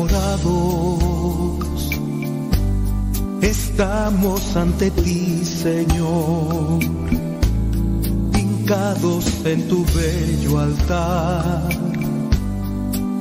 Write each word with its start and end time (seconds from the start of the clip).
enamorados, 0.00 1.90
estamos 3.42 4.56
ante 4.56 4.90
ti, 4.90 5.44
Señor, 5.44 6.78
hincados 8.38 9.26
en 9.44 9.68
tu 9.68 9.84
bello 9.94 10.58
altar, 10.58 11.68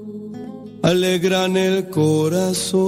alegran 0.81 1.57
el 1.57 1.89
corazón. 1.89 2.81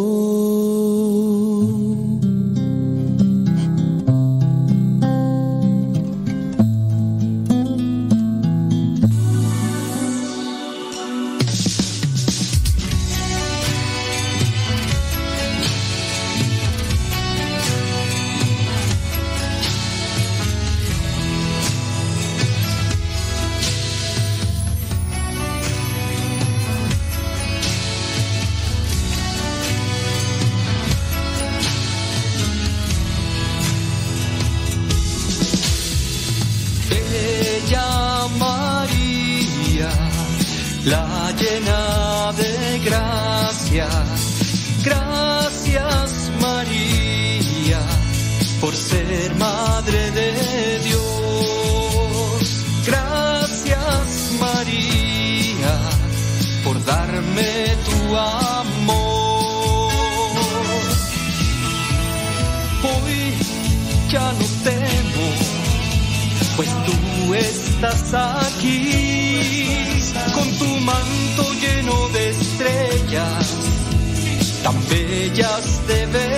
la 40.85 41.31
llena 41.31 42.33
de 42.33 42.80
gracia. 42.80 43.88
Gracias 44.83 46.31
María 46.41 47.80
por 48.59 48.75
ser 48.75 49.33
Madre 49.35 50.12
de 50.12 50.80
Dios. 50.80 52.65
Gracias 52.85 54.31
María 54.39 55.80
por 56.63 56.83
darme 56.86 57.77
tu 57.88 58.18
amor. 58.18 59.91
Hoy 62.83 63.33
ya 64.12 64.33
no 64.33 64.45
temo, 64.63 65.27
pues 66.57 66.69
tú 66.86 67.33
estás 67.33 68.13
aquí 68.13 69.02
estrellas, 72.15 73.48
tan 74.63 74.75
bellas 74.89 75.88
de 75.88 76.06
ver. 76.07 76.32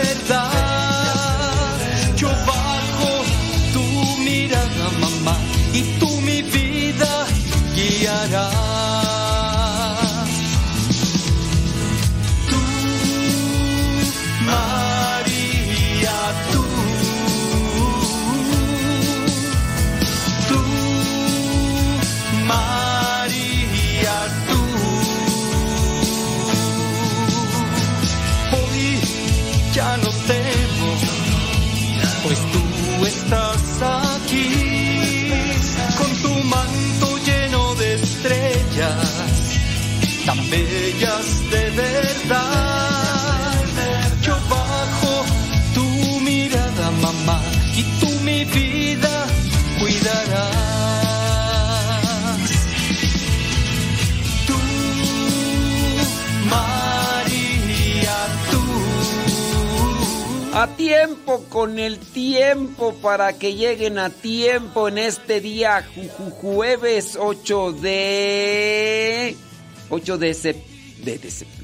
Para 63.01 63.33
que 63.33 63.55
lleguen 63.55 63.97
a 63.99 64.09
tiempo 64.09 64.87
en 64.87 64.97
este 64.97 65.41
día 65.41 65.87
jueves 66.41 67.17
8 67.19 67.71
de 67.73 69.35
8 69.89 70.17
de, 70.17 70.55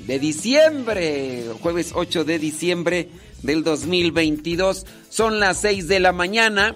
de, 0.07 0.19
diciembre, 0.19 1.45
jueves 1.61 1.91
8 1.93 2.23
de 2.23 2.39
diciembre 2.39 3.09
del 3.41 3.63
2022. 3.63 4.85
Son 5.09 5.39
las 5.39 5.57
6 5.61 5.87
de 5.87 5.99
la 5.99 6.11
mañana, 6.11 6.75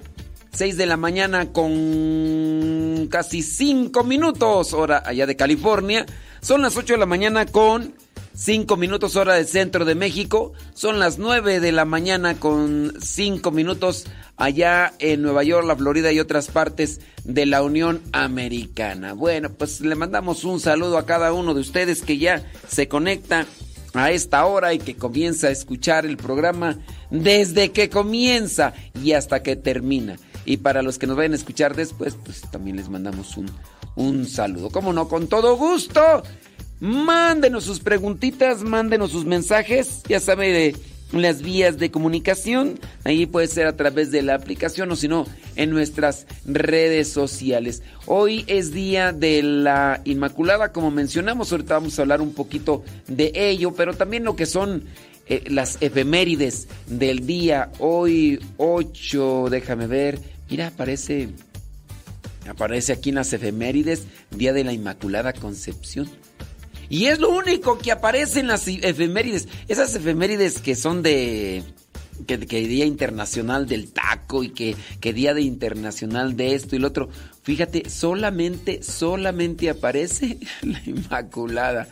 6 0.54 0.78
de 0.78 0.86
la 0.86 0.98
mañana 0.98 1.52
con 1.52 3.08
casi 3.10 3.42
5 3.42 4.04
minutos 4.04 4.74
hora 4.74 5.04
allá 5.06 5.26
de 5.26 5.36
California. 5.36 6.06
Son 6.42 6.62
las 6.62 6.76
8 6.76 6.94
de 6.94 7.00
la 7.00 7.06
mañana 7.06 7.46
con 7.46 7.94
5 8.36 8.76
minutos 8.76 9.16
hora 9.16 9.36
del 9.36 9.48
centro 9.48 9.86
de 9.86 9.96
México. 9.96 10.52
Son 10.74 11.00
las 11.00 11.18
9 11.18 11.62
de 11.62 11.72
la 11.72 11.86
mañana 11.86 12.38
con 12.38 12.94
5 13.02 13.50
minutos 13.52 14.06
allá 14.36 14.94
en 15.00 15.22
Nueva 15.22 15.44
York, 15.44 15.66
la 15.66 15.76
Florida 15.76 16.12
y 16.12 16.20
otras 16.20 16.48
partes 16.48 17.00
de 17.24 17.46
la 17.46 17.64
Unión 17.64 18.02
Americana. 18.12 19.14
Bueno, 19.14 19.50
pues 19.50 19.80
le 19.80 19.96
mandamos 19.96 20.44
un 20.44 20.60
saludo 20.60 20.98
a 20.98 21.06
cada 21.06 21.32
uno 21.32 21.54
de 21.54 21.62
ustedes 21.62 22.02
que 22.02 22.18
ya 22.18 22.44
se 22.68 22.90
conecta 22.90 23.46
a 23.94 24.12
esta 24.12 24.46
hora 24.46 24.74
y 24.74 24.80
que 24.80 24.98
comienza 24.98 25.48
a 25.48 25.52
escuchar 25.52 26.06
el 26.06 26.18
programa 26.18 26.78
desde 27.10 27.72
que 27.72 27.90
comienza 27.90 28.74
y 29.02 29.14
hasta 29.14 29.42
que 29.42 29.56
termina. 29.56 30.18
Y 30.44 30.58
para 30.58 30.82
los 30.82 31.00
que 31.00 31.08
nos 31.08 31.16
vayan 31.16 31.32
a 31.32 31.38
escuchar 31.38 31.76
después, 31.76 32.18
pues 32.24 32.42
también 32.52 32.76
les 32.76 32.90
mandamos 32.90 33.38
un, 33.38 33.50
un 33.96 34.28
saludo. 34.28 34.70
Como 34.70 34.92
no, 34.92 35.08
con 35.08 35.28
todo 35.28 35.56
gusto. 35.56 36.22
Mándenos 36.80 37.64
sus 37.64 37.80
preguntitas, 37.80 38.64
mándenos 38.64 39.12
sus 39.12 39.26
mensajes. 39.26 40.04
Ya 40.08 40.20
sabe 40.20 40.52
de 40.52 40.76
las 41.14 41.42
vías 41.42 41.78
de 41.78 41.92
comunicación. 41.92 42.80
Ahí 43.04 43.26
puede 43.26 43.48
ser 43.48 43.68
a 43.68 43.78
través 43.78 44.12
de 44.12 44.22
la 44.22 44.36
aplicación 44.36 44.92
o 44.92 44.96
si 44.96 45.08
no, 45.08 45.26
en 45.56 45.70
nuestras 45.70 46.28
redes 46.46 47.10
sociales. 47.10 47.82
Hoy 48.06 48.44
es 48.48 48.72
día 48.72 49.14
de 49.14 49.42
la 49.42 50.02
Inmaculada, 50.04 50.72
como 50.72 50.92
mencionamos. 50.92 51.52
Ahorita 51.52 51.76
vamos 51.76 51.98
a 51.98 52.02
hablar 52.02 52.22
un 52.22 52.34
poquito 52.34 52.84
de 53.08 53.32
ello, 53.34 53.74
pero 53.74 53.94
también 53.94 54.24
lo 54.24 54.36
que 54.36 54.46
son 54.46 54.84
eh, 55.28 55.44
las 55.48 55.78
efemérides 55.82 56.68
del 56.88 57.26
día. 57.26 57.72
Hoy 57.80 58.40
8, 58.58 59.48
déjame 59.50 59.88
ver. 59.88 60.20
Mira, 60.50 60.68
aparece, 60.68 61.30
aparece 62.48 62.92
aquí 62.94 63.10
en 63.10 63.16
las 63.16 63.34
efemérides, 63.34 64.04
Día 64.32 64.54
de 64.54 64.64
la 64.64 64.74
Inmaculada 64.74 65.34
Concepción. 65.34 66.10
Y 66.90 67.06
es 67.06 67.20
lo 67.20 67.30
único 67.30 67.78
que 67.78 67.92
aparece 67.92 68.40
en 68.40 68.48
las 68.48 68.68
efemérides. 68.68 69.48
Esas 69.68 69.96
efemérides 69.96 70.60
que 70.60 70.76
son 70.76 71.02
de... 71.02 71.64
Que, 72.28 72.38
Día 72.38 72.86
Internacional 72.86 73.68
del 73.68 73.92
Taco 73.92 74.42
y 74.42 74.50
que, 74.50 74.76
que 75.02 75.12
Día 75.12 75.34
de 75.34 75.42
Internacional 75.42 76.38
de 76.38 76.56
esto 76.56 76.76
y 76.76 76.80
lo 76.80 76.88
otro. 76.88 77.10
Fíjate, 77.44 77.90
solamente, 77.90 78.82
solamente 78.82 79.70
aparece 79.70 80.40
la 80.62 80.82
Inmaculada. 80.86 81.90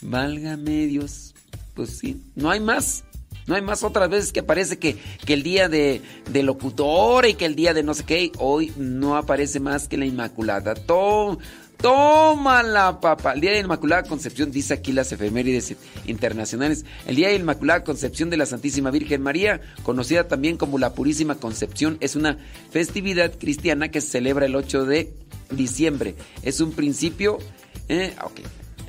Válgame 0.00 0.86
Dios. 0.86 1.34
Pues 1.74 1.98
sí, 1.98 2.22
no 2.34 2.50
hay 2.50 2.60
más. 2.60 3.04
No 3.46 3.56
hay 3.56 3.62
más 3.62 3.82
otras 3.82 4.08
veces 4.08 4.32
que 4.32 4.40
aparece 4.40 4.78
que, 4.78 4.96
que 5.24 5.32
el 5.32 5.42
día 5.42 5.68
de, 5.68 6.00
de, 6.30 6.42
locutor 6.42 7.26
y 7.26 7.34
que 7.34 7.44
el 7.44 7.56
día 7.56 7.74
de 7.74 7.82
no 7.82 7.94
sé 7.94 8.04
qué. 8.04 8.32
Hoy 8.38 8.72
no 8.76 9.16
aparece 9.16 9.58
más 9.58 9.88
que 9.88 9.96
la 9.96 10.06
Inmaculada. 10.06 10.74
Todo, 10.74 11.38
Tómala, 11.82 13.00
papá. 13.00 13.32
El 13.32 13.40
Día 13.40 13.50
de 13.50 13.56
la 13.56 13.64
Inmaculada 13.64 14.04
Concepción, 14.04 14.52
dice 14.52 14.72
aquí 14.72 14.92
las 14.92 15.10
efemérides 15.10 15.74
internacionales. 16.06 16.84
El 17.08 17.16
Día 17.16 17.26
de 17.26 17.34
la 17.34 17.40
Inmaculada 17.40 17.82
Concepción 17.82 18.30
de 18.30 18.36
la 18.36 18.46
Santísima 18.46 18.92
Virgen 18.92 19.20
María, 19.20 19.60
conocida 19.82 20.28
también 20.28 20.56
como 20.56 20.78
la 20.78 20.94
Purísima 20.94 21.34
Concepción, 21.34 21.96
es 21.98 22.14
una 22.14 22.38
festividad 22.70 23.32
cristiana 23.36 23.90
que 23.90 24.00
se 24.00 24.10
celebra 24.10 24.46
el 24.46 24.54
8 24.54 24.84
de 24.84 25.12
diciembre. 25.50 26.14
Es 26.44 26.60
un 26.60 26.70
principio. 26.70 27.38
Eh, 27.88 28.14
ok. 28.22 28.40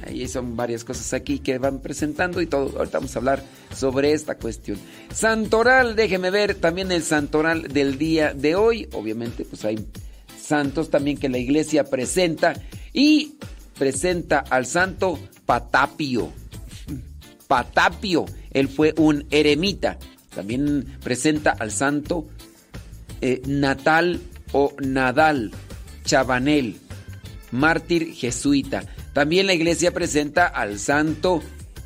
Ahí 0.05 0.27
son 0.27 0.55
varias 0.55 0.83
cosas 0.83 1.13
aquí 1.13 1.39
que 1.39 1.57
van 1.57 1.79
presentando 1.79 2.41
y 2.41 2.45
todo. 2.45 2.77
Ahorita 2.77 2.99
vamos 2.99 3.15
a 3.15 3.19
hablar 3.19 3.43
sobre 3.75 4.11
esta 4.11 4.35
cuestión. 4.35 4.77
Santoral, 5.11 5.95
déjeme 5.95 6.29
ver 6.29 6.53
también 6.53 6.91
el 6.91 7.01
santoral 7.01 7.69
del 7.73 7.97
día 7.97 8.35
de 8.35 8.55
hoy. 8.55 8.87
Obviamente, 8.91 9.45
pues 9.45 9.65
hay 9.65 9.83
santos 10.53 10.91
también 10.91 11.17
que 11.17 11.29
la 11.29 11.39
iglesia 11.39 11.83
presenta 11.83 12.53
y 12.93 13.37
presenta 13.75 14.37
al 14.37 14.67
santo 14.67 15.17
Patapio. 15.47 16.31
Patapio, 17.47 18.25
él 18.51 18.67
fue 18.67 18.93
un 18.97 19.25
eremita 19.31 19.97
También 20.35 20.85
presenta 21.03 21.55
al 21.57 21.71
santo 21.71 22.27
eh, 23.21 23.41
Natal 23.47 24.21
o 24.51 24.73
Nadal 24.79 25.49
Chabanel, 26.05 26.75
mártir 27.49 28.13
jesuita. 28.13 28.83
También 29.13 29.47
la 29.47 29.55
iglesia 29.55 29.91
presenta 29.91 30.45
al 30.45 30.77
santo 30.77 31.41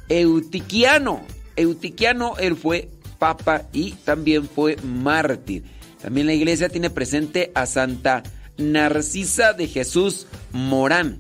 Eutiquiano. 0.10 1.22
Eutiquiano, 1.56 2.36
él 2.38 2.58
fue 2.58 2.90
papa 3.18 3.64
y 3.72 3.92
también 4.04 4.44
fue 4.44 4.76
mártir. 4.84 5.64
También 6.02 6.28
la 6.28 6.34
iglesia 6.34 6.68
tiene 6.70 6.90
presente 6.90 7.52
a 7.56 7.66
Santa 7.66 8.24
Narcisa 8.58 9.54
de 9.54 9.68
Jesús 9.68 10.28
Morán, 10.52 11.20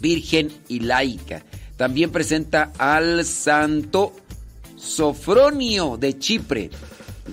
virgen 0.00 0.52
y 0.68 0.80
laica. 0.80 1.42
También 1.76 2.10
presenta 2.10 2.72
al 2.78 3.24
santo 3.24 4.12
Sofronio 4.76 5.96
de 5.96 6.18
Chipre. 6.18 6.70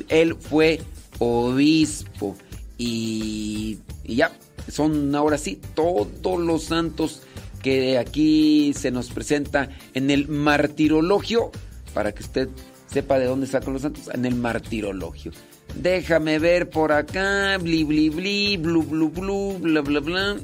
Él 0.07 0.35
fue 0.35 0.81
obispo. 1.19 2.35
Y, 2.77 3.79
ya, 4.05 4.31
son 4.69 5.13
ahora 5.15 5.37
sí 5.37 5.59
todos 5.75 6.39
los 6.39 6.63
santos 6.63 7.23
que 7.61 7.97
aquí 7.97 8.73
se 8.73 8.91
nos 8.91 9.09
presenta 9.09 9.69
en 9.93 10.11
el 10.11 10.27
martirologio, 10.27 11.51
para 11.93 12.13
que 12.13 12.23
usted 12.23 12.49
sepa 12.85 13.17
de 13.19 13.25
dónde 13.25 13.47
sacan 13.47 13.73
los 13.73 13.81
santos, 13.81 14.09
en 14.13 14.25
el 14.25 14.35
martirologio. 14.35 15.31
Déjame 15.75 16.39
ver 16.39 16.69
por 16.69 16.91
acá, 16.91 17.57
bli 17.57 17.83
bli 17.83 18.09
bli, 18.09 18.57
blu 18.57 18.83
blu 18.83 19.09
blu, 19.09 19.57
bla 19.59 19.81
bla 19.81 19.99
bla. 19.99 20.37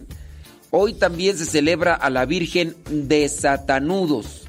Hoy 0.69 0.93
también 0.93 1.37
se 1.37 1.45
celebra 1.45 1.93
a 1.93 2.09
la 2.09 2.25
Virgen 2.25 2.75
de 2.89 3.29
Satanudos, 3.29 4.47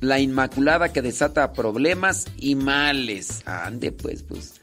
la 0.00 0.18
Inmaculada 0.18 0.92
que 0.92 1.02
desata 1.02 1.52
problemas 1.52 2.26
y 2.36 2.54
males. 2.54 3.42
Ande 3.46 3.92
pues, 3.92 4.22
pues. 4.22 4.54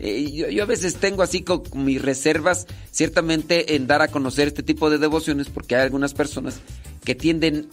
Eh, 0.00 0.32
yo, 0.32 0.48
yo, 0.48 0.62
a 0.62 0.66
veces 0.66 0.96
tengo 0.96 1.22
así 1.22 1.42
con 1.42 1.62
mis 1.74 2.00
reservas, 2.00 2.66
ciertamente 2.90 3.76
en 3.76 3.86
dar 3.86 4.02
a 4.02 4.08
conocer 4.08 4.48
este 4.48 4.62
tipo 4.62 4.90
de 4.90 4.98
devociones, 4.98 5.48
porque 5.50 5.76
hay 5.76 5.82
algunas 5.82 6.14
personas 6.14 6.60
que 7.04 7.14
tienden 7.14 7.68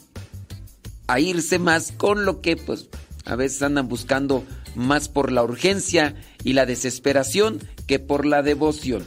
a 1.07 1.19
irse 1.19 1.57
más 1.57 1.91
con 1.91 2.25
lo 2.25 2.41
que 2.41 2.57
pues 2.57 2.89
a 3.27 3.35
veces 3.35 3.61
andan 3.61 3.87
buscando 3.87 4.43
más 4.75 5.09
por 5.09 5.31
la 5.31 5.43
urgencia 5.43 6.15
y 6.43 6.53
la 6.53 6.65
desesperación 6.65 7.59
que 7.85 7.99
por 7.99 8.25
la 8.25 8.41
devoción. 8.41 9.05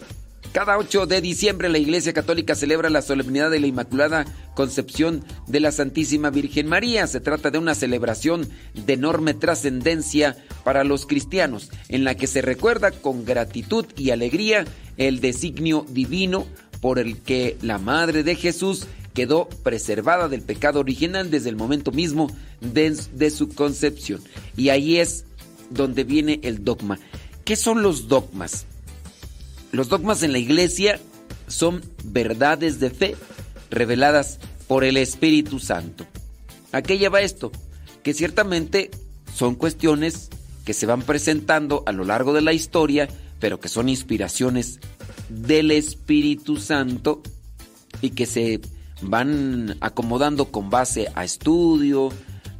Cada 0.52 0.78
8 0.78 1.06
de 1.06 1.20
diciembre 1.20 1.68
la 1.68 1.78
Iglesia 1.78 2.12
Católica 2.12 2.56
celebra 2.56 2.90
la 2.90 3.02
solemnidad 3.02 3.50
de 3.50 3.60
la 3.60 3.68
Inmaculada 3.68 4.26
Concepción 4.54 5.24
de 5.46 5.60
la 5.60 5.70
Santísima 5.70 6.30
Virgen 6.30 6.66
María. 6.66 7.06
Se 7.06 7.20
trata 7.20 7.52
de 7.52 7.58
una 7.58 7.76
celebración 7.76 8.48
de 8.74 8.94
enorme 8.94 9.32
trascendencia 9.32 10.36
para 10.64 10.82
los 10.82 11.06
cristianos, 11.06 11.70
en 11.88 12.02
la 12.02 12.16
que 12.16 12.26
se 12.26 12.42
recuerda 12.42 12.90
con 12.90 13.24
gratitud 13.24 13.86
y 13.96 14.10
alegría 14.10 14.64
el 14.96 15.20
designio 15.20 15.86
divino 15.88 16.46
por 16.80 16.98
el 16.98 17.18
que 17.18 17.56
la 17.62 17.78
Madre 17.78 18.24
de 18.24 18.34
Jesús 18.34 18.86
quedó 19.14 19.48
preservada 19.62 20.28
del 20.28 20.42
pecado 20.42 20.80
original 20.80 21.30
desde 21.30 21.48
el 21.48 21.56
momento 21.56 21.92
mismo 21.92 22.30
de, 22.60 23.30
su 23.30 23.48
concepción. 23.48 24.20
Y 24.56 24.68
ahí 24.68 24.98
es 24.98 25.24
donde 25.70 26.04
viene 26.04 26.40
el 26.42 26.64
dogma. 26.64 26.98
¿Qué 27.44 27.56
son 27.56 27.82
los 27.82 28.08
dogmas? 28.08 28.66
Los 29.72 29.88
dogmas 29.88 30.22
en 30.22 30.32
la 30.32 30.38
iglesia 30.38 31.00
son 31.46 31.82
verdades 32.04 32.80
de 32.80 32.90
fe 32.90 33.16
reveladas 33.70 34.38
por 34.68 34.84
el 34.84 34.96
Espíritu 34.96 35.58
Santo. 35.58 36.06
¿A 36.72 36.82
qué 36.82 36.98
lleva 36.98 37.20
esto? 37.20 37.50
Que 38.02 38.14
ciertamente 38.14 38.90
son 39.34 39.54
cuestiones 39.54 40.28
que 40.64 40.74
se 40.74 40.86
van 40.86 41.02
presentando 41.02 41.82
a 41.86 41.92
lo 41.92 42.04
largo 42.04 42.32
de 42.32 42.42
la 42.42 42.52
historia, 42.52 43.08
pero 43.40 43.58
que 43.58 43.68
son 43.68 43.88
inspiraciones 43.88 44.78
del 45.28 45.70
Espíritu 45.70 46.56
Santo 46.56 47.22
y 48.02 48.10
que 48.10 48.26
se 48.26 48.60
van 49.02 49.76
acomodando 49.80 50.46
con 50.46 50.70
base 50.70 51.08
a 51.14 51.24
estudio, 51.24 52.10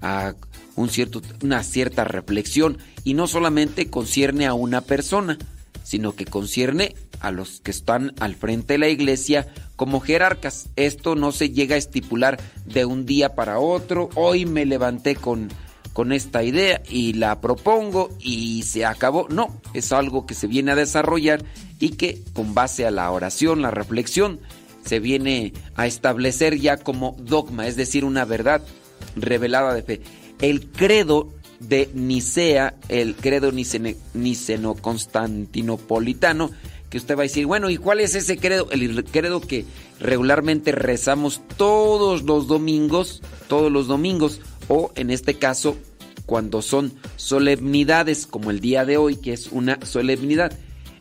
a 0.02 0.35
un 0.76 0.88
cierto, 0.88 1.20
una 1.42 1.62
cierta 1.62 2.04
reflexión 2.04 2.78
y 3.04 3.14
no 3.14 3.26
solamente 3.26 3.90
concierne 3.90 4.47
a 4.47 4.54
una 4.54 4.80
persona, 4.80 5.38
sino 5.82 6.14
que 6.14 6.25
concierne 6.25 6.94
a 7.20 7.30
los 7.30 7.61
que 7.61 7.70
están 7.70 8.14
al 8.18 8.35
frente 8.35 8.75
de 8.75 8.78
la 8.78 8.88
iglesia 8.88 9.47
como 9.76 10.00
jerarcas. 10.00 10.68
Esto 10.76 11.14
no 11.14 11.32
se 11.32 11.50
llega 11.50 11.75
a 11.75 11.78
estipular 11.78 12.40
de 12.64 12.85
un 12.85 13.06
día 13.06 13.35
para 13.35 13.59
otro. 13.59 14.09
Hoy 14.14 14.47
me 14.47 14.64
levanté 14.64 15.16
con, 15.16 15.49
con 15.92 16.12
esta 16.12 16.42
idea 16.42 16.82
y 16.88 17.14
la 17.14 17.40
propongo 17.40 18.11
y 18.18 18.62
se 18.62 18.87
acabó. 18.87 19.26
No, 19.28 19.61
es 19.75 19.92
algo 19.92 20.26
que 20.26 20.35
se 20.35 20.47
viene 20.47 20.73
a 20.73 20.76
desarrollar 20.76 21.44
y 21.78 21.90
que 21.90 22.23
con 22.32 22.54
base 22.54 22.87
a 22.87 22.90
la 22.90 23.11
oración, 23.11 23.62
la 23.62 23.70
reflexión, 23.70 24.40
se 24.85 25.01
viene 25.01 25.53
a 25.75 25.87
establecer 25.87 26.59
ya 26.59 26.77
como 26.77 27.17
dogma, 27.19 27.67
es 27.67 27.77
decir, 27.77 28.05
una 28.05 28.25
verdad 28.25 28.63
revelada 29.17 29.75
de 29.75 29.83
fe. 29.83 30.01
El 30.41 30.67
credo 30.67 31.33
de 31.61 31.91
Nicea, 31.93 32.75
el 32.89 33.15
credo 33.15 33.53
niceno-constantinopolitano, 33.53 36.51
que 36.89 36.99
usted 36.99 37.17
va 37.17 37.21
a 37.21 37.25
decir, 37.25 37.47
bueno, 37.47 37.71
¿y 37.71 37.77
cuál 37.77 38.01
es 38.01 38.17
ese 38.17 38.37
credo? 38.37 38.69
El 38.73 39.05
credo 39.05 39.41
que 39.41 39.65
regularmente 40.01 40.73
rezamos 40.73 41.41
todos 41.57 42.25
los 42.25 42.49
domingos, 42.49 43.23
todos 43.49 43.71
los 43.71 43.87
domingos, 43.87 44.41
o 44.69 44.91
en 44.97 45.11
este 45.11 45.35
caso, 45.35 45.77
cuando 46.27 46.63
son 46.63 46.93
solemnidades, 47.17 48.27
como 48.27 48.51
el 48.51 48.61
día 48.61 48.85
de 48.85 48.97
hoy, 48.97 49.15
que 49.17 49.33
es 49.33 49.53
una 49.53 49.79
solemnidad. 49.85 50.53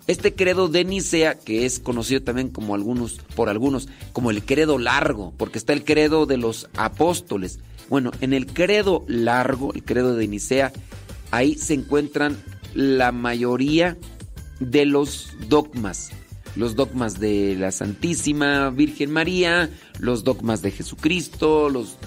Este 0.10 0.34
credo 0.34 0.70
de 0.70 0.86
Nicea, 0.86 1.36
que 1.36 1.68
es 1.68 1.78
conocido 1.78 2.24
también 2.24 2.50
como 2.50 2.74
algunos, 2.74 3.20
por 3.36 3.48
algunos, 3.48 3.88
como 4.12 4.32
el 4.32 4.44
credo 4.44 4.80
largo, 4.80 5.36
porque 5.38 5.60
está 5.60 5.72
el 5.72 5.84
credo 5.84 6.26
de 6.26 6.38
los 6.38 6.68
apóstoles, 6.76 7.60
bueno, 7.90 8.10
en 8.20 8.34
el 8.34 8.48
credo 8.48 9.06
largo, 9.08 9.72
el 9.72 9.84
credo 9.84 10.16
de 10.16 10.28
Nicea, 10.28 10.74
ahí 11.30 11.54
se 11.54 11.76
encuentran 11.76 12.36
la 12.74 13.12
mayoría 13.12 14.00
de 14.60 14.88
los 14.88 15.30
dogmas. 15.48 16.10
Los 16.56 16.76
dogmas 16.76 17.20
de 17.20 17.56
la 17.56 17.72
Santísima 17.72 18.72
Virgen 18.72 19.12
María, 19.12 19.70
los 20.00 20.24
dogmas 20.24 20.64
de 20.64 20.72
Jesucristo, 20.72 21.70
los 21.70 21.98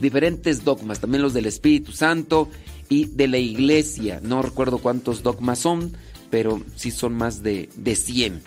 diferentes 0.00 0.64
dogmas, 0.64 0.98
también 0.98 1.22
los 1.22 1.32
del 1.32 1.46
Espíritu 1.46 1.92
Santo 1.92 2.48
y 2.88 3.04
de 3.04 3.28
la 3.28 3.38
Iglesia. 3.38 4.18
No 4.20 4.42
recuerdo 4.42 4.78
cuántos 4.78 5.22
dogmas 5.22 5.60
son, 5.60 5.92
pero 6.32 6.62
sí 6.76 6.90
son 6.90 7.12
más 7.12 7.42
de, 7.42 7.68
de 7.76 7.94
100. 7.94 8.40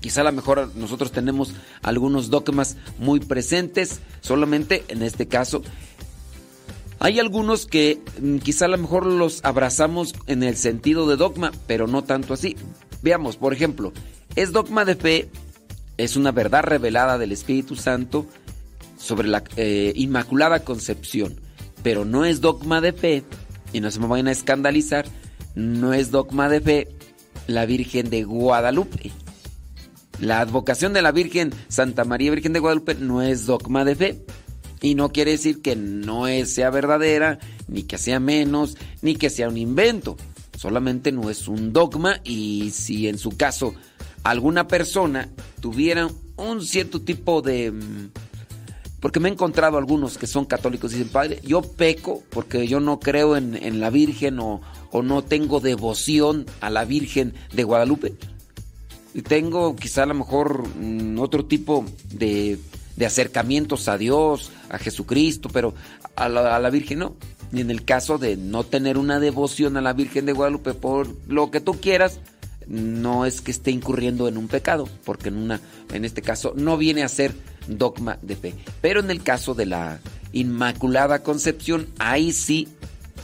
Quizá 0.00 0.22
a 0.22 0.24
lo 0.24 0.32
mejor 0.32 0.74
nosotros 0.76 1.12
tenemos 1.12 1.52
algunos 1.82 2.30
dogmas 2.30 2.78
muy 2.98 3.20
presentes, 3.20 4.00
solamente 4.22 4.82
en 4.88 5.02
este 5.02 5.28
caso. 5.28 5.62
Hay 6.98 7.20
algunos 7.20 7.66
que 7.66 8.00
mm, 8.18 8.38
quizá 8.38 8.64
a 8.64 8.68
lo 8.68 8.78
mejor 8.78 9.04
los 9.04 9.44
abrazamos 9.44 10.14
en 10.26 10.42
el 10.42 10.56
sentido 10.56 11.06
de 11.06 11.16
dogma, 11.16 11.52
pero 11.66 11.86
no 11.86 12.02
tanto 12.02 12.32
así. 12.32 12.56
Veamos, 13.02 13.36
por 13.36 13.52
ejemplo, 13.52 13.92
es 14.34 14.52
dogma 14.52 14.86
de 14.86 14.96
fe, 14.96 15.28
es 15.98 16.16
una 16.16 16.32
verdad 16.32 16.62
revelada 16.62 17.18
del 17.18 17.32
Espíritu 17.32 17.76
Santo 17.76 18.24
sobre 18.96 19.28
la 19.28 19.44
eh, 19.56 19.92
Inmaculada 19.96 20.64
Concepción, 20.64 21.42
pero 21.82 22.06
no 22.06 22.24
es 22.24 22.40
dogma 22.40 22.80
de 22.80 22.94
fe, 22.94 23.22
y 23.74 23.80
no 23.80 23.90
se 23.90 24.00
me 24.00 24.06
vayan 24.06 24.28
a 24.28 24.32
escandalizar, 24.32 25.04
no 25.60 25.92
es 25.92 26.10
dogma 26.10 26.48
de 26.48 26.60
fe 26.60 26.88
la 27.46 27.66
Virgen 27.66 28.10
de 28.10 28.24
Guadalupe. 28.24 29.12
La 30.20 30.40
advocación 30.40 30.92
de 30.92 31.02
la 31.02 31.12
Virgen 31.12 31.52
Santa 31.68 32.04
María 32.04 32.30
Virgen 32.30 32.52
de 32.52 32.60
Guadalupe 32.60 32.94
no 32.94 33.22
es 33.22 33.46
dogma 33.46 33.84
de 33.84 33.96
fe. 33.96 34.24
Y 34.82 34.94
no 34.94 35.10
quiere 35.10 35.32
decir 35.32 35.60
que 35.60 35.76
no 35.76 36.26
sea 36.46 36.70
verdadera, 36.70 37.38
ni 37.68 37.82
que 37.82 37.98
sea 37.98 38.18
menos, 38.18 38.76
ni 39.02 39.14
que 39.14 39.28
sea 39.28 39.48
un 39.48 39.58
invento. 39.58 40.16
Solamente 40.56 41.12
no 41.12 41.30
es 41.30 41.48
un 41.48 41.72
dogma 41.72 42.20
y 42.24 42.70
si 42.70 43.08
en 43.08 43.18
su 43.18 43.36
caso 43.36 43.74
alguna 44.22 44.68
persona 44.68 45.28
tuviera 45.60 46.08
un 46.36 46.62
cierto 46.62 47.00
tipo 47.00 47.42
de... 47.42 47.70
Mm, 47.72 48.10
porque 49.00 49.20
me 49.20 49.30
he 49.30 49.32
encontrado 49.32 49.78
algunos 49.78 50.18
que 50.18 50.26
son 50.26 50.44
católicos 50.44 50.92
y 50.92 50.96
dicen, 50.96 51.10
padre, 51.10 51.40
yo 51.42 51.62
peco 51.62 52.22
porque 52.28 52.68
yo 52.68 52.80
no 52.80 53.00
creo 53.00 53.36
en, 53.36 53.80
la 53.80 53.88
Virgen 53.88 54.38
o, 54.40 54.60
o 54.92 55.02
no 55.02 55.22
tengo 55.22 55.60
devoción 55.60 56.46
a 56.60 56.70
la 56.70 56.84
Virgen 56.84 57.34
de 57.52 57.64
Guadalupe 57.64 58.14
tengo 59.22 59.74
quizá 59.76 60.04
a 60.04 60.06
lo 60.06 60.14
mejor 60.14 60.66
mm, 60.76 61.18
otro 61.18 61.44
tipo 61.44 61.84
de, 62.12 62.58
de, 62.96 63.06
acercamientos 63.06 63.88
a 63.88 63.98
Dios, 63.98 64.52
a 64.68 64.78
Jesucristo, 64.78 65.48
pero 65.52 65.74
a 66.16 66.28
la, 66.28 66.56
a 66.56 66.60
la, 66.60 66.70
Virgen 66.70 67.00
no. 67.00 67.16
Y 67.52 67.60
en 67.60 67.70
el 67.70 67.84
caso 67.84 68.18
de 68.18 68.36
no 68.36 68.62
tener 68.62 68.96
una 68.96 69.18
devoción 69.18 69.76
a 69.76 69.80
la 69.80 69.92
Virgen 69.92 70.26
de 70.26 70.32
Guadalupe 70.32 70.74
por 70.74 71.08
lo 71.26 71.50
que 71.50 71.60
tú 71.60 71.80
quieras, 71.80 72.20
no 72.68 73.26
es 73.26 73.40
que 73.40 73.50
esté 73.50 73.72
incurriendo 73.72 74.28
en 74.28 74.36
un 74.36 74.46
pecado, 74.46 74.88
porque 75.04 75.28
en, 75.28 75.38
una, 75.38 75.60
en 75.92 76.04
este 76.04 76.22
caso 76.22 76.52
no 76.54 76.76
viene 76.76 77.02
a 77.02 77.08
ser 77.08 77.34
dogma 77.66 78.18
de 78.22 78.36
fe. 78.36 78.54
Pero 78.80 79.00
en 79.00 79.10
el 79.10 79.22
caso 79.22 79.54
de 79.54 79.66
la 79.66 79.98
Inmaculada 80.32 81.24
Concepción, 81.24 81.88
ahí 81.98 82.32
sí 82.32 82.68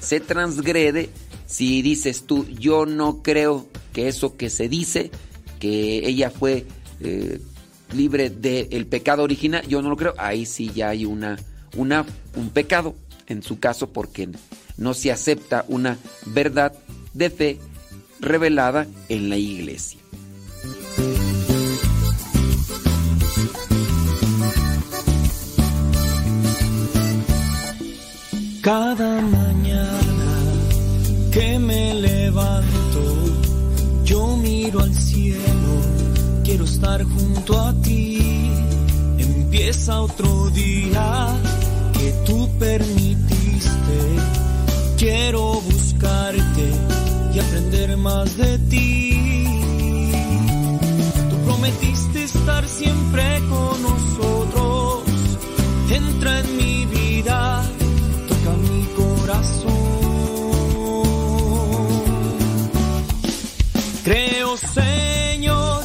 se 0.01 0.19
transgrede 0.19 1.11
Si 1.47 1.83
dices 1.83 2.25
tú, 2.25 2.45
yo 2.47 2.87
no 2.87 3.23
creo 3.23 3.67
que 3.93 4.09
eso 4.09 4.37
que 4.37 4.51
se 4.51 4.69
dice, 4.69 5.11
que 5.61 6.07
ella 6.07 6.31
fue 6.31 6.67
eh, 7.01 7.41
libre 7.95 8.31
del 8.31 8.87
pecado 8.87 9.23
original, 9.23 9.67
yo 9.67 9.81
no 9.83 9.91
lo 9.91 9.97
creo, 9.97 10.15
ahí 10.19 10.45
sí 10.45 10.71
ya 10.75 10.91
hay 10.91 11.05
una, 11.05 11.37
una, 11.77 12.05
un 12.35 12.51
pecado 12.51 12.95
en 13.27 13.43
su 13.43 13.59
caso 13.59 13.91
porque 13.91 14.29
no 14.77 14.95
se 14.95 15.13
acepta 15.13 15.65
una 15.69 15.99
verdad 16.27 16.73
de 17.15 17.31
fe 17.31 17.59
revelada 18.21 18.87
en 19.09 19.31
la 19.31 19.37
iglesia. 19.37 20.01
Cada 28.63 29.21
mañana 29.21 29.66
que 31.37 31.59
me 31.59 31.93
levanto, 31.93 33.03
yo 34.05 34.39
miro 34.39 34.81
al 34.81 34.95
cielo, 34.95 35.75
quiero 36.43 36.65
estar 36.65 37.05
junto 37.05 37.61
a 37.61 37.75
ti. 37.83 38.51
Empieza 39.19 40.01
otro 40.01 40.49
día 40.49 41.39
que 41.93 42.11
tú 42.25 42.49
permitiste, 42.59 43.99
quiero 44.97 45.61
buscarte 45.61 46.71
y 47.35 47.39
aprender 47.39 47.99
más 47.99 48.35
de 48.39 48.59
ti. 48.71 49.45
Tú 51.29 51.37
prometiste 51.45 52.25
estar 52.25 52.67
siempre 52.67 53.43
con 53.51 53.83
nosotros, 53.83 55.05
entra 55.91 56.41
en 56.41 56.57
mi 56.57 56.87
vida 56.87 57.63
corazón. 58.97 59.86
Creo, 64.07 64.57
Señor, 64.57 65.76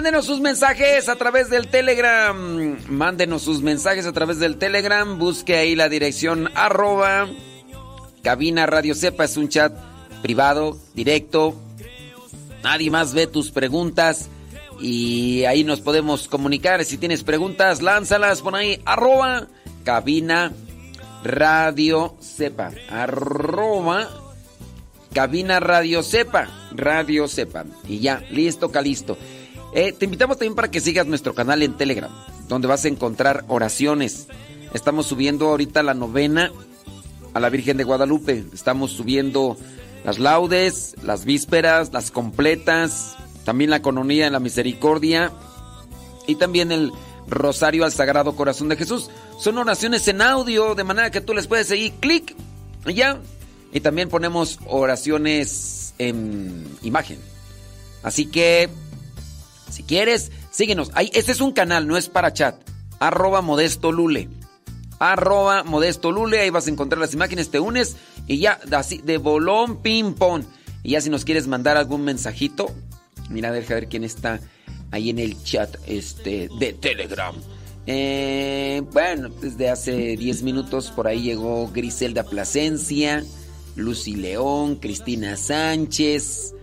Mándenos 0.00 0.24
sus 0.24 0.40
mensajes 0.40 1.10
a 1.10 1.16
través 1.16 1.50
del 1.50 1.68
Telegram. 1.68 2.34
Mándenos 2.88 3.42
sus 3.42 3.60
mensajes 3.60 4.06
a 4.06 4.12
través 4.12 4.38
del 4.38 4.56
Telegram. 4.56 5.18
Busque 5.18 5.56
ahí 5.56 5.76
la 5.76 5.90
dirección 5.90 6.48
arroba 6.54 7.28
cabina 8.22 8.64
radio 8.64 8.94
sepa. 8.94 9.24
Es 9.24 9.36
un 9.36 9.50
chat 9.50 9.74
privado, 10.22 10.78
directo. 10.94 11.54
Nadie 12.62 12.90
más 12.90 13.12
ve 13.12 13.26
tus 13.26 13.50
preguntas. 13.50 14.30
Y 14.80 15.44
ahí 15.44 15.64
nos 15.64 15.82
podemos 15.82 16.28
comunicar. 16.28 16.82
Si 16.86 16.96
tienes 16.96 17.22
preguntas, 17.22 17.82
lánzalas 17.82 18.40
por 18.40 18.56
ahí. 18.56 18.80
Arroba 18.86 19.48
cabina 19.84 20.50
radio 21.22 22.16
sepa. 22.20 22.70
Arroba 22.88 24.08
cabina 25.12 25.60
radio 25.60 26.02
sepa. 26.02 26.48
Radio 26.72 27.28
sepa. 27.28 27.66
Y 27.86 27.98
ya, 27.98 28.24
listo, 28.30 28.70
calisto. 28.70 29.18
Eh, 29.72 29.92
te 29.92 30.04
invitamos 30.04 30.36
también 30.36 30.54
para 30.54 30.70
que 30.70 30.80
sigas 30.80 31.06
nuestro 31.06 31.34
canal 31.34 31.62
en 31.62 31.76
Telegram, 31.76 32.10
donde 32.48 32.66
vas 32.66 32.84
a 32.84 32.88
encontrar 32.88 33.44
oraciones. 33.48 34.26
Estamos 34.74 35.06
subiendo 35.06 35.48
ahorita 35.48 35.82
la 35.82 35.94
novena 35.94 36.50
a 37.34 37.40
la 37.40 37.50
Virgen 37.50 37.76
de 37.76 37.84
Guadalupe. 37.84 38.44
Estamos 38.52 38.90
subiendo 38.92 39.56
las 40.04 40.18
laudes, 40.18 40.96
las 41.02 41.24
vísperas, 41.24 41.92
las 41.92 42.10
completas, 42.10 43.16
también 43.44 43.70
la 43.70 43.82
cononía 43.82 44.26
en 44.26 44.32
la 44.32 44.40
misericordia 44.40 45.32
y 46.26 46.34
también 46.34 46.72
el 46.72 46.90
rosario 47.28 47.84
al 47.84 47.92
Sagrado 47.92 48.34
Corazón 48.34 48.68
de 48.68 48.76
Jesús. 48.76 49.08
Son 49.38 49.56
oraciones 49.58 50.06
en 50.08 50.20
audio, 50.20 50.74
de 50.74 50.84
manera 50.84 51.10
que 51.10 51.20
tú 51.20 51.32
les 51.32 51.46
puedes 51.46 51.68
seguir 51.68 51.92
clic 52.00 52.34
y 52.86 52.94
ya. 52.94 53.20
Y 53.72 53.80
también 53.80 54.08
ponemos 54.08 54.58
oraciones 54.66 55.94
en 55.98 56.66
imagen. 56.82 57.18
Así 58.02 58.26
que 58.26 58.68
si 59.70 59.82
quieres, 59.82 60.30
síguenos. 60.50 60.90
Este 61.12 61.32
es 61.32 61.40
un 61.40 61.52
canal, 61.52 61.86
no 61.86 61.96
es 61.96 62.08
para 62.08 62.32
chat. 62.32 62.56
Arroba 62.98 63.40
Modesto 63.40 63.92
Lule. 63.92 64.28
Arroba 64.98 65.64
Modesto 65.64 66.12
Lule. 66.12 66.40
Ahí 66.40 66.50
vas 66.50 66.66
a 66.66 66.70
encontrar 66.70 67.00
las 67.00 67.14
imágenes, 67.14 67.50
te 67.50 67.60
unes 67.60 67.96
y 68.26 68.38
ya, 68.38 68.60
así, 68.72 68.98
de 68.98 69.18
bolón 69.18 69.82
ping 69.82 70.14
pong. 70.14 70.44
Y 70.82 70.90
ya 70.90 71.00
si 71.00 71.10
nos 71.10 71.24
quieres 71.24 71.46
mandar 71.46 71.76
algún 71.76 72.04
mensajito, 72.04 72.72
mira, 73.28 73.52
deja 73.52 73.74
ver 73.74 73.88
quién 73.88 74.04
está 74.04 74.40
ahí 74.90 75.10
en 75.10 75.18
el 75.18 75.42
chat 75.42 75.76
este, 75.86 76.48
de 76.58 76.72
Telegram. 76.72 77.34
Eh, 77.86 78.82
bueno, 78.92 79.30
desde 79.40 79.68
hace 79.68 80.16
10 80.16 80.42
minutos 80.42 80.90
por 80.90 81.08
ahí 81.08 81.22
llegó 81.22 81.68
Griselda 81.72 82.24
Plasencia, 82.24 83.24
Lucy 83.76 84.14
León, 84.14 84.76
Cristina 84.76 85.36
Sánchez. 85.36 86.54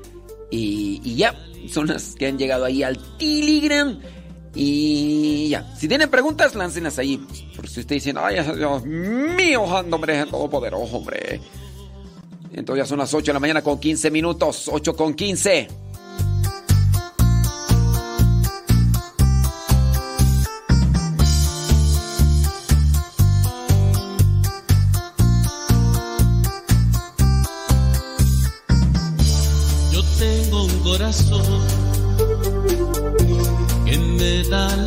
Y, 0.50 1.02
y 1.04 1.16
ya, 1.16 1.36
son 1.70 1.88
las 1.88 2.16
que 2.16 2.28
han 2.28 2.38
llegado 2.38 2.66
ahí 2.66 2.84
al 2.84 2.98
Telegram. 3.18 4.00
Y 4.56 5.50
ya, 5.50 5.76
si 5.76 5.88
tienen 5.88 6.10
preguntas, 6.10 6.56
láncenlas 6.56 6.98
ahí. 7.00 7.18
Por 7.56 7.68
si 7.68 7.82
usted 7.82 7.96
diciendo, 7.96 8.22
ay, 8.24 8.38
Dios 8.56 8.86
mío, 8.86 9.64
hombre, 9.64 10.26
todopoderoso, 10.26 10.98
hombre. 10.98 11.40
Entonces 12.54 12.86
ya 12.86 12.90
son 12.90 13.00
las 13.00 13.14
8 13.14 13.28
de 13.28 13.34
la 13.34 13.40
mañana 13.40 13.62
con 13.62 13.80
15 13.80 14.10
minutos, 14.10 14.68
8 14.72 14.96
con 14.96 15.14
15. 15.14 15.68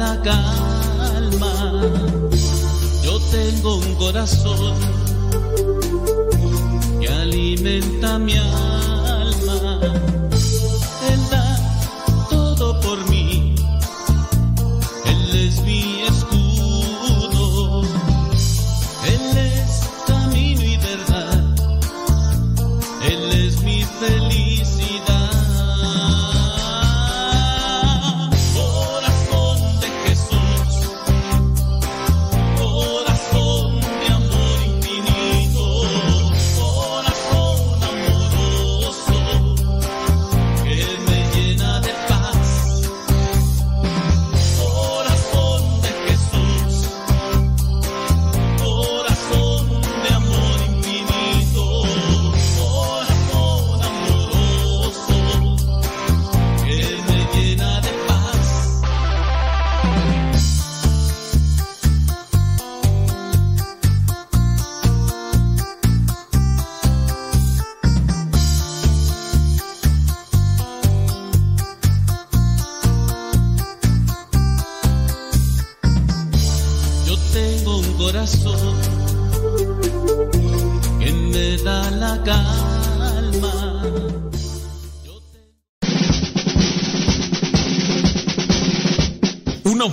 La 0.01 0.19
calma. 0.23 1.53
Yo 3.05 3.21
tengo 3.31 3.77
un 3.77 3.95
corazón 3.97 4.75
que 7.01 7.09
alimenta 7.09 8.19
mi 8.19 8.35
alma. 8.35 10.20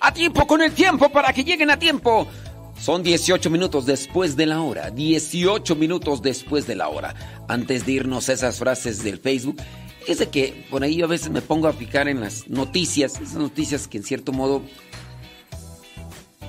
a 0.00 0.12
tiempo 0.12 0.46
con 0.46 0.62
el 0.62 0.72
tiempo 0.72 1.10
para 1.10 1.32
que 1.32 1.44
lleguen 1.44 1.70
a 1.70 1.78
tiempo. 1.78 2.26
Son 2.78 3.02
18 3.02 3.50
minutos 3.50 3.84
después 3.84 4.36
de 4.36 4.46
la 4.46 4.62
hora, 4.62 4.90
18 4.90 5.76
minutos 5.76 6.22
después 6.22 6.66
de 6.66 6.76
la 6.76 6.88
hora. 6.88 7.14
Antes 7.46 7.84
de 7.84 7.92
irnos 7.92 8.28
esas 8.30 8.58
frases 8.58 9.02
del 9.04 9.18
Facebook, 9.18 9.60
es 10.06 10.18
de 10.18 10.28
que 10.30 10.66
por 10.70 10.82
ahí 10.82 10.96
yo 10.96 11.04
a 11.04 11.08
veces 11.08 11.30
me 11.30 11.42
pongo 11.42 11.68
a 11.68 11.74
fijar 11.74 12.08
en 12.08 12.20
las 12.20 12.48
noticias, 12.48 13.20
esas 13.20 13.34
noticias 13.34 13.86
que 13.86 13.98
en 13.98 14.04
cierto 14.04 14.32
modo 14.32 14.62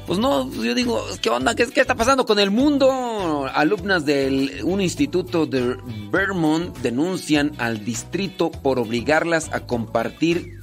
pues 0.08 0.20
no, 0.20 0.52
yo 0.52 0.74
digo, 0.74 1.02
¿qué 1.22 1.30
onda? 1.30 1.56
¿Qué, 1.56 1.68
¿Qué, 1.68 1.82
está 1.82 1.96
pasando 1.96 2.26
con 2.26 2.40
el 2.40 2.50
mundo? 2.52 3.46
Alumnas 3.54 4.06
de 4.06 4.62
un 4.64 4.82
instituto 4.82 5.46
de 5.46 5.78
Vermont 6.12 6.76
denuncian 6.80 7.52
al 7.60 7.86
distrito 7.86 8.52
por 8.52 8.80
obligarlas 8.80 9.54
a 9.54 9.62
compartir 9.62 10.60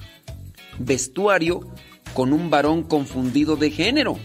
vestuario 0.79 1.61
con 2.14 2.33
un 2.33 2.51
varón 2.51 2.83
confundido 2.83 3.57
de 3.57 3.71
género. 3.71 4.18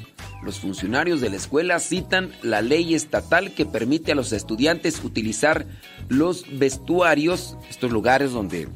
Los 0.44 0.60
funcionarios 0.60 1.22
de 1.22 1.30
la 1.30 1.38
escuela 1.38 1.80
citan 1.80 2.32
la 2.42 2.62
ley 2.62 2.96
estatal 2.96 3.54
que 3.54 3.66
permite 3.66 4.12
a 4.12 4.16
los 4.16 4.34
estudiantes 4.34 5.04
utilizar 5.04 5.66
los 6.10 6.46
vestuarios, 6.58 7.58
estos 7.70 7.92
lugares 7.92 8.32
donde, 8.32 8.68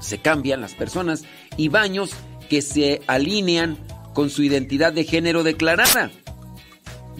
se 0.00 0.18
cambian 0.18 0.60
las 0.60 0.74
personas, 0.74 1.24
y 1.56 1.68
baños 1.68 2.10
que 2.48 2.62
se 2.62 3.02
alinean 3.06 3.76
con 4.14 4.30
su 4.30 4.42
identidad 4.42 4.92
de 4.92 5.04
género 5.04 5.42
declarada. 5.42 6.10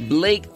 Blake 0.08 0.48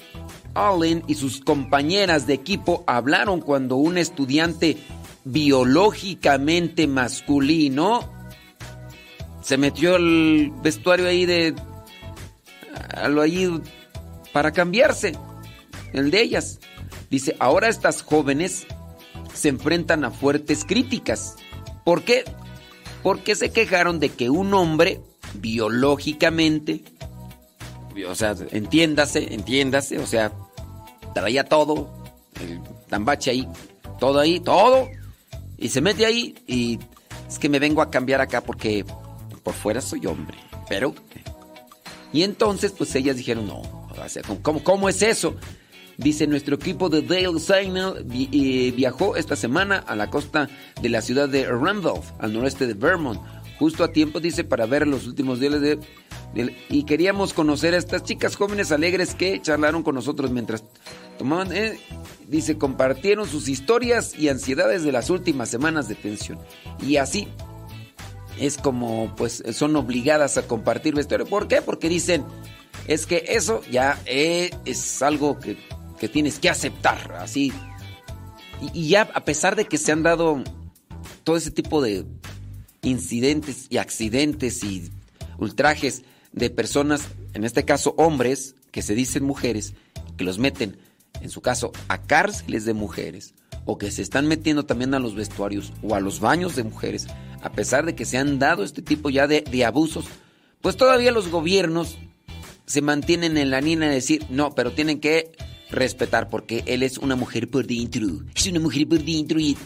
Allen 0.55 1.03
y 1.07 1.15
sus 1.15 1.41
compañeras 1.41 2.27
de 2.27 2.35
equipo 2.35 2.85
hablaron 2.87 3.41
cuando 3.41 3.77
un 3.77 3.99
estudiante 3.99 4.79
biológicamente 5.25 6.87
masculino 6.87 8.22
se 9.43 9.57
metió 9.57 9.97
el 9.97 10.53
vestuario 10.63 11.07
ahí 11.07 11.27
de 11.27 11.55
a 12.95 13.09
lo 13.09 13.21
allí 13.21 13.61
para 14.33 14.53
cambiarse 14.53 15.13
el 15.93 16.11
de 16.11 16.23
ellas. 16.23 16.61
Dice, 17.11 17.37
"Ahora 17.39 17.69
estas 17.69 18.03
jóvenes 18.03 18.67
se 19.35 19.49
enfrentan 19.49 20.05
a 20.05 20.11
fuertes 20.11 20.65
críticas. 20.65 21.37
¿Por 21.85 22.03
qué? 22.03 22.25
Porque 23.03 23.35
se 23.35 23.51
quejaron 23.51 23.99
de 23.99 24.11
que 24.11 24.31
un 24.31 24.55
hombre 24.55 25.01
biológicamente, 25.35 26.83
o 28.09 28.15
sea, 28.15 28.35
entiéndase, 28.51 29.35
entiéndase, 29.35 29.99
o 29.99 30.07
sea, 30.07 30.33
traía 31.15 31.45
todo, 31.45 31.91
el 32.41 32.61
tambache 32.89 33.31
ahí, 33.31 33.49
todo 33.99 34.19
ahí, 34.19 34.41
todo, 34.41 34.89
y 35.59 35.69
se 35.69 35.81
mete 35.81 36.07
ahí 36.07 36.35
y 36.47 36.79
es 37.29 37.39
que 37.39 37.49
me 37.49 37.59
vengo 37.59 37.83
a 37.83 37.91
cambiar 37.91 38.21
acá 38.21 38.43
porque 38.43 38.85
por 39.43 39.55
fuera 39.55 39.81
soy 39.81 40.07
hombre, 40.07 40.39
pero... 40.69 40.95
Y 42.13 42.25
entonces, 42.25 42.73
pues 42.73 42.95
ellas 42.95 43.17
dijeron, 43.17 43.47
no, 43.47 43.63
¿cómo, 44.43 44.63
cómo 44.63 44.89
es 44.91 45.01
eso? 45.01 45.35
Dice, 45.97 46.27
nuestro 46.27 46.57
equipo 46.57 46.89
de 46.89 47.03
Dale 47.03 47.39
Signal 47.39 48.05
viajó 48.05 49.17
esta 49.17 49.37
semana 49.37 49.79
a 49.79 49.97
la 49.97 50.11
costa 50.11 50.49
de 50.81 50.89
la 50.89 51.01
ciudad 51.01 51.29
de 51.29 51.47
Randolph, 51.47 52.05
al 52.19 52.33
noreste 52.33 52.67
de 52.67 52.75
Vermont, 52.75 53.21
justo 53.59 53.85
a 53.85 53.93
tiempo, 53.93 54.21
dice, 54.21 54.45
para 54.45 54.67
ver 54.67 54.87
los 54.87 55.07
últimos 55.07 55.41
días 55.41 55.61
de, 55.61 55.79
de, 56.35 56.57
Y 56.69 56.85
queríamos 56.85 57.33
conocer 57.33 57.75
a 57.75 57.79
estas 57.79 58.03
chicas 58.03 58.37
jóvenes 58.37 58.73
alegres 58.73 59.15
que 59.15 59.41
charlaron 59.41 59.83
con 59.83 59.95
nosotros 59.95 60.31
mientras 60.31 60.65
tomaban... 61.19 61.53
Eh, 61.53 61.79
dice, 62.27 62.57
compartieron 62.57 63.29
sus 63.29 63.49
historias 63.49 64.19
y 64.19 64.29
ansiedades 64.29 64.83
de 64.83 64.93
las 64.93 65.11
últimas 65.11 65.51
semanas 65.51 65.87
de 65.89 65.95
tensión. 65.95 66.39
Y 66.87 66.97
así 66.97 67.29
es 68.39 68.57
como, 68.57 69.15
pues, 69.17 69.43
son 69.53 69.77
obligadas 69.77 70.39
a 70.39 70.47
compartir 70.47 70.95
vestuario. 70.95 71.27
¿Por 71.27 71.49
qué? 71.49 71.63
Porque 71.63 71.89
dicen, 71.89 72.25
es 72.87 73.07
que 73.07 73.25
eso 73.29 73.63
ya 73.71 74.01
eh, 74.07 74.51
es 74.65 75.03
algo 75.03 75.39
que, 75.39 75.57
que, 75.99 76.09
tienes 76.09 76.39
que 76.39 76.51
aceptar, 76.51 77.13
así. 77.19 77.53
Y, 78.61 78.81
y 78.81 78.89
ya 78.89 79.09
a 79.15 79.25
pesar 79.25 79.57
de 79.57 79.67
que 79.67 79.79
se 79.79 79.93
han 79.93 80.03
dado 80.03 80.43
todo 81.25 81.37
ese 81.37 81.51
tipo 81.51 81.83
de 81.83 82.05
incidentes 82.83 83.67
y 83.71 83.79
accidentes 83.79 84.63
y 84.65 84.91
ultrajes 85.39 86.03
de 86.33 86.51
personas, 86.51 87.09
en 87.35 87.45
este 87.45 87.65
caso 87.65 87.95
hombres, 87.97 88.57
que 88.71 88.83
se 88.83 88.95
dicen 88.95 89.25
mujeres, 89.25 89.75
que 90.17 90.25
los 90.25 90.39
meten, 90.39 90.79
en 91.21 91.31
su 91.31 91.41
caso, 91.41 91.73
a 91.89 92.03
cárceles 92.03 92.65
de 92.65 92.75
mujeres, 92.75 93.35
o 93.65 93.79
que 93.79 93.91
se 93.91 94.03
están 94.03 94.27
metiendo 94.27 94.65
también 94.65 94.95
a 94.95 94.99
los 94.99 95.15
vestuarios 95.15 95.73
o 95.83 95.95
a 95.95 96.01
los 96.01 96.21
baños 96.21 96.57
de 96.57 96.65
mujeres, 96.65 97.07
a 97.43 97.53
pesar 97.53 97.85
de 97.85 97.95
que 97.95 98.05
se 98.05 98.19
han 98.19 98.39
dado 98.39 98.65
este 98.65 98.83
tipo 98.83 99.11
ya 99.11 99.27
de, 99.27 99.65
abusos, 99.65 100.07
pues 100.61 100.77
todavía 100.77 101.13
los 101.13 101.29
gobiernos 101.29 101.99
se 102.67 102.83
mantienen 102.83 103.37
en 103.37 103.51
la 103.51 103.61
línea 103.61 103.89
de 103.89 103.97
decir, 103.97 104.25
no, 104.31 104.55
pero 104.55 104.73
tienen 104.73 105.01
que 105.01 105.33
respetar, 105.71 106.29
porque 106.29 106.63
él 106.67 106.83
es 106.83 106.99
una 106.99 107.17
mujer 107.17 107.51
por 107.51 107.67
dentro, 107.67 108.07
es 108.35 108.47
una 108.47 108.61
mujer 108.61 108.89
por 108.89 109.03
dentro. 109.03 109.41
Y... 109.41 109.57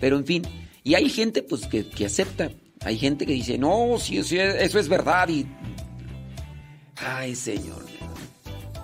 Pero 0.00 0.18
en 0.18 0.26
fin, 0.26 0.42
y 0.84 0.94
hay 0.94 1.08
gente 1.08 1.42
pues 1.42 1.66
que, 1.66 1.88
que 1.88 2.06
acepta. 2.06 2.50
Hay 2.84 2.98
gente 2.98 3.24
que 3.26 3.32
dice, 3.32 3.58
no, 3.58 3.96
sí, 3.98 4.22
sí, 4.24 4.38
eso 4.38 4.78
es 4.78 4.88
verdad. 4.88 5.28
Y. 5.28 5.46
Ay, 6.96 7.34
señor. 7.34 7.84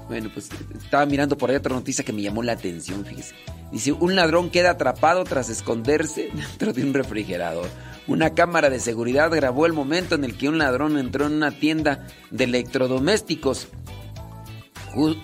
Bueno, 0.08 0.30
pues 0.32 0.48
estaba 0.74 1.04
mirando 1.06 1.36
por 1.36 1.50
ahí 1.50 1.56
otra 1.56 1.74
noticia 1.74 2.04
que 2.04 2.12
me 2.12 2.22
llamó 2.22 2.42
la 2.42 2.52
atención, 2.52 3.04
fíjese. 3.04 3.34
Dice, 3.70 3.92
un 3.92 4.16
ladrón 4.16 4.50
queda 4.50 4.70
atrapado 4.70 5.24
tras 5.24 5.50
esconderse 5.50 6.30
dentro 6.34 6.72
de 6.72 6.82
un 6.82 6.94
refrigerador. 6.94 7.68
Una 8.06 8.30
cámara 8.30 8.70
de 8.70 8.80
seguridad 8.80 9.30
grabó 9.30 9.66
el 9.66 9.74
momento 9.74 10.14
en 10.14 10.24
el 10.24 10.36
que 10.36 10.48
un 10.48 10.58
ladrón 10.58 10.96
entró 10.96 11.26
en 11.26 11.34
una 11.34 11.50
tienda 11.50 12.06
de 12.30 12.44
electrodomésticos 12.44 13.68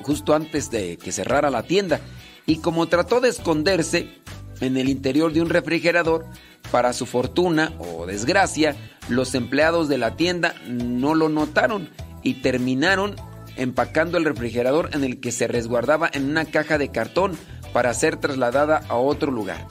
justo 0.02 0.34
antes 0.34 0.70
de 0.70 0.98
que 0.98 1.10
cerrara 1.10 1.50
la 1.50 1.62
tienda. 1.62 2.00
Y 2.46 2.56
como 2.56 2.86
trató 2.86 3.20
de 3.20 3.30
esconderse 3.30 4.18
en 4.60 4.76
el 4.76 4.90
interior 4.90 5.32
de 5.32 5.40
un 5.40 5.48
refrigerador, 5.48 6.26
para 6.70 6.92
su 6.92 7.06
fortuna 7.06 7.72
o 7.78 8.06
desgracia, 8.06 8.76
los 9.08 9.34
empleados 9.34 9.88
de 9.88 9.98
la 9.98 10.16
tienda 10.16 10.54
no 10.66 11.14
lo 11.14 11.28
notaron 11.28 11.88
y 12.22 12.42
terminaron 12.42 13.16
empacando 13.56 14.18
el 14.18 14.24
refrigerador 14.24 14.90
en 14.92 15.04
el 15.04 15.20
que 15.20 15.32
se 15.32 15.46
resguardaba 15.46 16.10
en 16.12 16.30
una 16.30 16.44
caja 16.44 16.78
de 16.78 16.90
cartón 16.90 17.36
para 17.72 17.92
ser 17.94 18.16
trasladada 18.16 18.82
a 18.88 18.96
otro 18.96 19.30
lugar. 19.30 19.66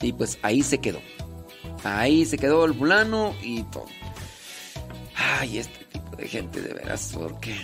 Y 0.00 0.12
pues 0.12 0.38
ahí 0.42 0.62
se 0.62 0.78
quedó. 0.78 1.00
Ahí 1.84 2.24
se 2.24 2.38
quedó 2.38 2.64
el 2.64 2.74
fulano 2.74 3.34
y 3.42 3.62
todo. 3.64 3.86
Ay, 5.14 5.58
este 5.58 5.84
tipo 5.92 6.16
de 6.16 6.28
gente 6.28 6.60
de 6.60 6.74
veras, 6.74 7.12
porque 7.14 7.54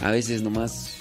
a 0.00 0.10
veces 0.10 0.42
nomás 0.42 0.96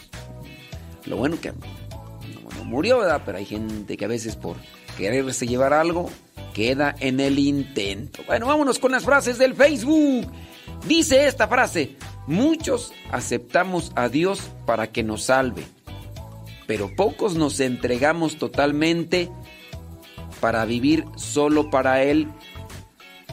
lo 1.06 1.18
bueno 1.18 1.40
que 1.40 1.52
no, 1.52 2.64
murió, 2.64 3.00
¿verdad? 3.00 3.22
Pero 3.26 3.38
hay 3.38 3.46
gente 3.46 3.98
que 3.98 4.06
a 4.06 4.08
veces 4.08 4.36
por 4.36 4.58
quererse 4.98 5.46
llevar 5.48 5.74
algo 5.74 6.10
queda 6.54 6.96
en 7.00 7.20
el 7.20 7.38
intento. 7.38 8.24
Bueno, 8.26 8.48
vámonos 8.48 8.80
con 8.80 8.92
las 8.92 9.04
frases 9.04 9.38
del 9.38 9.54
Facebook. 9.54 10.32
Dice 10.88 11.28
esta 11.28 11.48
frase, 11.48 11.98
muchos 12.28 12.94
aceptamos 13.12 13.92
a 13.96 14.10
Dios 14.10 14.42
para 14.66 14.92
que 14.92 15.04
nos 15.04 15.24
salve, 15.24 15.64
pero 16.68 16.96
pocos 16.96 17.36
nos 17.36 17.60
entregamos 17.60 18.38
totalmente 18.38 19.30
para 20.40 20.66
vivir 20.66 21.06
solo 21.16 21.70
para 21.70 22.04
Él 22.04 22.28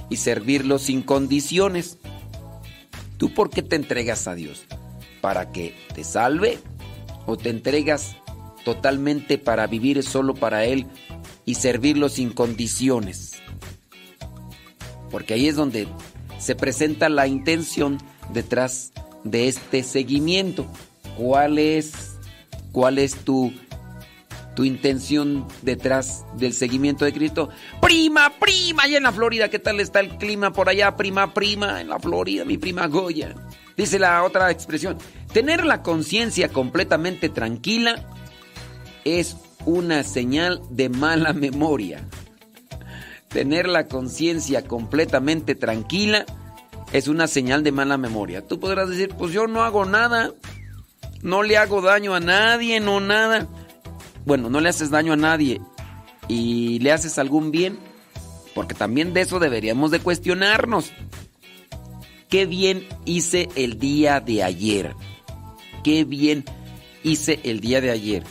y 0.09 0.17
servirlo 0.17 0.79
sin 0.79 1.03
condiciones. 1.03 1.99
¿Tú 3.19 3.33
por 3.35 3.51
qué 3.51 3.63
te 3.63 3.77
entregas 3.77 4.27
a 4.29 4.35
Dios? 4.35 4.65
¿Para 5.21 5.53
que 5.53 5.75
te 5.95 6.05
salve? 6.05 6.59
¿O 7.27 7.37
te 7.37 7.51
entregas 7.51 8.17
totalmente 8.65 9.39
para 9.39 9.67
vivir 9.67 10.03
solo 10.03 10.35
para 10.35 10.65
Él 10.65 10.87
y 11.45 11.55
servirlo 11.55 12.09
sin 12.09 12.31
condiciones. 12.31 13.33
Porque 15.11 15.35
ahí 15.35 15.49
es 15.49 15.57
donde 15.57 15.89
se 16.39 16.55
presenta 16.55 17.09
la 17.09 17.27
intención 17.27 17.99
detrás 18.31 18.93
de 19.25 19.49
este 19.49 19.83
seguimiento. 19.83 20.67
¿Cuál 21.17 21.59
es, 21.59 22.19
cuál 22.73 22.99
es 22.99 23.17
tu, 23.17 23.53
tu 24.55 24.65
intención 24.65 25.47
detrás 25.63 26.25
del 26.37 26.53
seguimiento 26.53 27.05
de 27.05 27.13
Cristo? 27.13 27.51
Prima, 27.81 28.33
prima, 28.41 28.85
allá 28.85 28.97
en 28.97 29.03
la 29.05 29.13
Florida, 29.13 29.49
¿qué 29.49 29.59
tal 29.59 29.81
está 29.81 30.01
el 30.01 30.17
clima 30.17 30.53
por 30.53 30.69
allá? 30.69 30.97
Prima, 30.97 31.35
prima, 31.35 31.81
en 31.81 31.89
la 31.89 31.99
Florida, 31.99 32.45
mi 32.45 32.59
prima 32.59 32.87
Goya. 32.87 33.35
Dice 33.77 33.99
la 33.99 34.23
otra 34.23 34.51
expresión, 34.51 34.99
tener 35.33 35.65
la 35.65 35.83
conciencia 35.83 36.49
completamente 36.49 37.29
tranquila 37.29 38.09
es 39.05 39.37
una 39.65 40.03
señal 40.03 40.61
de 40.71 40.89
mala 40.89 41.33
memoria. 41.33 42.07
Tener 43.29 43.67
la 43.67 43.89
conciencia 43.89 44.63
completamente 44.63 45.55
tranquila 45.55 46.27
es 46.93 47.09
una 47.09 47.27
señal 47.27 47.63
de 47.63 47.73
mala 47.73 47.97
memoria. 47.97 48.47
Tú 48.47 48.61
podrás 48.61 48.89
decir, 48.89 49.15
pues 49.17 49.33
yo 49.33 49.47
no 49.47 49.63
hago 49.63 49.85
nada, 49.85 50.33
no 51.23 51.43
le 51.43 51.57
hago 51.57 51.81
daño 51.81 52.15
a 52.15 52.21
nadie, 52.21 52.81
no 52.81 53.01
nada. 53.01 53.49
Bueno, 54.25 54.51
no 54.51 54.61
le 54.61 54.69
haces 54.69 54.91
daño 54.91 55.15
a 55.15 55.17
nadie 55.17 55.61
y 56.29 56.79
le 56.81 56.93
haces 56.93 57.19
algún 57.19 57.51
bien, 57.51 57.79
porque 58.55 58.75
también 58.75 59.15
de 59.15 59.23
eso 59.23 59.39
deberíamos 59.39 59.91
de 59.91 60.01
cuestionarnos. 60.01 60.93
Qué 62.29 62.47
bien 62.47 62.87
hice 63.05 63.49
el 63.57 63.79
día 63.79 64.21
de 64.21 64.43
ayer. 64.43 64.95
Qué 65.83 66.05
bien 66.05 66.45
hice 67.03 67.41
el 67.43 67.61
día 67.61 67.81
de 67.81 67.91
ayer. 67.91 68.23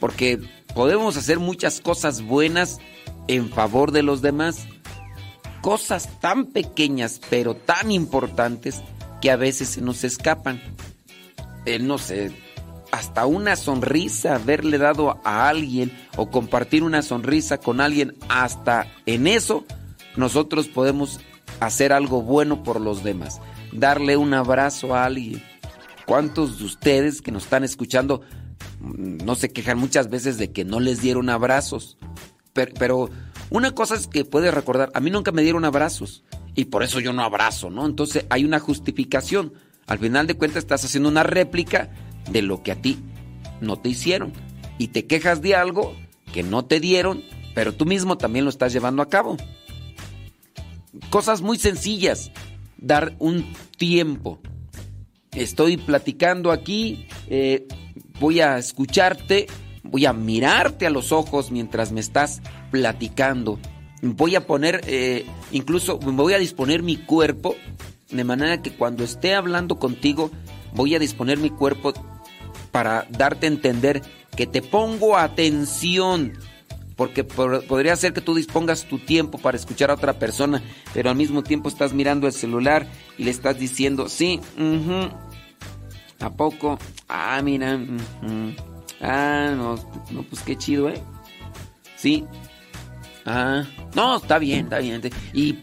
Porque 0.00 0.40
podemos 0.74 1.16
hacer 1.16 1.38
muchas 1.38 1.80
cosas 1.80 2.22
buenas 2.22 2.78
en 3.26 3.50
favor 3.50 3.92
de 3.92 4.02
los 4.02 4.22
demás. 4.22 4.66
Cosas 5.60 6.20
tan 6.20 6.46
pequeñas 6.46 7.20
pero 7.30 7.54
tan 7.54 7.90
importantes 7.90 8.82
que 9.20 9.30
a 9.30 9.36
veces 9.36 9.68
se 9.70 9.80
nos 9.80 10.04
escapan. 10.04 10.60
Eh, 11.66 11.78
no 11.78 11.98
sé, 11.98 12.32
hasta 12.92 13.26
una 13.26 13.56
sonrisa, 13.56 14.36
haberle 14.36 14.78
dado 14.78 15.18
a 15.24 15.48
alguien 15.48 15.92
o 16.16 16.30
compartir 16.30 16.82
una 16.82 17.02
sonrisa 17.02 17.58
con 17.58 17.80
alguien, 17.80 18.14
hasta 18.28 18.86
en 19.06 19.26
eso 19.26 19.64
nosotros 20.16 20.68
podemos 20.68 21.20
hacer 21.60 21.92
algo 21.92 22.22
bueno 22.22 22.62
por 22.62 22.80
los 22.80 23.04
demás. 23.04 23.40
Darle 23.72 24.16
un 24.16 24.34
abrazo 24.34 24.94
a 24.94 25.04
alguien. 25.04 25.42
¿Cuántos 26.06 26.58
de 26.58 26.64
ustedes 26.64 27.20
que 27.20 27.32
nos 27.32 27.44
están 27.44 27.64
escuchando 27.64 28.22
mm, 28.80 29.18
no 29.24 29.34
se 29.34 29.50
quejan 29.50 29.78
muchas 29.78 30.08
veces 30.08 30.38
de 30.38 30.52
que 30.52 30.64
no 30.64 30.80
les 30.80 31.02
dieron 31.02 31.28
abrazos? 31.28 31.98
Pero, 32.54 33.10
una 33.50 33.72
cosa 33.72 33.94
es 33.94 34.06
que 34.06 34.24
puedes 34.24 34.52
recordar, 34.52 34.90
a 34.94 35.00
mí 35.00 35.10
nunca 35.10 35.32
me 35.32 35.42
dieron 35.42 35.64
abrazos 35.64 36.24
y 36.54 36.66
por 36.66 36.82
eso 36.82 37.00
yo 37.00 37.12
no 37.12 37.22
abrazo, 37.22 37.70
¿no? 37.70 37.86
Entonces 37.86 38.26
hay 38.30 38.44
una 38.44 38.58
justificación. 38.58 39.52
Al 39.86 39.98
final 39.98 40.26
de 40.26 40.34
cuentas 40.34 40.58
estás 40.58 40.84
haciendo 40.84 41.08
una 41.08 41.22
réplica 41.22 41.90
de 42.30 42.42
lo 42.42 42.62
que 42.62 42.72
a 42.72 42.82
ti 42.82 42.98
no 43.60 43.78
te 43.78 43.88
hicieron 43.88 44.32
y 44.76 44.88
te 44.88 45.06
quejas 45.06 45.40
de 45.40 45.54
algo 45.54 45.94
que 46.32 46.42
no 46.42 46.64
te 46.64 46.80
dieron, 46.80 47.24
pero 47.54 47.74
tú 47.74 47.86
mismo 47.86 48.18
también 48.18 48.44
lo 48.44 48.50
estás 48.50 48.72
llevando 48.72 49.02
a 49.02 49.08
cabo. 49.08 49.36
Cosas 51.10 51.42
muy 51.42 51.58
sencillas, 51.58 52.30
dar 52.76 53.14
un 53.18 53.52
tiempo. 53.76 54.40
Estoy 55.32 55.76
platicando 55.76 56.50
aquí, 56.50 57.06
eh, 57.28 57.66
voy 58.20 58.40
a 58.40 58.58
escucharte, 58.58 59.46
voy 59.90 60.06
a 60.06 60.12
mirarte 60.12 60.86
a 60.86 60.90
los 60.90 61.12
ojos 61.12 61.50
mientras 61.50 61.92
me 61.92 62.00
estás 62.00 62.42
platicando. 62.70 63.58
Voy 64.02 64.36
a 64.36 64.46
poner, 64.46 64.82
eh, 64.86 65.26
incluso 65.50 65.98
me 66.00 66.12
voy 66.12 66.34
a 66.34 66.38
disponer 66.38 66.82
mi 66.82 66.96
cuerpo, 66.96 67.56
de 68.10 68.24
manera 68.24 68.62
que 68.62 68.70
cuando 68.70 69.04
esté 69.04 69.34
hablando 69.34 69.78
contigo, 69.78 70.30
voy 70.74 70.94
a 70.94 70.98
disponer 70.98 71.38
mi 71.38 71.50
cuerpo 71.50 71.92
para 72.70 73.06
darte 73.10 73.46
a 73.46 73.50
entender 73.50 74.02
que 74.36 74.46
te 74.46 74.62
pongo 74.62 75.16
atención. 75.16 76.32
Porque 76.96 77.22
podría 77.22 77.94
ser 77.94 78.12
que 78.12 78.20
tú 78.20 78.34
dispongas 78.34 78.84
tu 78.84 78.98
tiempo 78.98 79.38
para 79.38 79.56
escuchar 79.56 79.90
a 79.90 79.94
otra 79.94 80.18
persona, 80.18 80.62
pero 80.92 81.10
al 81.10 81.16
mismo 81.16 81.44
tiempo 81.44 81.68
estás 81.68 81.92
mirando 81.92 82.26
el 82.26 82.32
celular 82.32 82.88
y 83.16 83.22
le 83.22 83.30
estás 83.30 83.56
diciendo, 83.56 84.08
sí, 84.08 84.40
¿a 86.18 86.30
poco? 86.30 86.76
Ah, 87.08 87.40
mira, 87.44 87.78
ah, 89.00 89.52
no, 89.56 89.76
no, 90.10 90.22
pues 90.22 90.42
qué 90.42 90.56
chido, 90.56 90.88
¿eh? 90.88 91.00
Sí, 91.96 92.24
ah, 93.26 93.64
no, 93.94 94.16
está 94.16 94.38
bien, 94.38 94.64
está 94.64 94.78
bien. 94.78 95.02
¿Y 95.32 95.58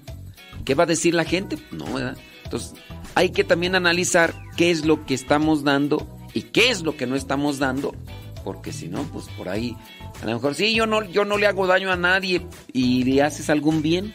qué 0.63 0.75
va 0.75 0.83
a 0.83 0.87
decir 0.87 1.13
la 1.13 1.23
gente? 1.23 1.57
No, 1.71 1.85
¿verdad? 1.93 2.17
Entonces, 2.43 2.73
hay 3.15 3.29
que 3.29 3.43
también 3.43 3.75
analizar 3.75 4.33
qué 4.57 4.71
es 4.71 4.85
lo 4.85 5.05
que 5.05 5.13
estamos 5.13 5.63
dando 5.63 6.07
y 6.33 6.43
qué 6.43 6.69
es 6.69 6.83
lo 6.83 6.97
que 6.97 7.07
no 7.07 7.15
estamos 7.15 7.59
dando, 7.59 7.95
porque 8.43 8.73
si 8.73 8.89
no, 8.89 9.03
pues 9.03 9.25
por 9.37 9.49
ahí, 9.49 9.75
a 10.21 10.25
lo 10.25 10.33
mejor 10.33 10.53
sí, 10.53 10.75
yo 10.75 10.85
no, 10.85 11.03
yo 11.03 11.25
no 11.25 11.37
le 11.37 11.47
hago 11.47 11.65
daño 11.65 11.91
a 11.91 11.95
nadie 11.95 12.45
y 12.73 13.03
le 13.03 13.23
haces 13.23 13.49
algún 13.49 13.81
bien, 13.81 14.13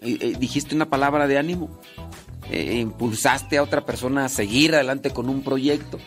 eh, 0.00 0.34
dijiste 0.38 0.74
una 0.74 0.88
palabra 0.88 1.26
de 1.26 1.36
ánimo, 1.36 1.78
eh, 2.50 2.78
impulsaste 2.80 3.58
a 3.58 3.62
otra 3.62 3.84
persona 3.84 4.24
a 4.24 4.28
seguir 4.28 4.74
adelante 4.74 5.10
con 5.10 5.28
un 5.28 5.42
proyecto. 5.42 5.98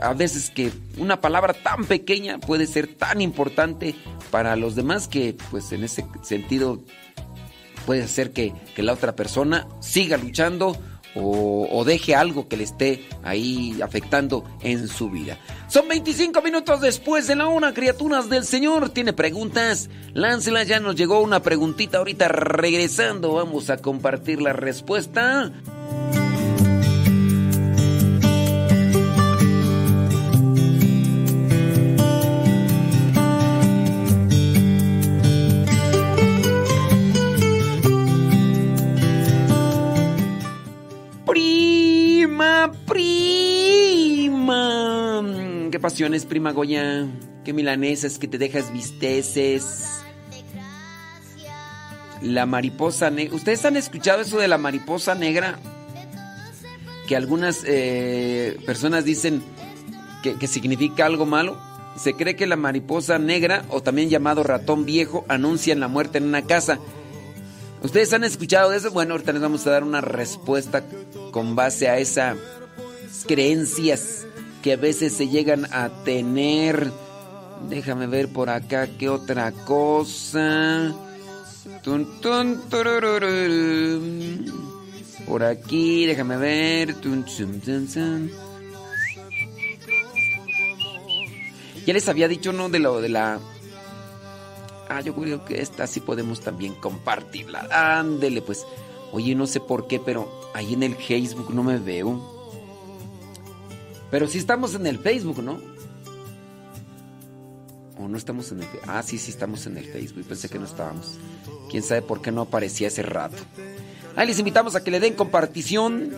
A 0.00 0.14
veces 0.14 0.50
que 0.50 0.72
una 0.96 1.20
palabra 1.20 1.54
tan 1.54 1.84
pequeña 1.84 2.38
puede 2.38 2.66
ser 2.66 2.94
tan 2.94 3.20
importante 3.20 3.94
para 4.30 4.56
los 4.56 4.74
demás 4.74 5.08
que 5.08 5.36
pues 5.50 5.72
en 5.72 5.84
ese 5.84 6.04
sentido 6.22 6.82
puede 7.86 8.02
hacer 8.02 8.32
que, 8.32 8.52
que 8.74 8.82
la 8.82 8.92
otra 8.92 9.16
persona 9.16 9.66
siga 9.80 10.16
luchando 10.16 10.76
o, 11.14 11.84
deje 11.84 12.14
algo 12.14 12.48
que 12.48 12.56
le 12.56 12.64
esté 12.64 13.08
ahí 13.22 13.80
afectando 13.82 14.44
en 14.62 14.88
su 14.88 15.10
vida. 15.10 15.38
Son 15.68 15.88
25 15.88 16.40
minutos 16.42 16.80
después 16.80 17.26
de 17.26 17.36
la 17.36 17.46
una, 17.46 17.74
criaturas 17.74 18.28
del 18.28 18.44
Señor. 18.44 18.90
¿Tiene 18.90 19.12
preguntas? 19.12 19.88
Láncela, 20.14 20.62
ya 20.64 20.80
nos 20.80 20.96
llegó 20.96 21.20
una 21.20 21.42
preguntita 21.42 21.98
ahorita 21.98 22.28
regresando. 22.28 23.34
Vamos 23.34 23.70
a 23.70 23.78
compartir 23.78 24.40
la 24.40 24.52
respuesta. 24.52 25.52
Pasiones, 45.80 46.26
prima 46.26 46.52
Goya. 46.52 47.08
Qué 47.44 47.52
milanesas 47.52 48.18
que 48.18 48.28
te 48.28 48.38
dejas 48.38 48.72
visteces. 48.72 50.02
La 52.20 52.46
mariposa 52.46 53.10
negra. 53.10 53.36
¿Ustedes 53.36 53.64
han 53.64 53.76
escuchado 53.76 54.20
eso 54.20 54.38
de 54.38 54.48
la 54.48 54.58
mariposa 54.58 55.14
negra? 55.14 55.58
Que 57.06 57.16
algunas 57.16 57.62
eh, 57.64 58.58
personas 58.66 59.04
dicen 59.04 59.42
que, 60.22 60.34
que 60.34 60.46
significa 60.46 61.06
algo 61.06 61.26
malo. 61.26 61.56
Se 61.96 62.14
cree 62.14 62.36
que 62.36 62.46
la 62.46 62.56
mariposa 62.56 63.18
negra, 63.18 63.64
o 63.70 63.82
también 63.82 64.08
llamado 64.08 64.42
ratón 64.42 64.84
viejo, 64.84 65.24
anuncian 65.28 65.80
la 65.80 65.88
muerte 65.88 66.18
en 66.18 66.24
una 66.24 66.42
casa. 66.42 66.78
¿Ustedes 67.82 68.12
han 68.12 68.24
escuchado 68.24 68.70
de 68.70 68.76
eso? 68.76 68.90
Bueno, 68.90 69.14
ahorita 69.14 69.32
les 69.32 69.42
vamos 69.42 69.66
a 69.66 69.70
dar 69.70 69.84
una 69.84 70.00
respuesta 70.00 70.84
con 71.30 71.54
base 71.56 71.88
a 71.88 71.98
esas 71.98 72.36
creencias 73.26 74.26
que 74.62 74.72
a 74.74 74.76
veces 74.76 75.12
se 75.12 75.28
llegan 75.28 75.66
a 75.72 75.88
tener. 76.04 76.90
Déjame 77.68 78.06
ver 78.06 78.28
por 78.28 78.50
acá 78.50 78.88
qué 78.98 79.08
otra 79.08 79.52
cosa. 79.52 80.94
por 85.26 85.42
aquí, 85.42 86.06
déjame 86.06 86.36
ver. 86.36 86.94
ya 91.86 91.94
les 91.94 92.08
había 92.08 92.28
dicho, 92.28 92.52
¿no? 92.52 92.68
De 92.68 92.78
lo 92.78 93.00
de 93.00 93.08
la. 93.08 93.40
Ah, 94.88 95.00
yo 95.00 95.14
creo 95.14 95.44
que 95.44 95.60
esta 95.60 95.86
sí 95.86 96.00
podemos 96.00 96.40
también 96.40 96.74
compartirla. 96.74 97.68
Ándele, 97.70 98.42
pues. 98.42 98.66
Oye, 99.12 99.34
no 99.34 99.46
sé 99.46 99.60
por 99.60 99.86
qué, 99.86 99.98
pero 99.98 100.37
ahí 100.54 100.74
en 100.74 100.82
el 100.82 100.94
Facebook 100.96 101.54
no 101.54 101.62
me 101.62 101.78
veo. 101.78 102.36
Pero 104.10 104.26
si 104.26 104.38
estamos 104.38 104.74
en 104.74 104.86
el 104.86 104.98
Facebook, 104.98 105.42
¿no? 105.42 105.60
¿O 107.98 108.08
no 108.08 108.16
estamos 108.16 108.50
en 108.52 108.60
el 108.60 108.64
Facebook? 108.64 108.90
Ah, 108.90 109.02
sí, 109.02 109.18
sí 109.18 109.30
estamos 109.30 109.66
en 109.66 109.76
el 109.76 109.84
Facebook. 109.84 110.24
Pensé 110.24 110.48
que 110.48 110.58
no 110.58 110.64
estábamos. 110.64 111.18
Quién 111.70 111.82
sabe 111.82 112.02
por 112.02 112.22
qué 112.22 112.32
no 112.32 112.42
aparecía 112.42 112.88
ese 112.88 113.02
rato. 113.02 113.36
Ahí 114.16 114.26
les 114.26 114.38
invitamos 114.38 114.74
a 114.74 114.82
que 114.82 114.90
le 114.90 114.98
den 114.98 115.14
compartición, 115.14 116.12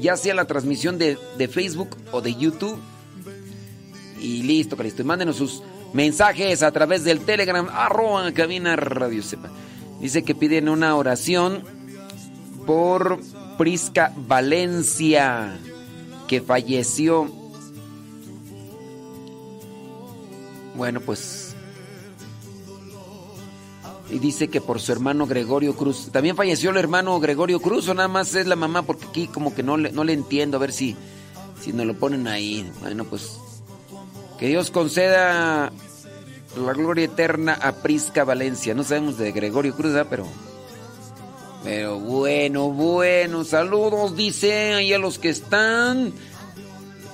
ya 0.00 0.16
sea 0.16 0.34
la 0.34 0.46
transmisión 0.46 0.96
de, 0.98 1.16
Facebook 1.50 1.96
o 2.12 2.20
de 2.20 2.34
YouTube. 2.34 2.78
Y 4.20 4.42
listo, 4.44 4.76
Cristo. 4.76 5.02
Y 5.02 5.04
mándenos 5.04 5.36
sus 5.36 5.62
mensajes 5.92 6.62
a 6.62 6.70
través 6.70 7.04
del 7.04 7.20
Telegram, 7.20 7.68
arroba 7.70 8.32
cabina 8.32 8.76
radio 8.76 9.22
sepa. 9.22 9.50
Dice 10.00 10.22
que 10.22 10.34
piden 10.34 10.68
una 10.68 10.96
oración 10.96 11.62
por 12.66 13.20
Prisca 13.62 14.12
Valencia 14.16 15.56
que 16.26 16.40
falleció. 16.40 17.30
Bueno, 20.74 20.98
pues 20.98 21.54
Y 24.10 24.18
dice 24.18 24.48
que 24.48 24.60
por 24.60 24.80
su 24.80 24.90
hermano 24.90 25.28
Gregorio 25.28 25.76
Cruz. 25.76 26.08
¿También 26.10 26.34
falleció 26.34 26.70
el 26.70 26.76
hermano 26.76 27.20
Gregorio 27.20 27.60
Cruz 27.60 27.86
o 27.86 27.94
nada 27.94 28.08
más 28.08 28.34
es 28.34 28.48
la 28.48 28.56
mamá? 28.56 28.82
Porque 28.82 29.06
aquí 29.06 29.28
como 29.28 29.54
que 29.54 29.62
no 29.62 29.76
le, 29.76 29.92
no 29.92 30.02
le 30.02 30.12
entiendo. 30.12 30.56
A 30.56 30.60
ver 30.60 30.72
si, 30.72 30.96
si 31.60 31.72
nos 31.72 31.86
lo 31.86 31.94
ponen 31.94 32.26
ahí. 32.26 32.68
Bueno, 32.80 33.04
pues 33.04 33.38
que 34.40 34.48
Dios 34.48 34.72
conceda 34.72 35.70
la 36.56 36.72
gloria 36.72 37.04
eterna 37.04 37.56
a 37.62 37.76
Prisca 37.76 38.24
Valencia. 38.24 38.74
No 38.74 38.82
sabemos 38.82 39.18
de 39.18 39.30
Gregorio 39.30 39.72
Cruz, 39.76 39.92
¿verdad? 39.92 40.08
Pero, 40.10 40.26
pero 41.64 41.98
bueno, 41.98 42.70
bueno. 42.70 43.44
Saludos, 43.44 44.16
dice 44.16 44.74
ahí 44.74 44.92
a 44.92 44.98
los 44.98 45.18
que 45.18 45.28
están. 45.28 46.12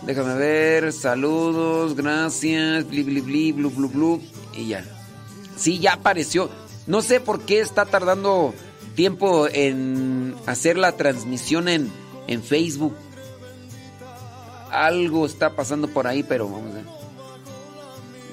Déjame 0.03 0.35
ver. 0.35 0.93
Saludos, 0.93 1.95
gracias. 1.95 2.89
Bli, 2.89 3.03
bli, 3.03 3.21
bli, 3.21 3.53
blu, 3.53 3.71
blu, 3.71 3.89
blu. 3.89 4.23
Y 4.55 4.69
ya. 4.69 4.85
Sí, 5.57 5.79
ya 5.79 5.95
apareció. 5.95 6.51
No 6.87 7.03
sé 7.03 7.21
por 7.21 7.43
qué 7.43 7.61
está 7.61 7.85
tardando 7.85 8.55
tiempo 8.95 9.47
en 9.53 10.35
hacer 10.47 10.79
la 10.79 10.93
transmisión 10.93 11.69
en, 11.69 11.91
en 12.27 12.43
Facebook. 12.43 12.95
Algo 14.71 15.27
está 15.27 15.55
pasando 15.55 15.89
por 15.89 16.07
ahí, 16.07 16.23
pero 16.23 16.49
vamos 16.49 16.73
a 16.73 16.75
ver. 16.75 16.98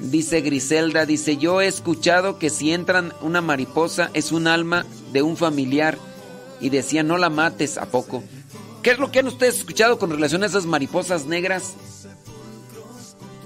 Dice 0.05 0.41
Griselda, 0.41 1.07
dice, 1.07 1.37
yo 1.37 1.61
he 1.61 1.67
escuchado 1.67 2.37
que 2.37 2.51
si 2.51 2.71
entran 2.71 3.11
una 3.21 3.41
mariposa 3.41 4.11
es 4.13 4.31
un 4.31 4.45
alma 4.45 4.85
de 5.11 5.23
un 5.23 5.35
familiar 5.35 5.97
y 6.61 6.69
decía, 6.69 7.01
no 7.01 7.17
la 7.17 7.31
mates, 7.31 7.79
¿a 7.79 7.87
poco? 7.87 8.23
¿Qué 8.83 8.91
es 8.91 8.99
lo 8.99 9.11
que 9.11 9.17
han 9.19 9.27
ustedes 9.27 9.57
escuchado 9.57 9.97
con 9.97 10.11
relación 10.11 10.43
a 10.43 10.45
esas 10.45 10.67
mariposas 10.67 11.25
negras? 11.25 11.73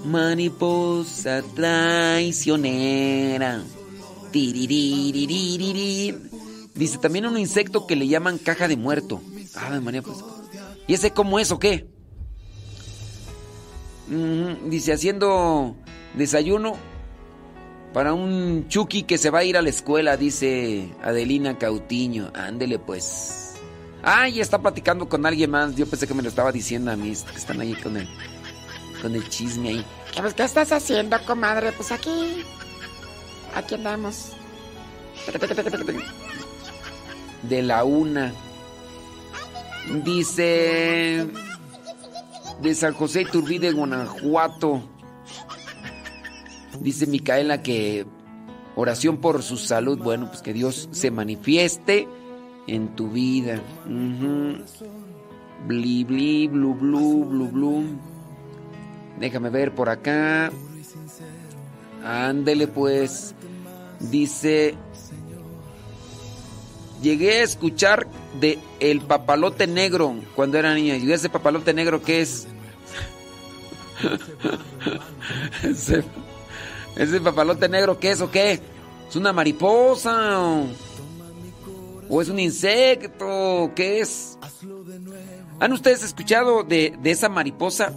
Mariposa 0.04 1.42
traicionera. 1.54 3.62
Dice 6.74 6.98
también 7.00 7.24
un 7.24 7.38
insecto 7.38 7.86
que 7.86 7.96
le 7.96 8.06
llaman 8.06 8.36
caja 8.36 8.68
de 8.68 8.76
muerto. 8.76 9.22
Ah, 9.54 9.80
María, 9.80 10.02
pues. 10.02 10.18
¿Y 10.86 10.92
ese 10.92 11.12
cómo 11.12 11.38
es 11.38 11.50
o 11.52 11.58
qué? 11.58 11.88
dice 14.68 14.92
haciendo 14.92 15.76
desayuno 16.14 16.76
para 17.92 18.12
un 18.12 18.68
Chucky 18.68 19.02
que 19.02 19.18
se 19.18 19.30
va 19.30 19.40
a 19.40 19.44
ir 19.44 19.56
a 19.56 19.62
la 19.62 19.68
escuela, 19.68 20.16
dice 20.16 20.88
Adelina 21.02 21.58
Cautiño. 21.58 22.30
Ándele 22.34 22.78
pues. 22.78 23.54
Ay, 24.02 24.40
está 24.40 24.60
platicando 24.60 25.08
con 25.08 25.26
alguien 25.26 25.50
más. 25.50 25.74
Yo 25.74 25.86
pensé 25.86 26.06
que 26.06 26.14
me 26.14 26.22
lo 26.22 26.28
estaba 26.28 26.52
diciendo 26.52 26.90
a 26.90 26.96
mí, 26.96 27.12
que 27.30 27.36
están 27.36 27.60
ahí 27.60 27.74
con 27.74 27.96
el, 27.96 28.08
con 29.02 29.14
el 29.14 29.28
chisme 29.28 29.68
ahí. 29.70 29.84
¿Qué 30.36 30.44
estás 30.44 30.72
haciendo, 30.72 31.18
comadre? 31.26 31.72
Pues 31.72 31.92
aquí. 31.92 32.44
Aquí 33.54 33.74
andamos. 33.74 34.32
De 37.42 37.62
la 37.62 37.84
una. 37.84 38.32
Dice. 40.04 41.26
De 42.62 42.74
San 42.74 42.94
José 42.94 43.22
Iturbide, 43.22 43.72
Guanajuato. 43.72 44.82
Dice 46.78 47.06
Micaela 47.06 47.62
que 47.62 48.06
oración 48.76 49.18
por 49.18 49.42
su 49.42 49.56
salud. 49.56 49.98
Bueno, 49.98 50.28
pues 50.28 50.42
que 50.42 50.52
Dios 50.52 50.88
se 50.92 51.10
manifieste 51.10 52.06
en 52.66 52.94
tu 52.94 53.10
vida. 53.10 53.60
Bli, 55.66 56.04
bli, 56.04 56.48
blu, 56.48 56.74
blu, 56.74 57.24
blu, 57.24 57.48
blu. 57.48 57.84
Déjame 59.18 59.50
ver 59.50 59.74
por 59.74 59.88
acá. 59.88 60.52
Ándele 62.04 62.68
pues. 62.68 63.34
Dice. 63.98 64.76
Llegué 67.02 67.40
a 67.40 67.42
escuchar 67.42 68.06
de 68.40 68.58
el 68.78 69.00
papalote 69.00 69.66
negro 69.66 70.14
cuando 70.34 70.58
era 70.58 70.74
niña. 70.74 70.96
¿Y 70.96 71.10
ese 71.10 71.30
papalote 71.30 71.74
negro 71.74 72.02
qué 72.02 72.20
es? 72.20 72.46
ese, 77.00 77.20
papalote 77.20 77.68
negro 77.68 77.98
qué 77.98 78.10
es 78.10 78.20
o 78.20 78.30
qué? 78.30 78.60
¿Es 79.08 79.16
una 79.16 79.32
mariposa? 79.32 80.38
¿O, 82.08 82.20
es 82.20 82.28
un 82.28 82.38
insecto? 82.38 83.72
¿Qué 83.74 84.00
es? 84.00 84.38
¿Han 85.60 85.72
ustedes 85.72 86.02
escuchado 86.02 86.62
de, 86.62 86.96
de 87.02 87.10
esa 87.10 87.28
mariposa? 87.28 87.92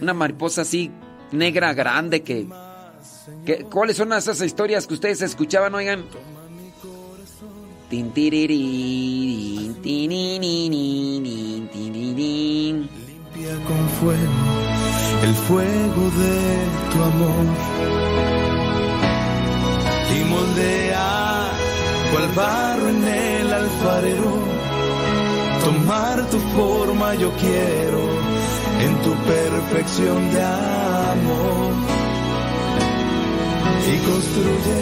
Una 0.00 0.12
mariposa 0.12 0.62
así 0.62 0.90
negra, 1.32 1.72
grande, 1.72 2.22
que, 2.22 2.46
que, 3.44 3.64
¿Cuáles 3.64 3.96
son 3.96 4.12
esas 4.12 4.40
historias 4.40 4.86
que 4.86 4.94
ustedes 4.94 5.22
escuchaban, 5.22 5.74
oigan? 5.74 6.04
Con 13.44 13.88
fuego 14.00 14.32
el 15.22 15.34
fuego 15.34 16.02
de 16.22 16.38
tu 16.90 17.02
amor. 17.02 17.46
Y 20.16 20.24
moldea 20.24 21.50
cual 22.10 22.28
barro 22.34 22.88
en 22.88 23.04
el 23.04 23.52
alfarero. 23.52 24.32
Tomar 25.62 26.26
tu 26.30 26.38
forma 26.56 27.14
yo 27.16 27.30
quiero 27.32 28.02
en 28.80 29.02
tu 29.02 29.12
perfección 29.12 30.30
de 30.32 30.42
amor. 30.42 31.72
Y 33.92 33.96
construye 34.08 34.80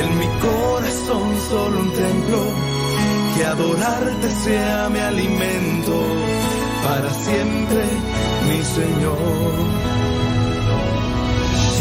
en 0.00 0.18
mi 0.18 0.26
corazón 0.40 1.36
solo 1.48 1.78
un 1.78 1.92
templo, 1.92 2.42
que 3.36 3.44
adorarte 3.44 4.28
sea 4.44 4.88
mi 4.88 4.98
alimento 4.98 6.59
para 6.82 7.10
siempre, 7.24 7.84
mi 8.48 8.62
Señor. 8.62 9.18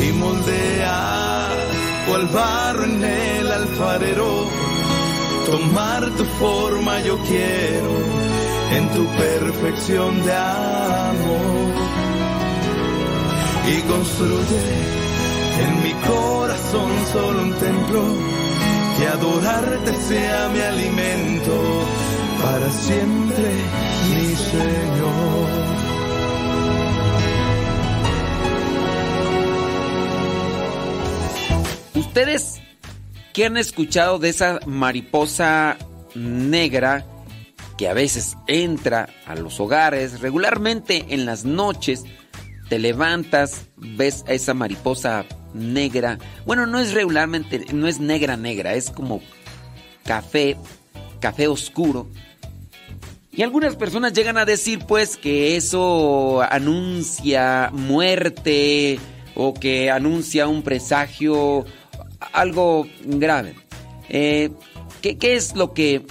Y 0.02 0.12
moldear 0.14 1.58
cual 2.08 2.26
barro 2.28 2.84
en 2.86 3.04
el 3.04 3.52
alfarero, 3.52 4.48
tomar 5.46 6.10
tu 6.12 6.24
forma 6.40 7.02
yo 7.02 7.18
quiero 7.20 7.94
en 8.78 8.90
tu 8.90 9.06
perfección 9.18 10.24
de 10.26 10.34
amor. 10.34 11.74
Y 13.68 13.82
construye 13.82 14.66
en 15.64 15.84
mi 15.84 15.94
corazón 16.08 16.92
solo 17.12 17.42
un 17.44 17.54
templo, 17.54 18.04
que 19.00 19.08
adorarte 19.08 19.94
sea 19.94 20.50
mi 20.50 20.60
alimento 20.60 21.86
para 22.42 22.70
siempre, 22.70 23.52
mi 24.10 24.36
Señor. 24.36 25.50
¿Ustedes 31.96 32.62
qué 33.34 33.46
han 33.46 33.56
escuchado 33.56 34.20
de 34.20 34.30
esa 34.30 34.60
mariposa 34.66 35.78
negra 36.16 37.06
que 37.78 37.88
a 37.88 37.94
veces 37.94 38.36
entra 38.48 39.08
a 39.26 39.36
los 39.36 39.62
hogares 39.62 40.20
regularmente 40.20 41.06
en 41.10 41.26
las 41.26 41.46
noches? 41.46 42.04
Te 42.70 42.80
levantas, 42.80 43.66
ves 43.78 44.24
a 44.28 44.34
esa 44.34 44.54
mariposa 44.54 45.26
negra. 45.54 46.20
Bueno, 46.46 46.66
no 46.66 46.80
es 46.80 46.94
regularmente, 46.94 47.66
no 47.74 47.88
es 47.88 48.00
negra 48.00 48.38
negra, 48.38 48.76
es 48.76 48.92
como 48.92 49.22
café, 50.04 50.56
café 51.20 51.48
oscuro. 51.48 52.08
Y 53.32 53.44
algunas 53.44 53.76
personas 53.76 54.14
llegan 54.14 54.38
a 54.38 54.46
decir 54.46 54.80
pues 54.88 55.18
que 55.18 55.56
eso 55.56 56.42
anuncia 56.42 57.70
muerte 57.72 59.00
o 59.36 59.54
que 59.54 59.90
anuncia 59.90 60.48
un 60.48 60.62
presagio, 60.62 61.66
algo 62.34 62.88
grave. 63.06 63.56
Eh, 64.10 64.50
¿qué, 65.02 65.18
es 65.22 65.56
lo 65.56 65.74
que, 65.74 66.06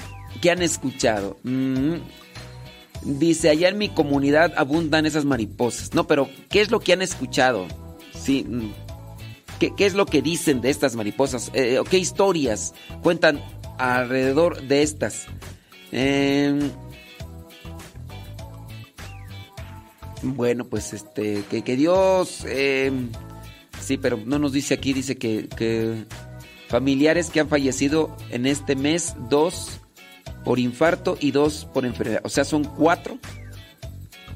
han 0.50 0.62
escuchado? 0.62 1.36
Mm, 1.42 1.96
dice, 3.02 3.50
allá 3.50 3.68
en 3.68 3.78
mi 3.78 3.88
comunidad 3.88 4.52
abundan 4.56 5.06
esas 5.06 5.24
mariposas. 5.24 5.94
No, 5.94 6.06
pero 6.06 6.28
¿qué 6.48 6.60
es 6.60 6.70
lo 6.70 6.80
que 6.80 6.92
han 6.92 7.02
escuchado? 7.02 7.66
Sí, 8.12 8.44
mm, 8.48 8.70
¿Qué, 9.58 9.86
es 9.86 9.94
lo 9.94 10.06
que 10.06 10.22
dicen 10.22 10.60
de 10.60 10.70
estas 10.70 10.94
mariposas? 10.94 11.50
Eh, 11.52 11.80
¿Qué 11.90 11.98
historias 11.98 12.74
cuentan 13.02 13.42
alrededor 13.78 14.62
de 14.62 14.82
estas? 14.82 15.26
Em, 15.90 16.70
bueno, 20.22 20.64
pues 20.64 20.92
este, 20.92 21.42
que, 21.42 21.76
Dios... 21.76 22.44
Em, 22.46 23.10
sí, 23.80 23.96
pero 23.96 24.16
no 24.24 24.38
nos 24.38 24.52
dice 24.52 24.74
aquí, 24.74 24.92
dice 24.92 25.16
que, 25.16 25.48
que 25.48 26.04
familiares 26.68 27.30
que 27.30 27.40
han 27.40 27.48
fallecido 27.48 28.16
en 28.30 28.46
este 28.46 28.76
mes, 28.76 29.16
dos 29.28 29.80
por 30.44 30.58
infarto 30.58 31.16
y 31.20 31.30
dos 31.30 31.66
por 31.72 31.84
enfermedad. 31.84 32.20
O 32.24 32.28
sea, 32.28 32.44
son 32.44 32.64
cuatro 32.64 33.18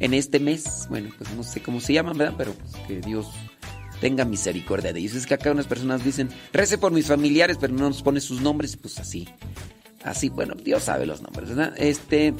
en 0.00 0.14
este 0.14 0.40
mes. 0.40 0.86
Bueno, 0.90 1.10
pues 1.16 1.30
no 1.32 1.42
sé 1.42 1.62
cómo 1.62 1.80
se 1.80 1.92
llaman, 1.92 2.18
¿verdad? 2.18 2.34
Pero 2.36 2.52
pues, 2.54 2.74
que 2.86 3.00
Dios 3.00 3.28
tenga 4.00 4.24
misericordia 4.24 4.92
de 4.92 4.98
ellos. 4.98 5.14
Es 5.14 5.26
que 5.26 5.34
acá 5.34 5.52
unas 5.52 5.68
personas 5.68 6.04
dicen, 6.04 6.28
rece 6.52 6.76
por 6.76 6.92
mis 6.92 7.06
familiares, 7.06 7.56
pero 7.60 7.72
no 7.72 7.88
nos 7.88 8.02
pone 8.02 8.20
sus 8.20 8.40
nombres, 8.40 8.76
pues 8.76 8.98
así. 8.98 9.28
Así, 10.02 10.28
bueno, 10.28 10.54
Dios 10.54 10.82
sabe 10.82 11.06
los 11.06 11.22
nombres, 11.22 11.50
¿verdad? 11.50 11.74
Este, 11.76 12.34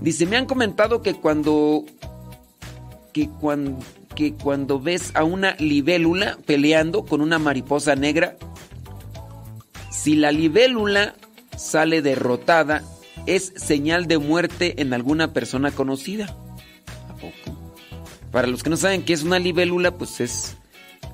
dice, 0.00 0.26
me 0.26 0.36
han 0.36 0.46
comentado 0.46 1.02
que 1.02 1.14
cuando, 1.14 1.84
que 3.12 3.28
cuando, 3.28 3.78
que 4.16 4.34
cuando 4.34 4.80
ves 4.80 5.12
a 5.14 5.22
una 5.22 5.54
libélula 5.60 6.36
peleando 6.46 7.04
con 7.04 7.20
una 7.20 7.38
mariposa 7.38 7.94
negra, 7.94 8.36
si 9.92 10.16
la 10.16 10.32
libélula 10.32 11.14
sale 11.56 12.02
derrotada, 12.02 12.82
es 13.26 13.52
señal 13.56 14.06
de 14.06 14.18
muerte 14.18 14.80
en 14.80 14.92
alguna 14.92 15.32
persona 15.32 15.70
conocida. 15.70 16.36
¿A 17.08 17.14
poco? 17.14 17.74
Para 18.30 18.46
los 18.46 18.62
que 18.62 18.70
no 18.70 18.76
saben 18.76 19.04
qué 19.04 19.12
es 19.12 19.22
una 19.22 19.38
libélula, 19.38 19.96
pues 19.96 20.20
es 20.20 20.56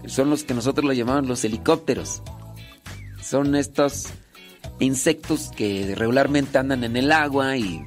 son 0.07 0.31
los 0.31 0.45
que 0.45 0.55
nosotros 0.55 0.85
lo 0.85 0.93
llamamos 0.93 1.27
los 1.27 1.45
helicópteros. 1.45 2.23
Son 3.23 3.55
estos 3.55 4.07
insectos 4.79 5.51
que 5.55 5.95
regularmente 5.97 6.59
andan 6.59 6.85
en 6.85 6.97
el 6.97 7.13
agua 7.13 7.57
y 7.57 7.83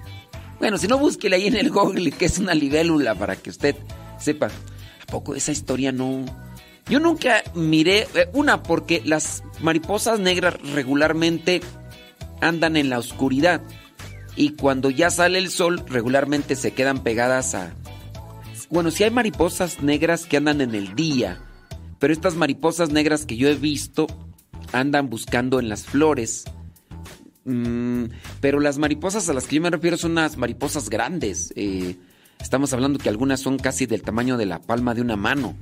bueno, 0.60 0.78
si 0.78 0.88
no 0.88 0.98
búsquele 0.98 1.36
ahí 1.36 1.48
en 1.48 1.56
el 1.56 1.72
Google 1.72 2.12
que 2.12 2.26
es 2.26 2.38
una 2.38 2.54
libélula 2.54 3.16
para 3.16 3.36
que 3.36 3.50
usted 3.50 3.76
sepa. 4.20 4.48
¿A 4.48 5.12
poco 5.12 5.36
esa 5.36 5.52
historia 5.52 5.92
no? 5.92 6.26
Yo 6.88 7.00
nunca 7.00 7.44
miré 7.56 8.08
eh, 8.14 8.30
una 8.34 8.64
porque 8.64 9.02
las 9.06 9.44
mariposas 9.62 10.20
negras 10.20 10.56
regularmente 10.74 11.62
andan 12.42 12.78
en 12.78 12.90
la 12.90 13.00
oscuridad 13.00 13.62
y 14.36 14.52
cuando 14.52 14.90
ya 14.90 15.10
sale 15.10 15.38
el 15.38 15.50
sol 15.50 15.84
regularmente 15.88 16.56
se 16.56 16.72
quedan 16.72 17.04
pegadas 17.04 17.56
a 17.56 17.74
bueno, 18.74 18.90
si 18.90 19.04
hay 19.04 19.12
mariposas 19.12 19.84
negras 19.84 20.26
que 20.26 20.38
andan 20.38 20.60
en 20.60 20.74
el 20.74 20.96
día, 20.96 21.40
pero 22.00 22.12
estas 22.12 22.34
mariposas 22.34 22.90
negras 22.90 23.28
que 23.28 23.38
yo 23.38 23.48
he 23.48 23.54
visto 23.54 24.08
andan 24.72 25.12
buscando 25.12 25.60
en 25.60 25.70
las 25.70 25.86
flores. 25.86 26.46
Mm, 27.46 28.06
pero 28.42 28.60
las 28.60 28.80
mariposas 28.80 29.30
a 29.30 29.34
las 29.34 29.46
que 29.46 29.58
yo 29.58 29.62
me 29.62 29.70
refiero 29.70 29.96
son 29.96 30.14
unas 30.14 30.38
mariposas 30.38 30.90
grandes. 30.90 31.54
Eh, 31.56 31.98
estamos 32.42 32.74
hablando 32.74 32.98
que 32.98 33.10
algunas 33.10 33.42
son 33.42 33.60
casi 33.60 33.86
del 33.86 34.02
tamaño 34.02 34.38
de 34.38 34.48
la 34.48 34.60
palma 34.60 34.96
de 34.96 35.02
una 35.02 35.18
mano. 35.18 35.56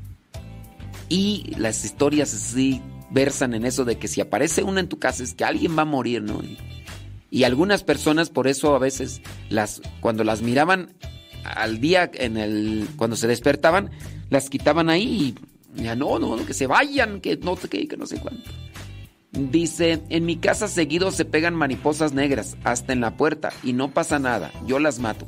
Y 1.10 1.54
las 1.58 1.84
historias 1.84 2.34
así 2.34 2.82
versan 3.10 3.54
en 3.54 3.66
eso 3.66 3.84
de 3.84 3.98
que 3.98 4.08
si 4.08 4.22
aparece 4.22 4.64
una 4.64 4.80
en 4.80 4.88
tu 4.88 5.00
casa 5.00 5.22
es 5.22 5.34
que 5.34 5.44
alguien 5.44 5.78
va 5.78 5.82
a 5.82 5.86
morir, 5.86 6.22
¿no? 6.22 6.42
Y 7.32 7.46
algunas 7.46 7.84
personas 7.84 8.30
por 8.30 8.48
eso 8.48 8.76
a 8.76 8.80
veces 8.80 9.22
las 9.50 9.82
cuando 10.02 10.24
las 10.24 10.44
miraban 10.44 10.94
al 11.44 11.80
día 11.80 12.12
en 12.14 12.38
el 12.38 12.88
cuando 12.98 13.16
se 13.16 13.28
despertaban 13.28 13.90
las 14.30 14.50
quitaban 14.50 14.90
ahí 14.90 15.36
y 15.76 15.82
ya 15.84 15.96
no, 15.96 16.20
no, 16.20 16.46
que 16.46 16.54
se 16.54 16.68
vayan, 16.68 17.22
que 17.22 17.38
no, 17.38 17.56
que, 17.56 17.88
que 17.88 17.98
no 17.98 18.06
sé 18.06 18.20
cuánto. 18.20 18.52
Dice, 19.32 20.02
en 20.10 20.26
mi 20.26 20.36
casa 20.36 20.68
seguido 20.68 21.12
se 21.12 21.24
pegan 21.24 21.56
mariposas 21.56 22.12
negras 22.12 22.58
hasta 22.64 22.92
en 22.92 23.00
la 23.00 23.16
puerta 23.16 23.54
y 23.64 23.74
no 23.74 23.92
pasa 23.92 24.20
nada, 24.20 24.52
yo 24.68 24.80
las 24.80 25.00
mato. 25.00 25.26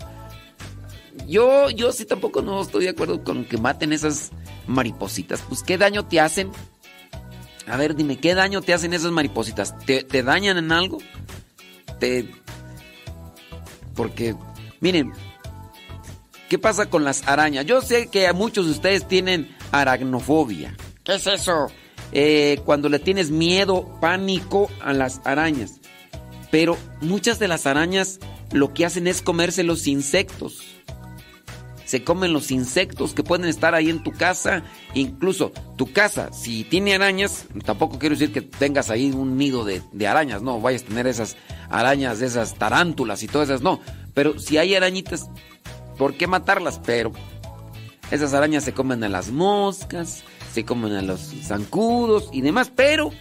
Yo, 1.28 1.70
yo 1.70 1.94
sí 1.94 2.06
tampoco 2.06 2.42
no 2.42 2.62
estoy 2.62 2.86
de 2.86 2.90
acuerdo 2.90 3.24
con 3.24 3.46
que 3.46 3.58
maten 3.58 3.94
esas 3.94 4.32
maripositas. 4.68 5.42
Pues, 5.48 5.64
¿qué 5.64 5.78
daño 5.78 6.06
te 6.06 6.20
hacen? 6.20 6.52
A 7.68 7.78
ver, 7.78 7.96
dime, 7.96 8.18
¿qué 8.18 8.34
daño 8.36 8.62
te 8.62 8.74
hacen 8.74 8.94
esas 8.94 9.12
maripositas? 9.12 9.78
¿Te, 9.86 10.04
te 10.04 10.24
dañan 10.24 10.58
en 10.58 10.74
algo? 10.74 10.98
Te... 12.04 12.30
Porque, 13.96 14.36
miren, 14.82 15.14
¿qué 16.50 16.60
pasa 16.60 16.90
con 16.90 17.06
las 17.06 17.26
arañas? 17.30 17.66
Yo 17.66 17.82
sé 17.82 18.08
que 18.08 18.34
muchos 18.34 18.66
de 18.66 18.74
ustedes 18.74 19.08
tienen 19.08 19.56
aracnofobia. 19.72 20.76
¿Qué 21.06 21.16
es 21.16 21.28
eso? 21.28 21.68
Eh, 22.12 22.60
cuando 22.66 22.90
le 22.90 23.00
tienes 23.00 23.32
miedo, 23.32 23.98
pánico 24.02 24.70
a 24.82 24.92
las 24.92 25.22
arañas. 25.24 25.80
Pero 26.52 26.78
muchas 27.00 27.40
de 27.40 27.48
las 27.48 27.68
arañas 27.68 28.20
lo 28.52 28.74
que 28.74 28.86
hacen 28.86 29.08
es 29.08 29.22
comerse 29.22 29.64
los 29.64 29.88
insectos. 29.88 30.62
Se 31.86 32.04
comen 32.04 32.34
los 32.34 32.52
insectos 32.52 33.14
que 33.14 33.24
pueden 33.24 33.48
estar 33.48 33.76
ahí 33.76 33.90
en 33.90 34.04
tu 34.04 34.12
casa. 34.12 34.64
Incluso 34.94 35.54
tu 35.78 35.94
casa, 35.94 36.34
si 36.34 36.64
tiene 36.64 36.96
arañas, 36.96 37.46
tampoco 37.64 38.00
quiero 38.00 38.16
decir 38.16 38.34
que 38.34 38.42
tengas 38.42 38.90
ahí 38.90 39.12
un 39.12 39.38
nido 39.38 39.64
de, 39.64 39.82
de 39.94 40.08
arañas. 40.08 40.42
No, 40.42 40.60
vayas 40.60 40.82
a 40.82 40.88
tener 40.88 41.08
esas 41.08 41.38
arañas, 41.74 42.22
esas 42.22 42.54
tarántulas 42.56 43.24
y 43.24 43.28
todas 43.28 43.50
esas. 43.50 43.62
No, 43.62 43.82
pero 44.14 44.40
si 44.40 44.58
hay 44.58 44.76
arañitas, 44.76 45.30
¿por 45.98 46.14
qué 46.14 46.28
matarlas? 46.28 46.80
Pero 46.86 47.12
esas 48.12 48.34
arañas 48.34 48.64
se 48.64 48.74
comen 48.74 49.04
a 49.04 49.10
las 49.10 49.32
moscas, 49.32 50.24
se 50.54 50.64
comen 50.64 50.94
a 50.94 51.02
los 51.02 51.20
zancudos 51.44 52.30
y 52.32 52.42
demás, 52.42 52.72
pero... 52.74 53.12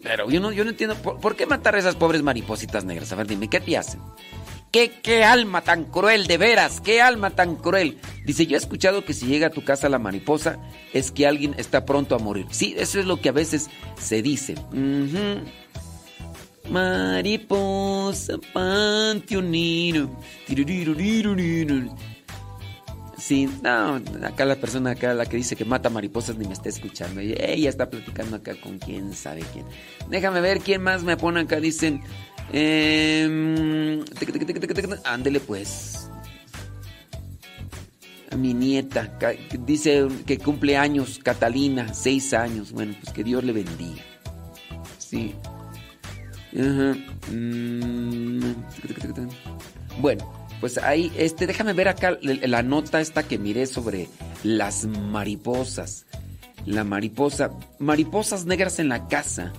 Pero 0.00 0.30
yo 0.30 0.40
no, 0.40 0.52
yo 0.52 0.62
no 0.62 0.70
entiendo, 0.70 0.94
¿por, 0.96 1.34
qué 1.34 1.44
matar 1.46 1.74
a 1.74 1.78
esas 1.78 1.96
pobres 1.96 2.22
maripositas 2.22 2.84
negras? 2.84 3.10
A 3.12 3.16
ver, 3.16 3.26
dime, 3.26 3.48
¿qué 3.48 3.60
te 3.60 3.76
hacen? 3.76 4.00
¿Qué, 4.70 5.00
¿Qué 5.02 5.24
alma 5.24 5.62
tan 5.62 5.84
cruel, 5.84 6.26
de 6.26 6.38
veras? 6.38 6.80
¿Qué 6.80 7.00
alma 7.00 7.30
tan 7.30 7.56
cruel? 7.56 7.98
Dice, 8.24 8.46
yo 8.46 8.56
he 8.56 8.58
escuchado 8.60 9.04
que 9.04 9.12
si 9.12 9.26
llega 9.26 9.48
a 9.48 9.50
tu 9.50 9.64
casa 9.64 9.88
la 9.88 9.98
mariposa 9.98 10.58
es 10.92 11.10
que 11.10 11.26
alguien 11.26 11.54
está 11.58 11.84
pronto 11.84 12.14
a 12.14 12.18
morir. 12.18 12.46
Sí, 12.50 12.74
eso 12.78 13.00
es 13.00 13.06
lo 13.06 13.20
que 13.20 13.30
a 13.30 13.32
veces 13.32 13.70
se 13.98 14.22
dice. 14.22 14.54
Mariposa, 16.70 18.38
panteonino. 18.52 20.10
Sí, 23.16 23.48
no, 23.62 24.00
acá 24.24 24.44
la 24.44 24.56
persona 24.56 24.92
acá, 24.92 25.12
la 25.12 25.26
que 25.26 25.36
dice 25.36 25.56
que 25.56 25.64
mata 25.64 25.90
mariposas 25.90 26.36
ni 26.36 26.46
me 26.46 26.52
está 26.52 26.68
escuchando. 26.68 27.20
Ella 27.20 27.68
está 27.68 27.90
platicando 27.90 28.36
acá 28.36 28.54
con 28.60 28.78
quién 28.78 29.12
sabe 29.12 29.42
quién. 29.52 29.66
Déjame 30.08 30.40
ver 30.40 30.60
quién 30.60 30.82
más 30.82 31.02
me 31.02 31.16
pone 31.16 31.40
acá. 31.40 31.60
Dicen, 31.60 32.00
eh, 32.52 34.02
ándele 35.04 35.40
pues. 35.40 36.10
A 38.30 38.36
mi 38.36 38.54
nieta, 38.54 39.18
dice 39.66 40.06
que 40.26 40.38
cumple 40.38 40.76
años, 40.76 41.18
Catalina, 41.22 41.92
seis 41.94 42.32
años. 42.32 42.72
Bueno, 42.72 42.94
pues 43.00 43.12
que 43.12 43.24
Dios 43.24 43.42
le 43.42 43.52
bendiga. 43.52 44.02
Sí. 44.98 45.34
Bueno, 50.00 50.32
pues 50.60 50.78
ahí, 50.78 51.12
este, 51.16 51.46
déjame 51.46 51.72
ver 51.72 51.88
acá 51.88 52.18
la 52.22 52.62
nota 52.62 53.00
esta 53.00 53.22
que 53.22 53.38
miré 53.38 53.66
sobre 53.66 54.08
las 54.42 54.86
mariposas. 54.86 56.06
La 56.66 56.84
mariposa, 56.84 57.50
mariposas 57.78 58.44
negras 58.44 58.78
en 58.78 58.88
la 58.88 59.08
casa. 59.08 59.52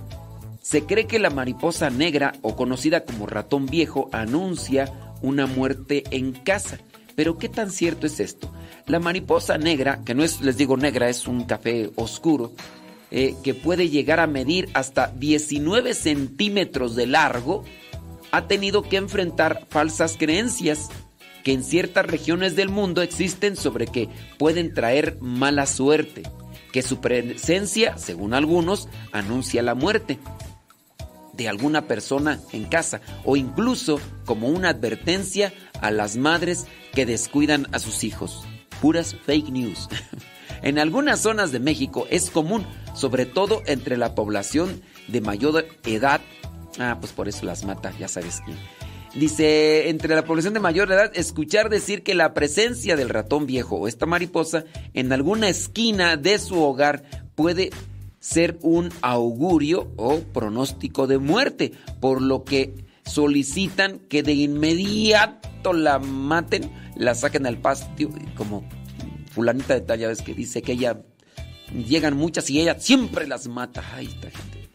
Se 0.62 0.84
cree 0.84 1.06
que 1.06 1.18
la 1.18 1.30
mariposa 1.30 1.90
negra, 1.90 2.34
o 2.42 2.54
conocida 2.54 3.04
como 3.04 3.26
ratón 3.26 3.66
viejo, 3.66 4.08
anuncia 4.12 4.92
una 5.22 5.46
muerte 5.46 6.04
en 6.10 6.32
casa. 6.32 6.78
Pero 7.16 7.38
¿qué 7.38 7.48
tan 7.48 7.70
cierto 7.70 8.06
es 8.06 8.20
esto? 8.20 8.52
La 8.86 9.00
mariposa 9.00 9.58
negra, 9.58 10.02
que 10.04 10.14
no 10.14 10.22
es, 10.22 10.40
les 10.40 10.56
digo 10.56 10.76
negra, 10.76 11.08
es 11.08 11.26
un 11.26 11.44
café 11.44 11.90
oscuro, 11.96 12.52
eh, 13.10 13.34
que 13.42 13.54
puede 13.54 13.88
llegar 13.88 14.20
a 14.20 14.26
medir 14.26 14.68
hasta 14.74 15.08
19 15.08 15.94
centímetros 15.94 16.94
de 16.96 17.06
largo, 17.06 17.64
ha 18.30 18.46
tenido 18.46 18.82
que 18.82 18.96
enfrentar 18.96 19.66
falsas 19.68 20.16
creencias 20.16 20.88
que 21.42 21.52
en 21.52 21.64
ciertas 21.64 22.06
regiones 22.06 22.54
del 22.54 22.68
mundo 22.68 23.02
existen 23.02 23.56
sobre 23.56 23.86
que 23.86 24.08
pueden 24.38 24.74
traer 24.74 25.18
mala 25.20 25.66
suerte, 25.66 26.22
que 26.72 26.82
su 26.82 27.00
presencia, 27.00 27.96
según 27.98 28.34
algunos, 28.34 28.88
anuncia 29.12 29.62
la 29.62 29.74
muerte 29.74 30.18
de 31.32 31.48
alguna 31.48 31.86
persona 31.86 32.38
en 32.52 32.64
casa 32.64 33.00
o 33.24 33.36
incluso 33.36 33.98
como 34.26 34.48
una 34.48 34.68
advertencia 34.68 35.52
a 35.80 35.90
las 35.90 36.16
madres 36.16 36.66
que 36.92 37.06
descuidan 37.06 37.66
a 37.72 37.78
sus 37.78 38.04
hijos. 38.04 38.44
Puras 38.80 39.16
fake 39.26 39.48
news. 39.50 39.88
en 40.62 40.78
algunas 40.78 41.20
zonas 41.20 41.52
de 41.52 41.60
México 41.60 42.06
es 42.10 42.30
común, 42.30 42.66
sobre 42.94 43.26
todo 43.26 43.62
entre 43.66 43.96
la 43.96 44.14
población 44.14 44.82
de 45.08 45.20
mayor 45.20 45.66
edad, 45.84 46.20
Ah, 46.78 46.98
pues 47.00 47.12
por 47.12 47.28
eso 47.28 47.44
las 47.46 47.64
mata, 47.64 47.92
ya 47.98 48.08
sabes 48.08 48.40
quién. 48.44 48.56
Dice, 49.14 49.88
entre 49.88 50.14
la 50.14 50.24
población 50.24 50.54
de 50.54 50.60
mayor 50.60 50.90
edad, 50.92 51.10
escuchar 51.14 51.68
decir 51.68 52.02
que 52.02 52.14
la 52.14 52.32
presencia 52.32 52.94
del 52.94 53.08
ratón 53.08 53.46
viejo 53.46 53.76
o 53.76 53.88
esta 53.88 54.06
mariposa 54.06 54.64
en 54.94 55.12
alguna 55.12 55.48
esquina 55.48 56.16
de 56.16 56.38
su 56.38 56.62
hogar 56.62 57.02
puede 57.34 57.70
ser 58.20 58.58
un 58.62 58.90
augurio 59.02 59.90
o 59.96 60.20
pronóstico 60.20 61.08
de 61.08 61.18
muerte, 61.18 61.72
por 62.00 62.22
lo 62.22 62.44
que 62.44 62.74
solicitan 63.04 63.98
que 63.98 64.22
de 64.22 64.34
inmediato 64.34 65.72
la 65.72 65.98
maten, 65.98 66.70
la 66.94 67.14
saquen 67.16 67.46
al 67.46 67.58
patio, 67.58 68.10
como 68.36 68.62
fulanita 69.40 69.72
de 69.72 69.80
tal, 69.80 69.98
ya 69.98 70.08
ves 70.08 70.20
que 70.20 70.34
dice 70.34 70.60
que 70.60 70.72
ella 70.72 71.00
llegan 71.72 72.14
muchas 72.14 72.50
y 72.50 72.60
ella 72.60 72.78
siempre 72.78 73.26
las 73.26 73.48
mata. 73.48 73.82
Ay, 73.94 74.04
esta 74.06 74.30
gente. 74.30 74.68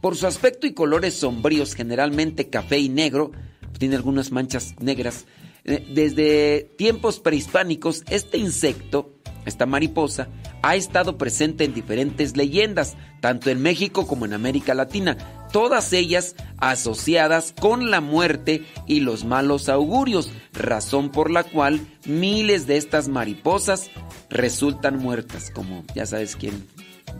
Por 0.00 0.16
su 0.16 0.28
aspecto 0.28 0.68
y 0.68 0.74
colores 0.74 1.14
sombríos, 1.14 1.74
generalmente 1.74 2.48
café 2.48 2.78
y 2.78 2.88
negro, 2.88 3.32
tiene 3.78 3.96
algunas 3.96 4.30
manchas 4.30 4.76
negras. 4.78 5.26
Eh, 5.64 5.84
desde 5.92 6.70
tiempos 6.76 7.18
prehispánicos, 7.18 8.04
este 8.08 8.38
insecto 8.38 9.12
esta 9.44 9.66
mariposa, 9.66 10.28
ha 10.62 10.76
estado 10.76 11.18
presente 11.18 11.64
en 11.64 11.74
diferentes 11.74 12.36
leyendas, 12.36 12.96
tanto 13.20 13.50
en 13.50 13.60
México 13.60 14.06
como 14.06 14.24
en 14.24 14.34
América 14.34 14.74
Latina, 14.74 15.16
todas 15.52 15.92
ellas 15.92 16.34
asociadas 16.58 17.54
con 17.58 17.90
la 17.90 18.00
muerte 18.00 18.64
y 18.86 19.00
los 19.00 19.24
malos 19.24 19.68
augurios, 19.68 20.30
razón 20.52 21.10
por 21.10 21.30
la 21.30 21.44
cual 21.44 21.86
miles 22.06 22.66
de 22.66 22.76
estas 22.76 23.08
mariposas 23.08 23.90
resultan 24.30 24.98
muertas, 24.98 25.50
como 25.50 25.84
ya 25.94 26.06
sabes 26.06 26.36
quién 26.36 26.66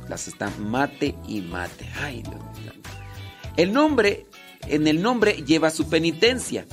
las 0.08 0.28
está 0.28 0.50
mate 0.58 1.14
y 1.28 1.40
mate. 1.42 1.88
Ay, 2.02 2.22
Dios 2.22 2.42
mío. 2.60 2.72
El 3.56 3.72
nombre, 3.72 4.26
en 4.66 4.86
el 4.88 5.02
nombre 5.02 5.44
lleva 5.46 5.70
su 5.70 5.88
penitencia. 5.88 6.66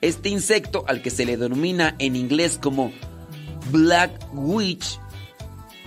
Este 0.00 0.28
insecto, 0.28 0.84
al 0.86 1.02
que 1.02 1.10
se 1.10 1.26
le 1.26 1.36
denomina 1.36 1.96
en 1.98 2.14
inglés 2.14 2.58
como 2.62 2.92
Black 3.72 4.12
Witch, 4.32 5.00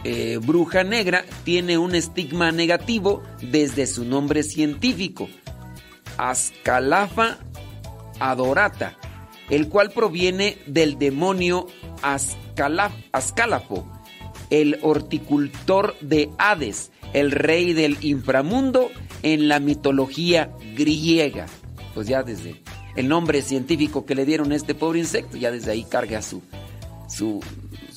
eh, 0.04 0.40
bruja 0.42 0.84
negra, 0.84 1.26
tiene 1.44 1.78
un 1.78 1.96
estigma 1.96 2.52
negativo 2.52 3.22
desde 3.42 3.88
su 3.88 4.06
nombre 4.06 4.44
científico, 4.44 5.30
Ascalafa 6.18 7.38
adorata, 8.20 8.98
el 9.50 9.68
cual 9.68 9.92
proviene 9.92 10.58
del 10.66 10.98
demonio 10.98 11.68
Ascalaf, 12.02 12.94
Ascalafo, 13.12 13.86
el 14.50 14.80
horticultor 14.82 15.96
de 16.02 16.30
Hades, 16.38 16.92
el 17.14 17.32
rey 17.32 17.74
del 17.74 17.98
inframundo 18.02 18.90
en 19.24 19.48
la 19.48 19.60
mitología 19.60 20.52
griega. 20.76 21.48
Pues 21.94 22.08
ya 22.08 22.24
desde 22.24 22.62
el 22.96 23.08
nombre 23.08 23.42
científico 23.42 24.06
que 24.06 24.16
le 24.16 24.26
dieron 24.26 24.52
a 24.52 24.56
este 24.56 24.76
pobre 24.76 25.00
insecto, 25.00 25.38
ya 25.38 25.52
desde 25.52 25.72
ahí 25.72 25.84
carga 25.84 26.22
su, 26.22 26.42
su, 27.08 27.42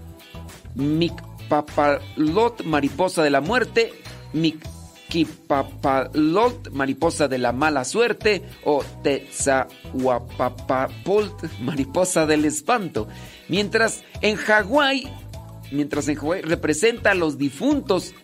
Micpapalot, 0.75 2.65
mariposa 2.65 3.23
de 3.23 3.31
la 3.31 3.41
muerte. 3.41 3.93
Mikipapalot, 4.33 6.73
mariposa 6.73 7.29
de 7.29 7.39
la 7.39 7.53
mala 7.53 7.85
suerte. 7.85 8.43
O 8.65 8.83
Tetzahuapapapult, 9.05 11.45
mariposa 11.61 12.27
del 12.27 12.47
espanto. 12.47 13.07
Mientras 13.49 14.03
en 14.23 14.35
Hawái 14.35 15.09
mientras 15.73 16.09
en 16.09 16.17
Hawái 16.17 16.43
representa 16.43 17.13
a 17.13 17.15
los 17.15 17.39
difuntos 17.39 18.15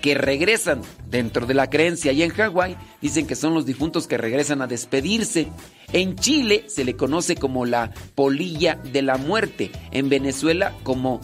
que 0.00 0.14
regresan 0.14 0.82
dentro 1.08 1.46
de 1.46 1.54
la 1.54 1.68
creencia 1.68 2.12
y 2.12 2.22
en 2.22 2.30
Hawái 2.30 2.76
dicen 3.00 3.26
que 3.26 3.34
son 3.34 3.54
los 3.54 3.66
difuntos 3.66 4.06
que 4.06 4.18
regresan 4.18 4.62
a 4.62 4.66
despedirse. 4.66 5.48
En 5.92 6.16
Chile 6.16 6.64
se 6.68 6.84
le 6.84 6.96
conoce 6.96 7.36
como 7.36 7.64
la 7.64 7.92
polilla 8.14 8.76
de 8.76 9.02
la 9.02 9.16
muerte, 9.16 9.70
en 9.90 10.08
Venezuela 10.08 10.74
como 10.82 11.20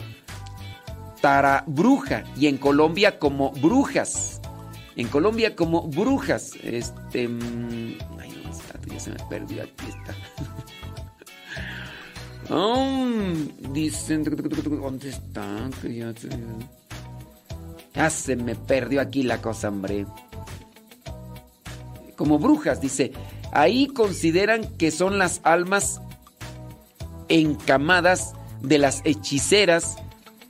tarabruja 1.20 2.24
y 2.36 2.48
en 2.48 2.58
Colombia 2.58 3.18
como 3.18 3.52
brujas. 3.52 4.40
En 4.96 5.08
Colombia 5.08 5.56
como 5.56 5.88
brujas. 5.88 6.52
Este. 6.62 7.28
Mm, 7.28 7.98
ay, 8.20 8.30
¿dónde 8.30 8.50
está? 8.50 8.78
Ya 8.86 9.00
se 9.00 9.10
me 9.10 9.16
perdió. 9.30 9.62
Aquí 9.62 9.86
está. 9.88 10.14
Oh, 12.54 13.32
dicen. 13.72 14.24
¿Dónde 14.24 15.08
está? 15.08 15.70
Ya 17.94 18.10
se 18.10 18.36
me 18.36 18.54
perdió 18.54 19.00
aquí 19.00 19.22
la 19.22 19.40
cosa, 19.40 19.68
hombre. 19.68 20.06
Como 22.16 22.38
brujas, 22.38 22.80
dice. 22.80 23.12
Ahí 23.52 23.86
consideran 23.86 24.66
que 24.76 24.90
son 24.90 25.18
las 25.18 25.40
almas 25.44 26.00
encamadas 27.28 28.34
de 28.60 28.78
las 28.78 29.00
hechiceras 29.04 29.96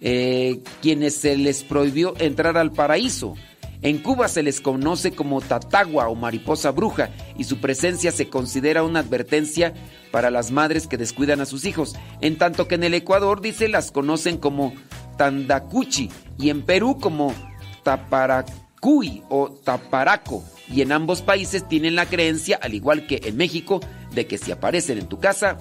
eh, 0.00 0.60
quienes 0.80 1.14
se 1.14 1.36
les 1.36 1.62
prohibió 1.62 2.14
entrar 2.18 2.56
al 2.56 2.72
paraíso. 2.72 3.36
En 3.82 3.98
Cuba 3.98 4.28
se 4.28 4.44
les 4.44 4.60
conoce 4.60 5.10
como 5.12 5.40
tatagua 5.40 6.08
o 6.08 6.14
mariposa 6.14 6.70
bruja 6.70 7.10
y 7.36 7.44
su 7.44 7.58
presencia 7.58 8.12
se 8.12 8.28
considera 8.28 8.84
una 8.84 9.00
advertencia 9.00 9.74
para 10.12 10.30
las 10.30 10.52
madres 10.52 10.86
que 10.86 10.96
descuidan 10.96 11.40
a 11.40 11.46
sus 11.46 11.64
hijos, 11.64 11.96
en 12.20 12.38
tanto 12.38 12.68
que 12.68 12.76
en 12.76 12.84
el 12.84 12.94
Ecuador 12.94 13.40
dice 13.40 13.68
las 13.68 13.90
conocen 13.90 14.38
como 14.38 14.72
tandacuchi 15.18 16.10
y 16.38 16.50
en 16.50 16.62
Perú 16.62 16.98
como 17.00 17.34
taparacuy 17.82 19.24
o 19.28 19.50
taparaco 19.50 20.44
y 20.68 20.82
en 20.82 20.92
ambos 20.92 21.22
países 21.22 21.68
tienen 21.68 21.96
la 21.96 22.06
creencia, 22.06 22.58
al 22.62 22.74
igual 22.74 23.06
que 23.06 23.20
en 23.24 23.36
México, 23.36 23.80
de 24.14 24.26
que 24.26 24.38
si 24.38 24.52
aparecen 24.52 24.98
en 24.98 25.08
tu 25.08 25.18
casa, 25.18 25.58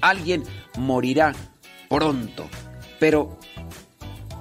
alguien 0.00 0.44
morirá 0.78 1.34
pronto. 1.88 2.48
Pero 2.98 3.38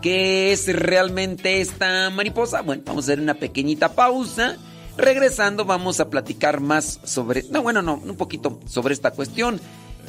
¿Qué 0.01 0.51
es 0.51 0.67
realmente 0.67 1.61
esta 1.61 2.09
mariposa? 2.09 2.61
Bueno, 2.61 2.83
vamos 2.85 3.05
a 3.05 3.11
hacer 3.11 3.19
una 3.19 3.33
pequeñita 3.33 3.93
pausa. 3.93 4.57
Regresando 4.97 5.65
vamos 5.65 5.99
a 5.99 6.09
platicar 6.09 6.59
más 6.59 6.99
sobre, 7.03 7.43
no, 7.51 7.61
bueno, 7.61 7.81
no, 7.81 7.95
un 7.95 8.15
poquito 8.15 8.59
sobre 8.65 8.93
esta 8.93 9.11
cuestión 9.11 9.59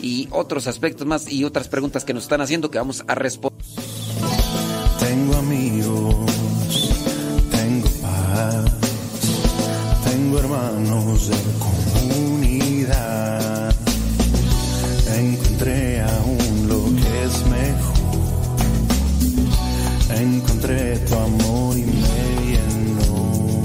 y 0.00 0.28
otros 0.30 0.66
aspectos 0.66 1.06
más 1.06 1.30
y 1.30 1.44
otras 1.44 1.68
preguntas 1.68 2.04
que 2.04 2.14
nos 2.14 2.22
están 2.24 2.40
haciendo 2.40 2.70
que 2.70 2.78
vamos 2.78 3.04
a 3.06 3.14
responder. 3.14 3.64
Tengo 4.98 5.36
amigos, 5.36 6.14
tengo 7.50 7.88
paz, 8.02 8.64
tengo 10.04 10.38
hermanos 10.38 11.28
de 11.28 11.36
comunidad. 12.08 13.67
Encontré 20.20 20.98
tu 20.98 21.14
amor 21.14 21.78
y 21.78 21.82
me 21.82 22.46
llenó. 22.46 23.62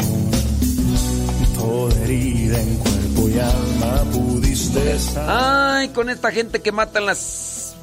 Toda 1.55 2.03
herida 2.03 2.59
en 2.59 2.75
cuerpo 2.75 3.29
y 3.29 3.39
alma 3.39 4.03
pudiste 4.11 4.97
Ay, 5.27 5.89
con 5.89 6.09
esta 6.09 6.31
gente 6.31 6.61
que 6.61 6.71
matan 6.71 7.05
las 7.05 7.75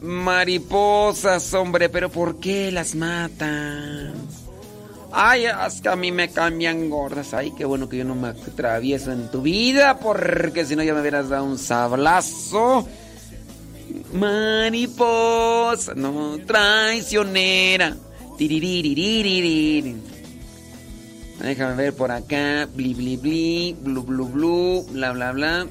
mariposas, 0.00 1.52
hombre, 1.54 1.88
pero 1.88 2.10
¿por 2.10 2.40
qué 2.40 2.70
las 2.72 2.94
matan? 2.94 4.12
Ay, 5.12 5.44
que 5.82 5.88
a 5.88 5.96
mí 5.96 6.10
me 6.10 6.30
cambian 6.30 6.88
gordas. 6.88 7.34
Ay, 7.34 7.52
qué 7.56 7.64
bueno 7.64 7.88
que 7.88 7.98
yo 7.98 8.04
no 8.04 8.14
me 8.14 8.28
atravieso 8.28 9.12
en 9.12 9.30
tu 9.30 9.42
vida, 9.42 9.98
porque 9.98 10.64
si 10.64 10.74
no 10.74 10.82
ya 10.82 10.94
me 10.94 11.00
hubieras 11.00 11.28
dado 11.28 11.44
un 11.44 11.58
sablazo. 11.58 12.88
Mariposa, 14.12 15.94
no 15.94 16.38
traicionera. 16.46 17.96
Déjame 21.40 21.74
ver 21.74 21.94
por 21.94 22.10
acá. 22.10 22.68
Bli, 22.74 22.94
bli, 22.94 23.16
bli. 23.16 23.76
Blu, 23.80 24.02
blu, 24.02 24.28
blu. 24.28 24.86
Bla, 24.90 25.12
bla, 25.12 25.32
bla. 25.32 25.66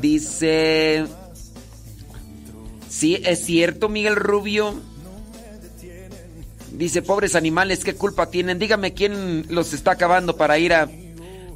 Dice. 0.00 1.04
Sí, 2.88 3.20
es 3.24 3.44
cierto, 3.44 3.88
Miguel 3.88 4.16
Rubio. 4.16 4.74
Dice, 6.72 7.02
pobres 7.02 7.34
animales, 7.34 7.84
¿qué 7.84 7.94
culpa 7.94 8.30
tienen? 8.30 8.58
Dígame 8.58 8.92
quién 8.92 9.46
los 9.48 9.72
está 9.72 9.92
acabando 9.92 10.36
para 10.36 10.58
ir 10.58 10.74
a 10.74 10.88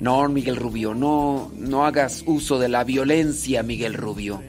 no, 0.01 0.27
Miguel 0.31 0.57
Rubio, 0.57 0.95
no, 0.95 1.53
no 1.55 1.85
hagas 1.85 2.25
uso 2.27 2.59
de 2.59 2.71
la 2.71 2.85
violencia, 2.85 3.63
Miguel 3.63 3.93
Rubio. 3.93 4.43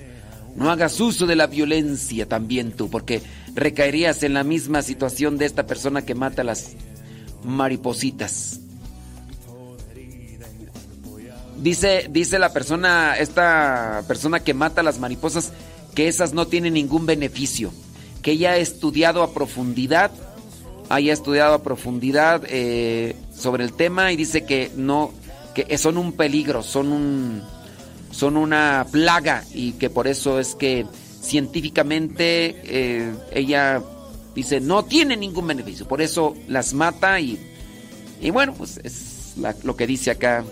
No 0.55 0.71
hagas 0.71 0.99
uso 1.01 1.27
de 1.27 1.35
la 1.35 1.47
violencia 1.47 2.25
también 2.25 2.71
tú, 2.71 2.89
porque 2.89 3.21
recaerías 3.55 4.23
en 4.23 4.33
la 4.33 4.43
misma 4.43 4.81
situación 4.81 5.37
de 5.37 5.45
esta 5.45 5.65
persona 5.65 6.03
que 6.03 6.15
mata 6.15 6.43
las 6.43 6.71
maripositas. 7.43 8.59
Dice, 11.57 12.07
dice 12.09 12.39
la 12.39 12.53
persona, 12.53 13.15
esta 13.17 14.03
persona 14.07 14.39
que 14.39 14.53
mata 14.53 14.81
las 14.81 14.99
mariposas, 14.99 15.51
que 15.93 16.07
esas 16.07 16.33
no 16.33 16.47
tienen 16.47 16.73
ningún 16.73 17.05
beneficio, 17.05 17.71
que 18.21 18.31
ella 18.31 18.51
ha 18.51 18.57
estudiado 18.57 19.21
a 19.21 19.33
profundidad, 19.33 20.11
haya 20.89 21.13
estudiado 21.13 21.53
a 21.53 21.63
profundidad 21.63 22.43
eh, 22.47 23.15
sobre 23.35 23.63
el 23.63 23.73
tema 23.73 24.11
y 24.11 24.15
dice 24.15 24.43
que 24.43 24.71
no, 24.75 25.11
que 25.53 25.77
son 25.77 25.97
un 25.97 26.13
peligro, 26.13 26.63
son 26.63 26.91
un 26.91 27.43
son 28.11 28.37
una 28.37 28.85
plaga 28.91 29.43
y 29.53 29.73
que 29.73 29.89
por 29.89 30.07
eso 30.07 30.39
es 30.39 30.55
que 30.55 30.85
científicamente 31.21 32.61
eh, 32.63 33.13
ella 33.31 33.81
dice 34.35 34.59
no 34.59 34.83
tiene 34.85 35.15
ningún 35.15 35.47
beneficio, 35.47 35.87
por 35.87 36.01
eso 36.01 36.35
las 36.47 36.73
mata 36.73 37.19
y, 37.19 37.39
y 38.19 38.29
bueno, 38.31 38.53
pues 38.53 38.79
es 38.83 39.35
lo 39.63 39.75
que 39.75 39.87
dice 39.87 40.11
acá. 40.11 40.43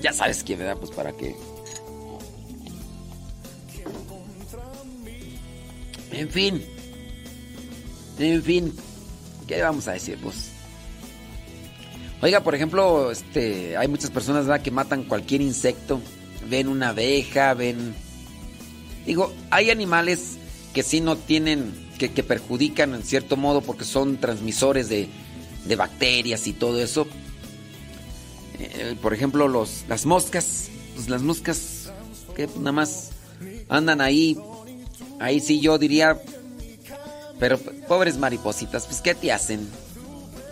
Ya 0.00 0.12
sabes 0.12 0.42
quién, 0.44 0.60
¿verdad? 0.60 0.76
Pues 0.78 0.90
para 0.92 1.12
qué. 1.12 1.36
En 6.12 6.28
fin. 6.28 6.64
En 8.18 8.42
fin. 8.42 8.72
¿qué 9.46 9.62
vamos 9.62 9.88
a 9.88 9.92
decir? 9.92 10.16
Pues. 10.22 10.50
Oiga, 12.22 12.40
por 12.40 12.54
ejemplo, 12.54 13.10
este, 13.10 13.76
hay 13.76 13.88
muchas 13.88 14.10
personas 14.10 14.60
que 14.60 14.70
matan 14.70 15.04
cualquier 15.04 15.40
insecto. 15.40 16.00
Ven 16.48 16.68
una 16.68 16.90
abeja, 16.90 17.54
ven. 17.54 17.94
Digo, 19.06 19.32
hay 19.50 19.70
animales 19.70 20.36
que 20.74 20.82
sí 20.82 21.00
no 21.00 21.16
tienen, 21.16 21.72
que, 21.98 22.12
que 22.12 22.22
perjudican 22.22 22.94
en 22.94 23.02
cierto 23.02 23.36
modo 23.36 23.60
porque 23.60 23.84
son 23.84 24.18
transmisores 24.18 24.88
de, 24.88 25.08
de 25.64 25.76
bacterias 25.76 26.46
y 26.46 26.52
todo 26.52 26.80
eso. 26.82 27.06
Eh, 28.58 28.96
por 29.00 29.14
ejemplo, 29.14 29.48
los, 29.48 29.84
las 29.88 30.06
moscas. 30.06 30.68
Pues 30.94 31.08
las 31.08 31.22
moscas 31.22 31.90
que 32.36 32.46
nada 32.58 32.72
más 32.72 33.10
andan 33.68 34.00
ahí. 34.00 34.38
Ahí 35.18 35.40
sí 35.40 35.60
yo 35.60 35.78
diría. 35.78 36.20
Pero 37.38 37.58
pobres 37.88 38.18
maripositas, 38.18 38.86
pues 38.86 39.00
¿qué 39.00 39.14
te 39.14 39.32
hacen? 39.32 39.66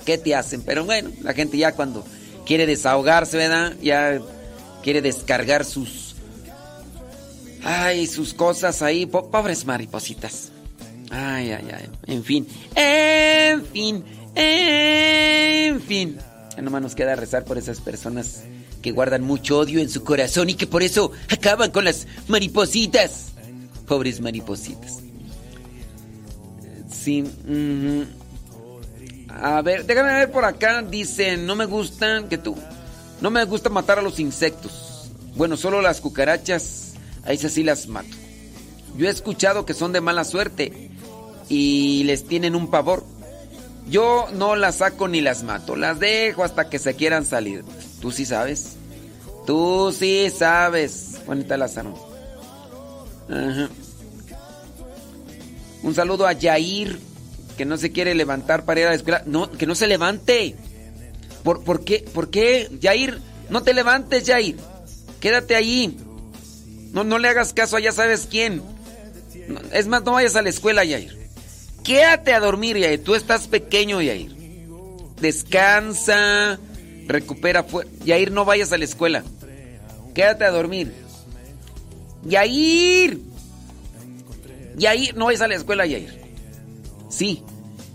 ¿Qué 0.06 0.16
te 0.16 0.34
hacen? 0.34 0.62
Pero 0.62 0.86
bueno, 0.86 1.10
la 1.20 1.34
gente 1.34 1.58
ya 1.58 1.72
cuando 1.72 2.02
quiere 2.46 2.64
desahogarse, 2.64 3.36
¿verdad? 3.36 3.74
Ya 3.82 4.22
quiere 4.82 5.02
descargar 5.02 5.66
sus... 5.66 6.07
Ay, 7.64 8.06
sus 8.06 8.34
cosas 8.34 8.82
ahí. 8.82 9.06
Pobres 9.06 9.64
maripositas. 9.64 10.50
Ay, 11.10 11.52
ay, 11.52 11.68
ay. 11.72 11.88
En 12.06 12.24
fin. 12.24 12.46
En 12.74 13.64
fin. 13.66 14.04
En 14.34 15.80
fin. 15.80 16.18
Ya 16.56 16.62
nomás 16.62 16.82
nos 16.82 16.94
queda 16.94 17.16
rezar 17.16 17.44
por 17.44 17.58
esas 17.58 17.80
personas 17.80 18.42
que 18.82 18.92
guardan 18.92 19.22
mucho 19.22 19.58
odio 19.58 19.80
en 19.80 19.88
su 19.88 20.04
corazón 20.04 20.50
y 20.50 20.54
que 20.54 20.66
por 20.66 20.82
eso 20.82 21.12
acaban 21.28 21.70
con 21.70 21.84
las 21.84 22.06
maripositas. 22.28 23.32
Pobres 23.86 24.20
maripositas. 24.20 24.98
Sí. 26.90 27.24
A 29.28 29.62
ver, 29.62 29.86
déjame 29.86 30.12
ver 30.12 30.30
por 30.30 30.44
acá. 30.44 30.82
Dice, 30.82 31.36
no 31.36 31.56
me 31.56 31.64
gusta 31.64 32.24
que 32.28 32.38
tú... 32.38 32.56
No 33.20 33.30
me 33.30 33.44
gusta 33.44 33.68
matar 33.68 33.98
a 33.98 34.02
los 34.02 34.20
insectos. 34.20 35.10
Bueno, 35.34 35.56
solo 35.56 35.82
las 35.82 36.00
cucarachas. 36.00 36.87
Ahí 37.24 37.38
sí 37.38 37.62
las 37.62 37.88
mato. 37.88 38.08
Yo 38.96 39.06
he 39.06 39.10
escuchado 39.10 39.64
que 39.64 39.74
son 39.74 39.92
de 39.92 40.00
mala 40.00 40.24
suerte 40.24 40.90
y 41.48 42.04
les 42.04 42.24
tienen 42.24 42.54
un 42.54 42.70
pavor. 42.70 43.04
Yo 43.88 44.26
no 44.34 44.56
las 44.56 44.76
saco 44.76 45.08
ni 45.08 45.20
las 45.20 45.42
mato. 45.42 45.76
Las 45.76 45.98
dejo 45.98 46.44
hasta 46.44 46.68
que 46.68 46.78
se 46.78 46.94
quieran 46.94 47.24
salir. 47.24 47.64
Tú 48.00 48.10
sí 48.10 48.26
sabes. 48.26 48.76
Tú 49.46 49.94
sí 49.96 50.30
sabes. 50.36 51.20
Juanita 51.24 51.56
Lázaro. 51.56 51.94
Ajá. 53.30 53.68
Un 55.82 55.94
saludo 55.94 56.26
a 56.26 56.32
Yair, 56.32 56.98
que 57.56 57.64
no 57.64 57.76
se 57.76 57.92
quiere 57.92 58.14
levantar 58.14 58.64
para 58.64 58.80
ir 58.80 58.86
a 58.86 58.90
la 58.90 58.96
escuela. 58.96 59.22
No, 59.26 59.50
que 59.50 59.66
no 59.66 59.74
se 59.74 59.86
levante. 59.86 60.56
¿Por, 61.42 61.62
por 61.62 61.84
qué? 61.84 62.04
¿Por 62.12 62.30
qué? 62.30 62.68
Yair, 62.80 63.20
no 63.48 63.62
te 63.62 63.72
levantes, 63.74 64.24
Yair. 64.24 64.56
Quédate 65.20 65.54
ahí. 65.54 65.96
No, 66.92 67.04
no 67.04 67.18
le 67.18 67.28
hagas 67.28 67.52
caso 67.52 67.76
a 67.76 67.80
ya 67.80 67.92
sabes 67.92 68.26
quién. 68.30 68.62
Es 69.72 69.86
más, 69.86 70.02
no 70.04 70.12
vayas 70.12 70.36
a 70.36 70.42
la 70.42 70.48
escuela, 70.48 70.84
Yair. 70.84 71.16
Quédate 71.84 72.32
a 72.32 72.40
dormir, 72.40 72.76
Yair. 72.76 73.02
Tú 73.02 73.14
estás 73.14 73.46
pequeño, 73.48 74.00
Yair. 74.00 74.34
Descansa. 75.20 76.58
Recupera 77.06 77.64
fuerza. 77.64 77.90
Yair, 78.04 78.30
no 78.30 78.44
vayas 78.44 78.72
a 78.72 78.78
la 78.78 78.84
escuela. 78.84 79.24
Quédate 80.14 80.44
a 80.44 80.50
dormir. 80.50 80.92
Yair. 82.24 83.20
Yair, 84.76 85.16
no 85.16 85.26
vayas 85.26 85.42
a 85.42 85.48
la 85.48 85.54
escuela, 85.54 85.86
Yair. 85.86 86.20
Sí. 87.08 87.42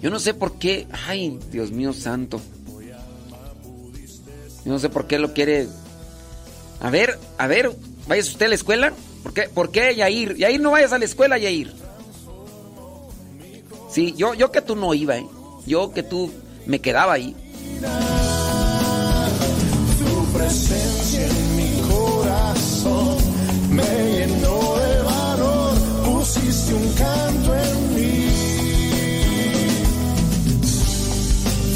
Yo 0.01 0.09
no 0.09 0.19
sé 0.19 0.33
por 0.33 0.57
qué. 0.59 0.87
Ay, 1.07 1.39
Dios 1.51 1.71
mío 1.71 1.93
santo. 1.93 2.41
Yo 4.65 4.71
no 4.71 4.79
sé 4.79 4.89
por 4.89 5.07
qué 5.07 5.19
lo 5.19 5.33
quiere. 5.33 5.67
A 6.81 6.89
ver, 6.89 7.17
a 7.37 7.47
ver, 7.47 7.71
¿vayas 8.07 8.29
usted 8.29 8.45
a 8.45 8.49
la 8.49 8.55
escuela? 8.55 8.93
¿Por 9.23 9.33
qué? 9.33 9.43
¿Por 9.43 9.71
qué, 9.71 9.95
Yair? 9.95 10.35
Yair, 10.35 10.59
no 10.61 10.71
vayas 10.71 10.93
a 10.93 10.99
la 10.99 11.05
escuela, 11.05 11.37
Yair. 11.37 11.73
Sí, 13.89 14.13
yo, 14.17 14.33
yo 14.33 14.51
que 14.51 14.61
tú 14.61 14.75
no 14.75 14.93
iba, 14.93 15.17
¿eh? 15.17 15.27
Yo 15.65 15.93
que 15.93 16.03
tú 16.03 16.31
me 16.65 16.79
quedaba 16.79 17.13
ahí. 17.13 17.35
Tu 19.99 20.37
presencia 20.37 21.27
en 21.27 21.55
mi 21.55 21.81
corazón 21.89 23.17
me 23.69 23.83
llenó 23.83 24.75
de 24.77 25.01
valor, 25.03 25.73
pusiste 26.05 26.73
un 26.73 26.93
canto 26.93 27.55
en 27.55 27.95
mí. 27.95 28.27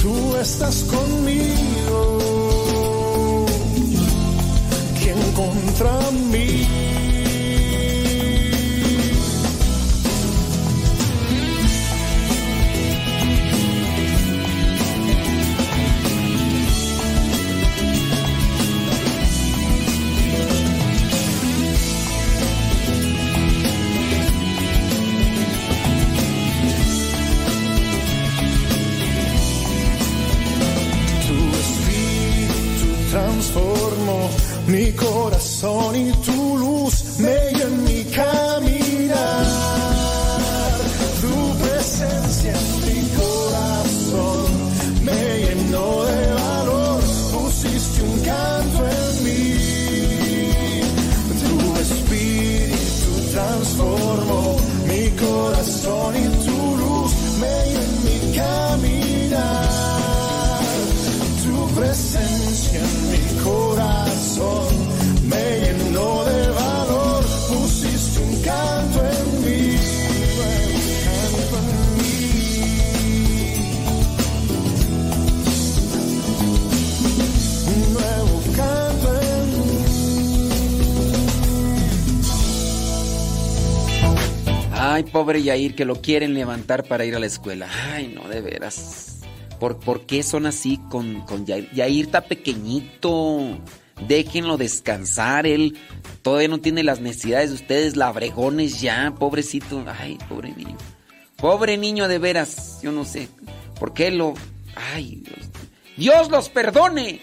Tú 0.02 0.36
estás 0.38 0.84
conmigo, 0.84 2.17
contra 5.78 6.12
mí? 6.12 6.87
Mi 34.68 34.92
corazón 34.92 35.96
y 35.96 36.12
tu 36.12 36.58
luz 36.58 37.20
me 37.20 37.57
Ay, 84.98 85.04
pobre 85.04 85.44
Yair, 85.44 85.76
que 85.76 85.86
lo 85.86 86.02
quieren 86.02 86.34
levantar 86.34 86.84
para 86.84 87.06
ir 87.06 87.16
a 87.16 87.20
la 87.20 87.28
escuela. 87.28 87.70
Ay, 87.94 88.08
no, 88.16 88.28
de 88.28 88.42
veras. 88.42 89.20
¿Por, 89.60 89.78
por 89.78 90.08
qué 90.08 90.24
son 90.24 90.48
así 90.48 90.80
con, 90.90 91.22
con 91.22 91.46
Yair? 91.46 91.70
Yair 91.72 92.06
está 92.06 92.22
pequeñito. 92.22 93.60
Déjenlo 94.08 94.58
descansar. 94.58 95.46
Él 95.46 95.78
todavía 96.24 96.48
no 96.48 96.62
tiene 96.62 96.82
las 96.82 97.00
necesidades 97.00 97.52
de 97.52 97.56
ustedes, 97.58 97.96
labregones 97.96 98.82
ya, 98.82 99.14
pobrecito. 99.20 99.86
Ay, 100.00 100.18
pobre 100.28 100.52
niño. 100.58 100.76
Pobre 101.36 101.78
niño 101.78 102.08
de 102.08 102.18
veras. 102.18 102.80
Yo 102.82 102.92
no 102.92 103.06
sé. 103.06 103.28
¿Por 103.80 103.94
qué 103.94 104.10
lo.? 104.10 104.34
Ay, 104.96 105.22
Dios. 105.24 105.48
Dios 105.96 106.32
los 106.32 106.50
perdone. 106.50 107.20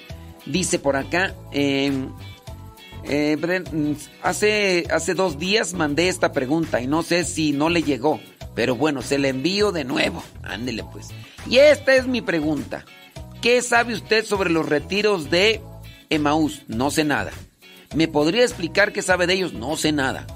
Dice 0.47 0.79
por 0.79 0.95
acá. 0.95 1.35
eh, 1.51 1.91
eh, 3.07 3.37
Bren, 3.39 3.97
hace, 4.23 4.87
hace 4.91 5.15
dos 5.15 5.39
días 5.39 5.75
mandé 5.75 6.09
esta 6.09 6.33
pregunta 6.33 6.81
y 6.81 6.87
no 6.87 7.03
sé 7.03 7.25
si 7.25 7.53
no 7.53 7.69
le 7.69 7.83
llegó. 7.83 8.21
Pero 8.55 8.77
bueno, 8.77 9.03
se 9.03 9.19
la 9.19 9.29
envío 9.29 9.73
de 9.73 9.85
nuevo. 9.85 10.23
Ándele 10.43 10.85
pues. 10.85 11.09
Y 11.49 11.59
esta 11.59 11.95
es 11.95 12.07
mi 12.07 12.23
pregunta. 12.23 12.85
¿Qué 13.43 13.61
sabe 13.63 13.95
usted 13.95 14.25
sobre 14.25 14.51
los 14.51 14.69
retiros 14.69 15.31
de 15.31 15.61
Emaús? 16.09 16.63
No 16.69 16.91
sé 16.91 17.05
nada. 17.05 17.33
¿Me 17.95 18.09
podría 18.09 18.43
explicar 18.43 18.93
qué 18.93 19.03
sabe 19.03 19.27
de 19.27 19.35
ellos? 19.35 19.53
No 19.53 19.77
sé 19.77 19.93
nada. 19.93 20.27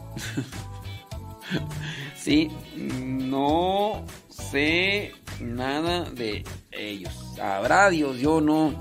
sí, 2.16 2.50
no 2.76 4.04
sé 4.28 5.12
nada 5.40 6.04
de 6.10 6.44
ellos. 6.70 7.12
Sabrá 7.36 7.88
Dios, 7.90 8.18
yo 8.18 8.40
no. 8.40 8.74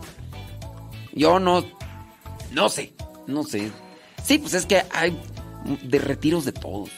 Yo 1.13 1.39
no. 1.39 1.65
No 2.51 2.69
sé, 2.69 2.93
no 3.27 3.43
sé. 3.43 3.71
Sí, 4.23 4.39
pues 4.39 4.53
es 4.53 4.65
que 4.65 4.83
hay 4.91 5.17
de 5.83 5.99
retiros 5.99 6.45
de 6.45 6.51
todos. 6.51 6.89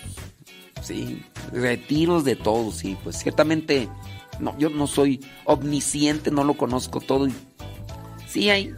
Sí, 0.82 1.23
retiros 1.51 2.23
de 2.23 2.36
todos, 2.36 2.75
sí. 2.75 2.97
Pues 3.03 3.17
ciertamente 3.17 3.89
no, 4.39 4.57
yo 4.57 4.69
no 4.69 4.88
soy 4.88 5.19
omnisciente, 5.45 6.32
no 6.32 6.43
lo 6.43 6.55
conozco 6.55 7.01
todo. 7.01 7.27
Sí 8.27 8.49
hay. 8.49 8.73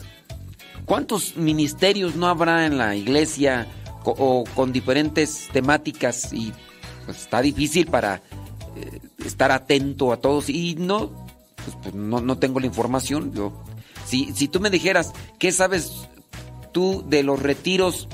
¿Cuántos 0.86 1.38
ministerios 1.38 2.16
no 2.16 2.28
habrá 2.28 2.66
en 2.66 2.78
la 2.78 2.96
iglesia 2.96 3.68
o 4.04 4.44
con 4.56 4.72
diferentes 4.74 5.48
temáticas? 5.52 6.34
Y 6.34 6.52
pues, 7.06 7.20
está 7.20 7.42
difícil 7.42 7.88
para 7.88 8.22
eh, 8.76 9.00
estar 9.26 9.52
atento 9.52 10.12
a 10.12 10.18
todos. 10.18 10.50
Y 10.50 10.76
no, 10.76 11.12
pues, 11.64 11.78
pues, 11.84 11.96
no, 11.96 12.22
no, 12.22 12.38
tengo 12.38 12.60
la 12.60 12.66
información. 12.66 13.32
Yo, 13.34 13.54
si, 14.06 14.34
si 14.34 14.48
tú 14.48 14.60
me 14.60 14.70
dijeras, 14.70 15.14
¿qué 15.38 15.52
sabes 15.52 16.10
tú 16.72 17.04
de 17.08 17.24
los 17.24 17.42
retiros 17.42 18.08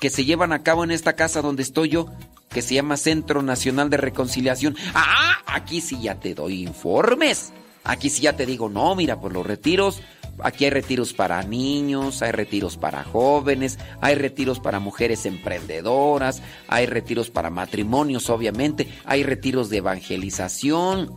que 0.00 0.10
se 0.10 0.24
llevan 0.24 0.52
a 0.52 0.62
cabo 0.62 0.84
en 0.84 0.90
esta 0.90 1.14
casa 1.14 1.42
donde 1.42 1.62
estoy 1.62 1.88
yo? 1.90 2.08
que 2.54 2.62
se 2.62 2.74
llama 2.74 2.96
Centro 2.96 3.42
Nacional 3.42 3.90
de 3.90 3.96
Reconciliación. 3.96 4.76
Ah, 4.94 5.38
aquí 5.44 5.80
sí 5.80 5.98
ya 6.00 6.14
te 6.14 6.34
doy 6.34 6.62
informes. 6.62 7.52
Aquí 7.82 8.08
sí 8.08 8.22
ya 8.22 8.34
te 8.34 8.46
digo, 8.46 8.70
no, 8.70 8.94
mira, 8.94 9.20
por 9.20 9.32
los 9.34 9.44
retiros, 9.44 10.00
aquí 10.38 10.64
hay 10.64 10.70
retiros 10.70 11.12
para 11.12 11.42
niños, 11.42 12.22
hay 12.22 12.32
retiros 12.32 12.78
para 12.78 13.04
jóvenes, 13.04 13.78
hay 14.00 14.14
retiros 14.14 14.58
para 14.58 14.78
mujeres 14.80 15.26
emprendedoras, 15.26 16.40
hay 16.66 16.86
retiros 16.86 17.28
para 17.28 17.50
matrimonios, 17.50 18.30
obviamente, 18.30 18.88
hay 19.04 19.22
retiros 19.22 19.68
de 19.68 19.78
evangelización, 19.78 21.12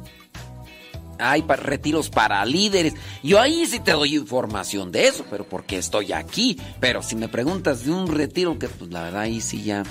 hay 1.19 1.41
retiros 1.41 2.09
para 2.09 2.43
líderes. 2.45 2.93
Yo 3.23 3.39
ahí 3.39 3.65
sí 3.65 3.79
te 3.79 3.91
doy 3.91 4.15
información 4.15 4.91
de 4.91 5.07
eso, 5.07 5.25
pero 5.29 5.47
porque 5.47 5.77
estoy 5.77 6.13
aquí. 6.13 6.57
Pero 6.79 7.01
si 7.01 7.15
me 7.15 7.27
preguntas 7.27 7.85
de 7.85 7.91
un 7.91 8.07
retiro, 8.07 8.57
que 8.59 8.67
pues 8.67 8.91
la 8.91 9.03
verdad 9.03 9.21
ahí 9.21 9.41
sí 9.41 9.63
ya 9.63 9.83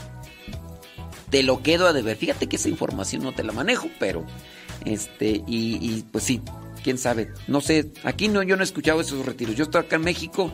te 1.31 1.43
lo 1.43 1.62
quedo 1.62 1.87
a 1.87 1.93
deber. 1.93 2.16
Fíjate 2.16 2.49
que 2.49 2.57
esa 2.57 2.68
información 2.68 3.22
no 3.22 3.33
te 3.33 3.45
la 3.45 3.53
manejo, 3.53 3.89
pero 3.99 4.24
este, 4.85 5.43
y, 5.47 6.03
pues 6.12 6.24
sí, 6.24 6.41
quién 6.83 6.99
sabe. 6.99 7.33
No 7.49 7.61
sé, 7.61 7.93
aquí 8.05 8.29
no, 8.29 8.43
yo 8.43 8.57
no 8.57 8.62
he 8.62 8.64
escuchado 8.64 9.01
esos 9.01 9.24
retiros. 9.24 9.57
Yo 9.57 9.64
estoy 9.64 9.83
acá 9.83 9.97
en 9.97 10.03
México, 10.03 10.51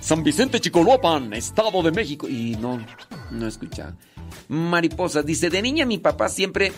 San 0.00 0.22
Vicente 0.22 0.60
Chicoloapan, 0.60 1.32
Estado 1.32 1.82
de 1.82 1.92
México, 1.92 2.28
y 2.28 2.56
no, 2.56 2.84
no 3.30 3.46
he 3.46 3.48
escuchado. 3.48 3.96
Mariposas, 4.48 5.24
dice, 5.24 5.50
de 5.50 5.62
niña 5.62 5.86
mi 5.86 5.98
papá 5.98 6.28
siempre 6.28 6.72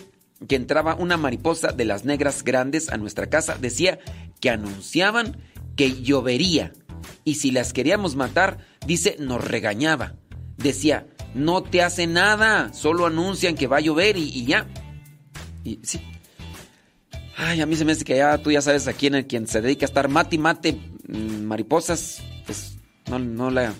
que 0.48 0.56
entraba 0.56 0.94
una 0.94 1.16
mariposa 1.16 1.72
de 1.72 1.84
las 1.84 2.04
negras 2.04 2.44
grandes 2.44 2.90
a 2.90 2.96
nuestra 2.96 3.28
casa, 3.28 3.56
decía 3.60 3.98
que 4.40 4.50
anunciaban 4.50 5.36
que 5.76 6.02
llovería. 6.02 6.72
Y 7.24 7.34
si 7.34 7.50
las 7.50 7.72
queríamos 7.72 8.16
matar, 8.16 8.58
dice, 8.86 9.16
nos 9.18 9.44
regañaba. 9.44 10.14
Decía, 10.56 11.06
no 11.34 11.62
te 11.62 11.82
hace 11.82 12.06
nada, 12.06 12.72
solo 12.72 13.06
anuncian 13.06 13.54
que 13.54 13.66
va 13.66 13.78
a 13.78 13.80
llover 13.80 14.16
y, 14.16 14.44
ya. 14.44 14.66
Y 15.64 15.80
sí. 15.82 16.00
Ay, 17.36 17.60
a 17.60 17.66
mí 17.66 17.76
se 17.76 17.84
me 17.84 17.92
hace 17.92 18.04
que 18.04 18.16
ya 18.16 18.38
tú 18.38 18.50
ya 18.50 18.60
sabes 18.60 18.86
a 18.88 18.92
quién, 18.92 19.22
quien 19.24 19.46
se 19.46 19.60
dedica 19.60 19.86
a 19.86 19.88
estar 19.88 20.08
mate 20.08 20.36
y 20.36 20.38
mate 20.38 20.72
mm, 21.08 21.42
mariposas, 21.42 22.22
pues 22.46 22.78
no, 23.08 23.18
no, 23.18 23.50
la, 23.50 23.72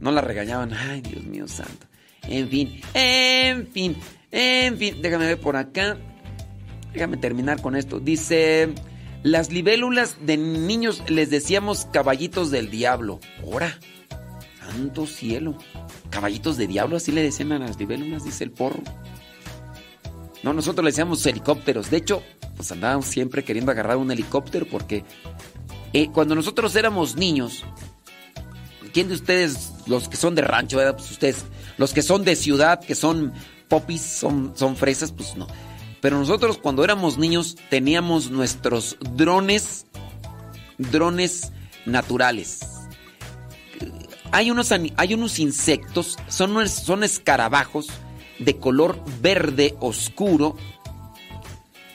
no 0.00 0.10
la 0.10 0.20
regañaban. 0.20 0.72
Ay, 0.72 1.00
Dios 1.00 1.24
mío 1.24 1.48
santo. 1.48 1.86
En 2.28 2.48
fin, 2.48 2.80
en 2.94 3.66
fin, 3.68 3.96
en 4.32 4.78
fin. 4.78 5.00
Déjame 5.00 5.26
ver 5.26 5.40
por 5.40 5.56
acá. 5.56 5.96
Déjame 6.92 7.16
terminar 7.16 7.62
con 7.62 7.76
esto. 7.76 8.00
Dice, 8.00 8.70
las 9.22 9.52
libélulas 9.52 10.16
de 10.20 10.36
niños 10.36 11.02
les 11.08 11.30
decíamos 11.30 11.86
caballitos 11.92 12.50
del 12.50 12.70
diablo. 12.70 13.20
Ahora, 13.44 13.78
santo 14.58 15.06
cielo. 15.06 15.56
Caballitos 16.10 16.56
de 16.56 16.66
diablo, 16.66 16.96
así 16.96 17.12
le 17.12 17.22
decían 17.22 17.52
a 17.52 17.58
las 17.58 17.78
libélulas, 17.78 18.24
dice 18.24 18.44
el 18.44 18.50
porro. 18.50 18.82
No, 20.42 20.52
nosotros 20.52 20.84
le 20.84 20.90
decíamos 20.90 21.24
helicópteros. 21.24 21.90
De 21.90 21.98
hecho, 21.98 22.22
pues 22.56 22.70
andábamos 22.72 23.06
siempre 23.06 23.44
queriendo 23.44 23.70
agarrar 23.70 23.96
un 23.96 24.10
helicóptero 24.10 24.66
porque 24.66 25.04
eh, 25.92 26.08
cuando 26.12 26.34
nosotros 26.34 26.74
éramos 26.74 27.16
niños, 27.16 27.64
¿quién 28.92 29.08
de 29.08 29.14
ustedes, 29.14 29.72
los 29.86 30.08
que 30.08 30.16
son 30.16 30.34
de 30.34 30.42
rancho, 30.42 30.78
¿verdad? 30.78 30.96
Pues 30.96 31.10
ustedes, 31.10 31.44
los 31.76 31.92
que 31.92 32.02
son 32.02 32.24
de 32.24 32.34
ciudad, 32.34 32.80
que 32.80 32.94
son 32.94 33.32
popis, 33.72 34.02
son, 34.02 34.52
son 34.54 34.76
fresas, 34.76 35.12
pues 35.12 35.34
no. 35.34 35.46
Pero 36.02 36.18
nosotros 36.18 36.58
cuando 36.58 36.84
éramos 36.84 37.16
niños 37.16 37.56
teníamos 37.70 38.30
nuestros 38.30 38.98
drones, 39.00 39.86
drones 40.76 41.52
naturales 41.86 42.60
hay 44.32 44.50
unos, 44.50 44.72
hay 44.72 45.14
unos 45.14 45.38
insectos, 45.38 46.18
son, 46.26 46.66
son 46.68 47.04
escarabajos 47.04 47.88
de 48.38 48.56
color 48.56 48.98
verde 49.20 49.76
oscuro, 49.78 50.56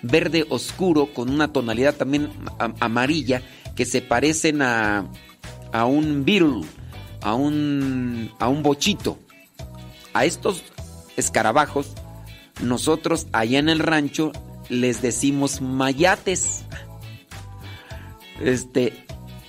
verde 0.04 0.46
oscuro 0.50 1.12
con 1.14 1.32
una 1.32 1.52
tonalidad 1.52 1.96
también 1.96 2.30
amarilla 2.80 3.42
que 3.76 3.86
se 3.86 4.04
parecen 4.04 4.62
a, 4.62 5.10
a 5.74 5.86
un 5.86 6.26
beetle, 6.26 6.62
a 7.22 7.34
un, 7.34 8.32
a 8.40 8.48
un 8.48 8.62
bochito. 8.62 9.18
A 10.14 10.26
estos 10.26 10.64
escarabajos, 11.18 11.94
nosotros 12.62 13.28
allá 13.34 13.60
en 13.60 13.70
el 13.70 13.80
rancho 13.80 14.32
les 14.70 15.02
decimos 15.02 15.62
mayates. 15.62 16.64
Este, 18.42 18.94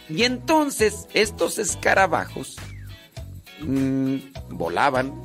y 0.08 0.24
entonces 0.24 1.06
estos 1.12 1.58
escarabajos 1.58 2.56
Mm, 3.60 4.16
volaban. 4.50 5.24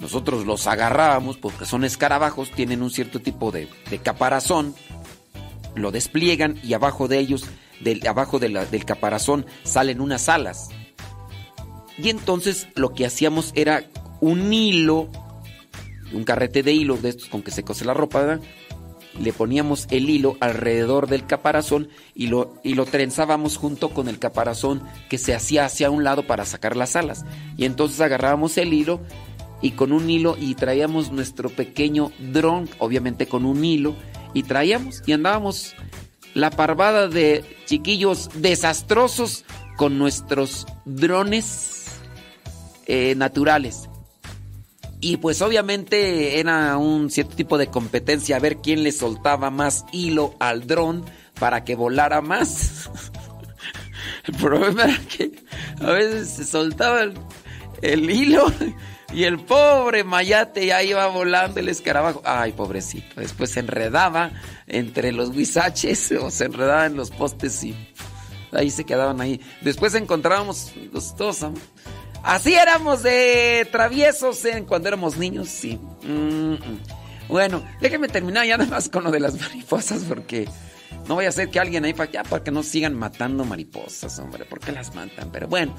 Nosotros 0.00 0.44
los 0.44 0.66
agarrábamos 0.66 1.36
porque 1.36 1.64
son 1.64 1.84
escarabajos, 1.84 2.50
tienen 2.50 2.82
un 2.82 2.90
cierto 2.90 3.20
tipo 3.20 3.50
de, 3.50 3.68
caparazón. 4.02 4.74
Lo 5.74 5.90
despliegan 5.90 6.58
y 6.62 6.74
abajo 6.74 7.08
de 7.08 7.18
ellos, 7.18 7.46
del, 7.80 8.06
abajo 8.06 8.38
del 8.38 8.84
caparazón, 8.84 9.46
salen 9.62 10.00
unas 10.00 10.28
alas. 10.28 10.68
Y 11.96 12.10
entonces 12.10 12.68
lo 12.74 12.92
que 12.92 13.06
hacíamos 13.06 13.52
era 13.54 13.84
un 14.20 14.52
hilo, 14.52 15.08
un 16.12 16.24
carrete 16.24 16.62
de 16.62 16.72
hilo 16.72 16.96
de 16.96 17.10
estos 17.10 17.28
con 17.28 17.42
que 17.42 17.50
se 17.50 17.64
cose 17.64 17.84
la 17.84 17.94
ropa, 17.94 18.38
le 19.20 19.32
poníamos 19.32 19.86
el 19.90 20.10
hilo 20.10 20.36
alrededor 20.40 21.08
del 21.08 21.26
caparazón 21.26 21.88
y 22.14 22.26
lo, 22.26 22.54
y 22.64 22.74
lo 22.74 22.84
trenzábamos 22.84 23.56
junto 23.56 23.90
con 23.90 24.08
el 24.08 24.18
caparazón 24.18 24.82
que 25.08 25.18
se 25.18 25.34
hacía 25.34 25.64
hacia 25.64 25.90
un 25.90 26.04
lado 26.04 26.26
para 26.26 26.44
sacar 26.44 26.76
las 26.76 26.96
alas. 26.96 27.24
Y 27.56 27.64
entonces 27.64 28.00
agarrábamos 28.00 28.58
el 28.58 28.72
hilo 28.72 29.00
y 29.62 29.72
con 29.72 29.92
un 29.92 30.10
hilo 30.10 30.36
y 30.38 30.54
traíamos 30.54 31.12
nuestro 31.12 31.48
pequeño 31.48 32.10
dron, 32.18 32.68
obviamente 32.78 33.26
con 33.26 33.44
un 33.44 33.64
hilo, 33.64 33.94
y 34.32 34.42
traíamos 34.42 35.02
y 35.06 35.12
andábamos 35.12 35.74
la 36.34 36.50
parvada 36.50 37.08
de 37.08 37.44
chiquillos 37.66 38.30
desastrosos 38.34 39.44
con 39.76 39.98
nuestros 39.98 40.66
drones 40.84 41.86
eh, 42.86 43.14
naturales. 43.16 43.88
Y 45.04 45.18
pues 45.18 45.42
obviamente 45.42 46.40
era 46.40 46.78
un 46.78 47.10
cierto 47.10 47.36
tipo 47.36 47.58
de 47.58 47.66
competencia 47.66 48.36
a 48.36 48.40
ver 48.40 48.56
quién 48.62 48.82
le 48.82 48.90
soltaba 48.90 49.50
más 49.50 49.84
hilo 49.92 50.34
al 50.40 50.66
dron 50.66 51.04
para 51.38 51.62
que 51.62 51.74
volara 51.74 52.22
más. 52.22 52.88
El 54.24 54.34
problema 54.36 54.84
era 54.84 54.98
que 55.00 55.32
a 55.78 55.90
veces 55.90 56.30
se 56.30 56.44
soltaba 56.46 57.02
el, 57.82 58.10
hilo 58.10 58.50
y 59.12 59.24
el 59.24 59.40
pobre 59.40 60.04
mayate 60.04 60.64
ya 60.64 60.82
iba 60.82 61.06
volando 61.08 61.60
el 61.60 61.68
escarabajo. 61.68 62.22
Ay, 62.24 62.52
pobrecito. 62.52 63.20
Después 63.20 63.50
se 63.50 63.60
enredaba 63.60 64.30
entre 64.66 65.12
los 65.12 65.32
guisaches 65.32 66.12
o 66.18 66.30
se 66.30 66.46
enredaba 66.46 66.86
en 66.86 66.96
los 66.96 67.10
postes 67.10 67.62
y 67.62 67.76
ahí 68.52 68.70
se 68.70 68.84
quedaban 68.84 69.20
ahí. 69.20 69.38
Después 69.60 69.94
encontrábamos 69.96 70.72
los 70.94 71.14
dos 71.14 71.44
Así 72.24 72.54
éramos 72.54 73.02
de 73.02 73.68
traviesos 73.70 74.42
cuando 74.66 74.88
éramos 74.88 75.18
niños, 75.18 75.48
sí. 75.48 75.78
Mm. 76.02 76.54
Bueno, 77.28 77.62
déjenme 77.82 78.08
terminar 78.08 78.46
ya 78.46 78.56
nada 78.56 78.70
más 78.70 78.88
con 78.88 79.04
lo 79.04 79.10
de 79.10 79.20
las 79.20 79.38
mariposas 79.40 80.04
porque 80.04 80.48
no 81.06 81.16
voy 81.16 81.26
a 81.26 81.28
hacer 81.28 81.50
que 81.50 81.60
alguien 81.60 81.84
ahí 81.84 81.92
para 81.92 82.22
para 82.22 82.42
que 82.42 82.50
no 82.50 82.62
sigan 82.62 82.94
matando 82.94 83.44
mariposas, 83.44 84.18
hombre, 84.18 84.46
¿por 84.46 84.60
qué 84.60 84.72
las 84.72 84.94
matan? 84.94 85.30
Pero 85.32 85.48
bueno, 85.48 85.74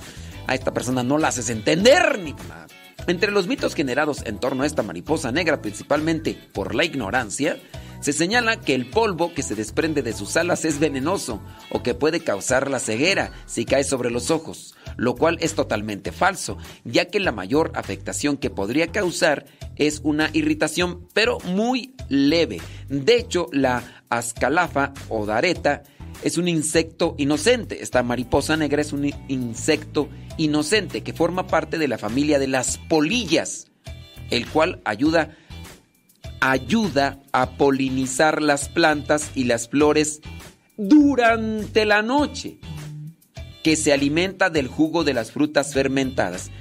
a 0.45 0.53
esta 0.53 0.71
persona 0.71 1.03
no 1.03 1.17
la 1.17 1.29
haces 1.29 1.49
entender 1.49 2.19
ni 2.19 2.33
nada. 2.33 2.67
Entre 3.07 3.31
los 3.31 3.47
mitos 3.47 3.73
generados 3.73 4.23
en 4.25 4.39
torno 4.39 4.63
a 4.63 4.65
esta 4.67 4.83
mariposa 4.83 5.31
negra, 5.31 5.61
principalmente 5.61 6.37
por 6.53 6.75
la 6.75 6.85
ignorancia, 6.85 7.57
se 8.01 8.13
señala 8.13 8.59
que 8.59 8.75
el 8.75 8.89
polvo 8.89 9.33
que 9.33 9.41
se 9.41 9.55
desprende 9.55 10.03
de 10.03 10.13
sus 10.13 10.37
alas 10.37 10.63
es 10.65 10.79
venenoso 10.79 11.41
o 11.71 11.81
que 11.81 11.95
puede 11.95 12.19
causar 12.19 12.69
la 12.69 12.79
ceguera 12.79 13.31
si 13.47 13.65
cae 13.65 13.83
sobre 13.83 14.11
los 14.11 14.31
ojos, 14.31 14.75
lo 14.97 15.15
cual 15.15 15.37
es 15.41 15.55
totalmente 15.55 16.11
falso, 16.11 16.57
ya 16.83 17.05
que 17.05 17.19
la 17.19 17.31
mayor 17.31 17.71
afectación 17.75 18.37
que 18.37 18.49
podría 18.49 18.87
causar 18.87 19.45
es 19.75 20.01
una 20.03 20.29
irritación, 20.33 21.07
pero 21.13 21.39
muy 21.45 21.93
leve. 22.09 22.61
De 22.89 23.17
hecho, 23.17 23.47
la 23.51 24.03
ascalafa 24.09 24.93
o 25.09 25.25
dareta 25.25 25.83
es 26.23 26.37
un 26.37 26.47
insecto 26.47 27.15
inocente. 27.17 27.81
Esta 27.83 28.03
mariposa 28.03 28.57
negra 28.57 28.81
es 28.81 28.93
un 28.93 29.11
insecto 29.27 30.07
inocente 30.37 31.01
que 31.01 31.13
forma 31.13 31.47
parte 31.47 31.77
de 31.77 31.87
la 31.87 31.97
familia 31.97 32.39
de 32.39 32.47
las 32.47 32.77
polillas, 32.77 33.67
el 34.29 34.47
cual 34.47 34.81
ayuda 34.85 35.35
ayuda 36.41 37.19
a 37.31 37.51
polinizar 37.57 38.41
las 38.41 38.69
plantas 38.69 39.31
y 39.33 39.45
las 39.45 39.67
flores 39.67 40.21
durante 40.77 41.85
la 41.85 42.01
noche, 42.01 42.59
que 43.65 43.75
se 43.75 43.91
alimenta 43.91 44.51
del 44.51 44.67
jugo 44.67 45.03
de 45.03 45.15
las 45.15 45.31
frutas 45.31 45.73
fermentadas. 45.73 46.51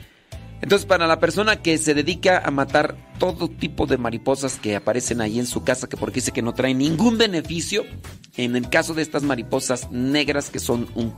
Entonces, 0.63 0.87
para 0.87 1.07
la 1.07 1.21
persona 1.21 1.61
que 1.61 1.77
se 1.77 1.93
dedica 1.93 2.39
a 2.39 2.51
matar 2.51 2.97
todo 3.19 3.51
tipo 3.51 3.85
de 3.85 3.99
mariposas 3.99 4.59
que 4.59 4.75
aparecen 4.75 5.21
ahí 5.21 5.39
en 5.39 5.45
su 5.45 5.63
casa, 5.65 5.87
que 5.87 5.99
porque 5.99 6.21
dice 6.21 6.33
que 6.33 6.41
no 6.41 6.55
traen 6.55 6.79
ningún 6.79 7.19
beneficio, 7.19 7.85
en 8.39 8.57
el 8.57 8.71
caso 8.71 8.95
de 8.95 9.03
estas 9.03 9.23
mariposas 9.23 9.91
negras 9.91 10.49
que 10.49 10.61
son 10.61 10.89
un, 10.95 11.13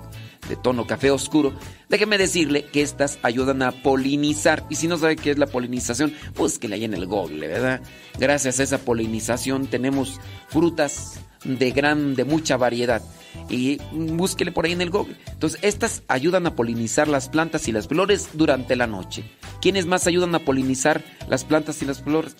de 0.48 0.56
tono 0.56 0.88
café 0.88 1.12
oscuro, 1.12 1.52
déjeme 1.88 2.18
decirle 2.18 2.64
que 2.64 2.82
estas 2.82 3.20
ayudan 3.22 3.62
a 3.62 3.70
polinizar. 3.70 4.66
Y 4.68 4.74
si 4.74 4.88
no 4.88 4.98
sabe 4.98 5.14
qué 5.14 5.30
es 5.30 5.38
la 5.38 5.46
polinización, 5.46 6.12
pues 6.34 6.58
que 6.58 6.66
le 6.66 6.74
hay 6.74 6.84
en 6.84 6.94
el 6.94 7.06
google, 7.06 7.46
¿verdad? 7.46 7.80
Gracias 8.18 8.58
a 8.58 8.64
esa 8.64 8.78
polinización 8.78 9.68
tenemos 9.68 10.20
frutas 10.48 11.20
de 11.44 11.70
gran, 11.70 12.16
de 12.16 12.24
mucha 12.24 12.56
variedad 12.56 13.02
y 13.48 13.78
búsquele 13.92 14.52
por 14.52 14.64
ahí 14.64 14.72
en 14.72 14.80
el 14.80 14.90
Google. 14.90 15.16
Entonces, 15.28 15.58
estas 15.62 16.02
ayudan 16.08 16.46
a 16.46 16.54
polinizar 16.56 17.08
las 17.08 17.28
plantas 17.28 17.68
y 17.68 17.72
las 17.72 17.88
flores 17.88 18.30
durante 18.34 18.76
la 18.76 18.86
noche. 18.86 19.30
¿Quiénes 19.60 19.86
más 19.86 20.06
ayudan 20.06 20.34
a 20.34 20.40
polinizar 20.40 21.04
las 21.28 21.44
plantas 21.44 21.80
y 21.82 21.86
las 21.86 22.02
flores? 22.02 22.36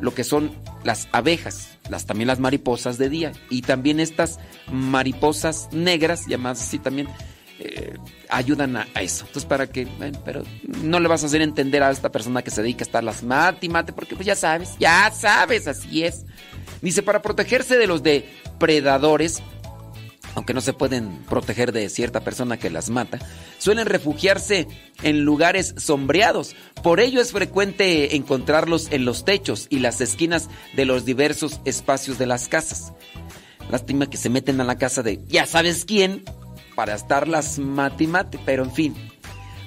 Lo 0.00 0.14
que 0.14 0.24
son 0.24 0.50
las 0.82 1.08
abejas, 1.12 1.78
las 1.88 2.06
también 2.06 2.28
las 2.28 2.40
mariposas 2.40 2.98
de 2.98 3.08
día 3.08 3.32
y 3.48 3.62
también 3.62 4.00
estas 4.00 4.38
mariposas 4.70 5.68
negras, 5.72 6.26
llamadas 6.26 6.62
así 6.62 6.78
también, 6.78 7.08
eh, 7.60 7.96
ayudan 8.28 8.76
a, 8.76 8.86
eso. 8.96 9.24
Entonces, 9.26 9.44
para 9.44 9.68
que, 9.68 9.86
pero 10.24 10.42
no 10.82 10.98
le 10.98 11.08
vas 11.08 11.22
a 11.22 11.26
hacer 11.26 11.40
entender 11.40 11.82
a 11.84 11.90
esta 11.90 12.10
persona 12.10 12.42
que 12.42 12.50
se 12.50 12.62
dedica 12.62 12.82
a 12.82 12.86
estar 12.86 13.04
las 13.04 13.22
mate 13.22 13.66
y 13.66 13.68
mate, 13.68 13.92
porque 13.92 14.16
pues 14.16 14.26
ya 14.26 14.34
sabes, 14.34 14.74
ya 14.80 15.10
sabes, 15.12 15.68
así 15.68 16.02
es. 16.02 16.24
Dice, 16.82 17.02
para 17.02 17.22
protegerse 17.22 17.78
de 17.78 17.86
los 17.86 18.02
depredadores, 18.02 19.40
aunque 20.34 20.54
no 20.54 20.60
se 20.60 20.72
pueden 20.72 21.18
proteger 21.28 21.72
de 21.72 21.88
cierta 21.88 22.20
persona 22.20 22.58
que 22.58 22.70
las 22.70 22.90
mata, 22.90 23.18
suelen 23.58 23.86
refugiarse 23.86 24.66
en 25.02 25.24
lugares 25.24 25.74
sombreados. 25.76 26.56
Por 26.82 27.00
ello 27.00 27.20
es 27.20 27.32
frecuente 27.32 28.16
encontrarlos 28.16 28.88
en 28.90 29.04
los 29.04 29.24
techos 29.24 29.66
y 29.70 29.78
las 29.78 30.00
esquinas 30.00 30.48
de 30.74 30.84
los 30.84 31.04
diversos 31.04 31.60
espacios 31.64 32.18
de 32.18 32.26
las 32.26 32.48
casas. 32.48 32.92
Lástima 33.70 34.10
que 34.10 34.16
se 34.16 34.30
meten 34.30 34.60
a 34.60 34.64
la 34.64 34.78
casa 34.78 35.02
de 35.02 35.24
ya 35.26 35.46
sabes 35.46 35.84
quién 35.84 36.24
para 36.74 36.94
estarlas 36.94 37.58
mate 37.58 38.06
mate, 38.06 38.38
pero 38.44 38.64
en 38.64 38.72
fin. 38.72 39.13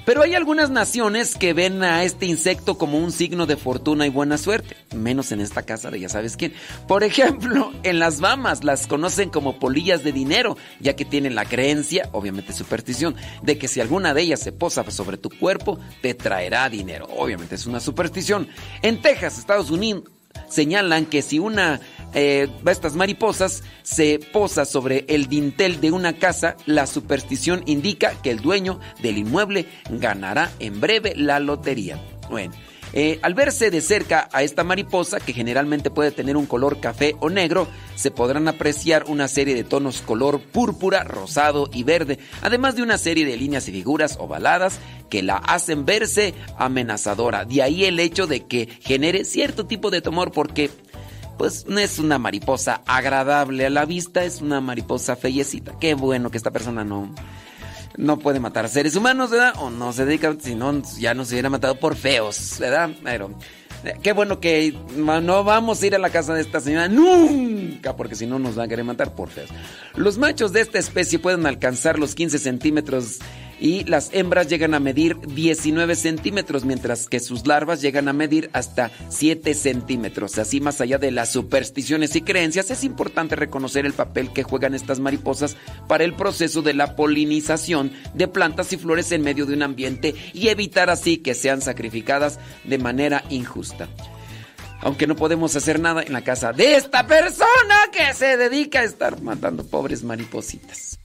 Pero 0.07 0.21
hay 0.21 0.35
algunas 0.35 0.69
naciones 0.69 1.35
que 1.35 1.51
ven 1.51 1.83
a 1.83 2.05
este 2.05 2.27
insecto 2.27 2.77
como 2.77 2.97
un 2.97 3.11
signo 3.11 3.45
de 3.45 3.57
fortuna 3.57 4.07
y 4.07 4.09
buena 4.09 4.37
suerte, 4.37 4.77
menos 4.95 5.33
en 5.33 5.41
esta 5.41 5.63
casa 5.63 5.91
de 5.91 5.99
ya 5.99 6.07
sabes 6.07 6.37
quién. 6.37 6.53
Por 6.87 7.03
ejemplo, 7.03 7.73
en 7.83 7.99
las 7.99 8.21
Bahamas 8.21 8.63
las 8.63 8.87
conocen 8.87 9.29
como 9.29 9.59
polillas 9.59 10.05
de 10.05 10.13
dinero, 10.13 10.55
ya 10.79 10.95
que 10.95 11.03
tienen 11.03 11.35
la 11.35 11.43
creencia, 11.43 12.07
obviamente 12.13 12.53
superstición, 12.53 13.17
de 13.41 13.57
que 13.57 13.67
si 13.67 13.81
alguna 13.81 14.13
de 14.13 14.21
ellas 14.21 14.39
se 14.39 14.53
posa 14.53 14.89
sobre 14.91 15.17
tu 15.17 15.29
cuerpo, 15.29 15.77
te 16.01 16.13
traerá 16.13 16.69
dinero. 16.69 17.09
Obviamente 17.17 17.55
es 17.55 17.65
una 17.65 17.81
superstición. 17.81 18.47
En 18.83 19.01
Texas, 19.01 19.37
Estados 19.37 19.71
Unidos, 19.71 20.03
señalan 20.49 21.05
que 21.05 21.21
si 21.21 21.39
una 21.39 21.79
eh, 22.13 22.47
estas 22.65 22.95
mariposas 22.95 23.63
se 23.83 24.19
posa 24.31 24.65
sobre 24.65 25.05
el 25.07 25.27
dintel 25.27 25.81
de 25.81 25.91
una 25.91 26.13
casa, 26.13 26.55
la 26.65 26.87
superstición 26.87 27.63
indica 27.65 28.13
que 28.21 28.31
el 28.31 28.39
dueño 28.39 28.79
del 29.01 29.17
inmueble 29.17 29.65
ganará 29.89 30.51
en 30.59 30.79
breve 30.79 31.13
la 31.15 31.39
lotería. 31.39 32.01
Bueno. 32.29 32.53
Eh, 32.93 33.19
al 33.21 33.33
verse 33.33 33.69
de 33.69 33.81
cerca 33.81 34.29
a 34.31 34.43
esta 34.43 34.63
mariposa, 34.63 35.19
que 35.19 35.33
generalmente 35.33 35.91
puede 35.91 36.11
tener 36.11 36.37
un 36.37 36.45
color 36.45 36.79
café 36.79 37.15
o 37.19 37.29
negro, 37.29 37.67
se 37.95 38.11
podrán 38.11 38.47
apreciar 38.47 39.05
una 39.07 39.27
serie 39.27 39.55
de 39.55 39.63
tonos 39.63 40.01
color 40.01 40.39
púrpura, 40.39 41.03
rosado 41.03 41.69
y 41.73 41.83
verde, 41.83 42.19
además 42.41 42.75
de 42.75 42.83
una 42.83 42.97
serie 42.97 43.25
de 43.25 43.37
líneas 43.37 43.67
y 43.67 43.71
figuras 43.71 44.17
ovaladas 44.19 44.79
que 45.09 45.23
la 45.23 45.37
hacen 45.37 45.85
verse 45.85 46.33
amenazadora. 46.57 47.45
De 47.45 47.61
ahí 47.61 47.85
el 47.85 47.99
hecho 47.99 48.27
de 48.27 48.45
que 48.45 48.67
genere 48.81 49.25
cierto 49.25 49.65
tipo 49.65 49.89
de 49.89 50.01
temor 50.01 50.31
porque 50.31 50.69
pues 51.37 51.67
no 51.67 51.79
es 51.79 51.99
una 51.99 52.17
mariposa 52.17 52.81
agradable 52.87 53.65
a 53.65 53.69
la 53.69 53.85
vista, 53.85 54.23
es 54.23 54.41
una 54.41 54.59
mariposa 54.59 55.15
fellecita. 55.15 55.77
Qué 55.79 55.93
bueno 55.93 56.31
que 56.31 56.37
esta 56.37 56.51
persona 56.51 56.83
no, 56.83 57.13
no 57.97 58.19
puede 58.19 58.39
matar 58.39 58.69
seres 58.69 58.95
humanos, 58.95 59.31
¿verdad? 59.31 59.53
O 59.59 59.69
no 59.69 59.91
se 59.91 60.05
dedica, 60.05 60.35
si 60.39 60.55
no, 60.55 60.81
ya 60.99 61.13
no 61.13 61.25
se 61.25 61.35
hubiera 61.35 61.49
matado 61.49 61.79
por 61.79 61.95
feos, 61.95 62.55
¿verdad? 62.59 62.91
Pero 63.03 63.31
eh, 63.83 63.95
qué 64.01 64.13
bueno 64.13 64.39
que 64.39 64.77
no 64.95 65.43
vamos 65.43 65.81
a 65.81 65.87
ir 65.87 65.95
a 65.95 65.99
la 65.99 66.09
casa 66.09 66.33
de 66.33 66.41
esta 66.41 66.59
señora 66.59 66.87
nunca, 66.87 67.95
porque 67.95 68.15
si 68.15 68.25
no 68.25 68.39
nos 68.39 68.55
van 68.55 68.65
a 68.65 68.69
querer 68.69 68.85
matar 68.85 69.13
por 69.15 69.29
feos. 69.29 69.49
Los 69.95 70.17
machos 70.17 70.53
de 70.53 70.61
esta 70.61 70.79
especie 70.79 71.19
pueden 71.19 71.45
alcanzar 71.45 71.99
los 71.99 72.15
15 72.15 72.39
centímetros 72.39 73.19
y 73.59 73.83
las 73.85 74.09
hembras 74.13 74.47
llegan 74.47 74.73
a 74.73 74.79
medir 74.79 75.17
19 75.19 75.95
centímetros, 75.95 76.65
mientras 76.65 77.07
que 77.07 77.19
sus 77.19 77.47
larvas 77.47 77.81
llegan 77.81 78.07
a 78.07 78.13
medir 78.13 78.49
hasta 78.53 78.91
7 79.09 79.53
centímetros. 79.53 80.37
Así, 80.37 80.61
más 80.61 80.81
allá 80.81 80.97
de 80.97 81.11
las 81.11 81.31
supersticiones 81.31 82.15
y 82.15 82.21
creencias, 82.21 82.71
es 82.71 82.83
importante 82.83 83.35
reconocer 83.35 83.85
el 83.85 83.93
papel 83.93 84.31
que 84.31 84.43
juegan 84.43 84.75
estas 84.75 84.99
mariposas 84.99 85.57
para 85.87 86.03
el 86.03 86.13
proceso 86.13 86.61
de 86.61 86.73
la 86.73 86.95
polinización 86.95 87.91
de 88.13 88.27
plantas 88.27 88.73
y 88.73 88.77
flores 88.77 89.11
en 89.11 89.21
medio 89.21 89.45
de 89.45 89.53
un 89.53 89.63
ambiente 89.63 90.15
y 90.33 90.49
evitar 90.49 90.89
así 90.89 91.17
que 91.17 91.33
sean 91.33 91.61
sacrificadas 91.61 92.39
de 92.63 92.77
manera 92.77 93.23
injusta 93.29 93.87
aunque 94.81 95.07
no 95.07 95.15
podemos 95.15 95.55
hacer 95.55 95.79
nada 95.79 96.03
en 96.03 96.13
la 96.13 96.23
casa 96.23 96.53
de 96.53 96.75
esta 96.75 97.07
persona 97.07 97.75
que 97.91 98.13
se 98.13 98.37
dedica 98.37 98.81
a 98.81 98.83
estar 98.83 99.21
matando 99.21 99.65
pobres 99.65 100.03
maripositas. 100.03 100.99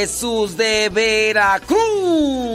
Jesús 0.00 0.56
de 0.56 0.88
Veracruz. 0.88 2.49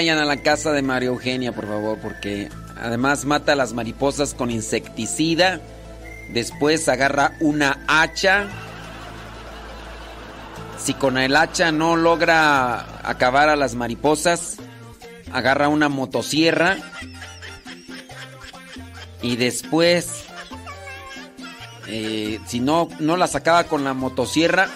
Vayan 0.00 0.16
a 0.16 0.24
la 0.24 0.38
casa 0.38 0.72
de 0.72 0.80
María 0.80 1.10
Eugenia, 1.10 1.52
por 1.52 1.66
favor, 1.66 1.98
porque 1.98 2.48
además 2.80 3.26
mata 3.26 3.52
a 3.52 3.54
las 3.54 3.74
mariposas 3.74 4.32
con 4.32 4.50
insecticida. 4.50 5.60
Después 6.32 6.88
agarra 6.88 7.36
una 7.38 7.84
hacha. 7.86 8.48
Si 10.78 10.94
con 10.94 11.18
el 11.18 11.36
hacha 11.36 11.70
no 11.70 11.96
logra 11.96 13.06
acabar 13.06 13.50
a 13.50 13.56
las 13.56 13.74
mariposas, 13.74 14.56
agarra 15.34 15.68
una 15.68 15.90
motosierra. 15.90 16.78
Y 19.20 19.36
después, 19.36 20.24
eh, 21.88 22.40
si 22.46 22.60
no, 22.60 22.88
no 23.00 23.18
las 23.18 23.34
acaba 23.34 23.64
con 23.64 23.84
la 23.84 23.92
motosierra, 23.92 24.66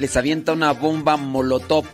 les 0.00 0.16
avienta 0.16 0.54
una 0.54 0.72
bomba 0.72 1.16
molotov. 1.16 1.84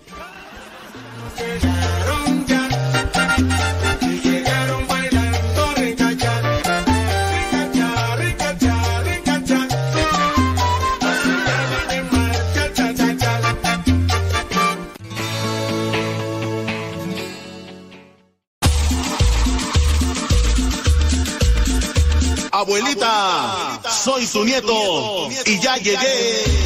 Soy 24.02 24.26
su 24.26 24.44
nieto 24.44 25.28
y 25.46 25.60
ya 25.60 25.76
llegué. 25.76 26.61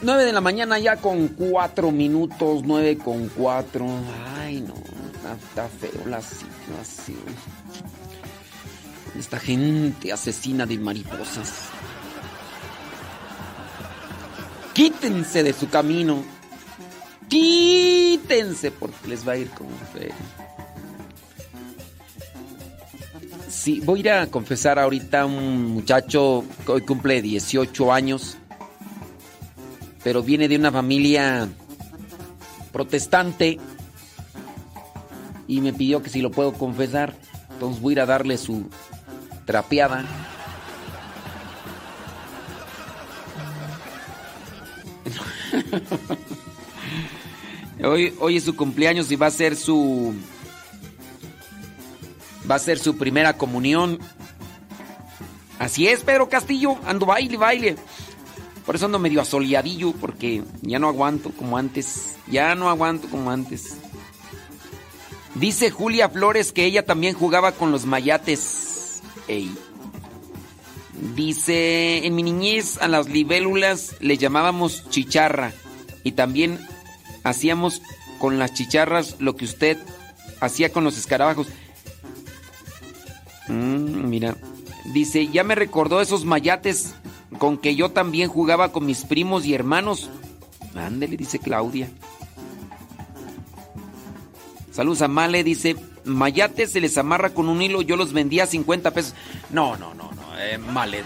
9 0.00 0.24
de 0.24 0.32
la 0.32 0.40
mañana 0.40 0.78
ya 0.78 0.96
con 0.96 1.28
4 1.28 1.90
minutos, 1.90 2.62
9 2.64 2.98
con 2.98 3.28
4. 3.28 3.86
Ay, 4.36 4.60
no, 4.60 4.74
está, 5.12 5.34
está 5.34 5.68
feo 5.68 6.06
la 6.06 6.20
situación. 6.22 7.18
Esta 9.18 9.40
gente 9.40 10.12
asesina 10.12 10.66
de 10.66 10.78
mariposas. 10.78 11.68
Quítense 14.72 15.42
de 15.42 15.52
su 15.52 15.68
camino. 15.68 16.22
Quítense 17.28 18.70
porque 18.70 19.08
les 19.08 19.26
va 19.26 19.32
a 19.32 19.36
ir 19.36 19.50
como 19.50 19.76
fe. 19.92 20.12
Sí, 23.48 23.80
voy 23.80 23.98
a 24.00 24.02
ir 24.02 24.10
a 24.10 24.26
confesar 24.28 24.78
ahorita 24.78 25.22
a 25.22 25.26
un 25.26 25.64
muchacho 25.64 26.44
que 26.64 26.72
hoy 26.72 26.82
cumple 26.82 27.20
18 27.20 27.92
años, 27.92 28.36
pero 30.08 30.22
viene 30.22 30.48
de 30.48 30.56
una 30.56 30.72
familia 30.72 31.46
protestante 32.72 33.58
y 35.46 35.60
me 35.60 35.74
pidió 35.74 36.02
que 36.02 36.08
si 36.08 36.22
lo 36.22 36.30
puedo 36.30 36.54
confesar. 36.54 37.14
Entonces 37.50 37.82
voy 37.82 37.92
a 37.92 37.92
ir 37.92 38.00
a 38.00 38.06
darle 38.06 38.38
su 38.38 38.70
trapeada. 39.44 40.06
hoy, 47.84 48.14
hoy 48.18 48.38
es 48.38 48.44
su 48.44 48.56
cumpleaños 48.56 49.12
y 49.12 49.16
va 49.16 49.26
a 49.26 49.30
ser 49.30 49.56
su 49.56 50.14
va 52.50 52.54
a 52.54 52.58
ser 52.58 52.78
su 52.78 52.96
primera 52.96 53.34
comunión. 53.34 53.98
Así 55.58 55.86
es, 55.86 56.02
Pedro 56.02 56.30
Castillo, 56.30 56.78
ando 56.86 57.04
baile, 57.04 57.36
baile. 57.36 57.76
Por 58.68 58.76
eso 58.76 58.84
ando 58.84 58.98
medio 58.98 59.22
asoleadillo, 59.22 59.92
porque 59.92 60.42
ya 60.60 60.78
no 60.78 60.88
aguanto 60.88 61.30
como 61.30 61.56
antes. 61.56 62.16
Ya 62.26 62.54
no 62.54 62.68
aguanto 62.68 63.08
como 63.08 63.30
antes. 63.30 63.78
Dice 65.36 65.70
Julia 65.70 66.10
Flores 66.10 66.52
que 66.52 66.66
ella 66.66 66.84
también 66.84 67.14
jugaba 67.14 67.52
con 67.52 67.72
los 67.72 67.86
mayates. 67.86 69.00
Ey. 69.26 69.50
Dice, 71.16 72.04
en 72.06 72.14
mi 72.14 72.22
niñez 72.22 72.76
a 72.82 72.88
las 72.88 73.08
libélulas 73.08 73.96
le 74.00 74.18
llamábamos 74.18 74.90
chicharra. 74.90 75.54
Y 76.04 76.12
también 76.12 76.58
hacíamos 77.24 77.80
con 78.18 78.38
las 78.38 78.52
chicharras 78.52 79.16
lo 79.18 79.34
que 79.34 79.46
usted 79.46 79.78
hacía 80.42 80.70
con 80.72 80.84
los 80.84 80.98
escarabajos. 80.98 81.46
Mm, 83.48 84.10
mira, 84.10 84.36
dice, 84.92 85.26
ya 85.28 85.42
me 85.42 85.54
recordó 85.54 86.02
esos 86.02 86.26
mayates 86.26 86.92
con 87.36 87.58
que 87.58 87.76
yo 87.76 87.90
también 87.90 88.28
jugaba 88.28 88.72
con 88.72 88.86
mis 88.86 89.04
primos 89.04 89.44
y 89.44 89.54
hermanos. 89.54 90.08
Ándele, 90.74 91.16
dice 91.16 91.38
Claudia. 91.38 91.90
Saludos 94.72 95.02
a 95.02 95.08
Male, 95.08 95.42
dice, 95.42 95.76
mayates 96.04 96.70
se 96.70 96.80
les 96.80 96.96
amarra 96.98 97.30
con 97.30 97.48
un 97.48 97.60
hilo, 97.60 97.82
yo 97.82 97.96
los 97.96 98.12
vendía 98.12 98.44
a 98.44 98.46
50 98.46 98.92
pesos. 98.92 99.14
No, 99.50 99.76
no, 99.76 99.92
no, 99.94 100.12
no, 100.12 100.38
eh, 100.38 100.56
Male, 100.56 101.02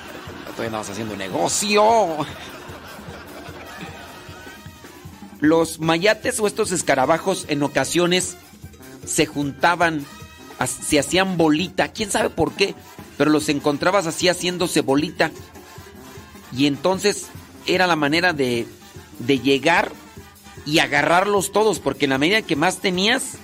todavía 0.51 0.67
andabas 0.67 0.91
haciendo 0.91 1.17
negocio. 1.17 2.19
Los 5.41 5.81
mayates 5.81 6.39
o 6.39 6.47
estos 6.47 6.71
escarabajos 6.71 7.47
en 7.49 7.63
ocasiones 7.63 8.37
se 9.07 9.27
juntaban 9.27 10.05
se 10.67 10.99
hacían 10.99 11.37
bolita, 11.37 11.89
quién 11.89 12.11
sabe 12.11 12.31
por 12.31 12.53
qué, 12.53 12.75
pero 13.19 13.31
los 13.31 13.49
encontrabas 13.49 14.07
así 14.07 14.29
haciéndose 14.29 14.81
bolita. 14.81 15.31
Y 16.57 16.67
entonces 16.67 17.29
era 17.67 17.87
la 17.87 17.97
manera 17.97 18.33
de, 18.33 18.67
de 19.19 19.39
llegar 19.39 19.93
y 20.67 20.79
agarrarlos 20.79 21.53
todos, 21.53 21.81
porque 21.81 22.05
en 22.07 22.11
la 22.11 22.19
medida 22.19 22.43
que 22.43 22.57
más 22.57 22.79
tenías 22.79 23.39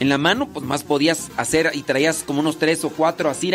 en 0.00 0.08
la 0.08 0.18
mano, 0.18 0.48
pues 0.48 0.66
más 0.66 0.82
podías 0.82 1.30
hacer 1.36 1.70
y 1.74 1.82
traías 1.82 2.24
como 2.24 2.40
unos 2.40 2.58
tres 2.58 2.84
o 2.84 2.90
cuatro 2.90 3.30
así. 3.30 3.52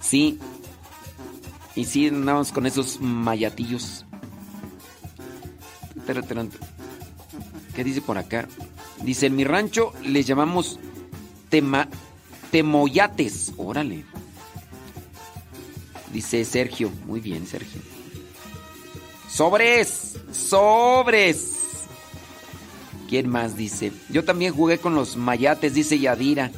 Sí. 0.00 0.38
Y 1.74 1.84
sí, 1.84 2.08
andábamos 2.08 2.52
con 2.52 2.66
esos 2.66 3.00
mayatillos. 3.00 4.04
¿Qué 7.74 7.82
dice 7.82 8.00
por 8.00 8.18
acá? 8.18 8.46
Dice, 9.02 9.26
en 9.26 9.34
mi 9.34 9.44
rancho 9.44 9.92
les 10.02 10.26
llamamos 10.26 10.78
tema, 11.48 11.88
temoyates. 12.50 13.52
Órale. 13.56 14.04
Dice 16.12 16.44
Sergio. 16.44 16.90
Muy 17.06 17.20
bien, 17.20 17.46
Sergio. 17.46 17.80
Sobres. 19.28 20.16
Sobres. 20.32 21.54
¿Quién 23.08 23.28
más 23.28 23.56
dice? 23.56 23.92
Yo 24.08 24.24
también 24.24 24.54
jugué 24.54 24.78
con 24.78 24.94
los 24.94 25.16
mayates, 25.16 25.74
dice 25.74 25.98
Yadira. 25.98 26.50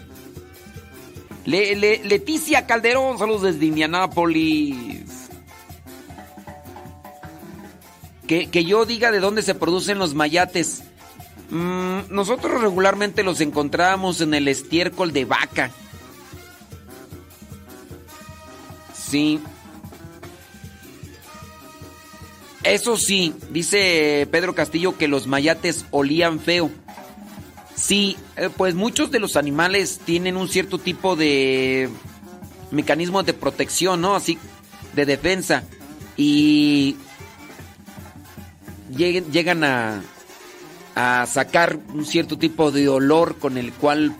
Leticia 1.44 2.66
Calderón, 2.66 3.18
saludos 3.18 3.42
desde 3.42 3.66
Indianápolis. 3.66 5.06
Que, 8.26 8.64
yo 8.64 8.84
diga 8.84 9.12
de 9.12 9.20
dónde 9.20 9.42
se 9.42 9.54
producen 9.54 9.98
los 9.98 10.14
mayates. 10.14 10.82
Mm, 11.50 12.00
nosotros 12.10 12.60
regularmente 12.60 13.22
los 13.22 13.40
encontramos 13.40 14.20
en 14.20 14.34
el 14.34 14.48
estiércol 14.48 15.12
de 15.12 15.24
vaca. 15.24 15.70
Sí. 18.94 19.40
Eso 22.64 22.96
sí, 22.96 23.32
dice 23.50 24.26
Pedro 24.30 24.54
Castillo 24.54 24.98
que 24.98 25.06
los 25.06 25.28
mayates 25.28 25.86
olían 25.92 26.40
feo. 26.40 26.70
Sí, 27.76 28.16
eh, 28.36 28.48
pues 28.56 28.74
muchos 28.74 29.12
de 29.12 29.20
los 29.20 29.36
animales 29.36 30.00
tienen 30.04 30.36
un 30.36 30.48
cierto 30.48 30.78
tipo 30.78 31.14
de 31.14 31.88
mecanismo 32.72 33.22
de 33.22 33.34
protección, 33.34 34.00
¿no? 34.00 34.16
Así, 34.16 34.38
de 34.94 35.06
defensa. 35.06 35.62
Y 36.16 36.96
llegan 38.96 39.62
a, 39.62 40.02
a 40.96 41.26
sacar 41.26 41.78
un 41.94 42.04
cierto 42.04 42.38
tipo 42.38 42.72
de 42.72 42.88
olor 42.88 43.38
con 43.38 43.58
el 43.58 43.72
cual 43.72 44.16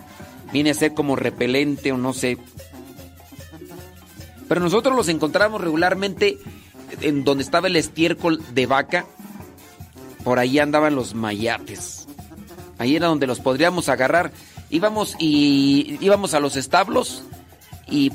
viene 0.53 0.69
a 0.69 0.75
ser 0.75 0.93
como 0.93 1.15
repelente 1.15 1.91
o 1.91 1.97
no 1.97 2.13
sé. 2.13 2.37
Pero 4.47 4.61
nosotros 4.61 4.95
los 4.95 5.09
encontramos 5.09 5.59
regularmente 5.59 6.37
en 7.01 7.23
donde 7.23 7.43
estaba 7.43 7.67
el 7.67 7.75
estiércol 7.75 8.41
de 8.53 8.67
vaca. 8.67 9.05
Por 10.23 10.39
ahí 10.39 10.59
andaban 10.59 10.95
los 10.95 11.15
mayates. 11.15 12.07
Ahí 12.77 12.95
era 12.95 13.07
donde 13.07 13.27
los 13.27 13.39
podríamos 13.39 13.89
agarrar. 13.89 14.31
Íbamos 14.69 15.15
y 15.19 15.97
íbamos 15.99 16.35
a 16.35 16.39
los 16.39 16.55
establos 16.57 17.23
y 17.89 18.11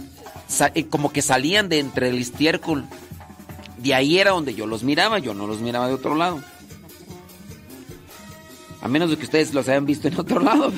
como 0.89 1.13
que 1.13 1.21
salían 1.21 1.69
de 1.69 1.81
entre 1.81 2.11
el 2.11 2.19
estiércol. 2.19 2.85
De 3.79 3.93
ahí 3.95 4.21
era 4.21 4.31
donde 4.31 4.55
yo 4.55 4.67
los 4.67 4.85
miraba, 4.85 5.19
yo 5.19 5.35
no 5.35 5.49
los 5.49 5.61
miraba 5.61 5.89
de 5.89 5.95
otro 5.95 6.15
lado. 6.15 6.41
A 8.83 8.89
menos 8.89 9.11
de 9.11 9.17
que 9.17 9.25
ustedes 9.25 9.55
los 9.55 9.69
hayan 9.69 9.87
visto 9.87 10.09
en 10.09 10.19
otro 10.19 10.41
lado. 10.41 10.73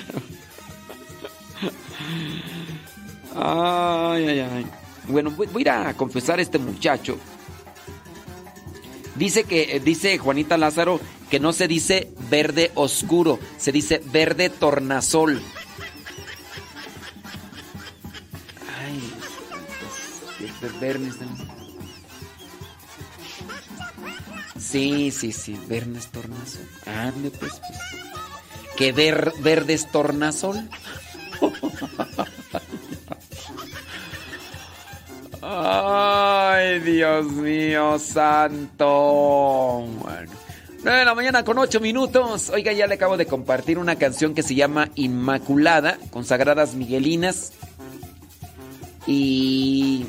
Ay, 3.35 4.29
ay, 4.29 4.41
ay. 4.41 4.67
Bueno, 5.09 5.31
voy, 5.31 5.49
a 5.55 5.61
ir 5.61 5.71
a 5.71 5.95
confesar 5.95 6.39
a 6.39 6.43
este 6.43 6.59
muchacho. 6.59 7.19
Dice 9.17 9.45
que, 9.45 9.81
dice 9.85 10.19
Juanita 10.19 10.57
Lázaro, 10.57 11.01
que 11.31 11.41
no 11.41 11.53
se 11.53 11.67
dice 11.67 12.13
verde 12.31 12.71
oscuro, 12.75 13.39
se 13.59 13.73
dice 13.73 14.03
verde 14.13 14.51
tornasol. 14.51 15.41
Ay, 18.79 19.13
este 20.45 20.69
viernes. 20.79 21.15
Sí, 24.75 25.13
sí, 25.13 25.31
sí, 25.31 25.57
Verdes 25.69 26.09
Tornasol. 26.09 26.67
Ande, 26.85 27.31
pues, 27.31 27.53
pues. 27.61 27.79
Que 28.77 28.91
ver, 28.91 29.33
verdes 29.39 29.89
tornasol. 29.93 30.69
Ay, 35.41 36.81
Dios 36.81 37.27
mío, 37.27 38.01
santo. 38.01 39.87
Bueno. 40.01 40.33
9 40.83 40.99
de 40.99 41.05
la 41.05 41.15
mañana 41.15 41.45
con 41.45 41.57
8 41.57 41.79
minutos. 41.79 42.51
Oiga, 42.51 42.73
ya 42.73 42.89
le 42.89 42.95
acabo 42.95 43.17
de 43.17 43.27
compartir 43.27 43.79
una 43.79 43.95
canción 43.95 44.35
que 44.35 44.43
se 44.43 44.57
llama 44.57 44.91
Inmaculada, 44.97 45.99
consagradas 46.11 46.75
miguelinas. 46.75 47.53
Y 49.07 50.05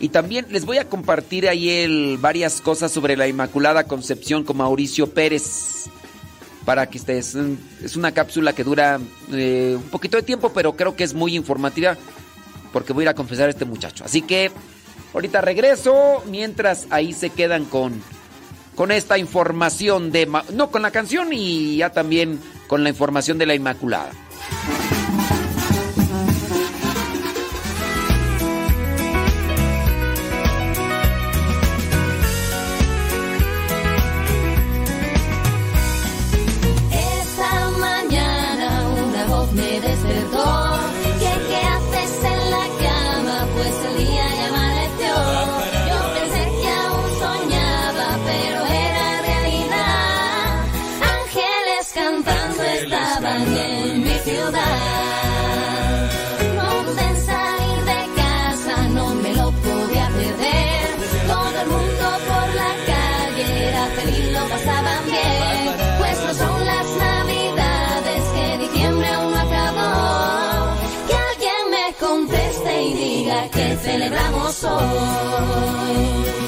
y 0.00 0.08
también 0.08 0.46
les 0.48 0.64
voy 0.64 0.78
a 0.78 0.88
compartir 0.88 1.46
ahí 1.46 1.68
el, 1.68 2.16
varias 2.18 2.62
cosas 2.62 2.90
sobre 2.90 3.18
la 3.18 3.28
Inmaculada 3.28 3.84
Concepción 3.84 4.44
con 4.44 4.56
Mauricio 4.56 5.12
Pérez. 5.12 5.90
Para 6.64 6.88
que 6.88 6.98
ustedes. 6.98 7.36
Es 7.82 7.96
una 7.96 8.12
cápsula 8.12 8.52
que 8.52 8.64
dura 8.64 8.98
eh, 9.32 9.74
un 9.76 9.90
poquito 9.90 10.16
de 10.16 10.22
tiempo, 10.22 10.52
pero 10.54 10.74
creo 10.76 10.96
que 10.96 11.04
es 11.04 11.14
muy 11.14 11.36
informativa. 11.36 11.96
porque 12.72 12.92
voy 12.92 13.02
a 13.02 13.04
ir 13.04 13.08
a 13.08 13.14
confesar 13.14 13.48
a 13.48 13.50
este 13.50 13.64
muchacho. 13.64 14.04
Así 14.04 14.22
que 14.22 14.50
ahorita 15.12 15.40
regreso, 15.40 16.22
mientras 16.26 16.86
ahí 16.90 17.12
se 17.12 17.30
quedan 17.30 17.64
con, 17.64 18.00
con 18.76 18.92
esta 18.92 19.18
información 19.18 20.12
de... 20.12 20.30
No, 20.52 20.70
con 20.70 20.82
la 20.82 20.90
canción 20.90 21.32
y 21.32 21.76
ya 21.78 21.90
también 21.90 22.38
con 22.68 22.84
la 22.84 22.90
información 22.90 23.38
de 23.38 23.46
la 23.46 23.54
Inmaculada. 23.54 24.12
Celebramos 74.52 76.39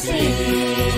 celebramos 0.00 0.93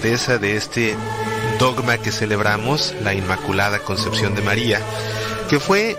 de 0.00 0.56
este 0.56 0.94
dogma 1.58 1.98
que 1.98 2.12
celebramos, 2.12 2.94
la 3.02 3.14
Inmaculada 3.14 3.78
Concepción 3.78 4.34
de 4.34 4.42
María, 4.42 4.80
que 5.48 5.58
fue 5.58 5.96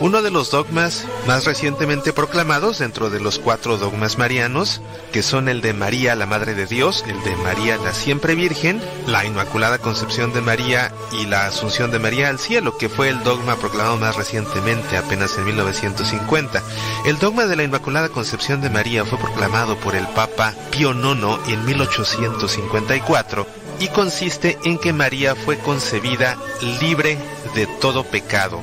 uno 0.00 0.22
de 0.22 0.30
los 0.30 0.50
dogmas 0.50 1.04
más 1.26 1.44
recientemente 1.44 2.14
proclamados 2.14 2.78
dentro 2.78 3.10
de 3.10 3.20
los 3.20 3.38
cuatro 3.38 3.76
dogmas 3.76 4.16
marianos, 4.16 4.80
que 5.12 5.22
son 5.22 5.48
el 5.48 5.60
de 5.60 5.74
María, 5.74 6.14
la 6.14 6.24
Madre 6.24 6.54
de 6.54 6.66
Dios, 6.66 7.04
el 7.06 7.22
de 7.22 7.36
María, 7.36 7.76
la 7.76 7.92
Siempre 7.92 8.34
Virgen, 8.34 8.80
la 9.06 9.26
Inmaculada 9.26 9.78
Concepción 9.78 10.32
de 10.32 10.40
María 10.40 10.90
y 11.12 11.26
la 11.26 11.46
Asunción 11.46 11.90
de 11.90 11.98
María 11.98 12.30
al 12.30 12.38
cielo, 12.38 12.78
que 12.78 12.88
fue 12.88 13.10
el 13.10 13.22
dogma 13.22 13.56
proclamado 13.56 13.98
más 13.98 14.16
recientemente, 14.16 14.96
apenas 14.96 15.36
en 15.36 15.44
1950. 15.44 16.62
El 17.04 17.18
dogma 17.18 17.44
de 17.44 17.56
la 17.56 17.64
Inmaculada 17.64 18.08
Concepción 18.08 18.62
de 18.62 18.70
María 18.70 19.04
fue 19.04 19.18
proclamado 19.18 19.76
por 19.76 19.94
el 19.94 20.06
Papa 20.08 20.54
Pío 20.70 20.92
IX 20.92 21.46
en 21.48 21.64
1854 21.66 23.46
y 23.80 23.88
consiste 23.88 24.58
en 24.64 24.78
que 24.78 24.94
María 24.94 25.34
fue 25.34 25.58
concebida 25.58 26.38
libre 26.80 27.18
de 27.54 27.66
todo 27.66 28.04
pecado. 28.04 28.62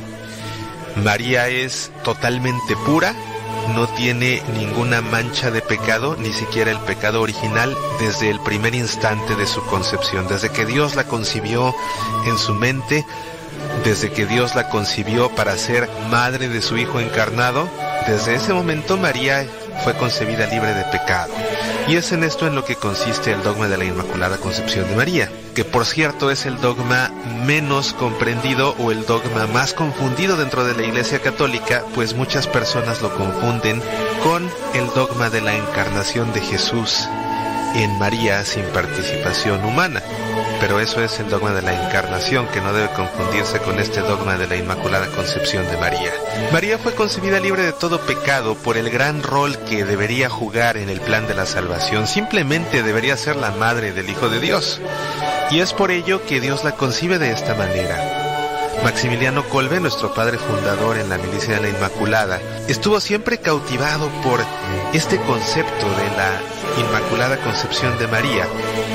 María 1.03 1.47
es 1.47 1.91
totalmente 2.03 2.75
pura, 2.85 3.13
no 3.73 3.87
tiene 3.87 4.41
ninguna 4.57 5.01
mancha 5.01 5.51
de 5.51 5.61
pecado, 5.61 6.15
ni 6.17 6.31
siquiera 6.33 6.71
el 6.71 6.79
pecado 6.79 7.21
original, 7.21 7.75
desde 7.99 8.29
el 8.29 8.39
primer 8.39 8.75
instante 8.75 9.35
de 9.35 9.47
su 9.47 9.63
concepción, 9.65 10.27
desde 10.27 10.49
que 10.49 10.65
Dios 10.65 10.95
la 10.95 11.05
concibió 11.05 11.75
en 12.25 12.37
su 12.37 12.53
mente, 12.53 13.05
desde 13.83 14.11
que 14.11 14.25
Dios 14.25 14.55
la 14.55 14.69
concibió 14.69 15.29
para 15.35 15.57
ser 15.57 15.89
madre 16.09 16.47
de 16.49 16.61
su 16.61 16.77
Hijo 16.77 16.99
encarnado, 16.99 17.69
desde 18.07 18.35
ese 18.35 18.53
momento 18.53 18.97
María 18.97 19.45
fue 19.83 19.93
concebida 19.95 20.47
libre 20.47 20.73
de 20.73 20.83
pecado. 20.85 21.33
Y 21.87 21.95
es 21.95 22.11
en 22.11 22.25
esto 22.25 22.47
en 22.47 22.55
lo 22.55 22.65
que 22.65 22.75
consiste 22.75 23.31
el 23.31 23.43
dogma 23.43 23.69
de 23.69 23.77
la 23.77 23.85
Inmaculada 23.85 24.37
Concepción 24.37 24.89
de 24.89 24.95
María, 24.97 25.31
que 25.55 25.63
por 25.63 25.85
cierto 25.85 26.29
es 26.31 26.45
el 26.45 26.59
dogma 26.59 27.11
menos 27.45 27.93
comprendido 27.93 28.75
o 28.79 28.91
el 28.91 29.05
dogma 29.05 29.47
más 29.47 29.73
confundido 29.73 30.35
dentro 30.35 30.65
de 30.65 30.75
la 30.75 30.83
Iglesia 30.83 31.21
Católica, 31.21 31.85
pues 31.95 32.13
muchas 32.13 32.45
personas 32.45 33.01
lo 33.01 33.15
confunden 33.15 33.81
con 34.21 34.49
el 34.73 34.87
dogma 34.95 35.29
de 35.29 35.39
la 35.39 35.55
encarnación 35.55 36.33
de 36.33 36.41
Jesús 36.41 37.07
en 37.75 37.97
María 37.99 38.43
sin 38.43 38.63
participación 38.65 39.63
humana. 39.63 40.01
Pero 40.59 40.79
eso 40.79 41.03
es 41.03 41.19
el 41.19 41.29
dogma 41.29 41.53
de 41.53 41.61
la 41.61 41.73
encarnación 41.73 42.47
que 42.47 42.61
no 42.61 42.73
debe 42.73 42.89
confundirse 42.93 43.59
con 43.59 43.79
este 43.79 44.01
dogma 44.01 44.37
de 44.37 44.47
la 44.47 44.55
Inmaculada 44.55 45.07
Concepción 45.07 45.67
de 45.67 45.77
María. 45.77 46.11
María 46.51 46.79
fue 46.79 46.95
concebida 46.95 47.39
libre 47.39 47.63
de 47.63 47.73
todo 47.73 47.99
pecado 48.01 48.55
por 48.55 48.77
el 48.77 48.89
gran 48.89 49.21
rol 49.21 49.57
que 49.69 49.85
debería 49.85 50.29
jugar 50.29 50.77
en 50.77 50.89
el 50.89 50.99
plan 50.99 51.27
de 51.27 51.35
la 51.35 51.45
salvación. 51.45 52.07
Simplemente 52.07 52.81
debería 52.81 53.17
ser 53.17 53.35
la 53.35 53.51
madre 53.51 53.91
del 53.91 54.09
Hijo 54.09 54.29
de 54.29 54.39
Dios. 54.39 54.81
Y 55.51 55.59
es 55.59 55.73
por 55.73 55.91
ello 55.91 56.25
que 56.25 56.41
Dios 56.41 56.63
la 56.63 56.71
concibe 56.73 57.19
de 57.19 57.31
esta 57.31 57.53
manera. 57.53 58.25
Maximiliano 58.83 59.43
Colbe, 59.49 59.79
nuestro 59.79 60.13
padre 60.13 60.37
fundador 60.37 60.97
en 60.97 61.09
la 61.09 61.17
milicia 61.17 61.55
de 61.55 61.61
la 61.61 61.69
Inmaculada, 61.69 62.39
estuvo 62.67 62.99
siempre 62.99 63.39
cautivado 63.39 64.09
por 64.23 64.43
este 64.93 65.17
concepto 65.21 65.89
de 65.89 66.07
la 66.15 66.41
Inmaculada 66.79 67.37
Concepción 67.37 67.97
de 67.97 68.07
María 68.07 68.47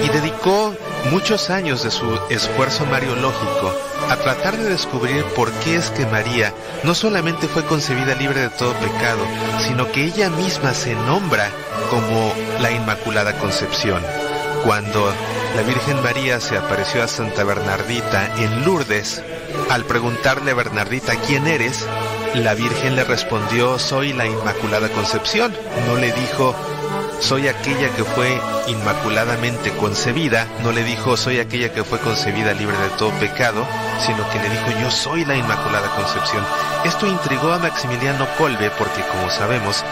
y 0.04 0.09
dedicó 0.09 0.74
muchos 1.10 1.50
años 1.50 1.82
de 1.82 1.90
su 1.90 2.18
esfuerzo 2.30 2.86
mariológico 2.86 3.72
a 4.09 4.16
tratar 4.16 4.56
de 4.56 4.70
descubrir 4.70 5.24
por 5.36 5.50
qué 5.52 5.76
es 5.76 5.90
que 5.90 6.06
María 6.06 6.52
no 6.84 6.94
solamente 6.94 7.48
fue 7.48 7.64
concebida 7.64 8.14
libre 8.14 8.40
de 8.40 8.50
todo 8.50 8.74
pecado, 8.74 9.24
sino 9.66 9.90
que 9.90 10.04
ella 10.04 10.30
misma 10.30 10.74
se 10.74 10.94
nombra 10.94 11.50
como 11.90 12.32
la 12.60 12.70
Inmaculada 12.70 13.38
Concepción. 13.38 14.02
Cuando 14.64 15.12
la 15.56 15.62
Virgen 15.62 16.02
María 16.02 16.40
se 16.40 16.56
apareció 16.56 17.02
a 17.02 17.09
Santa 17.09 17.44
Bernardita 17.44 18.36
en 18.38 18.64
Lourdes, 18.64 19.22
al 19.70 19.84
preguntarle 19.84 20.52
a 20.52 20.54
Bernardita 20.54 21.14
quién 21.26 21.46
eres, 21.46 21.84
la 22.34 22.54
Virgen 22.54 22.96
le 22.96 23.04
respondió, 23.04 23.78
soy 23.78 24.12
la 24.12 24.26
Inmaculada 24.26 24.88
Concepción. 24.88 25.54
No 25.86 25.96
le 25.96 26.12
dijo, 26.12 26.54
soy 27.22 27.46
aquella 27.46 27.88
que 27.94 28.02
fue 28.02 28.36
inmaculadamente 28.66 29.70
concebida, 29.76 30.48
no 30.62 30.72
le 30.72 30.82
dijo, 30.82 31.16
soy 31.16 31.38
aquella 31.38 31.72
que 31.72 31.84
fue 31.84 32.00
concebida 32.00 32.52
libre 32.52 32.76
de 32.76 32.88
todo 32.98 33.10
pecado, 33.20 33.64
sino 34.04 34.28
que 34.30 34.40
le 34.40 34.50
dijo, 34.50 34.80
yo 34.80 34.90
soy 34.90 35.24
la 35.24 35.36
Inmaculada 35.36 35.88
Concepción. 35.94 36.44
Esto 36.84 37.06
intrigó 37.06 37.52
a 37.52 37.58
Maximiliano 37.58 38.26
Colbe 38.36 38.70
porque, 38.76 39.02
como 39.02 39.30
sabemos, 39.30 39.84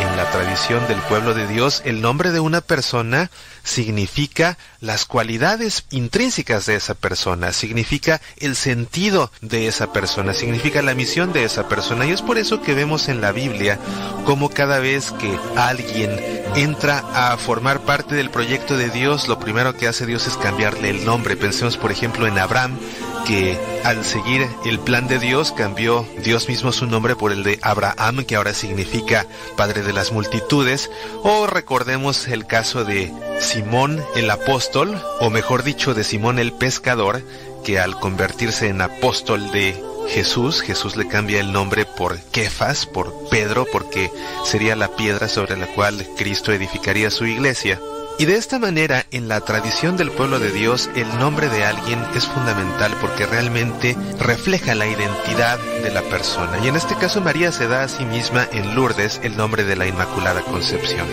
en 0.00 0.16
la 0.16 0.30
tradición 0.30 0.86
del 0.88 0.98
pueblo 1.02 1.34
de 1.34 1.46
Dios, 1.46 1.82
el 1.84 2.00
nombre 2.00 2.30
de 2.30 2.40
una 2.40 2.62
persona 2.62 3.30
significa 3.62 4.56
las 4.80 5.04
cualidades 5.04 5.84
intrínsecas 5.90 6.64
de 6.64 6.76
esa 6.76 6.94
persona, 6.94 7.52
significa 7.52 8.22
el 8.38 8.56
sentido 8.56 9.30
de 9.42 9.66
esa 9.66 9.92
persona, 9.92 10.32
significa 10.32 10.80
la 10.80 10.94
misión 10.94 11.34
de 11.34 11.44
esa 11.44 11.68
persona. 11.68 12.06
Y 12.06 12.12
es 12.12 12.22
por 12.22 12.38
eso 12.38 12.62
que 12.62 12.72
vemos 12.72 13.08
en 13.08 13.20
la 13.20 13.32
Biblia 13.32 13.78
como 14.24 14.48
cada 14.48 14.78
vez 14.78 15.12
que 15.12 15.38
alguien 15.56 16.18
entra 16.54 16.69
a 17.14 17.36
formar 17.36 17.80
parte 17.80 18.14
del 18.14 18.30
proyecto 18.30 18.76
de 18.76 18.90
Dios, 18.90 19.28
lo 19.28 19.38
primero 19.38 19.76
que 19.76 19.88
hace 19.88 20.06
Dios 20.06 20.26
es 20.26 20.36
cambiarle 20.36 20.90
el 20.90 21.04
nombre. 21.04 21.36
Pensemos 21.36 21.76
por 21.76 21.90
ejemplo 21.90 22.26
en 22.26 22.38
Abraham, 22.38 22.78
que 23.26 23.58
al 23.84 24.04
seguir 24.04 24.48
el 24.64 24.78
plan 24.78 25.08
de 25.08 25.18
Dios 25.18 25.52
cambió 25.52 26.06
Dios 26.22 26.48
mismo 26.48 26.72
su 26.72 26.86
nombre 26.86 27.16
por 27.16 27.32
el 27.32 27.42
de 27.42 27.58
Abraham, 27.62 28.24
que 28.24 28.36
ahora 28.36 28.54
significa 28.54 29.26
Padre 29.56 29.82
de 29.82 29.92
las 29.92 30.12
multitudes, 30.12 30.90
o 31.22 31.46
recordemos 31.46 32.28
el 32.28 32.46
caso 32.46 32.84
de 32.84 33.12
Simón 33.40 34.02
el 34.14 34.30
apóstol, 34.30 35.02
o 35.20 35.30
mejor 35.30 35.62
dicho 35.62 35.94
de 35.94 36.04
Simón 36.04 36.38
el 36.38 36.52
pescador, 36.52 37.22
que 37.64 37.78
al 37.78 37.98
convertirse 37.98 38.68
en 38.68 38.80
apóstol 38.80 39.50
de 39.50 39.82
Jesús, 40.10 40.60
Jesús 40.60 40.96
le 40.96 41.06
cambia 41.06 41.40
el 41.40 41.52
nombre 41.52 41.86
por 41.86 42.18
Kefas, 42.18 42.84
por 42.84 43.28
Pedro, 43.30 43.64
porque 43.70 44.10
sería 44.44 44.74
la 44.74 44.96
piedra 44.96 45.28
sobre 45.28 45.56
la 45.56 45.68
cual 45.68 46.04
Cristo 46.16 46.52
edificaría 46.52 47.10
su 47.10 47.26
iglesia. 47.26 47.80
Y 48.20 48.26
de 48.26 48.36
esta 48.36 48.58
manera, 48.58 49.06
en 49.12 49.28
la 49.28 49.40
tradición 49.40 49.96
del 49.96 50.10
pueblo 50.10 50.38
de 50.38 50.52
Dios, 50.52 50.90
el 50.94 51.08
nombre 51.18 51.48
de 51.48 51.64
alguien 51.64 52.04
es 52.14 52.26
fundamental 52.26 52.94
porque 53.00 53.24
realmente 53.24 53.96
refleja 54.18 54.74
la 54.74 54.86
identidad 54.86 55.58
de 55.82 55.90
la 55.90 56.02
persona. 56.02 56.58
Y 56.62 56.68
en 56.68 56.76
este 56.76 56.96
caso 56.96 57.22
María 57.22 57.50
se 57.50 57.66
da 57.66 57.84
a 57.84 57.88
sí 57.88 58.04
misma 58.04 58.46
en 58.52 58.74
Lourdes 58.74 59.22
el 59.22 59.38
nombre 59.38 59.64
de 59.64 59.74
la 59.74 59.86
Inmaculada 59.86 60.42
Concepción. 60.42 61.06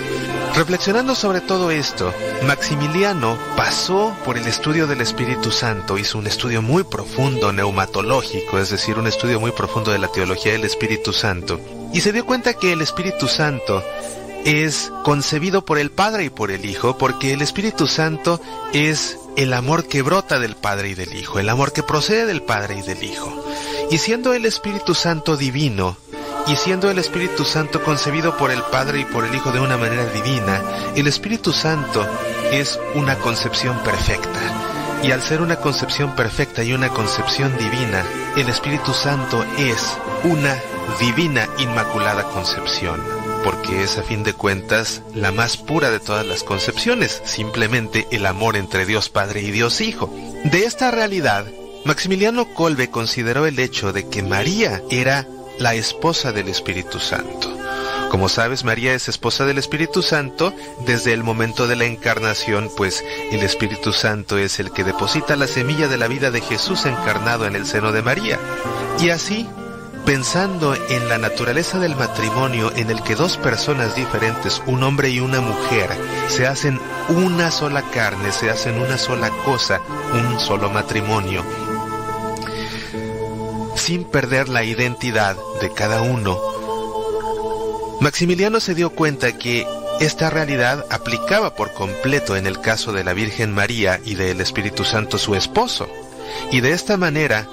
Reflexionando 0.53 1.15
sobre 1.15 1.39
todo 1.39 1.71
esto, 1.71 2.13
Maximiliano 2.45 3.37
pasó 3.55 4.13
por 4.25 4.37
el 4.37 4.45
estudio 4.45 4.85
del 4.85 4.99
Espíritu 4.99 5.49
Santo, 5.49 5.97
hizo 5.97 6.17
un 6.17 6.27
estudio 6.27 6.61
muy 6.61 6.83
profundo, 6.83 7.53
neumatológico, 7.53 8.59
es 8.59 8.69
decir, 8.69 8.97
un 8.97 9.07
estudio 9.07 9.39
muy 9.39 9.51
profundo 9.51 9.91
de 9.91 9.99
la 9.99 10.09
teología 10.09 10.51
del 10.51 10.65
Espíritu 10.65 11.13
Santo, 11.13 11.57
y 11.93 12.01
se 12.01 12.11
dio 12.11 12.25
cuenta 12.25 12.55
que 12.55 12.73
el 12.73 12.81
Espíritu 12.81 13.29
Santo 13.29 13.81
es 14.45 14.91
concebido 15.03 15.65
por 15.65 15.77
el 15.77 15.91
Padre 15.91 16.25
y 16.25 16.29
por 16.29 16.51
el 16.51 16.65
Hijo, 16.65 16.97
porque 16.97 17.33
el 17.33 17.41
Espíritu 17.41 17.87
Santo 17.87 18.41
es 18.73 19.17
el 19.35 19.53
amor 19.53 19.87
que 19.87 20.01
brota 20.01 20.39
del 20.39 20.55
Padre 20.55 20.89
y 20.89 20.93
del 20.95 21.15
Hijo, 21.15 21.39
el 21.39 21.49
amor 21.49 21.73
que 21.73 21.83
procede 21.83 22.25
del 22.25 22.41
Padre 22.41 22.77
y 22.79 22.81
del 22.81 23.03
Hijo. 23.03 23.45
Y 23.91 23.97
siendo 23.99 24.33
el 24.33 24.45
Espíritu 24.45 24.95
Santo 24.95 25.37
divino, 25.37 25.97
y 26.47 26.55
siendo 26.55 26.89
el 26.89 26.97
Espíritu 26.97 27.43
Santo 27.43 27.83
concebido 27.83 28.37
por 28.37 28.51
el 28.51 28.61
Padre 28.63 29.01
y 29.01 29.05
por 29.05 29.25
el 29.25 29.35
Hijo 29.35 29.51
de 29.51 29.59
una 29.59 29.77
manera 29.77 30.05
divina, 30.05 30.61
el 30.95 31.07
Espíritu 31.07 31.51
Santo 31.51 32.05
es 32.51 32.79
una 32.95 33.17
concepción 33.17 33.77
perfecta. 33.83 34.39
Y 35.03 35.11
al 35.11 35.21
ser 35.21 35.41
una 35.41 35.57
concepción 35.57 36.15
perfecta 36.15 36.63
y 36.63 36.73
una 36.73 36.89
concepción 36.89 37.55
divina, 37.57 38.03
el 38.35 38.49
Espíritu 38.49 38.93
Santo 38.93 39.45
es 39.57 39.97
una 40.23 40.55
divina 40.99 41.47
inmaculada 41.59 42.23
concepción 42.23 43.16
porque 43.43 43.83
es 43.83 43.97
a 43.97 44.03
fin 44.03 44.23
de 44.23 44.33
cuentas 44.33 45.01
la 45.13 45.31
más 45.31 45.57
pura 45.57 45.89
de 45.89 45.99
todas 45.99 46.25
las 46.25 46.43
concepciones, 46.43 47.21
simplemente 47.25 48.07
el 48.11 48.25
amor 48.25 48.55
entre 48.55 48.85
Dios 48.85 49.09
Padre 49.09 49.41
y 49.41 49.51
Dios 49.51 49.81
Hijo. 49.81 50.13
De 50.45 50.65
esta 50.65 50.91
realidad, 50.91 51.45
Maximiliano 51.85 52.53
Colbe 52.53 52.89
consideró 52.89 53.45
el 53.45 53.59
hecho 53.59 53.93
de 53.93 54.07
que 54.07 54.23
María 54.23 54.81
era 54.89 55.27
la 55.59 55.75
esposa 55.75 56.31
del 56.31 56.47
Espíritu 56.49 56.99
Santo. 56.99 57.55
Como 58.09 58.29
sabes, 58.29 58.63
María 58.63 58.93
es 58.93 59.09
esposa 59.09 59.45
del 59.45 59.57
Espíritu 59.57 60.01
Santo 60.01 60.53
desde 60.85 61.13
el 61.13 61.23
momento 61.23 61.67
de 61.67 61.75
la 61.75 61.85
encarnación, 61.85 62.69
pues 62.77 63.03
el 63.31 63.41
Espíritu 63.43 63.91
Santo 63.91 64.37
es 64.37 64.59
el 64.59 64.71
que 64.71 64.85
deposita 64.85 65.35
la 65.35 65.47
semilla 65.47 65.87
de 65.87 65.97
la 65.97 66.07
vida 66.07 66.31
de 66.31 66.41
Jesús 66.41 66.85
encarnado 66.85 67.45
en 67.45 67.55
el 67.55 67.65
seno 67.65 67.91
de 67.91 68.01
María. 68.01 68.39
Y 68.99 69.09
así, 69.09 69.47
pensando 70.07 70.73
en 70.73 71.09
la 71.09 71.17
naturaleza 71.17 71.79
del 71.79 71.93
matrimonio 71.97 72.71
en 72.77 72.89
el 72.89 73.03
que 73.03 73.13
dos 73.13 73.35
personas 73.35 73.93
diferentes, 73.93 74.61
un 74.65 74.81
hombre 74.83 75.09
y 75.09 75.19
una 75.19 75.41
mujer, 75.41 75.89
se 76.29 76.47
hacen 76.47 76.79
una 77.09 77.51
sola 77.51 77.81
carne, 77.91 78.31
se 78.31 78.49
hacen 78.49 78.79
una 78.79 78.97
sola 78.97 79.29
cosa, 79.43 79.81
un 80.13 80.39
solo 80.39 80.69
matrimonio, 80.69 81.43
sin 83.75 84.05
perder 84.05 84.47
la 84.47 84.63
identidad 84.63 85.35
de 85.59 85.73
cada 85.73 86.01
uno, 86.01 86.39
Maximiliano 87.99 88.61
se 88.61 88.75
dio 88.75 88.91
cuenta 88.91 89.37
que 89.37 89.67
esta 89.99 90.29
realidad 90.29 90.85
aplicaba 90.89 91.53
por 91.55 91.73
completo 91.73 92.37
en 92.37 92.47
el 92.47 92.61
caso 92.61 92.93
de 92.93 93.03
la 93.03 93.11
Virgen 93.11 93.53
María 93.53 93.99
y 94.05 94.15
del 94.15 94.39
Espíritu 94.39 94.85
Santo 94.85 95.17
su 95.17 95.35
esposo, 95.35 95.89
y 96.49 96.61
de 96.61 96.71
esta 96.71 96.95
manera 96.95 97.49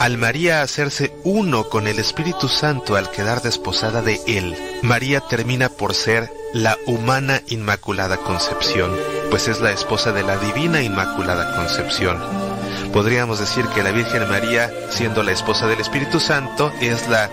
al 0.00 0.16
María 0.16 0.62
hacerse 0.62 1.14
uno 1.24 1.68
con 1.68 1.86
el 1.86 1.98
Espíritu 1.98 2.48
Santo 2.48 2.96
al 2.96 3.10
quedar 3.10 3.42
desposada 3.42 4.00
de 4.00 4.18
Él, 4.26 4.56
María 4.82 5.20
termina 5.20 5.68
por 5.68 5.94
ser 5.94 6.32
la 6.54 6.78
humana 6.86 7.42
Inmaculada 7.48 8.16
Concepción, 8.16 8.96
pues 9.28 9.46
es 9.46 9.60
la 9.60 9.72
esposa 9.72 10.12
de 10.12 10.22
la 10.22 10.38
Divina 10.38 10.80
Inmaculada 10.80 11.54
Concepción. 11.54 12.18
Podríamos 12.94 13.40
decir 13.40 13.66
que 13.74 13.82
la 13.82 13.90
Virgen 13.90 14.26
María, 14.30 14.72
siendo 14.88 15.22
la 15.22 15.32
esposa 15.32 15.66
del 15.66 15.80
Espíritu 15.80 16.18
Santo, 16.18 16.72
es 16.80 17.06
la 17.06 17.28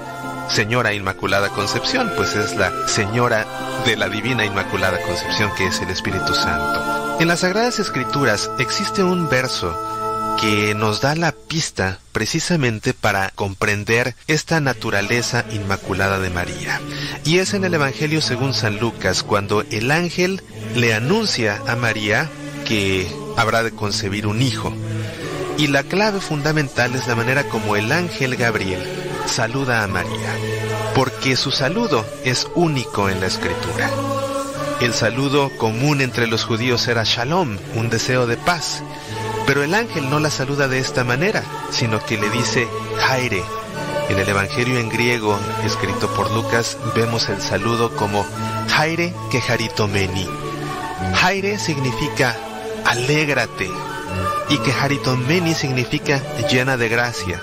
Señora 0.49 0.93
Inmaculada 0.93 1.47
Concepción, 1.47 2.11
pues 2.17 2.35
es 2.35 2.53
la 2.57 2.73
Señora 2.89 3.45
de 3.85 3.95
la 3.95 4.09
Divina 4.09 4.43
Inmaculada 4.43 5.01
Concepción 5.03 5.51
que 5.55 5.67
es 5.67 5.79
el 5.79 5.89
Espíritu 5.89 6.35
Santo. 6.35 7.17
En 7.21 7.29
las 7.29 7.39
Sagradas 7.39 7.79
Escrituras 7.79 8.51
existe 8.59 9.03
un 9.03 9.29
verso 9.29 9.96
que 10.39 10.75
nos 10.75 11.01
da 11.01 11.15
la 11.15 11.31
pista 11.31 11.99
precisamente 12.11 12.93
para 12.93 13.31
comprender 13.31 14.15
esta 14.27 14.59
naturaleza 14.59 15.45
inmaculada 15.51 16.19
de 16.19 16.29
María. 16.29 16.79
Y 17.25 17.39
es 17.39 17.53
en 17.53 17.65
el 17.65 17.73
Evangelio 17.73 18.21
según 18.21 18.53
San 18.53 18.79
Lucas 18.79 19.23
cuando 19.23 19.63
el 19.71 19.91
ángel 19.91 20.43
le 20.75 20.93
anuncia 20.93 21.61
a 21.67 21.75
María 21.75 22.29
que 22.65 23.07
habrá 23.35 23.63
de 23.63 23.71
concebir 23.71 24.27
un 24.27 24.41
hijo. 24.41 24.73
Y 25.57 25.67
la 25.67 25.83
clave 25.83 26.21
fundamental 26.21 26.95
es 26.95 27.07
la 27.07 27.15
manera 27.15 27.43
como 27.45 27.75
el 27.75 27.91
ángel 27.91 28.35
Gabriel 28.35 28.81
saluda 29.27 29.83
a 29.83 29.87
María, 29.87 30.35
porque 30.95 31.35
su 31.35 31.51
saludo 31.51 32.05
es 32.23 32.47
único 32.55 33.09
en 33.09 33.19
la 33.19 33.27
escritura. 33.27 33.89
El 34.79 34.93
saludo 34.93 35.49
común 35.57 36.01
entre 36.01 36.27
los 36.27 36.43
judíos 36.43 36.87
era 36.87 37.03
shalom, 37.03 37.57
un 37.75 37.89
deseo 37.89 38.27
de 38.27 38.37
paz, 38.37 38.83
pero 39.47 39.63
el 39.63 39.73
ángel 39.73 40.09
no 40.09 40.19
la 40.19 40.29
saluda 40.29 40.67
de 40.67 40.77
esta 40.77 41.05
manera, 41.05 41.41
sino 41.71 42.05
que 42.05 42.17
le 42.17 42.29
dice 42.29 42.67
Jaire. 42.97 43.41
En 44.09 44.19
el 44.19 44.27
Evangelio 44.27 44.77
en 44.77 44.89
griego, 44.89 45.39
escrito 45.65 46.07
por 46.13 46.31
Lucas, 46.31 46.77
vemos 46.93 47.29
el 47.29 47.41
saludo 47.41 47.95
como 47.95 48.25
Jaire 48.67 49.13
que 49.31 49.41
Meni. 49.87 50.27
Jaire 51.15 51.57
significa 51.59 52.35
alégrate 52.85 53.69
y 54.49 54.57
que 54.59 54.71
Haritomeni 54.71 55.53
significa 55.53 56.21
llena 56.49 56.75
de 56.77 56.89
gracia. 56.89 57.41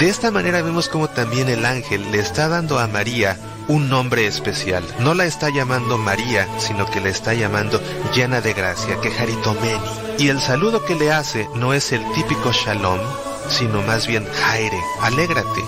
De 0.00 0.08
esta 0.08 0.30
manera 0.30 0.62
vemos 0.62 0.88
como 0.88 1.08
también 1.08 1.48
el 1.48 1.64
ángel 1.64 2.10
le 2.10 2.18
está 2.18 2.48
dando 2.48 2.78
a 2.78 2.88
María 2.88 3.38
un 3.68 3.88
nombre 3.88 4.26
especial. 4.26 4.84
No 4.98 5.14
la 5.14 5.24
está 5.24 5.50
llamando 5.50 5.98
María, 5.98 6.48
sino 6.58 6.86
que 6.86 7.00
la 7.00 7.08
está 7.08 7.34
llamando 7.34 7.80
llena 8.14 8.40
de 8.40 8.52
gracia, 8.52 9.00
que 9.00 9.08
Haritomeni. 9.16 9.80
Y 10.18 10.28
el 10.28 10.40
saludo 10.40 10.84
que 10.84 10.94
le 10.94 11.12
hace 11.12 11.48
no 11.54 11.74
es 11.74 11.92
el 11.92 12.02
típico 12.12 12.52
shalom, 12.52 13.00
sino 13.48 13.82
más 13.82 14.06
bien 14.06 14.26
Jaire, 14.26 14.80
alégrate. 15.02 15.64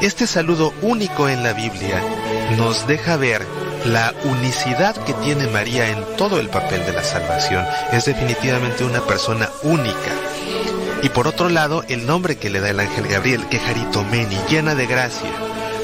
Este 0.00 0.26
saludo 0.26 0.72
único 0.82 1.28
en 1.28 1.42
la 1.42 1.52
Biblia 1.52 2.02
nos 2.56 2.86
deja 2.86 3.16
ver 3.16 3.46
la 3.84 4.14
unicidad 4.24 4.96
que 5.04 5.12
tiene 5.14 5.46
María 5.48 5.88
en 5.90 6.04
todo 6.16 6.40
el 6.40 6.48
papel 6.48 6.84
de 6.86 6.92
la 6.92 7.04
salvación. 7.04 7.64
Es 7.92 8.06
definitivamente 8.06 8.84
una 8.84 9.00
persona 9.02 9.50
única. 9.62 10.12
Y 11.02 11.10
por 11.10 11.28
otro 11.28 11.50
lado, 11.50 11.84
el 11.88 12.06
nombre 12.06 12.36
que 12.36 12.48
le 12.48 12.60
da 12.60 12.70
el 12.70 12.80
ángel 12.80 13.06
Gabriel, 13.06 13.46
que 13.48 13.58
Jaritomeni, 13.58 14.38
llena 14.48 14.74
de 14.74 14.86
gracia. 14.86 15.30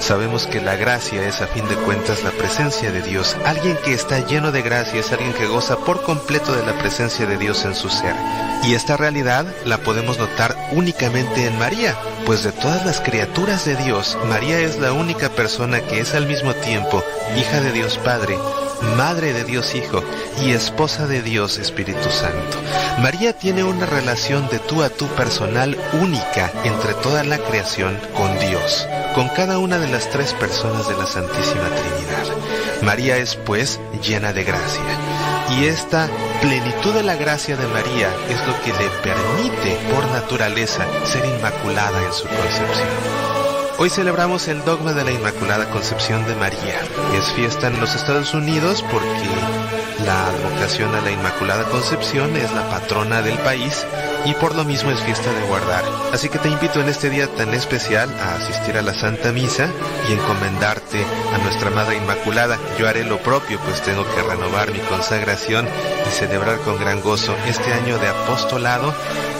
Sabemos 0.01 0.47
que 0.47 0.61
la 0.61 0.77
gracia 0.77 1.27
es 1.29 1.41
a 1.41 1.47
fin 1.47 1.69
de 1.69 1.77
cuentas 1.77 2.25
la 2.25 2.31
presencia 2.31 2.91
de 2.91 3.03
Dios. 3.03 3.37
Alguien 3.45 3.77
que 3.85 3.93
está 3.93 4.27
lleno 4.27 4.51
de 4.51 4.63
gracia 4.63 5.01
es 5.01 5.13
alguien 5.13 5.33
que 5.35 5.47
goza 5.47 5.77
por 5.79 6.03
completo 6.03 6.53
de 6.53 6.67
la 6.67 6.77
presencia 6.79 7.27
de 7.27 7.37
Dios 7.37 7.65
en 7.65 7.75
su 7.75 7.89
ser. 7.89 8.17
Y 8.65 8.75
esta 8.75 8.97
realidad 8.97 9.47
la 9.65 9.79
podemos 9.79 10.19
notar 10.19 10.57
únicamente 10.73 11.47
en 11.47 11.59
María, 11.59 11.97
pues 12.27 12.43
de 12.43 12.53
todas 12.53 12.85
las 12.85 13.01
criaturas 13.01 13.65
de 13.65 13.77
Dios, 13.77 14.19
María 14.29 14.59
es 14.59 14.79
la 14.79 14.93
única 14.93 15.29
persona 15.29 15.81
que 15.81 16.01
es 16.01 16.15
al 16.15 16.27
mismo 16.27 16.55
tiempo 16.55 17.03
hija 17.37 17.61
de 17.61 17.73
Dios 17.73 17.99
Padre, 17.99 18.39
madre 18.97 19.33
de 19.33 19.45
Dios 19.45 19.75
Hijo 19.75 20.03
y 20.43 20.53
esposa 20.53 21.07
de 21.07 21.23
Dios 21.23 21.59
Espíritu 21.59 22.11
Santo. 22.11 22.59
María 23.01 23.33
tiene 23.33 23.65
una 23.65 23.87
relación 23.87 24.49
de 24.49 24.59
tú 24.59 24.83
a 24.83 24.91
tú 24.91 25.07
personal 25.09 25.77
única 26.01 26.51
entre 26.65 26.95
toda 26.95 27.25
la 27.25 27.39
creación 27.39 27.99
con 28.17 28.39
Dios, 28.39 28.87
con 29.15 29.29
cada 29.29 29.59
una 29.59 29.79
de 29.79 29.89
las 29.89 30.09
tres 30.11 30.35
personas 30.35 30.89
de 30.89 30.97
la 30.97 31.07
Santísima 31.07 31.69
Trinidad. 31.69 32.83
María 32.83 33.17
es 33.17 33.37
pues 33.37 33.81
llena 34.03 34.33
de 34.33 34.45
gracia. 34.45 34.83
Y 35.51 35.65
esta 35.65 36.09
plenitud 36.41 36.95
de 36.95 37.03
la 37.03 37.17
gracia 37.17 37.57
de 37.57 37.67
María 37.67 38.09
es 38.29 38.47
lo 38.47 38.61
que 38.63 38.73
le 38.73 38.89
permite 39.03 39.79
por 39.93 40.05
naturaleza 40.11 40.87
ser 41.05 41.25
inmaculada 41.25 42.05
en 42.05 42.13
su 42.13 42.29
concepción. 42.29 42.89
Hoy 43.79 43.89
celebramos 43.89 44.47
el 44.49 44.63
dogma 44.65 44.93
de 44.93 45.05
la 45.05 45.11
Inmaculada 45.11 45.71
Concepción 45.71 46.27
de 46.27 46.35
María. 46.37 46.79
Es 47.17 47.33
fiesta 47.33 47.69
en 47.69 47.81
los 47.81 47.95
Estados 47.95 48.35
Unidos 48.35 48.85
porque 48.91 50.05
la 50.05 50.27
advocación 50.27 50.95
a 50.95 51.01
la 51.01 51.11
Inmaculada 51.11 51.65
Concepción 51.65 52.37
es 52.37 52.53
la 52.53 52.69
patrona 52.69 53.23
del 53.23 53.39
país 53.39 53.87
y 54.25 54.35
por 54.35 54.55
lo 54.55 54.65
mismo 54.65 54.91
es 54.91 55.01
fiesta 55.01 55.33
de 55.33 55.47
guardar. 55.47 55.85
Así 56.13 56.29
que 56.29 56.39
te 56.39 56.49
invito 56.49 56.81
en 56.81 56.89
este 56.89 57.11
día 57.11 57.27
tan 57.29 57.55
especial 57.55 58.09
a 58.21 58.35
asistir 58.35 58.77
a 58.77 58.83
la 58.83 58.95
Santa 58.95 59.33
Misa 59.33 59.69
y 60.09 60.13
encomendarte 60.13 61.05
a 61.35 61.39
nuestra 61.39 61.71
Madre 61.71 61.97
Inmaculada. 61.97 62.59
Yo 62.79 62.89
haré 62.89 63.05
lo 63.05 63.19
propio, 63.19 63.59
pues 63.61 63.83
tengo 63.83 64.05
que 64.05 64.23
renovar 64.23 64.73
mi 64.73 64.81
consagración 64.81 65.67
y 66.07 66.11
celebrar 66.11 66.59
con 66.59 66.79
gran 66.79 67.01
gozo 67.01 67.35
este 67.47 67.73
año 67.73 67.99
de 67.99 68.09
apostolado 68.09 68.95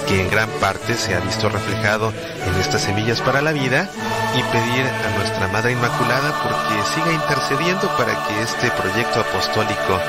que 0.07 0.21
en 0.21 0.31
gran 0.31 0.49
parte 0.61 0.95
se 0.97 1.15
ha 1.15 1.21
visto 1.21 1.49
reflejado 1.49 2.13
en 2.47 2.61
estas 2.61 2.83
semillas 2.83 3.21
para 3.21 3.43
la 3.43 3.53
vida 3.53 3.89
y 4.35 4.43
pedir 4.43 4.87
a 4.87 5.19
nuestra 5.19 5.49
Madre 5.49 5.73
Inmaculada 5.73 6.33
porque 6.43 6.83
siga 6.95 7.13
intercediendo 7.13 7.89
para 7.97 8.13
que 8.27 8.43
este 8.43 8.71
proyecto 8.71 9.21
apostólico 9.21 10.01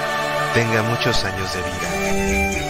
tenga 0.53 0.81
muchos 0.83 1.23
años 1.23 1.53
de 1.53 1.61
vida. 1.61 2.60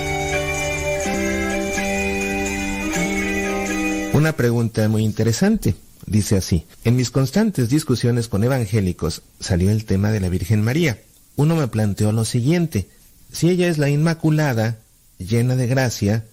Una 4.22 4.34
pregunta 4.34 4.88
muy 4.88 5.04
interesante. 5.04 5.74
Dice 6.06 6.38
así, 6.38 6.68
en 6.84 6.96
mis 6.96 7.10
constantes 7.10 7.70
discusiones 7.70 8.28
con 8.28 8.44
evangélicos 8.44 9.24
salió 9.40 9.72
el 9.72 9.86
tema 9.86 10.12
de 10.12 10.20
la 10.20 10.30
Virgen 10.30 10.62
María. 10.62 11.02
Uno 11.38 11.56
me 11.56 11.68
planteó 11.68 12.12
lo 12.12 12.24
siguiente, 12.24 12.88
si 13.32 13.50
ella 13.50 13.68
es 13.68 13.80
la 13.80 13.90
Inmaculada, 13.90 14.78
llena 15.18 15.56
de 15.56 15.66
gracia, 15.66 16.24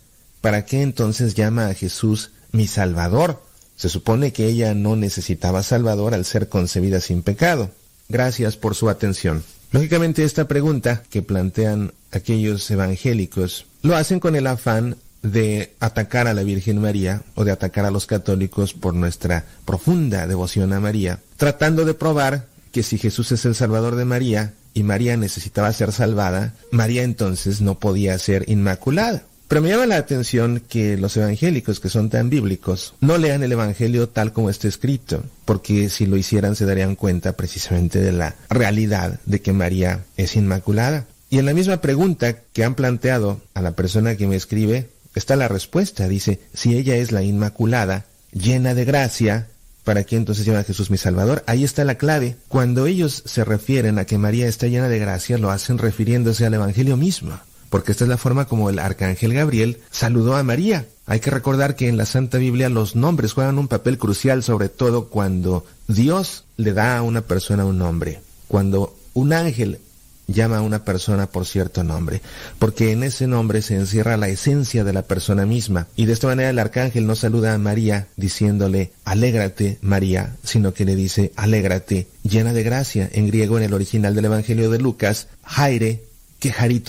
¿para 0.43 0.67
qué 0.67 0.83
entonces 0.83 1.35
llama 1.35 1.69
a 1.69 1.73
Jesús 1.73 2.33
mi 2.53 2.67
Salvador? 2.67 3.43
Se 3.77 3.89
supone 3.89 4.35
que 4.35 4.45
ella 4.45 4.75
no 4.75 4.95
necesitaba 4.95 5.63
Salvador 5.63 6.13
al 6.13 6.27
ser 6.27 6.51
concebida 6.51 7.01
sin 7.01 7.23
pecado. 7.23 7.71
Gracias 8.11 8.59
por 8.59 8.75
su 8.75 8.91
atención. 8.91 9.43
Lógicamente 9.73 10.25
esta 10.25 10.47
pregunta 10.47 11.05
que 11.09 11.23
plantean 11.23 11.95
aquellos 12.11 12.71
evangélicos 12.71 13.65
lo 13.81 13.97
hacen 13.97 14.21
con 14.21 14.37
el 14.37 14.47
afán 14.47 14.99
de 15.23 15.75
atacar 15.81 16.27
a 16.27 16.35
la 16.35 16.43
Virgen 16.43 16.81
María 16.81 17.23
o 17.35 17.45
de 17.45 17.51
atacar 17.51 17.85
a 17.85 17.91
los 17.91 18.07
católicos 18.07 18.75
por 18.75 18.95
nuestra 18.95 19.45
profunda 19.65 20.27
devoción 20.27 20.73
a 20.73 20.81
María, 20.81 21.21
tratando 21.37 21.85
de 21.85 21.95
probar 21.95 22.47
que 22.73 22.83
si 22.83 22.99
Jesús 22.99 23.33
es 23.33 23.45
el 23.45 23.55
Salvador 23.55 23.97
de 23.97 24.05
María 24.05 24.55
y 24.75 24.83
María 24.83 25.17
necesitaba 25.17 25.73
ser 25.73 25.93
salvada, 25.93 26.55
María 26.71 27.03
entonces 27.03 27.61
no 27.61 27.79
podía 27.79 28.19
ser 28.19 28.45
inmaculada. 28.49 29.25
Pero 29.49 29.63
me 29.63 29.71
llama 29.71 29.87
la 29.87 29.97
atención 29.97 30.63
que 30.69 30.99
los 30.99 31.17
evangélicos 31.17 31.81
que 31.81 31.89
son 31.89 32.11
tan 32.11 32.29
bíblicos 32.29 32.93
no 33.01 33.17
lean 33.17 33.43
el 33.43 33.53
Evangelio 33.53 34.11
tal 34.11 34.35
como 34.35 34.51
está 34.51 34.69
escrito, 34.69 35.25
porque 35.47 35.89
si 35.89 36.05
lo 36.05 36.19
hicieran 36.19 36.55
se 36.55 36.67
darían 36.67 36.97
cuenta 36.97 37.33
precisamente 37.33 37.99
de 37.99 38.13
la 38.13 38.37
realidad 38.51 39.19
de 39.25 39.41
que 39.41 39.55
María 39.55 40.05
es 40.19 40.37
inmaculada. 40.37 41.07
Y 41.31 41.39
en 41.39 41.47
la 41.47 41.55
misma 41.55 41.81
pregunta 41.81 42.37
que 42.53 42.65
han 42.65 42.75
planteado 42.75 43.41
a 43.55 43.63
la 43.63 43.73
persona 43.73 44.17
que 44.17 44.27
me 44.27 44.37
escribe, 44.37 44.91
está 45.19 45.37
la 45.37 45.49
respuesta. 45.49 46.09
Dice, 46.09 46.41
si 46.55 46.77
ella 46.77 46.97
es 46.97 47.13
la 47.13 47.23
Inmaculada, 47.23 48.07
llena 48.33 48.75
de 48.75 48.85
gracia, 48.85 49.49
¿para 49.85 50.05
qué 50.05 50.17
entonces 50.17 50.47
llama 50.47 50.61
a 50.61 50.65
Jesús 50.65 50.91
mi 50.91 50.97
Salvador? 50.97 51.45
Ahí 51.47 51.65
está 51.65 51.85
la 51.85 51.97
clave. 51.97 52.37
Cuando 52.49 52.87
ellos 52.87 53.23
se 53.27 53.45
refieren 53.45 53.99
a 53.99 54.05
que 54.05 54.19
María 54.19 54.49
está 54.49 54.67
llena 54.67 54.89
de 54.89 54.99
gracia, 54.99 55.39
lo 55.39 55.51
hacen 55.51 55.79
refiriéndose 55.79 56.47
al 56.47 56.55
Evangelio 56.55 56.97
mismo 56.97 57.39
porque 57.71 57.93
esta 57.93 58.05
es 58.05 58.09
la 58.09 58.17
forma 58.17 58.47
como 58.47 58.71
el 58.71 58.79
arcángel 58.79 59.35
Gabriel 59.35 59.81
saludó 59.91 60.37
a 60.37 60.43
María. 60.43 60.87
Hay 61.07 61.21
que 61.21 61.31
recordar 61.31 61.77
que 61.77 61.89
en 61.89 61.97
la 61.97 62.07
Santa 62.07 62.39
Biblia 62.39 62.69
los 62.69 62.97
nombres 62.97 63.33
juegan 63.33 63.59
un 63.59 63.69
papel 63.69 63.99
crucial, 63.99 64.43
sobre 64.43 64.69
todo 64.69 65.07
cuando 65.07 65.65
Dios 65.87 66.45
le 66.57 66.73
da 66.73 66.99
a 66.99 67.03
una 67.03 67.23
persona 67.23 67.65
un 67.65 67.79
nombre, 67.79 68.21
cuando 68.47 68.97
un 69.15 69.33
ángel 69.33 69.81
llama 70.29 70.59
a 70.59 70.63
una 70.63 70.85
persona 70.85 71.27
por 71.27 71.47
cierto 71.47 71.83
nombre, 71.83 72.23
porque 72.59 72.93
en 72.93 73.03
ese 73.03 73.27
nombre 73.27 73.63
se 73.63 73.75
encierra 73.75 74.17
la 74.17 74.29
esencia 74.29 74.85
de 74.85 74.93
la 74.93 75.03
persona 75.03 75.47
misma. 75.47 75.89
Y 75.97 76.05
de 76.05 76.13
esta 76.13 76.29
manera 76.29 76.51
el 76.51 76.59
arcángel 76.59 77.07
no 77.07 77.17
saluda 77.17 77.55
a 77.55 77.59
María 77.59 78.07
diciéndole, 78.17 78.93
alégrate 79.05 79.79
María, 79.81 80.37
sino 80.45 80.75
que 80.75 80.85
le 80.85 80.95
dice, 80.95 81.33
alégrate, 81.35 82.07
llena 82.23 82.53
de 82.53 82.63
gracia. 82.63 83.09
En 83.13 83.27
griego, 83.27 83.59
en 83.59 83.65
el 83.65 83.75
original 83.75 84.15
del 84.15 84.27
Evangelio 84.27 84.71
de 84.71 84.79
Lucas, 84.79 85.29
Jaire 85.43 86.05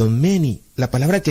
Meni. 0.10 0.62
La 0.76 0.92
palabra 0.92 1.22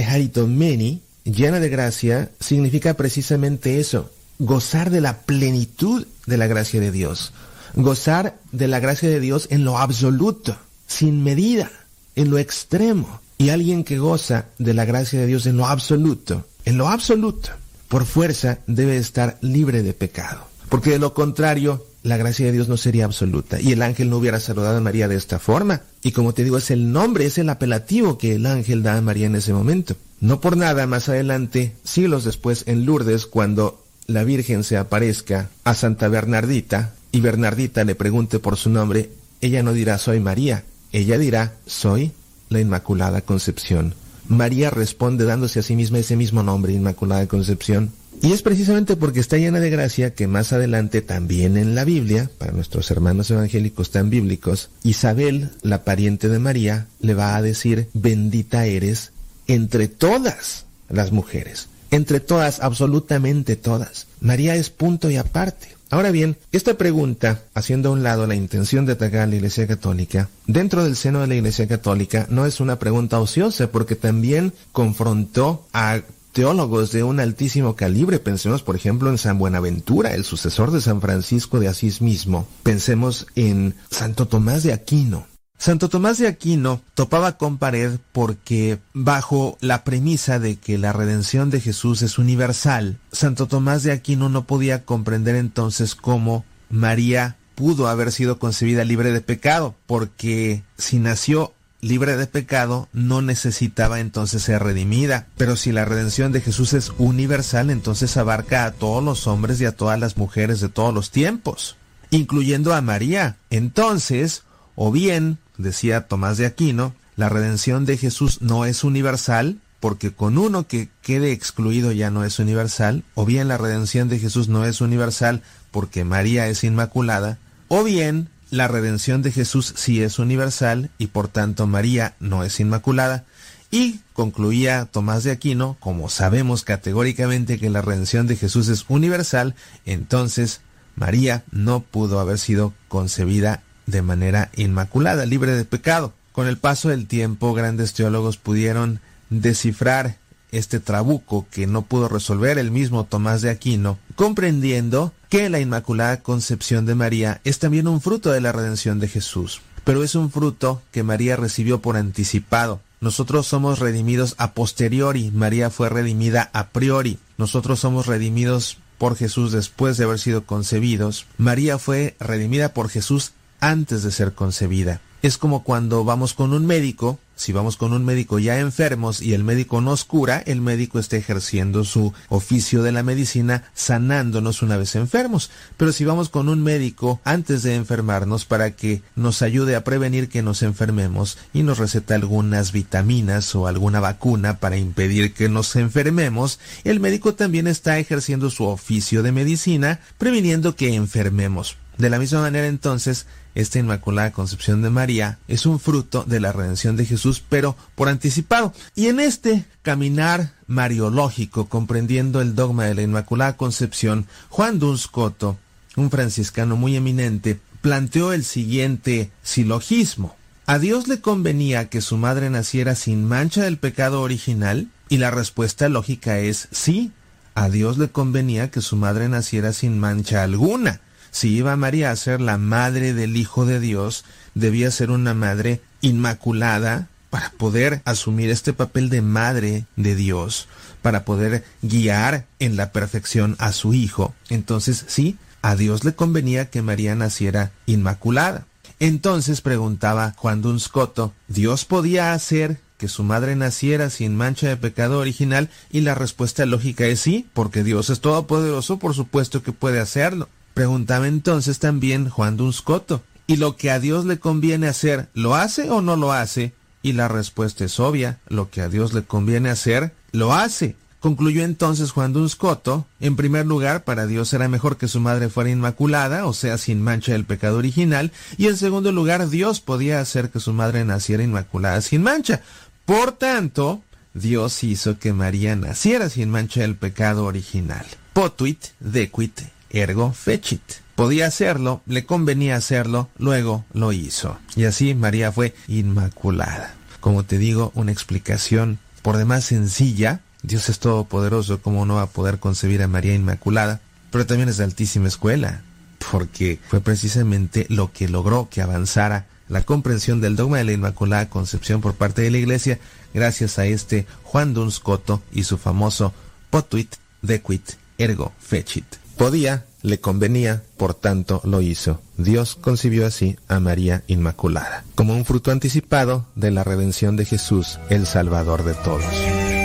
Meni, 0.46 1.02
llena 1.24 1.60
de 1.60 1.68
gracia, 1.68 2.30
significa 2.40 2.94
precisamente 2.94 3.78
eso, 3.80 4.10
gozar 4.38 4.90
de 4.90 5.00
la 5.00 5.18
plenitud 5.22 6.06
de 6.26 6.36
la 6.36 6.46
gracia 6.46 6.80
de 6.80 6.90
Dios, 6.90 7.32
gozar 7.74 8.38
de 8.52 8.68
la 8.68 8.80
gracia 8.80 9.08
de 9.08 9.20
Dios 9.20 9.48
en 9.50 9.64
lo 9.64 9.78
absoluto, 9.78 10.56
sin 10.86 11.22
medida, 11.22 11.70
en 12.18 12.30
lo 12.30 12.38
extremo. 12.38 13.20
Y 13.38 13.50
alguien 13.50 13.84
que 13.84 13.98
goza 13.98 14.46
de 14.58 14.74
la 14.74 14.84
gracia 14.84 15.20
de 15.20 15.26
Dios 15.26 15.46
en 15.46 15.56
lo 15.56 15.66
absoluto, 15.66 16.44
en 16.64 16.76
lo 16.76 16.88
absoluto, 16.88 17.50
por 17.86 18.04
fuerza 18.04 18.58
debe 18.66 18.96
estar 18.96 19.38
libre 19.40 19.82
de 19.84 19.94
pecado. 19.94 20.44
Porque 20.68 20.90
de 20.90 20.98
lo 20.98 21.14
contrario, 21.14 21.86
la 22.02 22.16
gracia 22.16 22.46
de 22.46 22.52
Dios 22.52 22.68
no 22.68 22.76
sería 22.76 23.04
absoluta 23.04 23.60
y 23.60 23.72
el 23.72 23.82
ángel 23.82 24.10
no 24.10 24.18
hubiera 24.18 24.40
saludado 24.40 24.78
a 24.78 24.80
María 24.80 25.06
de 25.06 25.14
esta 25.14 25.38
forma. 25.38 25.82
Y 26.02 26.10
como 26.10 26.34
te 26.34 26.42
digo, 26.42 26.58
es 26.58 26.72
el 26.72 26.90
nombre, 26.90 27.26
es 27.26 27.38
el 27.38 27.48
apelativo 27.48 28.18
que 28.18 28.34
el 28.34 28.46
ángel 28.46 28.82
da 28.82 28.96
a 28.96 29.00
María 29.00 29.26
en 29.26 29.36
ese 29.36 29.52
momento. 29.52 29.94
No 30.20 30.40
por 30.40 30.56
nada, 30.56 30.88
más 30.88 31.08
adelante, 31.08 31.76
siglos 31.84 32.24
después, 32.24 32.64
en 32.66 32.84
Lourdes, 32.84 33.26
cuando 33.26 33.84
la 34.06 34.24
Virgen 34.24 34.64
se 34.64 34.76
aparezca 34.76 35.50
a 35.62 35.74
Santa 35.74 36.08
Bernardita 36.08 36.94
y 37.12 37.20
Bernardita 37.20 37.84
le 37.84 37.94
pregunte 37.94 38.40
por 38.40 38.56
su 38.56 38.70
nombre, 38.70 39.10
ella 39.40 39.62
no 39.62 39.72
dirá 39.72 39.98
soy 39.98 40.18
María, 40.18 40.64
ella 40.92 41.18
dirá 41.18 41.54
soy 41.66 42.12
la 42.48 42.60
Inmaculada 42.60 43.20
Concepción. 43.20 43.94
María 44.28 44.70
responde 44.70 45.24
dándose 45.24 45.60
a 45.60 45.62
sí 45.62 45.74
misma 45.74 45.98
ese 45.98 46.16
mismo 46.16 46.42
nombre, 46.42 46.72
Inmaculada 46.72 47.26
Concepción. 47.26 47.92
Y 48.20 48.32
es 48.32 48.42
precisamente 48.42 48.96
porque 48.96 49.20
está 49.20 49.36
llena 49.38 49.60
de 49.60 49.70
gracia 49.70 50.12
que 50.14 50.26
más 50.26 50.52
adelante 50.52 51.02
también 51.02 51.56
en 51.56 51.74
la 51.74 51.84
Biblia, 51.84 52.28
para 52.36 52.52
nuestros 52.52 52.90
hermanos 52.90 53.30
evangélicos 53.30 53.90
tan 53.90 54.10
bíblicos, 54.10 54.70
Isabel, 54.82 55.50
la 55.62 55.84
pariente 55.84 56.28
de 56.28 56.40
María, 56.40 56.88
le 57.00 57.14
va 57.14 57.36
a 57.36 57.42
decir, 57.42 57.88
bendita 57.94 58.66
eres 58.66 59.12
entre 59.46 59.88
todas 59.88 60.66
las 60.88 61.12
mujeres, 61.12 61.68
entre 61.90 62.20
todas, 62.20 62.60
absolutamente 62.60 63.56
todas. 63.56 64.08
María 64.20 64.56
es 64.56 64.68
punto 64.70 65.10
y 65.10 65.16
aparte. 65.16 65.77
Ahora 65.90 66.10
bien, 66.10 66.36
esta 66.52 66.74
pregunta, 66.74 67.42
haciendo 67.54 67.88
a 67.88 67.92
un 67.92 68.02
lado 68.02 68.26
la 68.26 68.34
intención 68.34 68.84
de 68.84 68.92
atacar 68.92 69.22
a 69.22 69.26
la 69.26 69.36
Iglesia 69.36 69.66
Católica, 69.66 70.28
dentro 70.46 70.84
del 70.84 70.96
seno 70.96 71.20
de 71.20 71.28
la 71.28 71.34
Iglesia 71.36 71.66
Católica 71.66 72.26
no 72.28 72.44
es 72.44 72.60
una 72.60 72.78
pregunta 72.78 73.18
ociosa 73.20 73.70
porque 73.70 73.96
también 73.96 74.52
confrontó 74.72 75.66
a 75.72 76.00
teólogos 76.32 76.92
de 76.92 77.02
un 77.02 77.20
altísimo 77.20 77.74
calibre. 77.74 78.18
Pensemos, 78.18 78.62
por 78.62 78.76
ejemplo, 78.76 79.08
en 79.10 79.18
San 79.18 79.38
Buenaventura, 79.38 80.14
el 80.14 80.24
sucesor 80.24 80.70
de 80.72 80.80
San 80.80 81.00
Francisco 81.00 81.58
de 81.58 81.68
Asís 81.68 82.02
mismo. 82.02 82.46
Pensemos 82.62 83.26
en 83.34 83.74
Santo 83.90 84.28
Tomás 84.28 84.62
de 84.62 84.72
Aquino. 84.72 85.26
Santo 85.58 85.88
Tomás 85.88 86.18
de 86.18 86.28
Aquino 86.28 86.80
topaba 86.94 87.36
con 87.36 87.58
pared 87.58 87.98
porque 88.12 88.78
bajo 88.94 89.58
la 89.60 89.82
premisa 89.82 90.38
de 90.38 90.56
que 90.56 90.78
la 90.78 90.92
redención 90.92 91.50
de 91.50 91.60
Jesús 91.60 92.02
es 92.02 92.16
universal, 92.16 92.98
Santo 93.10 93.46
Tomás 93.46 93.82
de 93.82 93.90
Aquino 93.90 94.28
no 94.28 94.44
podía 94.44 94.84
comprender 94.84 95.34
entonces 95.34 95.96
cómo 95.96 96.44
María 96.70 97.36
pudo 97.56 97.88
haber 97.88 98.12
sido 98.12 98.38
concebida 98.38 98.84
libre 98.84 99.10
de 99.10 99.20
pecado, 99.20 99.74
porque 99.86 100.62
si 100.76 101.00
nació 101.00 101.52
libre 101.80 102.16
de 102.16 102.28
pecado 102.28 102.88
no 102.92 103.20
necesitaba 103.20 103.98
entonces 103.98 104.42
ser 104.42 104.62
redimida. 104.62 105.26
Pero 105.36 105.56
si 105.56 105.72
la 105.72 105.84
redención 105.84 106.30
de 106.30 106.40
Jesús 106.40 106.72
es 106.72 106.92
universal, 106.98 107.70
entonces 107.70 108.16
abarca 108.16 108.64
a 108.64 108.70
todos 108.70 109.02
los 109.02 109.26
hombres 109.26 109.60
y 109.60 109.64
a 109.64 109.72
todas 109.72 109.98
las 109.98 110.16
mujeres 110.16 110.60
de 110.60 110.68
todos 110.68 110.94
los 110.94 111.10
tiempos, 111.10 111.76
incluyendo 112.10 112.74
a 112.74 112.80
María. 112.80 113.38
Entonces, 113.50 114.44
o 114.76 114.92
bien 114.92 115.38
decía 115.58 116.06
Tomás 116.06 116.38
de 116.38 116.46
Aquino, 116.46 116.94
la 117.16 117.28
redención 117.28 117.84
de 117.84 117.96
Jesús 117.96 118.40
no 118.40 118.64
es 118.64 118.84
universal, 118.84 119.58
porque 119.80 120.12
con 120.12 120.38
uno 120.38 120.66
que 120.66 120.88
quede 121.02 121.32
excluido 121.32 121.92
ya 121.92 122.10
no 122.10 122.24
es 122.24 122.38
universal, 122.38 123.04
o 123.14 123.24
bien 123.24 123.48
la 123.48 123.58
redención 123.58 124.08
de 124.08 124.18
Jesús 124.18 124.48
no 124.48 124.64
es 124.64 124.80
universal 124.80 125.42
porque 125.70 126.04
María 126.04 126.48
es 126.48 126.64
inmaculada, 126.64 127.38
o 127.68 127.84
bien 127.84 128.28
la 128.50 128.66
redención 128.66 129.22
de 129.22 129.30
Jesús 129.30 129.74
sí 129.76 130.02
es 130.02 130.18
universal 130.18 130.90
y 130.96 131.08
por 131.08 131.28
tanto 131.28 131.66
María 131.66 132.14
no 132.18 132.44
es 132.44 132.60
inmaculada. 132.60 133.24
Y 133.70 134.00
concluía 134.14 134.86
Tomás 134.90 135.24
de 135.24 135.30
Aquino, 135.30 135.76
como 135.80 136.08
sabemos 136.08 136.64
categóricamente 136.64 137.58
que 137.58 137.68
la 137.68 137.82
redención 137.82 138.26
de 138.26 138.36
Jesús 138.36 138.68
es 138.68 138.86
universal, 138.88 139.54
entonces 139.84 140.62
María 140.96 141.44
no 141.50 141.80
pudo 141.80 142.18
haber 142.18 142.38
sido 142.38 142.72
concebida 142.88 143.62
de 143.88 144.02
manera 144.02 144.50
inmaculada, 144.54 145.24
libre 145.24 145.52
de 145.52 145.64
pecado. 145.64 146.12
Con 146.32 146.46
el 146.46 146.58
paso 146.58 146.90
del 146.90 147.06
tiempo, 147.06 147.54
grandes 147.54 147.94
teólogos 147.94 148.36
pudieron 148.36 149.00
descifrar 149.30 150.16
este 150.52 150.78
trabuco 150.78 151.46
que 151.50 151.66
no 151.66 151.82
pudo 151.82 152.08
resolver 152.08 152.58
el 152.58 152.70
mismo 152.70 153.04
Tomás 153.04 153.42
de 153.42 153.50
Aquino, 153.50 153.98
comprendiendo 154.14 155.12
que 155.30 155.48
la 155.48 155.60
Inmaculada 155.60 156.18
Concepción 156.18 156.86
de 156.86 156.94
María 156.94 157.40
es 157.44 157.58
también 157.58 157.88
un 157.88 158.00
fruto 158.00 158.30
de 158.30 158.40
la 158.40 158.52
redención 158.52 159.00
de 159.00 159.08
Jesús, 159.08 159.62
pero 159.84 160.04
es 160.04 160.14
un 160.14 160.30
fruto 160.30 160.82
que 160.92 161.02
María 161.02 161.36
recibió 161.36 161.80
por 161.80 161.96
anticipado. 161.96 162.80
Nosotros 163.00 163.46
somos 163.46 163.78
redimidos 163.78 164.34
a 164.38 164.52
posteriori, 164.52 165.30
María 165.30 165.70
fue 165.70 165.88
redimida 165.88 166.50
a 166.52 166.68
priori. 166.68 167.18
Nosotros 167.36 167.80
somos 167.80 168.06
redimidos 168.06 168.78
por 168.98 169.16
Jesús 169.16 169.52
después 169.52 169.96
de 169.96 170.04
haber 170.04 170.18
sido 170.18 170.44
concebidos. 170.44 171.26
María 171.38 171.78
fue 171.78 172.16
redimida 172.18 172.74
por 172.74 172.88
Jesús 172.88 173.32
antes 173.60 174.02
de 174.02 174.12
ser 174.12 174.34
concebida. 174.34 175.00
Es 175.20 175.36
como 175.36 175.64
cuando 175.64 176.04
vamos 176.04 176.32
con 176.32 176.52
un 176.52 176.64
médico, 176.64 177.18
si 177.34 177.52
vamos 177.52 177.76
con 177.76 177.92
un 177.92 178.04
médico 178.04 178.38
ya 178.38 178.60
enfermos 178.60 179.20
y 179.20 179.34
el 179.34 179.42
médico 179.42 179.80
nos 179.80 180.04
cura, 180.04 180.40
el 180.46 180.60
médico 180.60 181.00
está 181.00 181.16
ejerciendo 181.16 181.82
su 181.82 182.12
oficio 182.28 182.84
de 182.84 182.92
la 182.92 183.02
medicina 183.02 183.64
sanándonos 183.74 184.62
una 184.62 184.76
vez 184.76 184.94
enfermos. 184.94 185.50
Pero 185.76 185.90
si 185.90 186.04
vamos 186.04 186.28
con 186.28 186.48
un 186.48 186.62
médico 186.62 187.20
antes 187.24 187.64
de 187.64 187.74
enfermarnos 187.74 188.44
para 188.44 188.76
que 188.76 189.02
nos 189.16 189.42
ayude 189.42 189.74
a 189.74 189.82
prevenir 189.82 190.28
que 190.28 190.42
nos 190.42 190.62
enfermemos 190.62 191.36
y 191.52 191.64
nos 191.64 191.78
receta 191.78 192.14
algunas 192.14 192.70
vitaminas 192.70 193.56
o 193.56 193.66
alguna 193.66 193.98
vacuna 193.98 194.60
para 194.60 194.76
impedir 194.76 195.34
que 195.34 195.48
nos 195.48 195.74
enfermemos, 195.74 196.60
el 196.84 197.00
médico 197.00 197.34
también 197.34 197.66
está 197.66 197.98
ejerciendo 197.98 198.50
su 198.50 198.66
oficio 198.66 199.24
de 199.24 199.32
medicina 199.32 199.98
previniendo 200.16 200.76
que 200.76 200.94
enfermemos. 200.94 201.76
De 201.98 202.10
la 202.10 202.20
misma 202.20 202.42
manera 202.42 202.68
entonces, 202.68 203.26
esta 203.58 203.80
Inmaculada 203.80 204.30
Concepción 204.30 204.82
de 204.82 204.90
María 204.90 205.38
es 205.48 205.66
un 205.66 205.80
fruto 205.80 206.22
de 206.22 206.38
la 206.38 206.52
redención 206.52 206.96
de 206.96 207.04
Jesús, 207.04 207.42
pero 207.46 207.76
por 207.96 208.08
anticipado. 208.08 208.72
Y 208.94 209.08
en 209.08 209.18
este 209.18 209.64
caminar 209.82 210.52
mariológico, 210.68 211.68
comprendiendo 211.68 212.40
el 212.40 212.54
dogma 212.54 212.84
de 212.84 212.94
la 212.94 213.02
Inmaculada 213.02 213.56
Concepción, 213.56 214.26
Juan 214.48 214.78
Duns 214.78 215.08
Coto, 215.08 215.58
un 215.96 216.08
franciscano 216.08 216.76
muy 216.76 216.94
eminente, 216.94 217.58
planteó 217.80 218.32
el 218.32 218.44
siguiente 218.44 219.32
silogismo. 219.42 220.36
¿A 220.66 220.78
Dios 220.78 221.08
le 221.08 221.20
convenía 221.20 221.88
que 221.88 222.00
su 222.00 222.16
madre 222.16 222.50
naciera 222.50 222.94
sin 222.94 223.24
mancha 223.24 223.64
del 223.64 223.78
pecado 223.78 224.22
original? 224.22 224.86
Y 225.08 225.16
la 225.16 225.32
respuesta 225.32 225.88
lógica 225.88 226.38
es 226.38 226.68
sí. 226.70 227.10
A 227.56 227.68
Dios 227.70 227.98
le 227.98 228.08
convenía 228.10 228.70
que 228.70 228.82
su 228.82 228.94
madre 228.94 229.28
naciera 229.28 229.72
sin 229.72 229.98
mancha 229.98 230.44
alguna. 230.44 231.00
Si 231.30 231.48
iba 231.50 231.76
María 231.76 232.10
a 232.10 232.16
ser 232.16 232.40
la 232.40 232.58
madre 232.58 233.14
del 233.14 233.36
Hijo 233.36 233.66
de 233.66 233.80
Dios, 233.80 234.24
debía 234.54 234.90
ser 234.90 235.10
una 235.10 235.34
madre 235.34 235.80
inmaculada 236.00 237.08
para 237.30 237.50
poder 237.50 238.00
asumir 238.04 238.50
este 238.50 238.72
papel 238.72 239.10
de 239.10 239.22
madre 239.22 239.84
de 239.96 240.14
Dios, 240.14 240.68
para 241.02 241.24
poder 241.24 241.64
guiar 241.82 242.46
en 242.58 242.76
la 242.76 242.92
perfección 242.92 243.56
a 243.58 243.72
su 243.72 243.94
Hijo. 243.94 244.34
Entonces, 244.48 245.04
sí, 245.08 245.36
a 245.62 245.76
Dios 245.76 246.04
le 246.04 246.14
convenía 246.14 246.70
que 246.70 246.82
María 246.82 247.14
naciera 247.14 247.72
inmaculada. 247.86 248.66
Entonces 249.00 249.60
preguntaba 249.60 250.34
Juan 250.36 250.62
Dunscoto, 250.62 251.32
¿Dios 251.46 251.84
podía 251.84 252.32
hacer 252.32 252.80
que 252.96 253.08
su 253.08 253.22
madre 253.22 253.54
naciera 253.54 254.10
sin 254.10 254.34
mancha 254.34 254.68
de 254.68 254.76
pecado 254.76 255.18
original? 255.18 255.70
Y 255.90 256.00
la 256.00 256.14
respuesta 256.16 256.66
lógica 256.66 257.06
es 257.06 257.20
sí, 257.20 257.46
porque 257.52 257.84
Dios 257.84 258.10
es 258.10 258.20
todopoderoso, 258.20 258.98
por 258.98 259.14
supuesto 259.14 259.62
que 259.62 259.72
puede 259.72 260.00
hacerlo. 260.00 260.48
Preguntaba 260.78 261.26
entonces 261.26 261.80
también 261.80 262.28
Juan 262.28 262.56
Dunscoto, 262.56 263.20
¿y 263.48 263.56
lo 263.56 263.74
que 263.74 263.90
a 263.90 263.98
Dios 263.98 264.26
le 264.26 264.38
conviene 264.38 264.86
hacer, 264.86 265.28
lo 265.34 265.56
hace 265.56 265.90
o 265.90 266.02
no 266.02 266.14
lo 266.14 266.32
hace? 266.32 266.72
Y 267.02 267.14
la 267.14 267.26
respuesta 267.26 267.84
es 267.84 267.98
obvia, 267.98 268.38
lo 268.46 268.70
que 268.70 268.80
a 268.82 268.88
Dios 268.88 269.12
le 269.12 269.24
conviene 269.24 269.70
hacer, 269.70 270.12
lo 270.30 270.54
hace. 270.54 270.94
Concluyó 271.18 271.64
entonces 271.64 272.12
Juan 272.12 272.32
Dunscoto, 272.32 273.08
en 273.18 273.34
primer 273.34 273.66
lugar, 273.66 274.04
para 274.04 274.28
Dios 274.28 274.52
era 274.52 274.68
mejor 274.68 274.98
que 274.98 275.08
su 275.08 275.18
madre 275.18 275.48
fuera 275.48 275.68
inmaculada, 275.68 276.46
o 276.46 276.52
sea, 276.52 276.78
sin 276.78 277.02
mancha 277.02 277.32
del 277.32 277.44
pecado 277.44 277.76
original, 277.78 278.30
y 278.56 278.68
en 278.68 278.76
segundo 278.76 279.10
lugar, 279.10 279.50
Dios 279.50 279.80
podía 279.80 280.20
hacer 280.20 280.50
que 280.50 280.60
su 280.60 280.72
madre 280.72 281.04
naciera 281.04 281.42
inmaculada 281.42 282.00
sin 282.02 282.22
mancha. 282.22 282.62
Por 283.04 283.32
tanto, 283.32 284.04
Dios 284.32 284.84
hizo 284.84 285.18
que 285.18 285.32
María 285.32 285.74
naciera 285.74 286.30
sin 286.30 286.50
mancha 286.50 286.82
del 286.82 286.94
pecado 286.94 287.46
original. 287.46 288.06
Potuit 288.32 288.78
dequit 289.00 289.60
ergo 289.90 290.32
fecit. 290.32 290.82
Podía 291.14 291.46
hacerlo, 291.46 292.00
le 292.06 292.24
convenía 292.26 292.76
hacerlo, 292.76 293.28
luego 293.38 293.84
lo 293.92 294.12
hizo. 294.12 294.58
Y 294.76 294.84
así 294.84 295.14
María 295.14 295.50
fue 295.50 295.74
inmaculada. 295.88 296.94
Como 297.20 297.44
te 297.44 297.58
digo, 297.58 297.90
una 297.94 298.12
explicación 298.12 298.98
por 299.22 299.36
demás 299.36 299.64
sencilla. 299.64 300.40
Dios 300.62 300.88
es 300.88 300.98
todopoderoso, 301.00 301.82
¿cómo 301.82 302.06
no 302.06 302.16
va 302.16 302.22
a 302.22 302.30
poder 302.30 302.58
concebir 302.58 303.02
a 303.02 303.08
María 303.08 303.34
Inmaculada? 303.34 304.00
Pero 304.30 304.46
también 304.46 304.68
es 304.68 304.76
de 304.76 304.84
altísima 304.84 305.28
escuela, 305.28 305.82
porque 306.30 306.80
fue 306.88 307.00
precisamente 307.00 307.86
lo 307.88 308.12
que 308.12 308.28
logró 308.28 308.68
que 308.70 308.82
avanzara 308.82 309.46
la 309.68 309.82
comprensión 309.82 310.40
del 310.40 310.56
dogma 310.56 310.78
de 310.78 310.84
la 310.84 310.92
Inmaculada 310.92 311.48
Concepción 311.48 312.00
por 312.00 312.14
parte 312.14 312.42
de 312.42 312.50
la 312.50 312.58
Iglesia, 312.58 312.98
gracias 313.34 313.78
a 313.78 313.86
este 313.86 314.26
Juan 314.42 314.74
Duns 314.74 314.98
Coto 314.98 315.42
y 315.52 315.64
su 315.64 315.78
famoso 315.78 316.32
potuit 316.70 317.14
dequit 317.42 317.92
ergo 318.18 318.52
fecit. 318.58 319.04
Podía, 319.38 319.86
le 320.02 320.18
convenía, 320.18 320.82
por 320.96 321.14
tanto 321.14 321.60
lo 321.62 321.80
hizo. 321.80 322.20
Dios 322.36 322.74
concibió 322.74 323.24
así 323.24 323.56
a 323.68 323.78
María 323.78 324.24
Inmaculada, 324.26 325.04
como 325.14 325.32
un 325.34 325.44
fruto 325.44 325.70
anticipado 325.70 326.46
de 326.56 326.72
la 326.72 326.82
redención 326.82 327.36
de 327.36 327.44
Jesús, 327.44 328.00
el 328.10 328.26
Salvador 328.26 328.82
de 328.82 328.94
todos. 328.94 329.77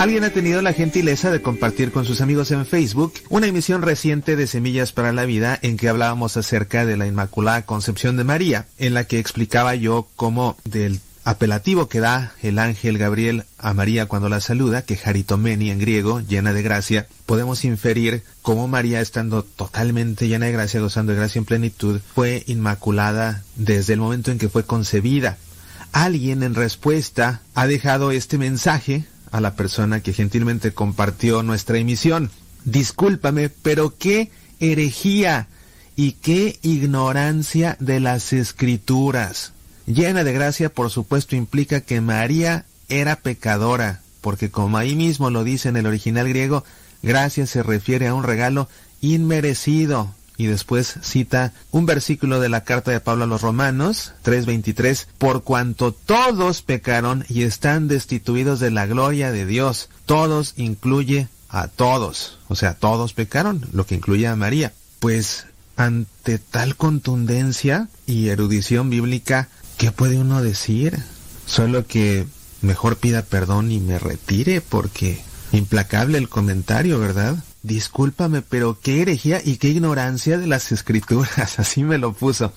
Alguien 0.00 0.24
ha 0.24 0.30
tenido 0.30 0.62
la 0.62 0.72
gentileza 0.72 1.30
de 1.30 1.42
compartir 1.42 1.92
con 1.92 2.06
sus 2.06 2.22
amigos 2.22 2.50
en 2.52 2.64
Facebook 2.64 3.12
una 3.28 3.48
emisión 3.48 3.82
reciente 3.82 4.34
de 4.34 4.46
Semillas 4.46 4.92
para 4.92 5.12
la 5.12 5.26
Vida 5.26 5.58
en 5.60 5.76
que 5.76 5.90
hablábamos 5.90 6.38
acerca 6.38 6.86
de 6.86 6.96
la 6.96 7.06
Inmaculada 7.06 7.66
Concepción 7.66 8.16
de 8.16 8.24
María, 8.24 8.66
en 8.78 8.94
la 8.94 9.04
que 9.04 9.18
explicaba 9.18 9.74
yo 9.74 10.08
cómo 10.16 10.56
del 10.64 11.00
apelativo 11.24 11.90
que 11.90 12.00
da 12.00 12.32
el 12.40 12.58
ángel 12.58 12.96
Gabriel 12.96 13.44
a 13.58 13.74
María 13.74 14.06
cuando 14.06 14.30
la 14.30 14.40
saluda, 14.40 14.80
que 14.80 14.98
Haritomeni 15.04 15.70
en 15.70 15.80
griego, 15.80 16.20
llena 16.20 16.54
de 16.54 16.62
gracia, 16.62 17.06
podemos 17.26 17.66
inferir 17.66 18.22
cómo 18.40 18.68
María, 18.68 19.02
estando 19.02 19.42
totalmente 19.42 20.28
llena 20.28 20.46
de 20.46 20.52
gracia, 20.52 20.80
gozando 20.80 21.12
de 21.12 21.18
gracia 21.18 21.40
en 21.40 21.44
plenitud, 21.44 22.00
fue 22.14 22.42
inmaculada 22.46 23.42
desde 23.54 23.92
el 23.92 24.00
momento 24.00 24.30
en 24.30 24.38
que 24.38 24.48
fue 24.48 24.64
concebida. 24.64 25.36
Alguien 25.92 26.42
en 26.42 26.54
respuesta 26.54 27.42
ha 27.54 27.66
dejado 27.66 28.12
este 28.12 28.38
mensaje 28.38 29.04
a 29.30 29.40
la 29.40 29.54
persona 29.54 30.00
que 30.00 30.12
gentilmente 30.12 30.72
compartió 30.72 31.42
nuestra 31.42 31.78
emisión. 31.78 32.30
Discúlpame, 32.64 33.48
pero 33.48 33.96
qué 33.96 34.30
herejía 34.60 35.48
y 35.96 36.12
qué 36.12 36.58
ignorancia 36.62 37.76
de 37.80 38.00
las 38.00 38.32
escrituras. 38.32 39.52
Llena 39.86 40.24
de 40.24 40.32
gracia, 40.32 40.72
por 40.72 40.90
supuesto, 40.90 41.36
implica 41.36 41.80
que 41.80 42.00
María 42.00 42.64
era 42.88 43.16
pecadora, 43.16 44.02
porque 44.20 44.50
como 44.50 44.78
ahí 44.78 44.94
mismo 44.94 45.30
lo 45.30 45.44
dice 45.44 45.68
en 45.68 45.76
el 45.76 45.86
original 45.86 46.28
griego, 46.28 46.64
gracia 47.02 47.46
se 47.46 47.62
refiere 47.62 48.06
a 48.06 48.14
un 48.14 48.24
regalo 48.24 48.68
inmerecido. 49.00 50.14
Y 50.40 50.46
después 50.46 50.94
cita 51.02 51.52
un 51.70 51.84
versículo 51.84 52.40
de 52.40 52.48
la 52.48 52.64
carta 52.64 52.90
de 52.90 53.00
Pablo 53.00 53.24
a 53.24 53.26
los 53.26 53.42
Romanos 53.42 54.14
3:23, 54.22 55.06
por 55.18 55.42
cuanto 55.42 55.92
todos 55.92 56.62
pecaron 56.62 57.26
y 57.28 57.42
están 57.42 57.88
destituidos 57.88 58.58
de 58.58 58.70
la 58.70 58.86
gloria 58.86 59.32
de 59.32 59.44
Dios. 59.44 59.90
Todos 60.06 60.54
incluye 60.56 61.28
a 61.50 61.68
todos, 61.68 62.38
o 62.48 62.56
sea, 62.56 62.72
todos 62.72 63.12
pecaron, 63.12 63.68
lo 63.74 63.84
que 63.84 63.96
incluye 63.96 64.28
a 64.28 64.34
María. 64.34 64.72
Pues 64.98 65.44
ante 65.76 66.38
tal 66.38 66.74
contundencia 66.74 67.90
y 68.06 68.28
erudición 68.28 68.88
bíblica, 68.88 69.48
¿qué 69.76 69.92
puede 69.92 70.16
uno 70.16 70.42
decir? 70.42 70.98
Solo 71.44 71.86
que 71.86 72.26
mejor 72.62 72.96
pida 72.96 73.20
perdón 73.20 73.70
y 73.70 73.78
me 73.78 73.98
retire 73.98 74.62
porque 74.62 75.20
implacable 75.52 76.16
el 76.16 76.30
comentario, 76.30 76.98
¿verdad? 76.98 77.36
Discúlpame, 77.62 78.42
pero 78.42 78.78
qué 78.80 79.02
herejía 79.02 79.40
y 79.44 79.56
qué 79.56 79.68
ignorancia 79.68 80.38
de 80.38 80.46
las 80.46 80.72
escrituras, 80.72 81.58
así 81.58 81.84
me 81.84 81.98
lo 81.98 82.12
puso. 82.12 82.52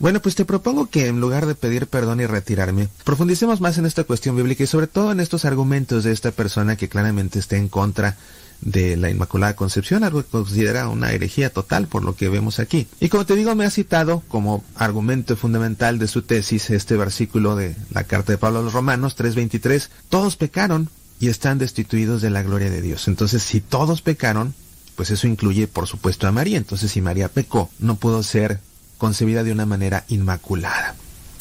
Bueno, 0.00 0.22
pues 0.22 0.36
te 0.36 0.44
propongo 0.44 0.88
que 0.88 1.08
en 1.08 1.20
lugar 1.20 1.46
de 1.46 1.56
pedir 1.56 1.88
perdón 1.88 2.20
y 2.20 2.26
retirarme, 2.26 2.88
profundicemos 3.02 3.60
más 3.60 3.78
en 3.78 3.86
esta 3.86 4.04
cuestión 4.04 4.36
bíblica 4.36 4.62
y 4.62 4.68
sobre 4.68 4.86
todo 4.86 5.10
en 5.10 5.18
estos 5.18 5.44
argumentos 5.44 6.04
de 6.04 6.12
esta 6.12 6.30
persona 6.30 6.76
que 6.76 6.88
claramente 6.88 7.40
está 7.40 7.56
en 7.56 7.68
contra 7.68 8.16
de 8.60 8.96
la 8.96 9.10
Inmaculada 9.10 9.56
Concepción, 9.56 10.04
algo 10.04 10.22
que 10.22 10.30
considera 10.30 10.88
una 10.88 11.12
herejía 11.12 11.50
total 11.50 11.86
por 11.86 12.04
lo 12.04 12.14
que 12.14 12.28
vemos 12.28 12.58
aquí. 12.58 12.86
Y 13.00 13.08
como 13.08 13.26
te 13.26 13.36
digo, 13.36 13.54
me 13.54 13.64
ha 13.64 13.70
citado 13.70 14.22
como 14.28 14.64
argumento 14.74 15.36
fundamental 15.36 15.98
de 15.98 16.08
su 16.08 16.22
tesis 16.22 16.70
este 16.70 16.96
versículo 16.96 17.56
de 17.56 17.76
la 17.90 18.04
carta 18.04 18.32
de 18.32 18.38
Pablo 18.38 18.60
a 18.60 18.62
los 18.62 18.72
Romanos 18.72 19.16
3:23, 19.16 19.90
todos 20.08 20.36
pecaron 20.36 20.90
y 21.20 21.28
están 21.28 21.58
destituidos 21.58 22.22
de 22.22 22.30
la 22.30 22.42
gloria 22.42 22.70
de 22.70 22.82
Dios. 22.82 23.08
Entonces, 23.08 23.42
si 23.42 23.60
todos 23.60 24.02
pecaron, 24.02 24.54
pues 24.96 25.10
eso 25.10 25.26
incluye 25.26 25.66
por 25.66 25.86
supuesto 25.86 26.26
a 26.26 26.32
María. 26.32 26.58
Entonces, 26.58 26.90
si 26.90 27.00
María 27.00 27.28
pecó, 27.28 27.70
no 27.78 27.96
pudo 27.96 28.22
ser 28.22 28.60
concebida 28.98 29.44
de 29.44 29.52
una 29.52 29.66
manera 29.66 30.04
inmaculada. 30.08 30.96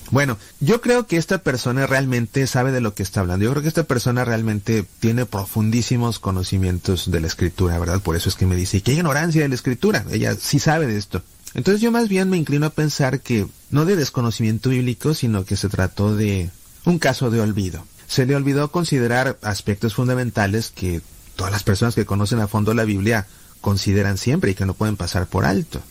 Bueno, 0.10 0.38
yo 0.62 0.80
creo 0.80 1.06
que 1.06 1.18
esta 1.18 1.40
persona 1.40 1.86
realmente 1.86 2.48
sabe 2.48 2.72
de 2.72 2.80
lo 2.80 2.94
que 2.94 3.04
está 3.04 3.20
hablando. 3.20 3.44
Yo 3.44 3.52
creo 3.52 3.62
que 3.62 3.68
esta 3.68 3.84
persona 3.84 4.24
realmente 4.24 4.86
tiene 5.00 5.26
profundísimos 5.26 6.20
conocimientos 6.20 7.12
de 7.12 7.20
la 7.20 7.28
escritura, 7.28 7.78
¿verdad? 7.78 8.02
Por 8.02 8.16
eso 8.16 8.30
es 8.30 8.36
que 8.36 8.46
me 8.46 8.56
dice, 8.56 8.82
qué 8.82 8.94
ignorancia 8.94 9.42
de 9.42 9.50
la 9.50 9.56
escritura. 9.56 10.06
Ella 10.12 10.36
sí 10.40 10.60
sabe 10.60 10.88
de 10.88 10.98
esto. 10.98 11.22
Entonces 11.54 11.82
yo 11.82 11.92
más 11.92 12.08
bien 12.08 12.30
me 12.30 12.38
inclino 12.38 12.68
a 12.68 12.72
pensar 12.72 13.20
que 13.20 13.48
no 13.70 13.86
de 13.86 13.96
desconocimiento 13.96 14.70
bíblico, 14.70 15.14
sino 15.14 15.44
que 15.44 15.58
se 15.58 15.70
trató 15.70 16.16
de 16.16 16.52
un 16.86 17.00
caso 17.00 17.30
de 17.30 17.42
olvido. 17.42 17.84
Se 18.08 18.26
le 18.26 18.36
olvidó 18.36 18.72
considerar 18.72 19.38
aspectos 19.42 19.96
fundamentales 19.96 20.72
que 20.72 21.02
todas 21.36 21.52
las 21.52 21.64
personas 21.64 21.96
que 21.96 22.06
conocen 22.06 22.40
a 22.40 22.48
fondo 22.48 22.74
la 22.74 22.86
Biblia 22.86 23.28
consideran 23.62 24.18
siempre 24.18 24.52
y 24.52 24.56
que 24.56 24.66
no 24.66 24.74
pueden 24.74 24.98
pasar 24.98 25.28
por 25.28 25.46
alto. 25.46 25.82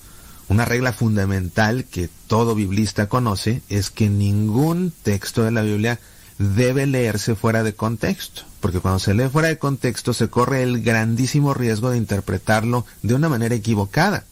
Una 0.48 0.64
regla 0.64 0.92
fundamental 0.92 1.84
que 1.84 2.08
todo 2.28 2.54
biblista 2.54 3.08
conoce 3.08 3.62
es 3.68 3.90
que 3.90 4.08
ningún 4.08 4.92
texto 5.02 5.42
de 5.42 5.50
la 5.50 5.62
Biblia 5.62 5.98
debe 6.38 6.86
leerse 6.86 7.34
fuera 7.34 7.62
de 7.62 7.74
contexto, 7.74 8.42
porque 8.60 8.80
cuando 8.80 8.98
se 8.98 9.14
lee 9.14 9.28
fuera 9.28 9.48
de 9.48 9.58
contexto 9.58 10.12
se 10.12 10.28
corre 10.28 10.62
el 10.62 10.82
grandísimo 10.82 11.54
riesgo 11.54 11.90
de 11.90 11.98
interpretarlo 11.98 12.86
de 13.02 13.14
una 13.14 13.28
manera 13.28 13.54
equivocada. 13.54 14.24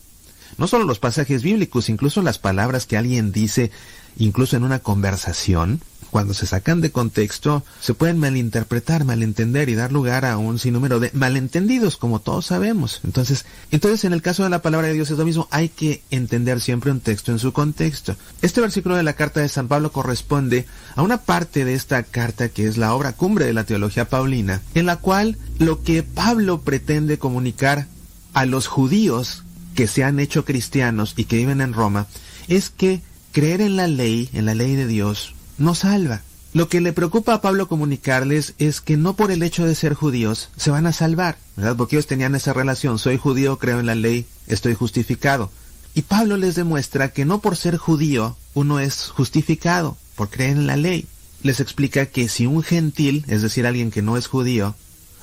No 0.56 0.68
solo 0.68 0.84
los 0.84 1.00
pasajes 1.00 1.42
bíblicos, 1.42 1.88
incluso 1.88 2.22
las 2.22 2.38
palabras 2.38 2.86
que 2.86 2.96
alguien 2.96 3.32
dice, 3.32 3.72
incluso 4.16 4.56
en 4.56 4.62
una 4.62 4.78
conversación, 4.78 5.80
cuando 6.14 6.32
se 6.32 6.46
sacan 6.46 6.80
de 6.80 6.92
contexto, 6.92 7.64
se 7.80 7.92
pueden 7.92 8.20
malinterpretar, 8.20 9.04
malentender 9.04 9.68
y 9.68 9.74
dar 9.74 9.90
lugar 9.90 10.24
a 10.24 10.38
un 10.38 10.60
sinnúmero 10.60 11.00
de 11.00 11.10
malentendidos, 11.12 11.96
como 11.96 12.20
todos 12.20 12.46
sabemos. 12.46 13.00
Entonces, 13.02 13.44
entonces 13.72 14.04
en 14.04 14.12
el 14.12 14.22
caso 14.22 14.44
de 14.44 14.48
la 14.48 14.62
palabra 14.62 14.86
de 14.86 14.94
Dios 14.94 15.10
es 15.10 15.18
lo 15.18 15.24
mismo, 15.24 15.48
hay 15.50 15.70
que 15.70 16.02
entender 16.12 16.60
siempre 16.60 16.92
un 16.92 17.00
texto 17.00 17.32
en 17.32 17.40
su 17.40 17.52
contexto. 17.52 18.14
Este 18.42 18.60
versículo 18.60 18.94
de 18.94 19.02
la 19.02 19.14
carta 19.14 19.40
de 19.40 19.48
San 19.48 19.66
Pablo 19.66 19.90
corresponde 19.90 20.66
a 20.94 21.02
una 21.02 21.22
parte 21.22 21.64
de 21.64 21.74
esta 21.74 22.04
carta 22.04 22.48
que 22.48 22.68
es 22.68 22.76
la 22.76 22.94
obra 22.94 23.14
cumbre 23.14 23.46
de 23.46 23.52
la 23.52 23.64
teología 23.64 24.08
paulina, 24.08 24.62
en 24.76 24.86
la 24.86 24.98
cual 24.98 25.36
lo 25.58 25.82
que 25.82 26.04
Pablo 26.04 26.60
pretende 26.60 27.18
comunicar 27.18 27.88
a 28.34 28.46
los 28.46 28.68
judíos 28.68 29.42
que 29.74 29.88
se 29.88 30.04
han 30.04 30.20
hecho 30.20 30.44
cristianos 30.44 31.14
y 31.16 31.24
que 31.24 31.38
viven 31.38 31.60
en 31.60 31.72
Roma 31.72 32.06
es 32.46 32.70
que 32.70 33.02
creer 33.32 33.60
en 33.60 33.74
la 33.74 33.88
ley, 33.88 34.30
en 34.32 34.46
la 34.46 34.54
ley 34.54 34.76
de 34.76 34.86
Dios, 34.86 35.33
no 35.58 35.74
salva. 35.74 36.22
Lo 36.52 36.68
que 36.68 36.80
le 36.80 36.92
preocupa 36.92 37.34
a 37.34 37.40
Pablo 37.40 37.66
comunicarles 37.66 38.54
es 38.58 38.80
que 38.80 38.96
no 38.96 39.16
por 39.16 39.32
el 39.32 39.42
hecho 39.42 39.66
de 39.66 39.74
ser 39.74 39.94
judíos 39.94 40.50
se 40.56 40.70
van 40.70 40.86
a 40.86 40.92
salvar, 40.92 41.36
¿verdad? 41.56 41.76
Porque 41.76 41.96
ellos 41.96 42.06
tenían 42.06 42.36
esa 42.36 42.52
relación, 42.52 43.00
soy 43.00 43.18
judío, 43.18 43.58
creo 43.58 43.80
en 43.80 43.86
la 43.86 43.96
ley, 43.96 44.26
estoy 44.46 44.74
justificado. 44.74 45.50
Y 45.94 46.02
Pablo 46.02 46.36
les 46.36 46.54
demuestra 46.54 47.12
que 47.12 47.24
no 47.24 47.40
por 47.40 47.56
ser 47.56 47.76
judío 47.76 48.36
uno 48.54 48.78
es 48.78 49.08
justificado, 49.08 49.96
por 50.14 50.30
creer 50.30 50.52
en 50.52 50.66
la 50.68 50.76
ley. 50.76 51.06
Les 51.42 51.58
explica 51.58 52.06
que 52.06 52.28
si 52.28 52.46
un 52.46 52.62
gentil, 52.62 53.24
es 53.26 53.42
decir, 53.42 53.66
alguien 53.66 53.90
que 53.90 54.02
no 54.02 54.16
es 54.16 54.28
judío, 54.28 54.76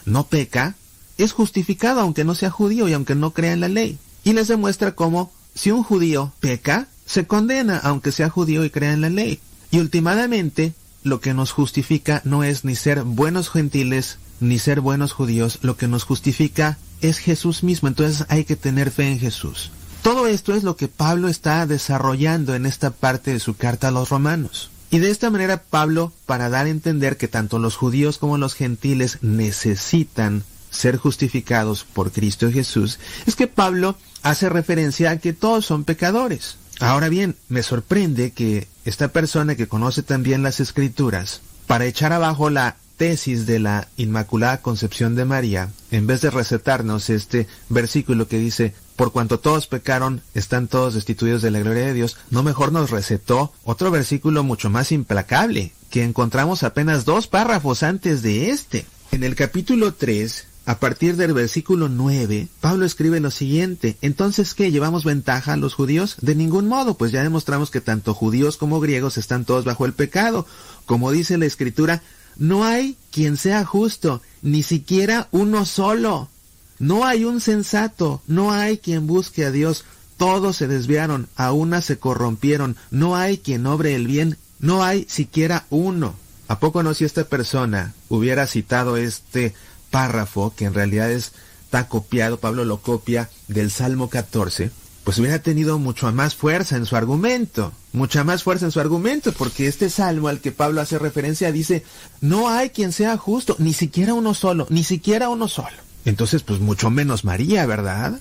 no 0.06 0.28
peca, 0.28 0.76
es 1.18 1.32
justificado 1.32 2.02
aunque 2.02 2.26
no 2.26 2.36
sea 2.36 2.49
judío 2.49 2.90
y 2.90 2.94
aunque 2.94 3.16
no 3.16 3.32
crea 3.32 3.53
en 3.53 3.62
la 3.62 3.70
ley. 3.70 3.98
Y 4.24 4.34
les 4.34 4.49
demuestra 4.49 4.95
cómo 4.95 5.32
si 5.56 5.72
un 5.72 5.84
judío 5.84 6.34
peca, 6.40 6.88
se 7.06 7.26
condena 7.26 7.78
aunque 7.78 8.12
sea 8.12 8.30
judío 8.30 8.64
y 8.66 8.70
crea 8.70 8.94
en 8.94 9.02
la 9.02 9.10
ley. 9.10 9.40
Y 9.72 9.80
últimamente, 9.80 10.73
lo 11.03 11.22
que 11.22 11.34
nos 11.34 11.52
justifica 11.52 12.22
no 12.26 12.43
es 12.43 12.65
ni 12.65 12.76
ser 12.76 13.03
buenos 13.03 13.49
gentiles, 13.49 14.18
ni 14.41 14.60
ser 14.60 14.81
buenos 14.81 15.14
judíos, 15.14 15.60
lo 15.61 15.77
que 15.77 15.88
nos 15.88 16.03
justifica 16.03 16.77
es 17.02 17.18
Jesús 17.18 17.64
mismo, 17.64 17.88
entonces 17.88 18.26
hay 18.30 18.43
que 18.43 18.56
tener 18.56 18.91
fe 18.91 19.07
en 19.07 19.19
Jesús. 19.19 19.72
Todo 20.02 20.27
esto 20.27 20.53
es 20.53 20.64
lo 20.64 20.76
que 20.76 20.88
Pablo 20.88 21.27
está 21.27 21.65
desarrollando 21.68 22.56
en 22.56 22.65
esta 22.65 22.91
parte 22.91 23.31
de 23.31 23.39
su 23.39 23.56
carta 23.56 23.89
a 23.89 23.91
los 23.91 24.10
romanos. 24.10 24.72
Y 24.89 24.99
de 24.99 25.10
esta 25.10 25.30
manera 25.30 25.64
Pablo, 25.64 26.11
para 26.26 26.49
dar 26.49 26.65
a 26.65 26.69
entender 26.69 27.18
que 27.18 27.27
tanto 27.27 27.60
los 27.60 27.77
judíos 27.77 28.18
como 28.18 28.38
los 28.38 28.56
gentiles 28.56 29.19
necesitan 29.22 30.43
ser 30.69 30.98
justificados 30.98 31.85
por 31.85 32.11
Cristo 32.11 32.52
Jesús, 32.52 32.99
es 33.26 33.35
que 33.35 33.48
Pablo 33.48 33.95
hace 34.23 34.49
referencia 34.49 35.11
a 35.11 35.18
que 35.18 35.34
todos 35.34 35.65
son 35.65 35.85
pecadores. 35.85 36.57
Ahora 36.80 37.10
bien, 37.10 37.35
me 37.48 37.64
sorprende 37.64 38.31
que 38.31 38.68
esta 38.86 39.10
persona 39.10 39.56
que 39.56 39.68
conoce 39.68 40.03
también 40.03 40.44
las 40.44 40.60
escrituras, 40.60 41.41
para 41.68 41.86
echar 41.86 42.14
abajo 42.14 42.49
la 42.49 42.78
tesis 42.98 43.45
de 43.48 43.60
la 43.60 43.88
Inmaculada 43.98 44.62
Concepción 44.62 45.16
de 45.16 45.26
María, 45.26 45.70
en 45.90 46.06
vez 46.06 46.22
de 46.22 46.30
recetarnos 46.30 47.10
este 47.10 47.48
versículo 47.70 48.28
que 48.28 48.38
dice, 48.38 48.76
por 48.95 49.12
cuanto 49.12 49.40
todos 49.40 49.66
pecaron, 49.66 50.22
están 50.36 50.68
todos 50.68 50.94
destituidos 50.94 51.41
de 51.41 51.49
la 51.49 51.60
gloria 51.60 51.88
de 51.88 51.94
Dios, 51.94 52.18
no 52.30 52.44
mejor 52.44 52.72
nos 52.72 52.91
recetó 52.91 53.53
otro 53.64 53.90
versículo 53.90 54.44
mucho 54.44 54.70
más 54.70 54.91
implacable, 54.91 55.74
que 55.90 56.03
encontramos 56.03 56.62
apenas 56.62 57.03
dos 57.03 57.26
párrafos 57.26 57.82
antes 57.82 58.22
de 58.22 58.52
este. 58.52 58.86
En 59.12 59.24
el 59.24 59.36
capítulo 59.36 59.95
3, 59.95 60.45
a 60.66 60.80
partir 60.80 61.16
del 61.16 61.34
versículo 61.34 61.90
9, 61.90 62.48
Pablo 62.60 62.86
escribe 62.86 63.20
lo 63.20 63.32
siguiente, 63.32 63.98
entonces 64.02 64.54
¿qué? 64.54 64.72
¿Llevamos 64.72 65.04
ventaja 65.04 65.54
a 65.54 65.58
los 65.58 65.74
judíos? 65.74 66.18
De 66.22 66.36
ningún 66.36 66.68
modo, 66.68 66.94
pues 66.96 67.12
ya 67.12 67.24
demostramos 67.24 67.72
que 67.72 67.82
tanto 67.82 68.14
judíos 68.14 68.58
como 68.58 68.80
griegos 68.80 69.18
están 69.18 69.44
todos 69.44 69.66
bajo 69.66 69.86
el 69.86 69.94
pecado. 69.94 70.46
Como 70.86 71.12
dice 71.12 71.40
la 71.40 71.48
escritura, 71.48 72.04
no 72.38 72.64
hay 72.64 72.96
quien 73.12 73.38
sea 73.38 73.66
justo, 73.66 74.22
ni 74.44 74.62
siquiera 74.62 75.28
uno 75.32 75.66
solo. 75.66 76.30
No 76.78 77.06
hay 77.06 77.26
un 77.26 77.42
sensato, 77.42 78.22
no 78.28 78.52
hay 78.52 78.78
quien 78.78 79.08
busque 79.08 79.46
a 79.46 79.52
Dios. 79.52 79.86
Todos 80.18 80.58
se 80.58 80.68
desviaron, 80.68 81.28
a 81.36 81.54
una 81.54 81.82
se 81.82 81.98
corrompieron, 81.98 82.76
no 82.92 83.16
hay 83.16 83.40
quien 83.40 83.66
obre 83.66 83.96
el 83.96 84.06
bien, 84.06 84.38
no 84.60 84.84
hay 84.84 85.08
siquiera 85.10 85.66
uno. 85.72 86.14
¿A 86.48 86.60
poco 86.60 86.84
no 86.84 86.94
si 86.94 87.06
esta 87.06 87.24
persona 87.24 87.94
hubiera 88.10 88.46
citado 88.46 88.98
este 88.98 89.56
párrafo, 89.91 90.53
que 90.55 90.65
en 90.65 90.73
realidad 90.73 91.11
está 91.11 91.88
copiado, 91.88 92.39
Pablo 92.39 92.65
lo 92.65 92.81
copia 92.81 93.30
del 93.47 93.69
Salmo 93.69 94.09
14, 94.09 94.72
pues 95.03 95.19
hubiera 95.19 95.39
tenido 95.39 95.77
mucho 95.77 96.11
más 96.11 96.35
fuerza 96.35 96.76
en 96.77 96.85
su 96.85 96.95
argumento, 96.95 97.73
mucha 97.93 98.23
más 98.23 98.43
fuerza 98.43 98.65
en 98.65 98.72
su 98.72 98.80
argumento, 98.80 99.31
porque 99.34 99.68
este 99.68 99.89
salmo 99.89 100.27
al 100.27 100.39
que 100.39 100.51
Pablo 100.51 100.81
hace 100.81 100.97
referencia 100.97 101.51
dice, 101.51 101.84
no 102.22 102.49
hay 102.49 102.69
quien 102.69 102.91
sea 102.91 103.18
justo, 103.18 103.55
ni 103.59 103.73
siquiera 103.73 104.13
uno 104.13 104.34
solo, 104.34 104.68
ni 104.69 104.84
siquiera 104.84 105.30
uno 105.30 105.47
solo. 105.47 105.77
Entonces, 106.05 106.41
pues 106.43 106.59
mucho 106.59 106.89
menos 106.89 107.23
María, 107.23 107.65
¿verdad? 107.65 108.19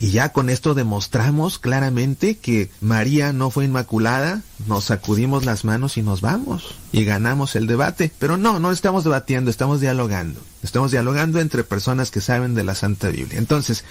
Y 0.00 0.10
ya 0.10 0.28
con 0.28 0.48
esto 0.48 0.74
demostramos 0.74 1.58
claramente 1.58 2.36
que 2.36 2.70
María 2.80 3.32
no 3.32 3.50
fue 3.50 3.64
inmaculada, 3.64 4.42
nos 4.66 4.84
sacudimos 4.84 5.44
las 5.44 5.64
manos 5.64 5.96
y 5.96 6.02
nos 6.02 6.20
vamos 6.20 6.76
y 6.92 7.04
ganamos 7.04 7.56
el 7.56 7.66
debate. 7.66 8.12
Pero 8.18 8.36
no, 8.36 8.60
no 8.60 8.70
estamos 8.70 9.02
debatiendo, 9.02 9.50
estamos 9.50 9.80
dialogando. 9.80 10.40
Estamos 10.62 10.92
dialogando 10.92 11.40
entre 11.40 11.64
personas 11.64 12.12
que 12.12 12.20
saben 12.20 12.54
de 12.54 12.62
la 12.62 12.76
Santa 12.76 13.08
Biblia. 13.08 13.38
Entonces, 13.38 13.84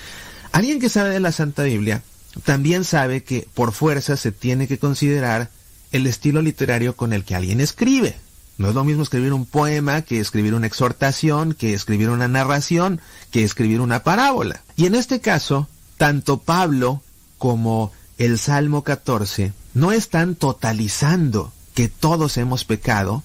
alguien 0.53 0.79
que 0.79 0.89
sabe 0.89 1.09
de 1.09 1.19
la 1.19 1.33
Santa 1.33 1.63
Biblia 1.63 2.03
también 2.43 2.85
sabe 2.85 3.23
que 3.23 3.47
por 3.53 3.73
fuerza 3.73 4.15
se 4.15 4.31
tiene 4.31 4.67
que 4.67 4.79
considerar 4.79 5.49
el 5.91 6.07
estilo 6.07 6.41
literario 6.41 6.95
con 6.95 7.11
el 7.11 7.25
que 7.25 7.35
alguien 7.35 7.59
escribe. 7.59 8.15
No 8.57 8.69
es 8.69 8.75
lo 8.75 8.83
mismo 8.83 9.03
escribir 9.03 9.33
un 9.33 9.45
poema 9.45 10.01
que 10.01 10.19
escribir 10.19 10.53
una 10.55 10.67
exhortación, 10.67 11.53
que 11.53 11.73
escribir 11.73 12.09
una 12.09 12.27
narración, 12.27 13.01
que 13.29 13.43
escribir 13.43 13.81
una 13.81 14.03
parábola. 14.03 14.63
Y 14.75 14.87
en 14.87 14.95
este 14.95 15.21
caso, 15.21 15.67
tanto 15.97 16.37
Pablo 16.37 17.01
como 17.37 17.91
el 18.17 18.39
Salmo 18.39 18.83
14 18.83 19.53
no 19.73 19.91
están 19.91 20.35
totalizando 20.35 21.51
que 21.73 21.87
todos 21.87 22.37
hemos 22.37 22.65
pecado, 22.65 23.23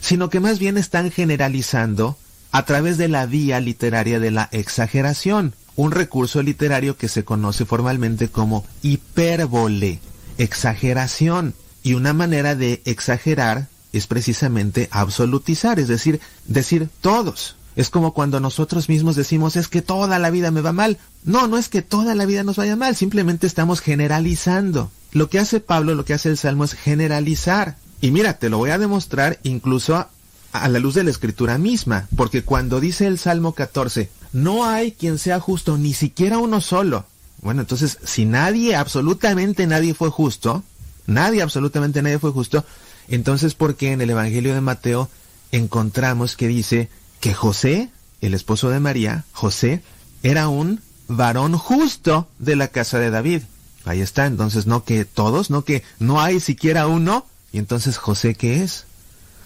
sino 0.00 0.30
que 0.30 0.40
más 0.40 0.58
bien 0.58 0.78
están 0.78 1.10
generalizando 1.10 2.16
a 2.52 2.64
través 2.64 2.96
de 2.98 3.08
la 3.08 3.26
vía 3.26 3.60
literaria 3.60 4.18
de 4.18 4.30
la 4.30 4.48
exageración, 4.52 5.54
un 5.76 5.92
recurso 5.92 6.42
literario 6.42 6.96
que 6.96 7.08
se 7.08 7.24
conoce 7.24 7.64
formalmente 7.64 8.28
como 8.28 8.64
hipérbole, 8.82 10.00
exageración, 10.38 11.54
y 11.82 11.94
una 11.94 12.12
manera 12.12 12.54
de 12.54 12.82
exagerar 12.84 13.68
es 13.92 14.06
precisamente 14.06 14.88
absolutizar, 14.90 15.78
es 15.80 15.88
decir, 15.88 16.20
decir 16.46 16.88
todos. 17.00 17.56
Es 17.76 17.90
como 17.90 18.12
cuando 18.12 18.40
nosotros 18.40 18.88
mismos 18.88 19.16
decimos 19.16 19.56
es 19.56 19.68
que 19.68 19.82
toda 19.82 20.18
la 20.18 20.30
vida 20.30 20.50
me 20.50 20.60
va 20.60 20.72
mal. 20.72 20.98
No, 21.24 21.46
no 21.46 21.56
es 21.56 21.68
que 21.68 21.82
toda 21.82 22.14
la 22.14 22.26
vida 22.26 22.42
nos 22.42 22.56
vaya 22.56 22.76
mal, 22.76 22.96
simplemente 22.96 23.46
estamos 23.46 23.80
generalizando. 23.80 24.90
Lo 25.12 25.28
que 25.28 25.38
hace 25.38 25.60
Pablo, 25.60 25.94
lo 25.94 26.04
que 26.04 26.14
hace 26.14 26.28
el 26.28 26.36
Salmo 26.36 26.64
es 26.64 26.74
generalizar. 26.74 27.76
Y 28.00 28.10
mira, 28.10 28.38
te 28.38 28.48
lo 28.48 28.58
voy 28.58 28.70
a 28.70 28.78
demostrar 28.78 29.38
incluso 29.42 29.96
a, 29.96 30.68
la 30.68 30.78
luz 30.78 30.94
de 30.94 31.04
la 31.04 31.10
escritura 31.10 31.58
misma, 31.58 32.08
porque 32.16 32.42
cuando 32.42 32.80
dice 32.80 33.06
el 33.06 33.18
Salmo 33.18 33.54
14, 33.54 34.10
no 34.32 34.64
hay 34.64 34.92
quien 34.92 35.18
sea 35.18 35.38
justo, 35.38 35.78
ni 35.78 35.94
siquiera 35.94 36.38
uno 36.38 36.60
solo. 36.60 37.04
Bueno, 37.42 37.60
entonces, 37.60 37.98
si 38.04 38.24
nadie, 38.24 38.74
absolutamente 38.74 39.66
nadie 39.66 39.94
fue 39.94 40.10
justo, 40.10 40.64
nadie, 41.06 41.42
absolutamente 41.42 42.02
nadie 42.02 42.18
fue 42.18 42.32
justo, 42.32 42.64
entonces, 43.08 43.54
¿por 43.54 43.76
qué 43.76 43.92
en 43.92 44.00
el 44.00 44.10
Evangelio 44.10 44.54
de 44.54 44.60
Mateo 44.60 45.08
encontramos 45.52 46.36
que 46.36 46.48
dice 46.48 46.88
que 47.20 47.34
José, 47.34 47.90
el 48.20 48.34
esposo 48.34 48.70
de 48.70 48.80
María, 48.80 49.24
José, 49.32 49.82
era 50.22 50.48
un 50.48 50.80
varón 51.08 51.56
justo 51.56 52.28
de 52.38 52.56
la 52.56 52.68
casa 52.68 52.98
de 52.98 53.10
David? 53.10 53.42
Ahí 53.84 54.00
está, 54.00 54.26
entonces 54.26 54.66
no 54.66 54.84
que 54.84 55.04
todos, 55.04 55.50
no 55.50 55.64
que 55.64 55.82
no 55.98 56.20
hay 56.20 56.40
siquiera 56.40 56.86
uno, 56.86 57.26
y 57.52 57.58
entonces 57.58 57.96
José, 57.98 58.34
¿qué 58.34 58.62
es? 58.62 58.86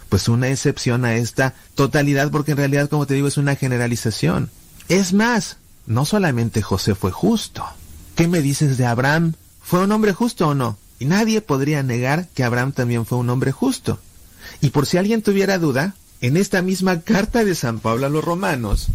Pues 0.09 0.29
una 0.29 0.49
excepción 0.49 1.05
a 1.05 1.17
esta 1.17 1.55
totalidad, 1.75 2.31
porque 2.31 2.53
en 2.53 2.59
realidad, 2.59 2.89
como 2.89 3.07
te 3.07 3.15
digo, 3.15 3.29
es 3.29 3.37
una 3.37 3.57
generalización. 3.57 4.51
Es 4.89 5.13
más, 5.13 5.57
no 5.87 6.05
solamente 6.05 6.63
José 6.63 6.95
fue 6.95 7.11
justo. 7.11 7.65
¿Qué 8.15 8.29
me 8.29 8.43
dices 8.43 8.77
de 8.77 8.87
Abraham? 8.87 9.35
¿Fue 9.63 9.81
un 9.81 9.93
hombre 9.93 10.13
justo 10.13 10.49
o 10.49 10.55
no? 10.55 10.79
Y 10.99 11.07
nadie 11.07 11.41
podría 11.41 11.83
negar 11.83 12.29
que 12.29 12.45
Abraham 12.45 12.73
también 12.73 13.07
fue 13.07 13.19
un 13.19 13.31
hombre 13.31 13.51
justo. 13.51 13.99
Y 14.61 14.71
por 14.71 14.87
si 14.87 14.99
alguien 14.99 15.23
tuviera 15.23 15.59
duda, 15.59 15.95
en 16.25 16.39
esta 16.39 16.63
misma 16.63 17.03
carta 17.03 17.45
de 17.45 17.55
San 17.55 17.81
Pablo 17.81 18.07
a 18.07 18.09
los 18.09 18.25
romanos, 18.25 18.87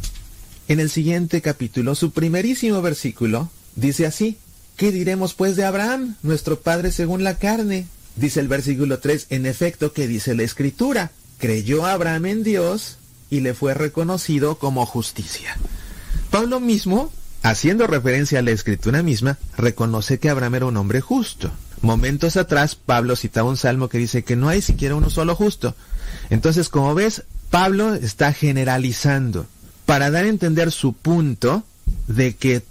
en 0.67 0.79
el 0.79 0.89
siguiente 0.89 1.43
capítulo, 1.43 1.93
su 1.93 2.09
primerísimo 2.09 2.81
versículo, 2.81 3.51
dice 3.75 4.07
así, 4.07 4.39
¿qué 4.77 4.91
diremos 4.91 5.35
pues 5.35 5.55
de 5.55 5.63
Abraham, 5.63 6.15
nuestro 6.23 6.59
padre 6.59 6.91
según 6.91 7.23
la 7.23 7.37
carne? 7.37 7.85
Dice 8.15 8.39
el 8.39 8.47
versículo 8.47 8.97
3, 8.97 9.27
en 9.29 9.45
efecto, 9.45 9.93
que 9.93 10.07
dice 10.07 10.33
la 10.33 10.41
escritura, 10.41 11.11
creyó 11.37 11.85
Abraham 11.85 12.25
en 12.25 12.43
Dios 12.43 12.97
y 13.29 13.41
le 13.41 13.53
fue 13.53 13.75
reconocido 13.75 14.57
como 14.57 14.87
justicia. 14.87 15.55
Pablo 16.31 16.59
mismo, 16.59 17.11
haciendo 17.43 17.85
referencia 17.85 18.39
a 18.39 18.41
la 18.41 18.51
escritura 18.51 19.03
misma, 19.03 19.37
reconoce 19.55 20.17
que 20.17 20.31
Abraham 20.31 20.55
era 20.55 20.65
un 20.65 20.77
hombre 20.77 20.99
justo. 20.99 21.51
Momentos 21.81 22.37
atrás, 22.37 22.73
Pablo 22.73 23.15
citaba 23.15 23.49
un 23.49 23.55
salmo 23.55 23.87
que 23.87 23.99
dice 23.99 24.23
que 24.23 24.35
no 24.35 24.49
hay 24.49 24.63
siquiera 24.63 24.95
uno 24.95 25.11
solo 25.11 25.35
justo. 25.35 25.75
Entonces, 26.29 26.69
como 26.69 26.95
ves, 26.95 27.23
Pablo 27.49 27.95
está 27.95 28.33
generalizando 28.33 29.47
para 29.85 30.11
dar 30.11 30.25
a 30.25 30.29
entender 30.29 30.71
su 30.71 30.93
punto 30.93 31.63
de 32.07 32.35
que 32.35 32.63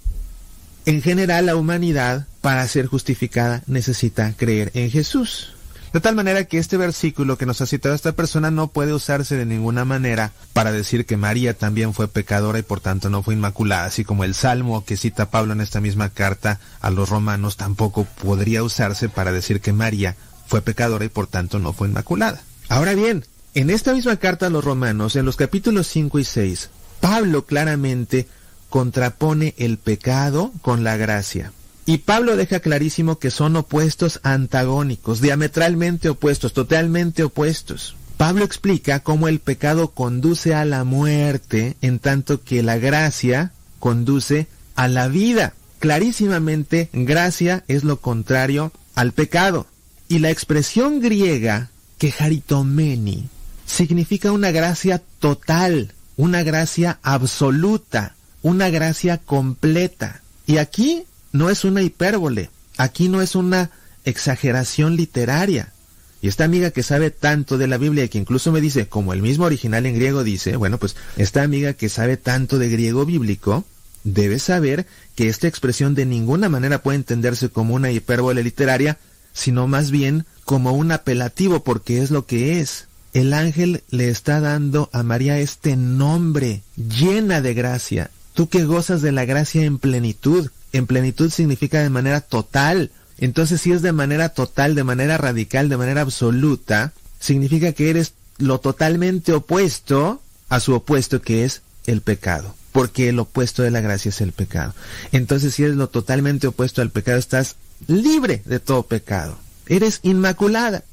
en 0.86 1.02
general 1.02 1.46
la 1.46 1.56
humanidad, 1.56 2.26
para 2.40 2.66
ser 2.68 2.86
justificada, 2.86 3.62
necesita 3.66 4.32
creer 4.36 4.70
en 4.74 4.90
Jesús. 4.90 5.52
De 5.92 6.00
tal 6.00 6.14
manera 6.14 6.44
que 6.44 6.58
este 6.58 6.76
versículo 6.76 7.38
que 7.38 7.46
nos 7.46 7.60
ha 7.60 7.66
citado 7.66 7.94
esta 7.94 8.12
persona 8.12 8.50
no 8.50 8.68
puede 8.68 8.92
usarse 8.92 9.36
de 9.36 9.46
ninguna 9.46 9.84
manera 9.84 10.32
para 10.52 10.70
decir 10.70 11.06
que 11.06 11.16
María 11.16 11.54
también 11.54 11.94
fue 11.94 12.08
pecadora 12.08 12.58
y 12.58 12.62
por 12.62 12.80
tanto 12.80 13.08
no 13.08 13.22
fue 13.22 13.34
inmaculada, 13.34 13.86
así 13.86 14.04
como 14.04 14.24
el 14.24 14.34
salmo 14.34 14.84
que 14.84 14.98
cita 14.98 15.30
Pablo 15.30 15.54
en 15.54 15.62
esta 15.62 15.80
misma 15.80 16.10
carta 16.10 16.60
a 16.80 16.90
los 16.90 17.08
romanos 17.08 17.56
tampoco 17.56 18.04
podría 18.22 18.62
usarse 18.62 19.08
para 19.08 19.32
decir 19.32 19.60
que 19.60 19.72
María 19.72 20.14
fue 20.46 20.60
pecadora 20.60 21.06
y 21.06 21.08
por 21.08 21.26
tanto 21.26 21.58
no 21.58 21.72
fue 21.72 21.88
inmaculada. 21.88 22.42
Ahora 22.68 22.94
bien, 22.94 23.24
en 23.54 23.70
esta 23.70 23.94
misma 23.94 24.16
carta 24.16 24.46
a 24.46 24.50
los 24.50 24.64
romanos, 24.64 25.16
en 25.16 25.24
los 25.24 25.36
capítulos 25.36 25.86
5 25.88 26.18
y 26.18 26.24
6, 26.24 26.70
Pablo 27.00 27.46
claramente 27.46 28.26
contrapone 28.68 29.54
el 29.56 29.78
pecado 29.78 30.52
con 30.62 30.84
la 30.84 30.96
gracia. 30.96 31.52
Y 31.86 31.98
Pablo 31.98 32.36
deja 32.36 32.60
clarísimo 32.60 33.18
que 33.18 33.30
son 33.30 33.56
opuestos 33.56 34.20
antagónicos, 34.22 35.22
diametralmente 35.22 36.10
opuestos, 36.10 36.52
totalmente 36.52 37.24
opuestos. 37.24 37.96
Pablo 38.18 38.44
explica 38.44 39.00
cómo 39.00 39.28
el 39.28 39.38
pecado 39.38 39.88
conduce 39.92 40.54
a 40.54 40.64
la 40.64 40.84
muerte, 40.84 41.76
en 41.80 41.98
tanto 41.98 42.42
que 42.42 42.62
la 42.62 42.76
gracia 42.76 43.52
conduce 43.78 44.48
a 44.74 44.86
la 44.88 45.08
vida. 45.08 45.54
Clarísimamente, 45.78 46.90
gracia 46.92 47.64
es 47.68 47.84
lo 47.84 48.00
contrario 48.00 48.72
al 48.94 49.12
pecado. 49.12 49.66
Y 50.08 50.18
la 50.18 50.30
expresión 50.30 51.00
griega 51.00 51.70
que 51.96 52.12
haritomeni 52.18 53.28
significa 53.68 54.32
una 54.32 54.50
gracia 54.50 55.00
total, 55.20 55.92
una 56.16 56.42
gracia 56.42 56.98
absoluta, 57.02 58.16
una 58.42 58.70
gracia 58.70 59.18
completa. 59.18 60.22
Y 60.46 60.56
aquí 60.56 61.04
no 61.32 61.50
es 61.50 61.64
una 61.64 61.82
hipérbole, 61.82 62.50
aquí 62.78 63.08
no 63.08 63.20
es 63.20 63.34
una 63.34 63.70
exageración 64.04 64.96
literaria. 64.96 65.72
Y 66.20 66.28
esta 66.28 66.44
amiga 66.44 66.72
que 66.72 66.82
sabe 66.82 67.10
tanto 67.10 67.58
de 67.58 67.68
la 67.68 67.78
Biblia 67.78 68.04
y 68.04 68.08
que 68.08 68.18
incluso 68.18 68.50
me 68.50 68.60
dice, 68.60 68.88
como 68.88 69.12
el 69.12 69.22
mismo 69.22 69.44
original 69.44 69.86
en 69.86 69.94
griego 69.94 70.24
dice, 70.24 70.56
bueno, 70.56 70.78
pues 70.78 70.96
esta 71.16 71.42
amiga 71.42 71.74
que 71.74 71.88
sabe 71.88 72.16
tanto 72.16 72.58
de 72.58 72.70
griego 72.70 73.04
bíblico, 73.04 73.64
debe 74.02 74.38
saber 74.38 74.86
que 75.14 75.28
esta 75.28 75.46
expresión 75.46 75.94
de 75.94 76.06
ninguna 76.06 76.48
manera 76.48 76.82
puede 76.82 76.96
entenderse 76.96 77.50
como 77.50 77.74
una 77.74 77.92
hipérbole 77.92 78.42
literaria, 78.42 78.98
sino 79.32 79.68
más 79.68 79.90
bien 79.90 80.24
como 80.44 80.72
un 80.72 80.90
apelativo 80.90 81.62
porque 81.62 82.02
es 82.02 82.10
lo 82.10 82.26
que 82.26 82.60
es. 82.60 82.87
El 83.18 83.34
ángel 83.34 83.82
le 83.90 84.10
está 84.10 84.38
dando 84.38 84.90
a 84.92 85.02
María 85.02 85.40
este 85.40 85.74
nombre 85.74 86.62
llena 86.76 87.40
de 87.40 87.52
gracia. 87.52 88.12
Tú 88.32 88.48
que 88.48 88.64
gozas 88.64 89.02
de 89.02 89.10
la 89.10 89.24
gracia 89.24 89.64
en 89.64 89.80
plenitud, 89.80 90.52
en 90.72 90.86
plenitud 90.86 91.28
significa 91.28 91.82
de 91.82 91.90
manera 91.90 92.20
total. 92.20 92.92
Entonces, 93.18 93.60
si 93.60 93.72
es 93.72 93.82
de 93.82 93.90
manera 93.90 94.28
total, 94.28 94.76
de 94.76 94.84
manera 94.84 95.18
radical, 95.18 95.68
de 95.68 95.76
manera 95.76 96.02
absoluta, 96.02 96.92
significa 97.18 97.72
que 97.72 97.90
eres 97.90 98.12
lo 98.36 98.60
totalmente 98.60 99.32
opuesto 99.32 100.22
a 100.48 100.60
su 100.60 100.74
opuesto 100.74 101.20
que 101.20 101.44
es 101.44 101.62
el 101.88 102.02
pecado. 102.02 102.54
Porque 102.70 103.08
el 103.08 103.18
opuesto 103.18 103.64
de 103.64 103.72
la 103.72 103.80
gracia 103.80 104.10
es 104.10 104.20
el 104.20 104.30
pecado. 104.30 104.76
Entonces, 105.10 105.56
si 105.56 105.64
eres 105.64 105.74
lo 105.74 105.88
totalmente 105.88 106.46
opuesto 106.46 106.82
al 106.82 106.92
pecado, 106.92 107.18
estás 107.18 107.56
libre 107.88 108.42
de 108.44 108.60
todo 108.60 108.84
pecado. 108.84 109.36
Eres 109.66 109.98
inmaculada. 110.04 110.84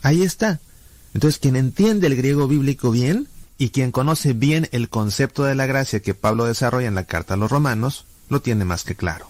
Ahí 0.00 0.22
está. 0.22 0.58
Entonces, 1.14 1.40
quien 1.40 1.56
entiende 1.56 2.06
el 2.06 2.16
griego 2.16 2.46
bíblico 2.48 2.90
bien 2.90 3.28
y 3.58 3.70
quien 3.70 3.92
conoce 3.92 4.32
bien 4.32 4.68
el 4.72 4.88
concepto 4.88 5.44
de 5.44 5.54
la 5.54 5.66
gracia 5.66 6.00
que 6.00 6.14
Pablo 6.14 6.46
desarrolla 6.46 6.88
en 6.88 6.94
la 6.94 7.04
carta 7.04 7.34
a 7.34 7.36
los 7.36 7.50
romanos, 7.50 8.06
lo 8.28 8.40
tiene 8.40 8.64
más 8.64 8.84
que 8.84 8.94
claro. 8.94 9.28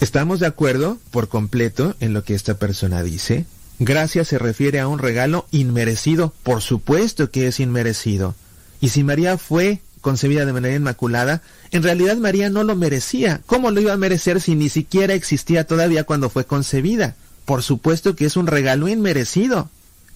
¿Estamos 0.00 0.40
de 0.40 0.46
acuerdo 0.46 0.98
por 1.10 1.28
completo 1.28 1.94
en 2.00 2.12
lo 2.12 2.24
que 2.24 2.34
esta 2.34 2.54
persona 2.54 3.02
dice? 3.02 3.46
Gracia 3.78 4.24
se 4.24 4.38
refiere 4.38 4.80
a 4.80 4.88
un 4.88 4.98
regalo 4.98 5.46
inmerecido, 5.52 6.34
por 6.42 6.60
supuesto 6.60 7.30
que 7.30 7.46
es 7.46 7.60
inmerecido. 7.60 8.34
Y 8.80 8.88
si 8.88 9.04
María 9.04 9.38
fue 9.38 9.80
concebida 10.00 10.44
de 10.44 10.52
manera 10.52 10.74
inmaculada, 10.74 11.40
en 11.70 11.82
realidad 11.82 12.16
María 12.16 12.50
no 12.50 12.64
lo 12.64 12.76
merecía. 12.76 13.40
¿Cómo 13.46 13.70
lo 13.70 13.80
iba 13.80 13.92
a 13.92 13.96
merecer 13.96 14.40
si 14.40 14.54
ni 14.54 14.68
siquiera 14.68 15.14
existía 15.14 15.66
todavía 15.66 16.04
cuando 16.04 16.28
fue 16.28 16.44
concebida? 16.44 17.14
Por 17.44 17.62
supuesto 17.62 18.16
que 18.16 18.26
es 18.26 18.36
un 18.36 18.48
regalo 18.48 18.88
inmerecido. 18.88 19.70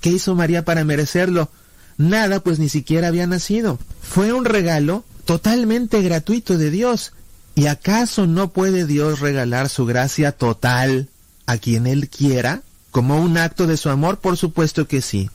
¿Qué 0.07 0.13
hizo 0.13 0.37
María 0.37 0.65
para 0.65 0.85
merecerlo? 0.85 1.51
Nada, 1.99 2.39
pues 2.39 2.61
ni 2.61 2.69
siquiera 2.69 3.09
había 3.09 3.27
nacido. 3.27 3.77
Fue 4.01 4.33
un 4.33 4.45
regalo 4.45 5.03
totalmente 5.25 6.01
gratuito 6.01 6.57
de 6.57 6.71
Dios 6.71 7.13
¿Y 7.57 7.67
acaso 7.67 8.29
no 8.29 8.53
puede 8.53 8.87
Dios 8.87 9.19
regalar 9.19 9.69
su 9.69 9.85
gracia 9.85 10.31
total 10.31 11.09
a 11.47 11.59
quien 11.59 11.89
Él 11.89 12.09
quiera? 12.09 12.63
Como 12.93 13.21
un 13.21 13.37
acto 13.37 13.67
de 13.67 13.77
su 13.77 13.91
amor, 13.91 14.19
por 14.19 14.37
supuesto 14.37 14.87
que 14.87 15.03
sí. 15.03 15.29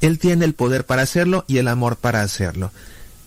Él 0.00 0.18
tiene 0.18 0.44
el 0.44 0.54
poder 0.54 0.86
para 0.86 1.02
hacerlo 1.02 1.44
y 1.46 1.58
el 1.58 1.68
amor 1.68 1.94
para 1.94 2.22
hacerlo. 2.22 2.72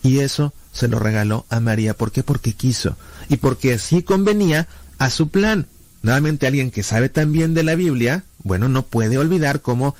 Y 0.03 0.19
eso 0.19 0.51
se 0.73 0.89
lo 0.89 0.99
regaló 0.99 1.45
a 1.49 1.61
María. 1.61 1.93
¿Por 1.93 2.11
qué? 2.11 2.23
Porque 2.23 2.51
quiso. 2.51 2.97
Y 3.29 3.37
porque 3.37 3.75
así 3.75 4.03
convenía 4.03 4.67
a 4.97 5.09
su 5.09 5.29
plan. 5.29 5.67
Nuevamente 6.01 6.45
alguien 6.45 6.71
que 6.71 6.83
sabe 6.83 7.07
también 7.07 7.53
de 7.53 7.63
la 7.63 7.75
Biblia, 7.75 8.25
bueno, 8.43 8.67
no 8.67 8.81
puede 8.81 9.17
olvidar 9.17 9.61
cómo 9.61 9.95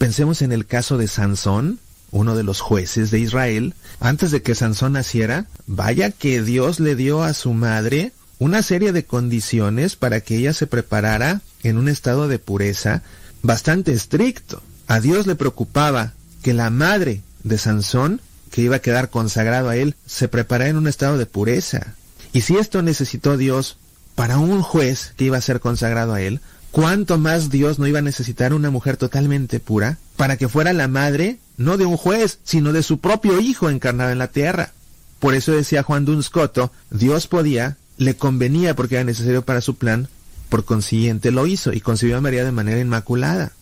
pensemos 0.00 0.40
en 0.40 0.50
el 0.50 0.64
caso 0.64 0.96
de 0.96 1.08
Sansón, 1.08 1.78
uno 2.10 2.34
de 2.34 2.42
los 2.42 2.62
jueces 2.62 3.10
de 3.10 3.18
Israel, 3.18 3.74
antes 4.00 4.30
de 4.30 4.40
que 4.40 4.54
Sansón 4.54 4.94
naciera, 4.94 5.44
vaya 5.66 6.10
que 6.10 6.42
Dios 6.42 6.80
le 6.80 6.96
dio 6.96 7.22
a 7.22 7.34
su 7.34 7.52
madre 7.52 8.12
una 8.38 8.62
serie 8.62 8.92
de 8.92 9.04
condiciones 9.04 9.96
para 9.96 10.22
que 10.22 10.38
ella 10.38 10.54
se 10.54 10.66
preparara 10.66 11.42
en 11.62 11.76
un 11.76 11.86
estado 11.86 12.28
de 12.28 12.38
pureza 12.38 13.02
bastante 13.42 13.92
estricto. 13.92 14.62
A 14.86 15.00
Dios 15.00 15.26
le 15.26 15.34
preocupaba 15.34 16.14
que 16.42 16.54
la 16.54 16.70
madre 16.70 17.20
de 17.44 17.58
Sansón, 17.58 18.22
que 18.50 18.62
iba 18.62 18.76
a 18.76 18.82
quedar 18.82 19.10
consagrado 19.10 19.68
a 19.68 19.76
él, 19.76 19.96
se 20.06 20.28
preparara 20.28 20.70
en 20.70 20.78
un 20.78 20.88
estado 20.88 21.18
de 21.18 21.26
pureza. 21.26 21.92
Y 22.32 22.40
si 22.40 22.56
esto 22.56 22.80
necesitó 22.80 23.36
Dios 23.36 23.76
para 24.14 24.38
un 24.38 24.62
juez 24.62 25.12
que 25.18 25.26
iba 25.26 25.36
a 25.36 25.42
ser 25.42 25.60
consagrado 25.60 26.14
a 26.14 26.22
él, 26.22 26.40
¿cuánto 26.70 27.18
más 27.18 27.50
Dios 27.50 27.78
no 27.78 27.86
iba 27.86 27.98
a 27.98 28.02
necesitar 28.02 28.54
una 28.54 28.70
mujer 28.70 28.96
totalmente 28.96 29.60
pura 29.60 29.98
para 30.16 30.36
que 30.36 30.48
fuera 30.48 30.72
la 30.72 30.88
madre 30.88 31.38
no 31.56 31.76
de 31.76 31.86
un 31.86 31.96
juez, 31.96 32.38
sino 32.44 32.72
de 32.72 32.82
su 32.82 33.00
propio 33.00 33.40
hijo 33.40 33.70
encarnado 33.70 34.10
en 34.10 34.18
la 34.18 34.28
tierra? 34.28 34.72
Por 35.18 35.34
eso 35.34 35.52
decía 35.52 35.82
Juan 35.82 36.04
Dunscoto, 36.04 36.72
Dios 36.90 37.26
podía, 37.26 37.76
le 37.98 38.16
convenía 38.16 38.74
porque 38.74 38.94
era 38.96 39.04
necesario 39.04 39.42
para 39.42 39.60
su 39.60 39.76
plan, 39.76 40.08
por 40.48 40.64
consiguiente 40.64 41.30
lo 41.30 41.46
hizo 41.46 41.72
y 41.72 41.80
concibió 41.80 42.16
a 42.16 42.20
María 42.20 42.44
de 42.44 42.52
manera 42.52 42.80
inmaculada. 42.80 43.52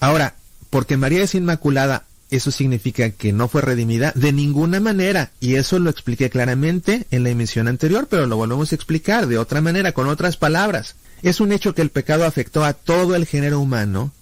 Ahora, 0.00 0.34
porque 0.70 0.96
María 0.96 1.22
es 1.22 1.34
inmaculada, 1.34 2.04
¿eso 2.30 2.50
significa 2.50 3.10
que 3.10 3.32
no 3.32 3.48
fue 3.48 3.62
redimida? 3.62 4.12
De 4.14 4.32
ninguna 4.32 4.80
manera, 4.80 5.32
y 5.40 5.56
eso 5.56 5.78
lo 5.78 5.90
expliqué 5.90 6.30
claramente 6.30 7.06
en 7.10 7.24
la 7.24 7.30
emisión 7.30 7.68
anterior, 7.68 8.06
pero 8.08 8.26
lo 8.26 8.36
volvemos 8.36 8.70
a 8.70 8.74
explicar 8.74 9.26
de 9.26 9.38
otra 9.38 9.60
manera, 9.60 9.92
con 9.92 10.08
otras 10.08 10.36
palabras. 10.36 10.94
Es 11.22 11.40
un 11.40 11.52
hecho 11.52 11.74
que 11.74 11.82
el 11.82 11.90
pecado 11.90 12.24
afectó 12.24 12.64
a 12.64 12.72
todo 12.72 13.14
el 13.14 13.26
género 13.26 13.60
humano, 13.60 14.12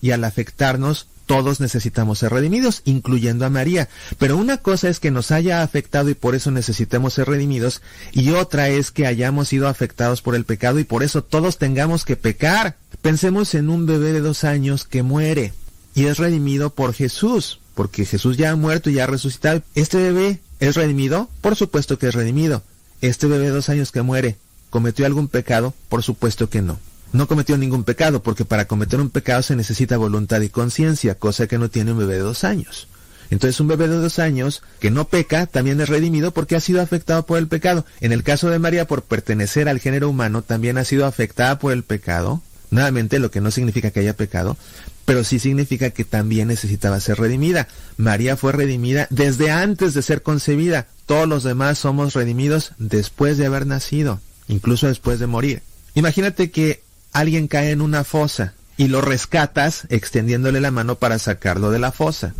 y 0.00 0.10
al 0.10 0.24
afectarnos, 0.24 1.08
todos 1.26 1.60
necesitamos 1.60 2.18
ser 2.18 2.32
redimidos, 2.32 2.82
incluyendo 2.84 3.46
a 3.46 3.50
María. 3.50 3.88
Pero 4.18 4.36
una 4.36 4.58
cosa 4.58 4.88
es 4.88 5.00
que 5.00 5.10
nos 5.10 5.30
haya 5.30 5.62
afectado 5.62 6.10
y 6.10 6.14
por 6.14 6.34
eso 6.34 6.50
necesitemos 6.50 7.14
ser 7.14 7.28
redimidos, 7.28 7.80
y 8.12 8.30
otra 8.30 8.68
es 8.68 8.90
que 8.90 9.06
hayamos 9.06 9.48
sido 9.48 9.68
afectados 9.68 10.22
por 10.22 10.34
el 10.34 10.44
pecado 10.44 10.78
y 10.78 10.84
por 10.84 11.02
eso 11.02 11.24
todos 11.24 11.58
tengamos 11.58 12.04
que 12.04 12.16
pecar. 12.16 12.76
Pensemos 13.00 13.54
en 13.54 13.70
un 13.70 13.86
bebé 13.86 14.12
de 14.12 14.20
dos 14.20 14.44
años 14.44 14.84
que 14.84 15.02
muere 15.02 15.52
y 15.94 16.06
es 16.06 16.18
redimido 16.18 16.70
por 16.70 16.92
Jesús, 16.92 17.60
porque 17.74 18.04
Jesús 18.04 18.36
ya 18.36 18.50
ha 18.50 18.56
muerto 18.56 18.90
y 18.90 18.94
ya 18.94 19.04
ha 19.04 19.08
resucitado. 19.08 19.62
¿Este 19.74 19.96
bebé 19.96 20.40
es 20.60 20.74
redimido? 20.74 21.30
Por 21.40 21.56
supuesto 21.56 21.98
que 21.98 22.08
es 22.08 22.14
redimido. 22.14 22.62
¿Este 23.00 23.26
bebé 23.26 23.46
de 23.46 23.50
dos 23.50 23.68
años 23.68 23.92
que 23.92 24.02
muere 24.02 24.36
cometió 24.74 25.06
algún 25.06 25.28
pecado? 25.28 25.72
Por 25.88 26.02
supuesto 26.02 26.50
que 26.50 26.60
no 26.60 26.80
no 27.12 27.28
cometió 27.28 27.56
ningún 27.56 27.84
pecado, 27.84 28.24
porque 28.24 28.44
para 28.44 28.64
cometer 28.64 29.00
un 29.00 29.08
pecado 29.08 29.40
se 29.40 29.54
necesita 29.54 29.96
voluntad 29.96 30.40
y 30.40 30.48
conciencia, 30.48 31.14
cosa 31.14 31.46
que 31.46 31.58
no 31.58 31.70
tiene 31.70 31.92
un 31.92 31.98
bebé 31.98 32.14
de 32.14 32.22
dos 32.22 32.42
años. 32.42 32.88
Entonces 33.30 33.60
un 33.60 33.68
bebé 33.68 33.86
de 33.86 33.98
dos 33.98 34.18
años 34.18 34.64
que 34.80 34.90
no 34.90 35.06
peca 35.06 35.46
también 35.46 35.80
es 35.80 35.88
redimido 35.88 36.32
porque 36.32 36.56
ha 36.56 36.60
sido 36.60 36.82
afectado 36.82 37.24
por 37.24 37.38
el 37.38 37.46
pecado. 37.46 37.86
En 38.00 38.10
el 38.10 38.24
caso 38.24 38.50
de 38.50 38.58
María, 38.58 38.88
por 38.88 39.02
pertenecer 39.02 39.68
al 39.68 39.78
género 39.78 40.10
humano, 40.10 40.42
también 40.42 40.76
ha 40.76 40.84
sido 40.84 41.06
afectada 41.06 41.60
por 41.60 41.72
el 41.72 41.84
pecado. 41.84 42.42
Nuevamente, 42.72 43.20
lo 43.20 43.30
que 43.30 43.40
no 43.40 43.52
significa 43.52 43.92
que 43.92 44.00
haya 44.00 44.16
pecado, 44.16 44.56
pero 45.04 45.22
sí 45.22 45.38
significa 45.38 45.90
que 45.90 46.02
también 46.02 46.48
necesitaba 46.48 46.98
ser 46.98 47.18
redimida. 47.18 47.68
María 47.96 48.36
fue 48.36 48.50
redimida 48.50 49.06
desde 49.10 49.52
antes 49.52 49.94
de 49.94 50.02
ser 50.02 50.22
concebida. 50.22 50.88
Todos 51.06 51.28
los 51.28 51.44
demás 51.44 51.78
somos 51.78 52.14
redimidos 52.14 52.72
después 52.78 53.38
de 53.38 53.46
haber 53.46 53.68
nacido, 53.68 54.20
incluso 54.48 54.86
después 54.86 55.18
de 55.18 55.26
morir. 55.26 55.62
Imagínate 55.94 56.50
que 56.50 56.82
alguien 57.12 57.48
cae 57.48 57.70
en 57.70 57.80
una 57.80 58.04
fosa 58.04 58.54
y 58.76 58.88
lo 58.88 59.00
rescatas 59.00 59.86
extendiéndole 59.88 60.60
la 60.60 60.70
mano 60.70 60.96
para 60.96 61.18
sacarlo 61.18 61.70
de 61.70 61.78
la 61.78 61.92
fosa. 61.92 62.34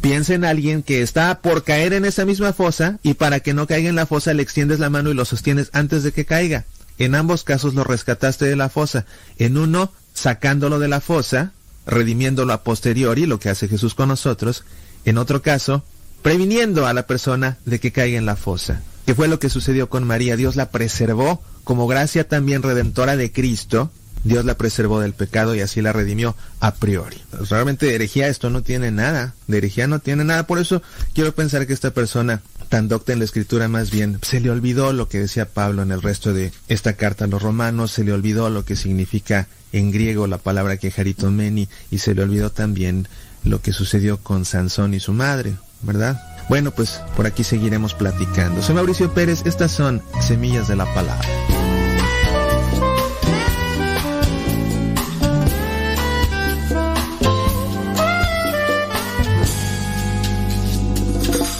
Piensa 0.00 0.34
en 0.34 0.44
alguien 0.44 0.82
que 0.82 1.02
está 1.02 1.40
por 1.40 1.64
caer 1.64 1.92
en 1.92 2.04
esa 2.04 2.24
misma 2.24 2.52
fosa 2.52 2.98
y 3.02 3.14
para 3.14 3.40
que 3.40 3.54
no 3.54 3.66
caiga 3.66 3.88
en 3.88 3.96
la 3.96 4.06
fosa 4.06 4.34
le 4.34 4.42
extiendes 4.42 4.78
la 4.78 4.90
mano 4.90 5.10
y 5.10 5.14
lo 5.14 5.24
sostienes 5.24 5.70
antes 5.72 6.02
de 6.02 6.12
que 6.12 6.24
caiga. 6.24 6.64
En 6.98 7.14
ambos 7.14 7.44
casos 7.44 7.74
lo 7.74 7.84
rescataste 7.84 8.44
de 8.44 8.56
la 8.56 8.68
fosa. 8.68 9.06
En 9.38 9.56
uno, 9.56 9.92
sacándolo 10.14 10.78
de 10.78 10.88
la 10.88 11.00
fosa, 11.00 11.52
redimiéndolo 11.86 12.52
a 12.52 12.62
posteriori, 12.62 13.26
lo 13.26 13.40
que 13.40 13.48
hace 13.48 13.68
Jesús 13.68 13.94
con 13.94 14.08
nosotros. 14.08 14.64
En 15.04 15.18
otro 15.18 15.42
caso, 15.42 15.84
previniendo 16.22 16.86
a 16.86 16.94
la 16.94 17.06
persona 17.06 17.58
de 17.64 17.80
que 17.80 17.92
caiga 17.92 18.18
en 18.18 18.26
la 18.26 18.36
fosa. 18.36 18.82
Que 19.06 19.14
fue 19.14 19.28
lo 19.28 19.38
que 19.38 19.48
sucedió 19.48 19.88
con 19.88 20.04
María. 20.04 20.36
Dios 20.36 20.56
la 20.56 20.70
preservó 20.70 21.42
como 21.64 21.86
gracia 21.86 22.28
también 22.28 22.62
redentora 22.62 23.16
de 23.16 23.32
Cristo 23.32 23.90
Dios 24.24 24.44
la 24.44 24.56
preservó 24.56 25.00
del 25.00 25.14
pecado 25.14 25.54
y 25.54 25.60
así 25.60 25.82
la 25.82 25.92
redimió 25.92 26.36
a 26.60 26.74
priori. 26.74 27.16
Realmente 27.50 27.86
de 27.86 27.94
herejía 27.94 28.28
esto 28.28 28.50
no 28.50 28.62
tiene 28.62 28.90
nada, 28.90 29.34
de 29.48 29.58
herejía 29.58 29.86
no 29.86 29.98
tiene 29.98 30.24
nada, 30.24 30.46
por 30.46 30.58
eso 30.58 30.82
quiero 31.14 31.34
pensar 31.34 31.66
que 31.66 31.72
esta 31.72 31.92
persona 31.92 32.42
tan 32.68 32.88
docta 32.88 33.12
en 33.12 33.18
la 33.18 33.24
escritura 33.24 33.68
más 33.68 33.90
bien 33.90 34.18
se 34.22 34.40
le 34.40 34.50
olvidó 34.50 34.92
lo 34.92 35.08
que 35.08 35.18
decía 35.18 35.48
Pablo 35.48 35.82
en 35.82 35.92
el 35.92 36.00
resto 36.00 36.32
de 36.32 36.52
esta 36.68 36.94
carta 36.94 37.24
a 37.24 37.28
los 37.28 37.42
romanos, 37.42 37.90
se 37.90 38.04
le 38.04 38.12
olvidó 38.12 38.48
lo 38.48 38.64
que 38.64 38.76
significa 38.76 39.48
en 39.72 39.90
griego 39.90 40.26
la 40.26 40.38
palabra 40.38 40.76
quejaritomeni 40.76 41.68
y 41.90 41.98
se 41.98 42.14
le 42.14 42.22
olvidó 42.22 42.50
también 42.50 43.08
lo 43.44 43.60
que 43.60 43.72
sucedió 43.72 44.18
con 44.18 44.44
Sansón 44.44 44.94
y 44.94 45.00
su 45.00 45.12
madre, 45.12 45.56
¿verdad? 45.82 46.20
Bueno, 46.52 46.70
pues 46.70 47.00
por 47.16 47.26
aquí 47.26 47.44
seguiremos 47.44 47.94
platicando. 47.94 48.60
Soy 48.60 48.74
Mauricio 48.74 49.10
Pérez, 49.14 49.40
estas 49.46 49.72
son 49.72 50.02
Semillas 50.20 50.68
de 50.68 50.76
la 50.76 50.84
Palabra. 50.92 51.26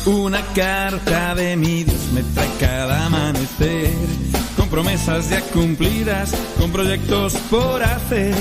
Una 0.04 0.42
carta 0.54 1.36
de 1.36 1.56
mi 1.56 1.84
Dios 1.84 2.12
me 2.12 2.22
trae 2.34 2.50
cada 2.60 3.06
amanecer, 3.06 3.94
con 4.58 4.68
promesas 4.68 5.30
ya 5.30 5.40
cumplidas, 5.40 6.34
con 6.58 6.70
proyectos 6.70 7.32
por 7.50 7.82
hacer, 7.82 8.34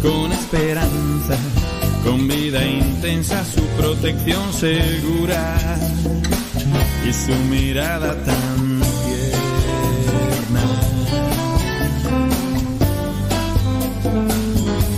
con 0.00 0.30
esperanza, 0.30 1.36
con 2.04 2.28
vida 2.28 2.64
intensa, 2.64 3.44
su 3.44 3.62
protección 3.78 4.52
segura 4.52 5.56
y 7.08 7.12
su 7.12 7.34
mirada 7.50 8.14
tan 8.24 8.80
tierna. 9.04 10.62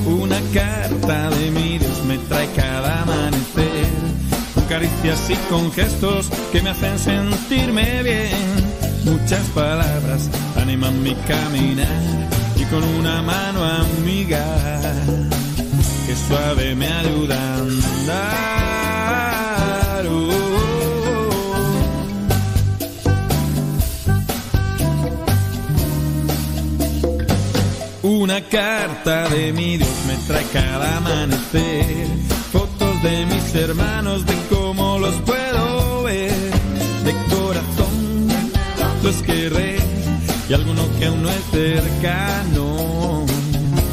Una 0.07 0.41
carta 0.53 1.31
de 1.31 1.51
mi 1.51 1.79
Dios 1.79 2.05
me 2.07 2.19
trae 2.19 2.49
cada 2.55 3.03
amanecer 3.03 4.12
caricias 4.73 5.29
y 5.29 5.35
con 5.51 5.70
gestos 5.73 6.31
que 6.51 6.62
me 6.62 6.70
hacen 6.70 6.99
sentirme 6.99 8.03
bien. 8.03 8.31
Muchas 9.05 9.43
palabras 9.49 10.31
animan 10.57 11.03
mi 11.03 11.15
caminar 11.15 12.31
y 12.57 12.65
con 12.65 12.83
una 12.83 13.20
mano 13.20 13.62
amiga 13.65 14.43
que 16.07 16.15
suave 16.17 16.75
me 16.75 16.89
ayuda 16.89 17.37
a 17.37 17.57
andar. 17.59 18.73
Oh. 20.09 20.33
Una 28.03 28.41
carta 28.49 29.29
de 29.29 29.53
mi 29.53 29.77
Dios 29.77 29.89
me 30.07 30.17
trae 30.27 30.45
cada 30.53 30.97
amanecer, 30.99 32.07
fotos 32.53 33.03
de 33.03 33.27
mis 33.27 33.55
hermanos 33.55 34.25
de 34.27 34.43
los 35.03 35.15
puedo 35.23 36.03
ver 36.05 36.33
de 37.05 37.13
corazón, 37.35 38.29
los 39.03 39.17
querré 39.23 39.79
y 40.49 40.55
alguno 40.55 40.83
que 40.99 41.07
aún 41.07 41.23
no 41.23 41.31
es 41.31 41.45
cercano, 41.51 43.02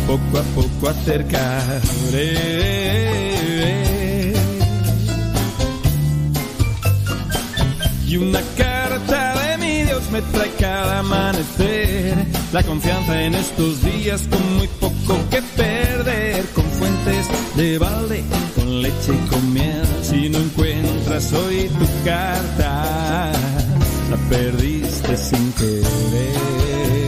poco 0.10 0.40
a 0.40 0.44
poco 0.56 0.90
acercaré. 0.90 2.34
Y 8.08 8.18
una 8.18 8.42
carta 8.58 9.36
de 9.40 9.58
mi 9.60 9.84
Dios 9.84 10.02
me 10.12 10.22
trae 10.34 10.52
cada 10.60 11.00
amanecer, 11.00 12.16
la 12.52 12.64
confianza 12.64 13.22
en 13.22 13.36
estos 13.36 13.84
días 13.84 14.28
con 14.32 14.58
muy 14.58 14.68
poco 14.80 15.30
que 15.30 15.44
perder, 15.56 16.44
con 16.56 16.66
fuentes 16.66 17.28
de 17.56 17.78
balde, 17.78 18.24
con 18.56 18.82
leche 18.82 19.14
y 19.14 19.30
con 19.30 19.54
miel 19.54 19.88
si 20.02 20.28
no 20.30 20.40
encuentras 20.40 21.32
hoy 21.34 21.70
tu 21.78 21.86
carta, 22.04 23.32
la 24.10 24.18
perdiste 24.28 25.16
sin 25.18 25.54
querer. 25.54 26.99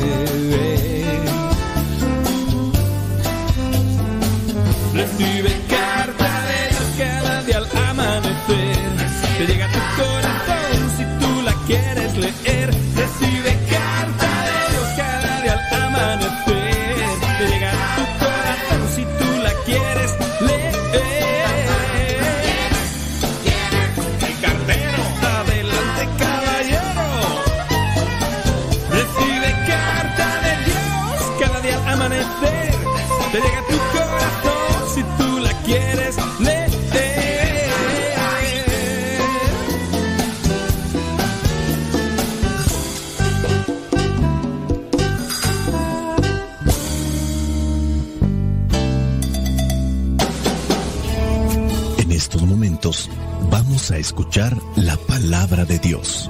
Escuchar 54.12 54.58
la 54.76 54.98
palabra 54.98 55.64
de 55.64 55.80
Dios. 55.80 56.30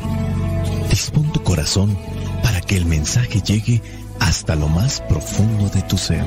Dispón 0.92 1.32
tu 1.34 1.42
corazón 1.42 1.98
para 2.44 2.62
que 2.62 2.78
el 2.78 2.86
mensaje 2.86 3.42
llegue 3.42 3.82
hasta 4.20 4.56
lo 4.56 4.68
más 4.68 5.02
profundo 5.10 5.68
de 5.70 5.82
tu 5.82 5.98
ser. 5.98 6.24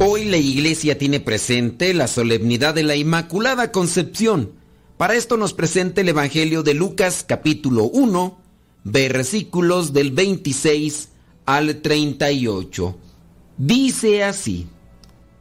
Hoy 0.00 0.24
la 0.24 0.38
iglesia 0.38 0.98
tiene 0.98 1.20
presente 1.20 1.94
la 1.94 2.08
solemnidad 2.08 2.74
de 2.74 2.82
la 2.82 2.96
Inmaculada 2.96 3.70
Concepción. 3.70 4.63
Para 4.96 5.14
esto 5.14 5.36
nos 5.36 5.54
presenta 5.54 6.02
el 6.02 6.08
Evangelio 6.08 6.62
de 6.62 6.72
Lucas 6.72 7.24
capítulo 7.26 7.82
1, 7.84 8.38
versículos 8.84 9.92
del 9.92 10.12
26 10.12 11.08
al 11.46 11.82
38. 11.82 12.96
Dice 13.58 14.22
así. 14.22 14.68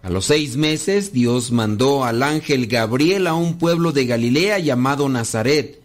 A 0.02 0.10
los 0.10 0.26
seis 0.26 0.58
meses 0.58 1.14
Dios 1.14 1.52
mandó 1.52 2.04
al 2.04 2.24
ángel 2.24 2.66
Gabriel 2.66 3.28
a 3.28 3.36
un 3.36 3.60
pueblo 3.60 3.92
de 3.92 4.08
Galilea 4.08 4.58
llamado 4.58 5.08
Nazaret, 5.08 5.80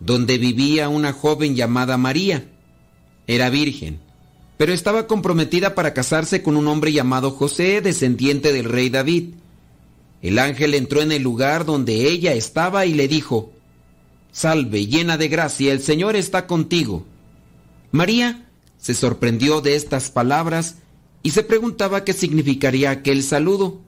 donde 0.00 0.36
vivía 0.36 0.90
una 0.90 1.14
joven 1.14 1.56
llamada 1.56 1.96
María. 1.96 2.52
Era 3.26 3.48
virgen, 3.48 4.00
pero 4.58 4.74
estaba 4.74 5.06
comprometida 5.06 5.74
para 5.74 5.94
casarse 5.94 6.42
con 6.42 6.58
un 6.58 6.68
hombre 6.68 6.92
llamado 6.92 7.30
José, 7.30 7.80
descendiente 7.80 8.52
del 8.52 8.64
rey 8.64 8.90
David. 8.90 9.30
El 10.22 10.38
ángel 10.38 10.74
entró 10.74 11.00
en 11.00 11.12
el 11.12 11.22
lugar 11.22 11.64
donde 11.64 12.08
ella 12.08 12.32
estaba 12.32 12.86
y 12.86 12.94
le 12.94 13.06
dijo, 13.08 13.52
Salve, 14.32 14.86
llena 14.86 15.16
de 15.16 15.28
gracia, 15.28 15.72
el 15.72 15.80
Señor 15.80 16.16
está 16.16 16.46
contigo. 16.46 17.06
María 17.92 18.48
se 18.78 18.94
sorprendió 18.94 19.60
de 19.60 19.76
estas 19.76 20.10
palabras 20.10 20.76
y 21.22 21.30
se 21.30 21.42
preguntaba 21.42 22.04
qué 22.04 22.12
significaría 22.12 22.90
aquel 22.90 23.22
saludo. 23.22 23.80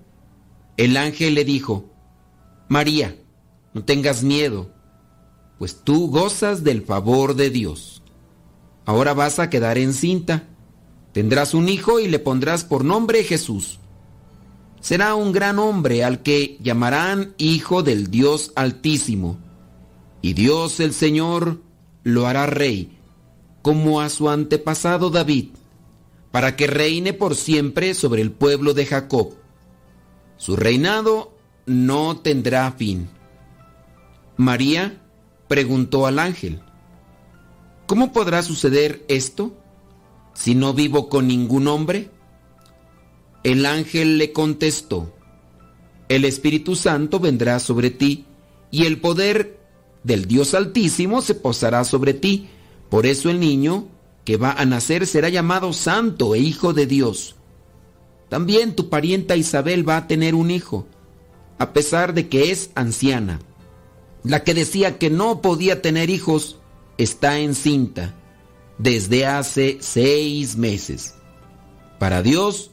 El 0.77 0.97
ángel 0.97 1.35
le 1.35 1.44
dijo, 1.44 1.90
María, 2.69 3.16
no 3.74 3.85
tengas 3.85 4.23
miedo, 4.23 4.70
pues 5.59 5.82
tú 5.82 6.09
gozas 6.09 6.65
del 6.65 6.82
favor 6.82 7.35
de 7.35 7.51
Dios. 7.51 8.02
Ahora 8.86 9.12
vas 9.12 9.39
a 9.39 9.51
quedar 9.51 9.78
encinta, 9.78 10.48
tendrás 11.12 11.55
un 11.55 11.69
hijo 11.69 12.01
y 12.01 12.09
le 12.09 12.19
pondrás 12.19 12.65
por 12.65 12.85
nombre 12.85 13.24
Jesús. 13.24 13.80
Será 14.81 15.15
un 15.15 15.32
gran 15.32 15.59
hombre 15.59 16.05
al 16.05 16.23
que 16.23 16.59
llamarán 16.62 17.35
Hijo 17.39 17.82
del 17.82 18.11
Dios 18.11 18.52
Altísimo, 18.57 19.39
y 20.23 20.32
Dios 20.32 20.81
el 20.81 20.93
Señor 20.93 21.61
lo 22.02 22.27
hará 22.27 22.47
rey, 22.47 22.98
como 23.62 24.01
a 24.01 24.09
su 24.09 24.31
antepasado 24.31 25.11
David 25.11 25.48
para 26.31 26.57
que 26.57 26.66
reine 26.66 27.12
por 27.12 27.35
siempre 27.35 27.94
sobre 27.94 28.23
el 28.23 28.31
pueblo 28.31 28.74
de 28.74 28.86
Jacob. 28.86 29.35
Su 30.36 30.57
reinado 30.57 31.32
no 31.66 32.19
tendrá 32.19 32.70
fin. 32.73 33.09
María 34.36 35.02
preguntó 35.48 36.07
al 36.07 36.19
ángel, 36.19 36.62
¿cómo 37.86 38.12
podrá 38.12 38.43
suceder 38.43 39.05
esto 39.09 39.57
si 40.32 40.55
no 40.55 40.73
vivo 40.73 41.09
con 41.09 41.27
ningún 41.27 41.66
hombre? 41.66 42.11
El 43.43 43.65
ángel 43.67 44.19
le 44.19 44.33
contestó, 44.33 45.12
el 46.11 46.25
Espíritu 46.25 46.75
Santo 46.75 47.21
vendrá 47.21 47.61
sobre 47.61 47.91
ti 47.91 48.27
y 48.73 48.85
el 48.85 49.01
poder 49.01 49.61
del 50.03 50.27
Dios 50.27 50.55
Altísimo 50.55 51.23
se 51.23 51.37
posará 51.37 51.85
sobre 51.85 52.15
ti. 52.15 52.49
Por 52.89 53.07
eso 53.07 53.31
el 53.31 53.39
niño 53.39 53.87
que 54.25 54.37
va 54.37 54.53
a 54.53 54.65
nacer 54.65 55.07
será 55.07 55.29
llamado 55.29 55.73
Santo 55.73 56.35
e 56.35 56.41
Hijo 56.41 56.73
de 56.73 56.87
Dios. 56.87 57.37
También 58.29 58.75
tu 58.75 58.89
parienta 58.89 59.37
Isabel 59.37 59.89
va 59.89 59.99
a 59.99 60.07
tener 60.07 60.35
un 60.35 60.51
hijo, 60.51 60.87
a 61.59 61.73
pesar 61.73 62.12
de 62.12 62.29
que 62.29 62.51
es 62.51 62.71
anciana. 62.75 63.41
La 64.23 64.45
que 64.45 64.53
decía 64.53 64.99
que 64.99 65.11
no 65.11 65.41
podía 65.41 65.81
tener 65.81 66.11
hijos 66.11 66.59
está 66.99 67.39
encinta 67.39 68.15
desde 68.79 69.27
hace 69.27 69.79
seis 69.81 70.57
meses. 70.57 71.15
Para 71.99 72.23
Dios 72.23 72.70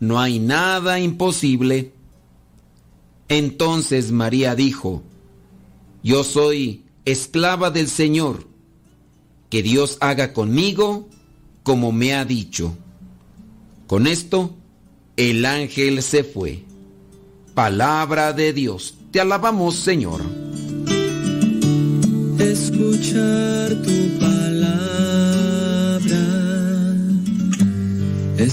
no 0.00 0.20
hay 0.20 0.38
nada 0.38 1.00
imposible. 1.00 1.92
Entonces 3.28 4.12
María 4.12 4.54
dijo, 4.54 5.02
Yo 6.02 6.24
soy 6.24 6.84
esclava 7.04 7.70
del 7.70 7.88
Señor 7.88 8.46
que 9.50 9.62
Dios 9.62 9.96
haga 10.00 10.32
conmigo 10.32 11.08
como 11.62 11.92
me 11.92 12.14
ha 12.14 12.24
dicho. 12.24 12.76
Con 13.86 14.06
esto, 14.06 14.54
el 15.16 15.44
ángel 15.44 16.02
se 16.02 16.24
fue. 16.24 16.64
Palabra 17.54 18.32
de 18.32 18.52
Dios. 18.52 18.94
Te 19.10 19.20
alabamos, 19.20 19.76
Señor. 19.76 20.20
Escuchar 22.38 23.82
tu 23.82 24.18
palabra 24.18 24.68
es 28.38 28.52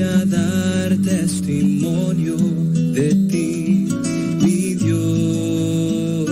es 0.00 0.06
ya 0.06 0.24
dar 0.24 0.96
testimonio 0.96 2.36
de 2.36 3.14
ti, 3.28 3.88
mi 4.40 4.74
Dios. 4.74 6.30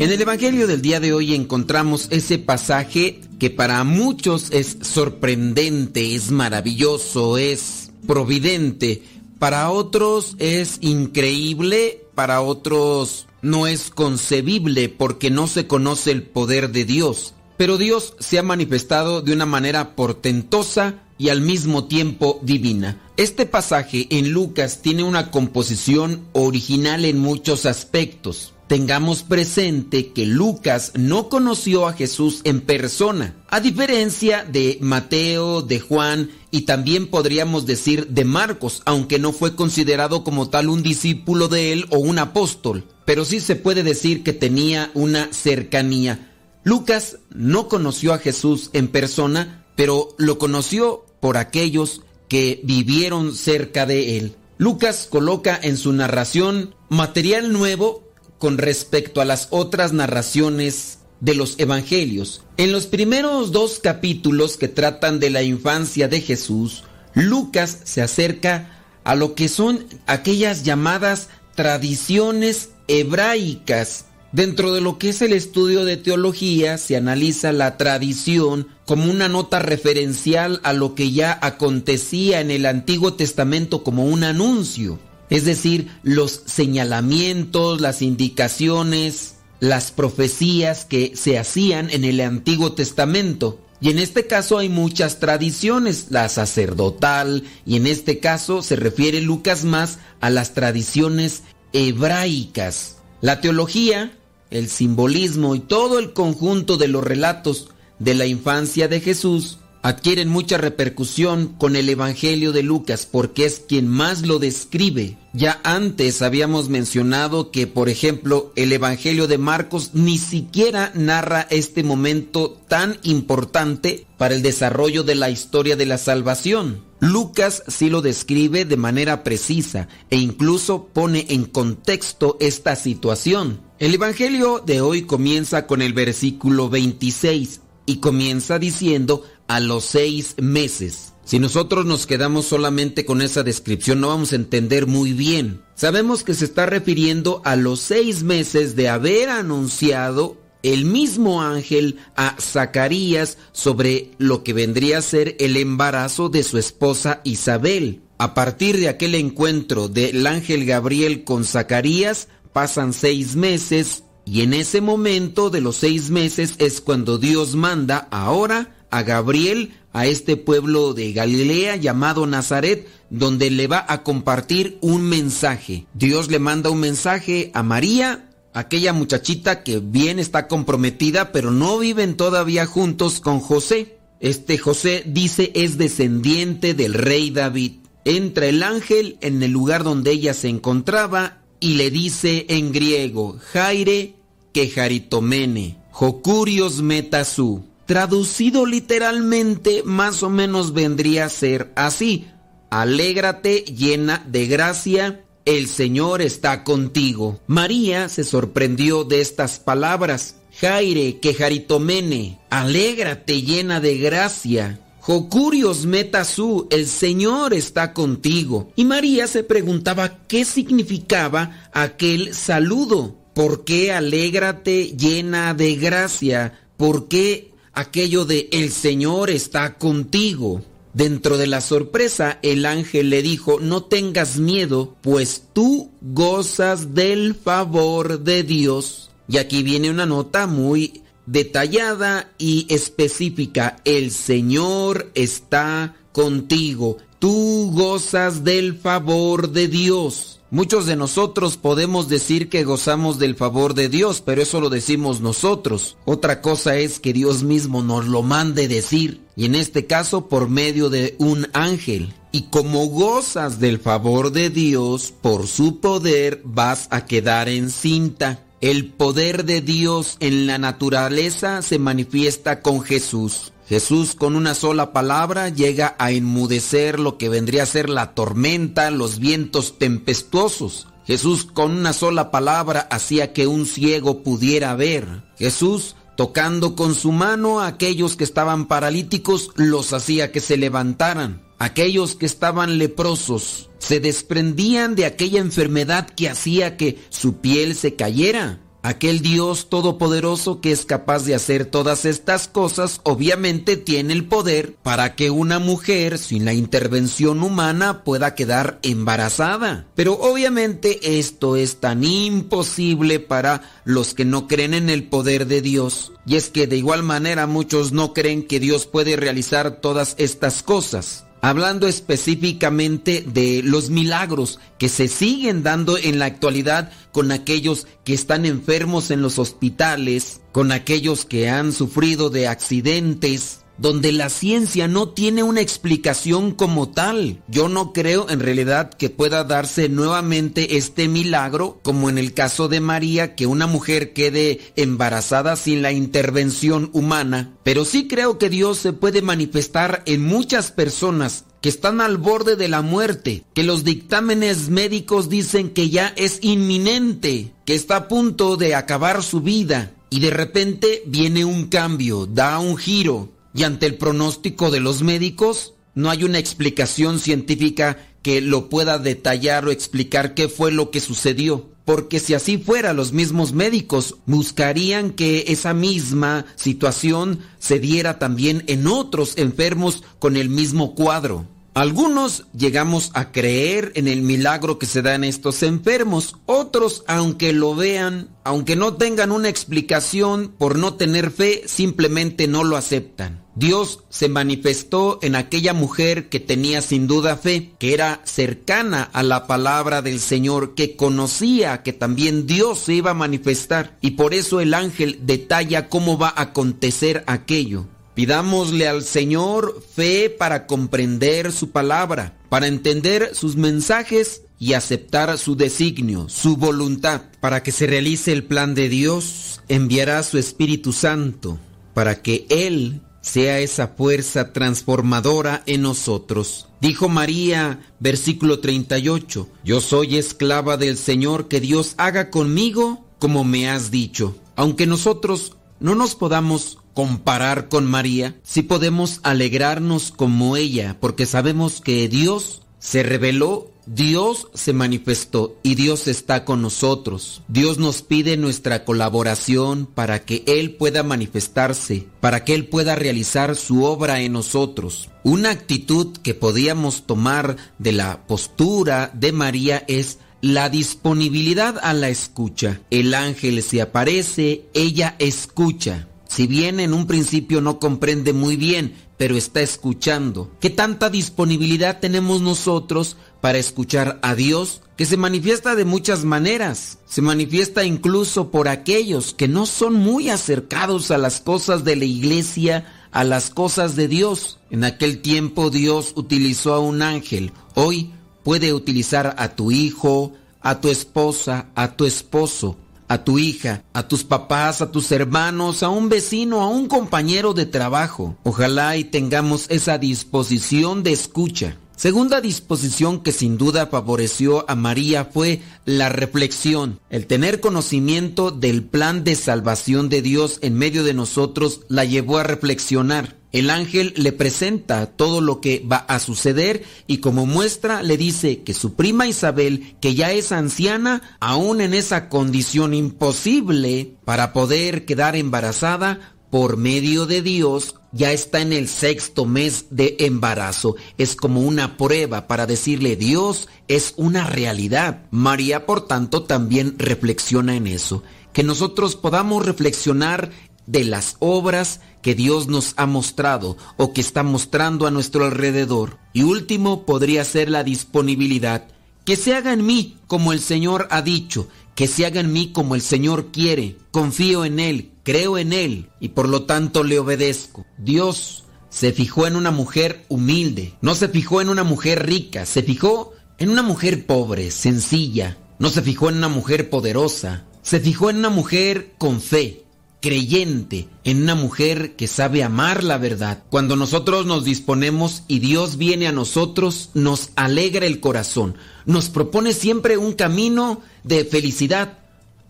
En 0.00 0.10
el 0.10 0.20
Evangelio 0.20 0.66
del 0.66 0.82
día 0.82 1.00
de 1.00 1.12
hoy 1.12 1.34
encontramos 1.34 2.08
ese 2.10 2.38
pasaje 2.38 3.20
que 3.38 3.50
para 3.50 3.84
muchos 3.84 4.50
es 4.50 4.78
sorprendente, 4.80 6.14
es 6.14 6.30
maravilloso, 6.30 7.38
es 7.38 7.90
providente, 8.06 9.02
para 9.38 9.70
otros 9.70 10.36
es 10.38 10.78
increíble, 10.80 12.04
para 12.14 12.40
otros 12.40 13.26
no 13.42 13.66
es 13.66 13.90
concebible 13.90 14.88
porque 14.88 15.30
no 15.30 15.46
se 15.46 15.66
conoce 15.66 16.10
el 16.10 16.22
poder 16.22 16.70
de 16.70 16.84
Dios. 16.84 17.34
Pero 17.56 17.76
Dios 17.78 18.14
se 18.18 18.38
ha 18.38 18.42
manifestado 18.42 19.20
de 19.22 19.32
una 19.32 19.46
manera 19.46 19.94
portentosa 19.94 21.02
y 21.22 21.28
al 21.28 21.40
mismo 21.40 21.84
tiempo 21.84 22.40
divina. 22.42 23.00
Este 23.16 23.46
pasaje 23.46 24.08
en 24.10 24.32
Lucas 24.32 24.80
tiene 24.82 25.04
una 25.04 25.30
composición 25.30 26.26
original 26.32 27.04
en 27.04 27.20
muchos 27.20 27.64
aspectos. 27.64 28.54
Tengamos 28.66 29.22
presente 29.22 30.08
que 30.12 30.26
Lucas 30.26 30.90
no 30.96 31.28
conoció 31.28 31.86
a 31.86 31.92
Jesús 31.92 32.40
en 32.42 32.60
persona, 32.60 33.36
a 33.50 33.60
diferencia 33.60 34.44
de 34.44 34.78
Mateo, 34.80 35.62
de 35.62 35.78
Juan 35.78 36.30
y 36.50 36.62
también 36.62 37.06
podríamos 37.06 37.66
decir 37.66 38.08
de 38.08 38.24
Marcos, 38.24 38.82
aunque 38.84 39.20
no 39.20 39.32
fue 39.32 39.54
considerado 39.54 40.24
como 40.24 40.48
tal 40.48 40.68
un 40.68 40.82
discípulo 40.82 41.46
de 41.46 41.72
él 41.72 41.86
o 41.90 41.98
un 41.98 42.18
apóstol, 42.18 42.84
pero 43.04 43.24
sí 43.24 43.38
se 43.38 43.54
puede 43.54 43.84
decir 43.84 44.24
que 44.24 44.32
tenía 44.32 44.90
una 44.94 45.32
cercanía. 45.32 46.32
Lucas 46.64 47.18
no 47.30 47.68
conoció 47.68 48.12
a 48.12 48.18
Jesús 48.18 48.70
en 48.72 48.88
persona, 48.88 49.64
pero 49.76 50.14
lo 50.18 50.38
conoció 50.38 51.04
por 51.22 51.36
aquellos 51.36 52.02
que 52.26 52.60
vivieron 52.64 53.32
cerca 53.36 53.86
de 53.86 54.18
él. 54.18 54.34
Lucas 54.58 55.06
coloca 55.08 55.56
en 55.62 55.76
su 55.76 55.92
narración 55.92 56.74
material 56.88 57.52
nuevo 57.52 58.02
con 58.38 58.58
respecto 58.58 59.20
a 59.20 59.24
las 59.24 59.46
otras 59.50 59.92
narraciones 59.92 60.98
de 61.20 61.36
los 61.36 61.60
evangelios. 61.60 62.42
En 62.56 62.72
los 62.72 62.88
primeros 62.88 63.52
dos 63.52 63.78
capítulos 63.78 64.56
que 64.56 64.66
tratan 64.66 65.20
de 65.20 65.30
la 65.30 65.44
infancia 65.44 66.08
de 66.08 66.20
Jesús, 66.20 66.82
Lucas 67.14 67.78
se 67.84 68.02
acerca 68.02 68.82
a 69.04 69.14
lo 69.14 69.36
que 69.36 69.48
son 69.48 69.86
aquellas 70.06 70.64
llamadas 70.64 71.28
tradiciones 71.54 72.70
hebraicas. 72.88 74.06
Dentro 74.32 74.72
de 74.72 74.80
lo 74.80 74.98
que 74.98 75.10
es 75.10 75.22
el 75.22 75.32
estudio 75.32 75.84
de 75.84 75.96
teología 75.96 76.78
se 76.78 76.96
analiza 76.96 77.52
la 77.52 77.76
tradición 77.76 78.68
como 78.86 79.10
una 79.10 79.28
nota 79.28 79.58
referencial 79.58 80.60
a 80.64 80.72
lo 80.72 80.94
que 80.94 81.12
ya 81.12 81.38
acontecía 81.42 82.40
en 82.40 82.50
el 82.50 82.66
Antiguo 82.66 83.14
Testamento 83.14 83.84
como 83.84 84.06
un 84.06 84.24
anuncio 84.24 84.98
es 85.32 85.46
decir, 85.46 85.88
los 86.02 86.42
señalamientos, 86.44 87.80
las 87.80 88.02
indicaciones, 88.02 89.36
las 89.60 89.90
profecías 89.90 90.84
que 90.84 91.12
se 91.16 91.38
hacían 91.38 91.88
en 91.88 92.04
el 92.04 92.20
Antiguo 92.20 92.74
Testamento. 92.74 93.58
Y 93.80 93.88
en 93.88 93.98
este 93.98 94.26
caso 94.26 94.58
hay 94.58 94.68
muchas 94.68 95.20
tradiciones, 95.20 96.08
la 96.10 96.28
sacerdotal, 96.28 97.44
y 97.64 97.76
en 97.76 97.86
este 97.86 98.18
caso 98.18 98.60
se 98.60 98.76
refiere 98.76 99.22
Lucas 99.22 99.64
más 99.64 100.00
a 100.20 100.28
las 100.28 100.52
tradiciones 100.52 101.44
hebraicas. 101.72 102.98
La 103.22 103.40
teología, 103.40 104.12
el 104.52 104.68
simbolismo 104.68 105.54
y 105.54 105.60
todo 105.60 105.98
el 105.98 106.12
conjunto 106.12 106.76
de 106.76 106.88
los 106.88 107.02
relatos 107.02 107.68
de 107.98 108.14
la 108.14 108.26
infancia 108.26 108.88
de 108.88 109.00
Jesús 109.00 109.58
adquieren 109.82 110.28
mucha 110.28 110.58
repercusión 110.58 111.48
con 111.58 111.74
el 111.74 111.88
Evangelio 111.88 112.52
de 112.52 112.62
Lucas 112.62 113.06
porque 113.10 113.44
es 113.44 113.60
quien 113.68 113.88
más 113.88 114.22
lo 114.22 114.38
describe. 114.38 115.18
Ya 115.32 115.60
antes 115.64 116.22
habíamos 116.22 116.68
mencionado 116.68 117.50
que, 117.50 117.66
por 117.66 117.88
ejemplo, 117.88 118.52
el 118.54 118.72
Evangelio 118.72 119.26
de 119.26 119.38
Marcos 119.38 119.90
ni 119.92 120.18
siquiera 120.18 120.92
narra 120.94 121.46
este 121.50 121.82
momento 121.82 122.60
tan 122.68 122.98
importante 123.02 124.06
para 124.18 124.34
el 124.34 124.42
desarrollo 124.42 125.02
de 125.02 125.16
la 125.16 125.30
historia 125.30 125.74
de 125.74 125.86
la 125.86 125.98
salvación. 125.98 126.84
Lucas 127.00 127.64
sí 127.66 127.90
lo 127.90 128.02
describe 128.02 128.64
de 128.64 128.76
manera 128.76 129.24
precisa 129.24 129.88
e 130.10 130.16
incluso 130.18 130.86
pone 130.92 131.26
en 131.30 131.46
contexto 131.46 132.36
esta 132.38 132.76
situación. 132.76 133.60
El 133.82 133.94
Evangelio 133.94 134.62
de 134.64 134.80
hoy 134.80 135.02
comienza 135.02 135.66
con 135.66 135.82
el 135.82 135.92
versículo 135.92 136.70
26 136.70 137.62
y 137.84 137.96
comienza 137.96 138.60
diciendo 138.60 139.24
a 139.48 139.58
los 139.58 139.84
seis 139.84 140.36
meses. 140.38 141.14
Si 141.24 141.40
nosotros 141.40 141.84
nos 141.84 142.06
quedamos 142.06 142.46
solamente 142.46 143.04
con 143.04 143.20
esa 143.20 143.42
descripción 143.42 144.00
no 144.00 144.06
vamos 144.06 144.30
a 144.30 144.36
entender 144.36 144.86
muy 144.86 145.14
bien. 145.14 145.62
Sabemos 145.74 146.22
que 146.22 146.34
se 146.34 146.44
está 146.44 146.64
refiriendo 146.64 147.42
a 147.44 147.56
los 147.56 147.80
seis 147.80 148.22
meses 148.22 148.76
de 148.76 148.88
haber 148.88 149.30
anunciado 149.30 150.36
el 150.62 150.84
mismo 150.84 151.42
ángel 151.42 151.98
a 152.14 152.36
Zacarías 152.40 153.36
sobre 153.50 154.12
lo 154.16 154.44
que 154.44 154.52
vendría 154.52 154.98
a 154.98 155.02
ser 155.02 155.34
el 155.40 155.56
embarazo 155.56 156.28
de 156.28 156.44
su 156.44 156.56
esposa 156.56 157.20
Isabel. 157.24 158.02
A 158.16 158.34
partir 158.34 158.78
de 158.78 158.88
aquel 158.88 159.16
encuentro 159.16 159.88
del 159.88 160.24
ángel 160.28 160.66
Gabriel 160.66 161.24
con 161.24 161.44
Zacarías 161.44 162.28
pasan 162.52 162.92
seis 162.92 163.36
meses 163.36 164.04
y 164.24 164.42
en 164.42 164.54
ese 164.54 164.80
momento 164.80 165.50
de 165.50 165.60
los 165.60 165.76
seis 165.76 166.10
meses 166.10 166.54
es 166.58 166.80
cuando 166.80 167.18
Dios 167.18 167.56
manda 167.56 168.08
ahora 168.10 168.76
a 168.90 169.02
Gabriel 169.02 169.72
a 169.92 170.06
este 170.06 170.36
pueblo 170.36 170.94
de 170.94 171.12
Galilea 171.12 171.76
llamado 171.76 172.26
Nazaret, 172.26 172.88
donde 173.10 173.50
le 173.50 173.66
va 173.66 173.84
a 173.88 174.02
compartir 174.02 174.78
un 174.80 175.02
mensaje. 175.02 175.86
Dios 175.94 176.30
le 176.30 176.38
manda 176.38 176.70
un 176.70 176.80
mensaje 176.80 177.50
a 177.54 177.62
María, 177.62 178.30
aquella 178.54 178.92
muchachita 178.92 179.64
que 179.64 179.80
bien 179.80 180.18
está 180.18 180.46
comprometida, 180.48 181.32
pero 181.32 181.50
no 181.50 181.78
viven 181.78 182.16
todavía 182.16 182.66
juntos 182.66 183.20
con 183.20 183.40
José. 183.40 183.98
Este 184.20 184.56
José 184.56 185.02
dice 185.06 185.50
es 185.54 185.78
descendiente 185.78 186.74
del 186.74 186.94
rey 186.94 187.30
David. 187.30 187.72
Entra 188.04 188.46
el 188.46 188.62
ángel 188.62 189.16
en 189.20 189.42
el 189.42 189.52
lugar 189.52 189.84
donde 189.84 190.12
ella 190.12 190.34
se 190.34 190.48
encontraba 190.48 191.41
y 191.62 191.74
le 191.74 191.90
dice 191.90 192.44
en 192.48 192.72
griego, 192.72 193.38
Jaire 193.52 194.16
que 194.52 194.68
jaritomene, 194.68 195.78
jocurios 195.90 196.82
metasú 196.82 197.64
Traducido 197.86 198.64
literalmente, 198.64 199.82
más 199.84 200.22
o 200.22 200.30
menos 200.30 200.72
vendría 200.72 201.26
a 201.26 201.28
ser 201.28 201.72
así. 201.74 202.26
Alégrate 202.70 203.64
llena 203.64 204.24
de 204.26 204.46
gracia, 204.46 205.24
el 205.44 205.68
Señor 205.68 206.22
está 206.22 206.64
contigo. 206.64 207.40
María 207.46 208.08
se 208.08 208.24
sorprendió 208.24 209.04
de 209.04 209.20
estas 209.20 209.58
palabras. 209.58 210.36
Jaire, 210.58 211.18
quejaritomene, 211.18 212.38
alégrate 212.50 213.42
llena 213.42 213.80
de 213.80 213.98
gracia. 213.98 214.80
Jocurios 215.02 215.84
metasú, 215.84 216.68
el 216.70 216.86
Señor 216.86 217.54
está 217.54 217.92
contigo. 217.92 218.72
Y 218.76 218.84
María 218.84 219.26
se 219.26 219.42
preguntaba 219.42 220.20
qué 220.28 220.44
significaba 220.44 221.68
aquel 221.72 222.34
saludo. 222.34 223.16
¿Por 223.34 223.64
qué 223.64 223.92
alégrate 223.92 224.96
llena 224.96 225.54
de 225.54 225.74
gracia? 225.74 226.60
¿Por 226.76 227.08
qué 227.08 227.52
aquello 227.72 228.24
de 228.24 228.48
el 228.52 228.70
Señor 228.70 229.30
está 229.30 229.74
contigo. 229.74 230.62
Dentro 230.94 231.38
de 231.38 231.46
la 231.46 231.62
sorpresa, 231.62 232.38
el 232.42 232.66
ángel 232.66 233.08
le 233.10 233.22
dijo, 233.22 233.58
no 233.60 233.84
tengas 233.84 234.38
miedo, 234.38 234.94
pues 235.00 235.44
tú 235.54 235.90
gozas 236.02 236.94
del 236.94 237.34
favor 237.34 238.20
de 238.20 238.42
Dios. 238.42 239.10
Y 239.26 239.38
aquí 239.38 239.62
viene 239.62 239.90
una 239.90 240.04
nota 240.04 240.46
muy 240.46 241.01
detallada 241.26 242.32
y 242.38 242.66
específica. 242.68 243.76
El 243.84 244.10
Señor 244.10 245.10
está 245.14 245.96
contigo. 246.12 246.98
Tú 247.18 247.70
gozas 247.72 248.44
del 248.44 248.76
favor 248.76 249.50
de 249.50 249.68
Dios. 249.68 250.40
Muchos 250.52 250.84
de 250.84 250.96
nosotros 250.96 251.56
podemos 251.56 252.10
decir 252.10 252.50
que 252.50 252.64
gozamos 252.64 253.18
del 253.18 253.36
favor 253.36 253.72
de 253.72 253.88
Dios, 253.88 254.20
pero 254.20 254.42
eso 254.42 254.60
lo 254.60 254.68
decimos 254.68 255.22
nosotros. 255.22 255.96
Otra 256.04 256.42
cosa 256.42 256.76
es 256.76 257.00
que 257.00 257.14
Dios 257.14 257.42
mismo 257.42 257.82
nos 257.82 258.06
lo 258.06 258.22
mande 258.22 258.68
decir, 258.68 259.22
y 259.34 259.46
en 259.46 259.54
este 259.54 259.86
caso 259.86 260.28
por 260.28 260.50
medio 260.50 260.90
de 260.90 261.16
un 261.18 261.48
ángel. 261.54 262.12
Y 262.32 262.48
como 262.50 262.84
gozas 262.86 263.60
del 263.60 263.78
favor 263.78 264.30
de 264.30 264.50
Dios, 264.50 265.14
por 265.22 265.46
su 265.46 265.80
poder 265.80 266.42
vas 266.44 266.86
a 266.90 267.06
quedar 267.06 267.48
encinta. 267.48 268.44
El 268.62 268.86
poder 268.86 269.44
de 269.44 269.60
Dios 269.60 270.16
en 270.20 270.46
la 270.46 270.56
naturaleza 270.56 271.62
se 271.62 271.80
manifiesta 271.80 272.62
con 272.62 272.80
Jesús. 272.80 273.52
Jesús 273.68 274.14
con 274.14 274.36
una 274.36 274.54
sola 274.54 274.92
palabra 274.92 275.48
llega 275.48 275.96
a 275.98 276.12
enmudecer 276.12 277.00
lo 277.00 277.18
que 277.18 277.28
vendría 277.28 277.64
a 277.64 277.66
ser 277.66 277.90
la 277.90 278.14
tormenta, 278.14 278.92
los 278.92 279.18
vientos 279.18 279.80
tempestuosos. 279.80 280.86
Jesús 281.04 281.44
con 281.44 281.72
una 281.72 281.92
sola 281.92 282.30
palabra 282.30 282.86
hacía 282.88 283.32
que 283.32 283.48
un 283.48 283.66
ciego 283.66 284.22
pudiera 284.22 284.76
ver. 284.76 285.24
Jesús 285.36 285.96
tocando 286.16 286.76
con 286.76 286.94
su 286.94 287.10
mano 287.10 287.58
a 287.58 287.66
aquellos 287.66 288.14
que 288.14 288.22
estaban 288.22 288.66
paralíticos 288.66 289.50
los 289.56 289.92
hacía 289.92 290.30
que 290.30 290.38
se 290.38 290.56
levantaran. 290.56 291.42
Aquellos 291.62 292.16
que 292.16 292.26
estaban 292.26 292.76
leprosos 292.78 293.70
se 293.78 294.00
desprendían 294.00 294.96
de 294.96 295.06
aquella 295.06 295.38
enfermedad 295.38 296.10
que 296.10 296.28
hacía 296.28 296.76
que 296.76 296.98
su 297.08 297.36
piel 297.36 297.76
se 297.76 297.94
cayera. 297.94 298.58
Aquel 298.82 299.20
Dios 299.20 299.68
todopoderoso 299.68 300.60
que 300.60 300.72
es 300.72 300.84
capaz 300.84 301.24
de 301.24 301.36
hacer 301.36 301.66
todas 301.66 302.04
estas 302.04 302.48
cosas, 302.48 303.00
obviamente 303.04 303.76
tiene 303.76 304.12
el 304.12 304.24
poder 304.26 304.74
para 304.82 305.14
que 305.14 305.30
una 305.30 305.60
mujer 305.60 306.18
sin 306.18 306.44
la 306.44 306.52
intervención 306.52 307.44
humana 307.44 308.02
pueda 308.02 308.34
quedar 308.34 308.80
embarazada. 308.82 309.86
Pero 309.94 310.14
obviamente 310.14 311.16
esto 311.20 311.54
es 311.54 311.76
tan 311.76 312.02
imposible 312.02 313.20
para 313.20 313.62
los 313.84 314.14
que 314.14 314.24
no 314.24 314.48
creen 314.48 314.74
en 314.74 314.90
el 314.90 315.04
poder 315.04 315.46
de 315.46 315.62
Dios. 315.62 316.10
Y 316.26 316.34
es 316.34 316.50
que 316.50 316.66
de 316.66 316.78
igual 316.78 317.04
manera 317.04 317.46
muchos 317.46 317.92
no 317.92 318.14
creen 318.14 318.48
que 318.48 318.58
Dios 318.58 318.86
puede 318.86 319.14
realizar 319.14 319.80
todas 319.80 320.16
estas 320.18 320.64
cosas 320.64 321.24
hablando 321.42 321.88
específicamente 321.88 323.24
de 323.26 323.62
los 323.64 323.90
milagros 323.90 324.60
que 324.78 324.88
se 324.88 325.08
siguen 325.08 325.64
dando 325.64 325.98
en 325.98 326.20
la 326.20 326.26
actualidad 326.26 326.92
con 327.10 327.32
aquellos 327.32 327.88
que 328.04 328.14
están 328.14 328.46
enfermos 328.46 329.10
en 329.10 329.22
los 329.22 329.40
hospitales, 329.40 330.40
con 330.52 330.70
aquellos 330.70 331.24
que 331.24 331.50
han 331.50 331.72
sufrido 331.72 332.30
de 332.30 332.46
accidentes, 332.46 333.61
donde 333.78 334.12
la 334.12 334.28
ciencia 334.28 334.88
no 334.88 335.08
tiene 335.08 335.42
una 335.42 335.60
explicación 335.60 336.52
como 336.52 336.90
tal. 336.90 337.42
Yo 337.48 337.68
no 337.68 337.92
creo 337.92 338.28
en 338.30 338.40
realidad 338.40 338.90
que 338.90 339.10
pueda 339.10 339.44
darse 339.44 339.88
nuevamente 339.88 340.76
este 340.76 341.08
milagro, 341.08 341.80
como 341.82 342.08
en 342.08 342.18
el 342.18 342.34
caso 342.34 342.68
de 342.68 342.80
María, 342.80 343.34
que 343.34 343.46
una 343.46 343.66
mujer 343.66 344.12
quede 344.12 344.60
embarazada 344.76 345.56
sin 345.56 345.82
la 345.82 345.92
intervención 345.92 346.90
humana. 346.92 347.54
Pero 347.62 347.84
sí 347.84 348.08
creo 348.08 348.38
que 348.38 348.50
Dios 348.50 348.78
se 348.78 348.92
puede 348.92 349.22
manifestar 349.22 350.02
en 350.06 350.24
muchas 350.24 350.70
personas 350.70 351.44
que 351.60 351.68
están 351.68 352.00
al 352.00 352.18
borde 352.18 352.56
de 352.56 352.68
la 352.68 352.82
muerte, 352.82 353.44
que 353.54 353.62
los 353.62 353.84
dictámenes 353.84 354.68
médicos 354.68 355.28
dicen 355.28 355.70
que 355.70 355.90
ya 355.90 356.12
es 356.16 356.38
inminente, 356.42 357.52
que 357.64 357.74
está 357.74 357.96
a 357.96 358.08
punto 358.08 358.56
de 358.56 358.74
acabar 358.74 359.22
su 359.22 359.40
vida. 359.40 359.92
Y 360.10 360.20
de 360.20 360.30
repente 360.30 361.02
viene 361.06 361.44
un 361.44 361.68
cambio, 361.68 362.26
da 362.26 362.58
un 362.58 362.76
giro, 362.76 363.30
y 363.54 363.64
ante 363.64 363.86
el 363.86 363.96
pronóstico 363.96 364.70
de 364.70 364.80
los 364.80 365.02
médicos, 365.02 365.74
no 365.94 366.10
hay 366.10 366.24
una 366.24 366.38
explicación 366.38 367.18
científica 367.18 367.98
que 368.22 368.40
lo 368.40 368.68
pueda 368.68 368.98
detallar 368.98 369.66
o 369.66 369.70
explicar 369.70 370.34
qué 370.34 370.48
fue 370.48 370.72
lo 370.72 370.90
que 370.90 371.00
sucedió. 371.00 371.70
Porque 371.84 372.20
si 372.20 372.34
así 372.34 372.58
fuera, 372.58 372.92
los 372.92 373.12
mismos 373.12 373.52
médicos 373.52 374.16
buscarían 374.24 375.10
que 375.10 375.46
esa 375.48 375.74
misma 375.74 376.46
situación 376.54 377.40
se 377.58 377.80
diera 377.80 378.20
también 378.20 378.62
en 378.68 378.86
otros 378.86 379.36
enfermos 379.36 380.04
con 380.20 380.36
el 380.36 380.48
mismo 380.48 380.94
cuadro. 380.94 381.48
Algunos 381.74 382.44
llegamos 382.54 383.10
a 383.14 383.32
creer 383.32 383.92
en 383.94 384.06
el 384.06 384.20
milagro 384.20 384.78
que 384.78 384.84
se 384.84 385.00
da 385.00 385.14
en 385.14 385.24
estos 385.24 385.62
enfermos, 385.62 386.36
otros, 386.44 387.02
aunque 387.06 387.54
lo 387.54 387.74
vean, 387.74 388.28
aunque 388.44 388.76
no 388.76 388.94
tengan 388.94 389.32
una 389.32 389.48
explicación 389.48 390.52
por 390.58 390.78
no 390.78 390.94
tener 390.94 391.30
fe, 391.30 391.62
simplemente 391.64 392.46
no 392.46 392.62
lo 392.62 392.76
aceptan. 392.76 393.42
Dios 393.54 394.00
se 394.10 394.28
manifestó 394.28 395.18
en 395.22 395.34
aquella 395.34 395.72
mujer 395.72 396.28
que 396.28 396.40
tenía 396.40 396.82
sin 396.82 397.06
duda 397.06 397.38
fe, 397.38 397.72
que 397.78 397.94
era 397.94 398.20
cercana 398.24 399.02
a 399.10 399.22
la 399.22 399.46
palabra 399.46 400.02
del 400.02 400.20
Señor, 400.20 400.74
que 400.74 400.94
conocía 400.94 401.82
que 401.82 401.94
también 401.94 402.46
Dios 402.46 402.80
se 402.80 402.94
iba 402.94 403.12
a 403.12 403.14
manifestar 403.14 403.96
y 404.02 404.12
por 404.12 404.34
eso 404.34 404.60
el 404.60 404.74
ángel 404.74 405.20
detalla 405.22 405.88
cómo 405.88 406.18
va 406.18 406.28
a 406.28 406.42
acontecer 406.42 407.24
aquello. 407.26 407.86
Pidámosle 408.14 408.88
al 408.88 409.02
Señor 409.02 409.82
fe 409.94 410.28
para 410.28 410.66
comprender 410.66 411.50
su 411.52 411.70
palabra, 411.70 412.36
para 412.48 412.66
entender 412.66 413.34
sus 413.34 413.56
mensajes 413.56 414.42
y 414.58 414.74
aceptar 414.74 415.38
su 415.38 415.56
designio, 415.56 416.28
su 416.28 416.56
voluntad. 416.56 417.22
Para 417.40 417.62
que 417.62 417.72
se 417.72 417.86
realice 417.86 418.32
el 418.32 418.44
plan 418.44 418.74
de 418.74 418.88
Dios, 418.88 419.60
enviará 419.68 420.22
su 420.22 420.38
Espíritu 420.38 420.92
Santo, 420.92 421.58
para 421.94 422.22
que 422.22 422.46
Él 422.50 423.00
sea 423.22 423.60
esa 423.60 423.88
fuerza 423.88 424.52
transformadora 424.52 425.62
en 425.66 425.82
nosotros. 425.82 426.68
Dijo 426.80 427.08
María, 427.08 427.80
versículo 428.00 428.58
38, 428.58 429.48
Yo 429.64 429.80
soy 429.80 430.18
esclava 430.18 430.76
del 430.76 430.98
Señor, 430.98 431.48
que 431.48 431.60
Dios 431.60 431.94
haga 431.96 432.28
conmigo 432.30 433.06
como 433.18 433.44
me 433.44 433.70
has 433.70 433.90
dicho. 433.90 434.36
Aunque 434.56 434.86
nosotros 434.86 435.56
no 435.80 435.94
nos 435.94 436.14
podamos 436.14 436.78
comparar 436.94 437.68
con 437.68 437.86
María, 437.86 438.36
si 438.42 438.62
podemos 438.62 439.20
alegrarnos 439.22 440.12
como 440.12 440.56
ella, 440.56 440.96
porque 441.00 441.26
sabemos 441.26 441.80
que 441.80 442.08
Dios 442.08 442.62
se 442.78 443.02
reveló, 443.02 443.70
Dios 443.86 444.48
se 444.54 444.72
manifestó 444.72 445.56
y 445.62 445.74
Dios 445.74 446.06
está 446.06 446.44
con 446.44 446.62
nosotros. 446.62 447.42
Dios 447.48 447.78
nos 447.78 448.02
pide 448.02 448.36
nuestra 448.36 448.84
colaboración 448.84 449.86
para 449.86 450.24
que 450.24 450.44
Él 450.46 450.74
pueda 450.74 451.02
manifestarse, 451.02 452.06
para 452.20 452.44
que 452.44 452.54
Él 452.54 452.66
pueda 452.66 452.94
realizar 452.94 453.56
su 453.56 453.84
obra 453.84 454.20
en 454.20 454.32
nosotros. 454.32 455.10
Una 455.24 455.50
actitud 455.50 456.16
que 456.18 456.34
podíamos 456.34 457.06
tomar 457.06 457.56
de 457.78 457.92
la 457.92 458.26
postura 458.26 459.10
de 459.14 459.32
María 459.32 459.84
es 459.88 460.18
la 460.40 460.68
disponibilidad 460.68 461.78
a 461.82 461.92
la 461.94 462.08
escucha. 462.08 462.80
El 462.90 463.14
ángel 463.14 463.62
se 463.62 463.80
aparece, 463.80 464.64
ella 464.74 465.14
escucha. 465.20 466.08
Si 466.34 466.46
bien 466.46 466.80
en 466.80 466.94
un 466.94 467.06
principio 467.06 467.60
no 467.60 467.78
comprende 467.78 468.32
muy 468.32 468.56
bien, 468.56 468.94
pero 469.18 469.36
está 469.36 469.60
escuchando. 469.60 470.50
¿Qué 470.60 470.70
tanta 470.70 471.10
disponibilidad 471.10 472.00
tenemos 472.00 472.40
nosotros 472.40 473.18
para 473.42 473.58
escuchar 473.58 474.18
a 474.22 474.34
Dios? 474.34 474.80
Que 474.96 475.04
se 475.04 475.18
manifiesta 475.18 475.74
de 475.74 475.84
muchas 475.84 476.24
maneras. 476.24 476.96
Se 477.04 477.20
manifiesta 477.20 477.84
incluso 477.84 478.50
por 478.50 478.68
aquellos 478.68 479.34
que 479.34 479.46
no 479.46 479.66
son 479.66 479.92
muy 479.92 480.30
acercados 480.30 481.10
a 481.10 481.18
las 481.18 481.42
cosas 481.42 481.84
de 481.84 481.96
la 481.96 482.06
iglesia, 482.06 482.86
a 483.10 483.24
las 483.24 483.50
cosas 483.50 483.94
de 483.94 484.08
Dios. 484.08 484.58
En 484.70 484.84
aquel 484.84 485.20
tiempo 485.20 485.68
Dios 485.68 486.14
utilizó 486.16 486.72
a 486.72 486.80
un 486.80 487.02
ángel. 487.02 487.52
Hoy 487.74 488.10
puede 488.42 488.72
utilizar 488.72 489.34
a 489.36 489.54
tu 489.54 489.70
hijo, 489.70 490.32
a 490.62 490.80
tu 490.80 490.88
esposa, 490.88 491.66
a 491.74 491.94
tu 491.94 492.06
esposo 492.06 492.78
a 493.12 493.24
tu 493.24 493.38
hija, 493.38 493.84
a 493.92 494.08
tus 494.08 494.24
papás, 494.24 494.80
a 494.80 494.90
tus 494.90 495.12
hermanos, 495.12 495.82
a 495.82 495.90
un 495.90 496.08
vecino, 496.08 496.62
a 496.62 496.68
un 496.68 496.86
compañero 496.86 497.52
de 497.52 497.66
trabajo. 497.66 498.38
Ojalá 498.42 498.96
y 498.96 499.04
tengamos 499.04 499.66
esa 499.68 499.98
disposición 499.98 501.02
de 501.02 501.12
escucha. 501.12 501.76
Segunda 501.94 502.40
disposición 502.40 503.22
que 503.22 503.32
sin 503.32 503.58
duda 503.58 503.86
favoreció 503.86 504.64
a 504.66 504.76
María 504.76 505.26
fue 505.26 505.60
la 505.84 506.08
reflexión. 506.08 507.00
El 507.10 507.26
tener 507.26 507.60
conocimiento 507.60 508.50
del 508.50 508.82
plan 508.82 509.24
de 509.24 509.36
salvación 509.36 510.08
de 510.08 510.22
Dios 510.22 510.58
en 510.62 510.74
medio 510.74 511.04
de 511.04 511.12
nosotros 511.12 511.82
la 511.88 512.06
llevó 512.06 512.38
a 512.38 512.44
reflexionar. 512.44 513.41
El 513.52 513.68
ángel 513.70 514.14
le 514.16 514.32
presenta 514.32 515.06
todo 515.06 515.40
lo 515.40 515.60
que 515.60 515.84
va 515.90 515.98
a 515.98 516.18
suceder 516.18 516.84
y 517.06 517.18
como 517.18 517.44
muestra 517.46 518.02
le 518.02 518.16
dice 518.16 518.62
que 518.62 518.72
su 518.72 518.94
prima 518.94 519.26
Isabel, 519.26 519.94
que 520.00 520.14
ya 520.14 520.32
es 520.32 520.52
anciana, 520.52 521.36
aún 521.38 521.80
en 521.82 521.92
esa 521.92 522.28
condición 522.28 522.94
imposible 522.94 524.14
para 524.24 524.52
poder 524.52 525.04
quedar 525.04 525.36
embarazada, 525.36 526.32
por 526.52 526.76
medio 526.76 527.24
de 527.24 527.40
Dios 527.40 527.94
ya 528.12 528.30
está 528.30 528.60
en 528.60 528.74
el 528.74 528.86
sexto 528.86 529.46
mes 529.46 529.86
de 529.88 530.16
embarazo. 530.20 530.96
Es 531.16 531.34
como 531.34 531.62
una 531.62 531.96
prueba 531.96 532.46
para 532.46 532.66
decirle 532.66 533.16
Dios 533.16 533.70
es 533.88 534.12
una 534.18 534.44
realidad. 534.44 535.22
María, 535.30 535.86
por 535.86 536.06
tanto, 536.06 536.42
también 536.42 536.94
reflexiona 536.98 537.74
en 537.74 537.86
eso. 537.86 538.22
Que 538.52 538.62
nosotros 538.62 539.16
podamos 539.16 539.64
reflexionar 539.64 540.50
de 540.86 541.04
las 541.04 541.36
obras 541.38 542.00
que 542.22 542.34
Dios 542.34 542.68
nos 542.68 542.94
ha 542.96 543.06
mostrado 543.06 543.76
o 543.96 544.12
que 544.12 544.20
está 544.20 544.42
mostrando 544.42 545.06
a 545.06 545.10
nuestro 545.10 545.44
alrededor. 545.44 546.18
Y 546.32 546.42
último 546.42 547.04
podría 547.04 547.44
ser 547.44 547.68
la 547.68 547.84
disponibilidad. 547.84 548.86
Que 549.24 549.36
se 549.36 549.54
haga 549.54 549.72
en 549.72 549.86
mí 549.86 550.18
como 550.26 550.52
el 550.52 550.60
Señor 550.60 551.06
ha 551.10 551.22
dicho, 551.22 551.68
que 551.94 552.08
se 552.08 552.26
haga 552.26 552.40
en 552.40 552.52
mí 552.52 552.72
como 552.72 552.94
el 552.94 553.02
Señor 553.02 553.52
quiere. 553.52 553.96
Confío 554.10 554.64
en 554.64 554.80
Él, 554.80 555.12
creo 555.22 555.58
en 555.58 555.72
Él 555.72 556.10
y 556.20 556.30
por 556.30 556.48
lo 556.48 556.64
tanto 556.64 557.04
le 557.04 557.18
obedezco. 557.18 557.86
Dios 557.98 558.64
se 558.88 559.12
fijó 559.12 559.46
en 559.46 559.56
una 559.56 559.70
mujer 559.70 560.24
humilde, 560.28 560.94
no 561.00 561.14
se 561.14 561.28
fijó 561.28 561.60
en 561.60 561.70
una 561.70 561.84
mujer 561.84 562.26
rica, 562.26 562.66
se 562.66 562.82
fijó 562.82 563.32
en 563.58 563.70
una 563.70 563.82
mujer 563.82 564.26
pobre, 564.26 564.70
sencilla, 564.70 565.56
no 565.78 565.88
se 565.88 566.02
fijó 566.02 566.28
en 566.28 566.36
una 566.36 566.48
mujer 566.48 566.90
poderosa, 566.90 567.64
se 567.80 568.00
fijó 568.00 568.28
en 568.28 568.36
una 568.36 568.50
mujer 568.50 569.14
con 569.18 569.40
fe, 569.40 569.81
creyente, 570.22 571.08
en 571.24 571.42
una 571.42 571.54
mujer 571.54 572.16
que 572.16 572.28
sabe 572.28 572.62
amar 572.62 573.04
la 573.04 573.18
verdad. 573.18 573.64
Cuando 573.68 573.96
nosotros 573.96 574.46
nos 574.46 574.64
disponemos 574.64 575.42
y 575.48 575.58
Dios 575.58 575.98
viene 575.98 576.28
a 576.28 576.32
nosotros, 576.32 577.10
nos 577.12 577.50
alegra 577.56 578.06
el 578.06 578.20
corazón, 578.20 578.76
nos 579.04 579.28
propone 579.28 579.74
siempre 579.74 580.16
un 580.16 580.32
camino 580.32 581.02
de 581.24 581.44
felicidad, 581.44 582.20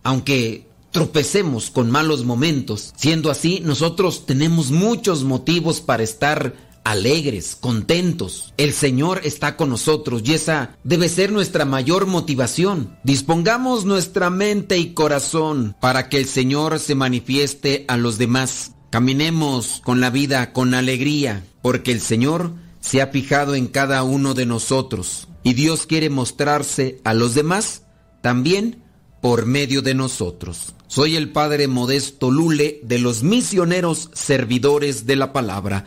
aunque 0.03 0.67
tropecemos 0.93 1.71
con 1.71 1.91
malos 1.91 2.25
momentos. 2.25 2.93
Siendo 2.97 3.31
así, 3.31 3.61
nosotros 3.61 4.25
tenemos 4.27 4.71
muchos 4.71 5.23
motivos 5.23 5.81
para 5.81 6.03
estar 6.03 6.55
alegres, 6.85 7.57
contentos. 7.59 8.53
El 8.57 8.73
Señor 8.73 9.21
está 9.25 9.57
con 9.57 9.71
nosotros 9.71 10.23
y 10.25 10.35
esa 10.35 10.77
debe 10.85 11.09
ser 11.09 11.33
nuestra 11.33 11.65
mayor 11.65 12.07
motivación. 12.07 12.97
Dispongamos 13.05 13.85
nuestra 13.85 14.31
mente 14.31 14.79
y 14.79 14.95
corazón 14.95 15.77
para 15.81 16.09
que 16.09 16.19
el 16.19 16.27
Señor 16.27 16.79
se 16.79 16.95
manifieste 16.95 17.85
a 17.89 17.97
los 17.97 18.19
demás. 18.19 18.73
Caminemos 18.91 19.81
con 19.85 20.01
la 20.01 20.11
vida 20.11 20.53
con 20.53 20.75
alegría, 20.75 21.45
porque 21.63 21.93
el 21.93 22.01
Señor 22.01 22.53
se 22.81 23.01
ha 23.01 23.07
fijado 23.07 23.55
en 23.55 23.69
cada 23.69 24.03
uno 24.03 24.35
de 24.35 24.45
nosotros 24.45 25.29
y 25.43 25.55
Dios 25.55 25.87
quiere 25.87 26.11
mostrarse 26.11 27.01
a 27.05 27.15
los 27.15 27.35
demás 27.35 27.83
también 28.21 28.83
por 29.21 29.47
medio 29.47 29.83
de 29.83 29.95
nosotros. 29.95 30.75
Soy 30.89 31.17
el 31.17 31.31
Padre 31.31 31.69
Modesto 31.69 32.31
Lule 32.31 32.81
de 32.83 32.99
los 32.99 33.23
misioneros 33.23 34.11
servidores 34.13 35.07
de 35.07 35.17
la 35.17 35.33
palabra. 35.33 35.87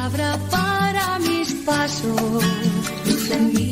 pasos, 1.65 2.43
luz 3.05 3.31
en 3.31 3.70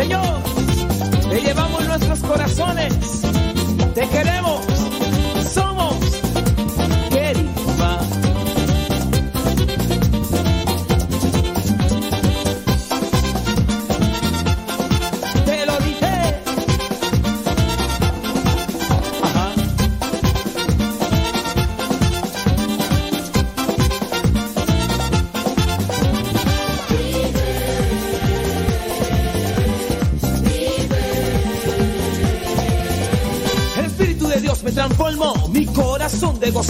Señor, 0.00 0.42
te 1.28 1.42
llevamos 1.42 1.86
nuestros 1.86 2.20
corazones. 2.20 2.94
Te 3.94 4.08
queremos. 4.08 4.69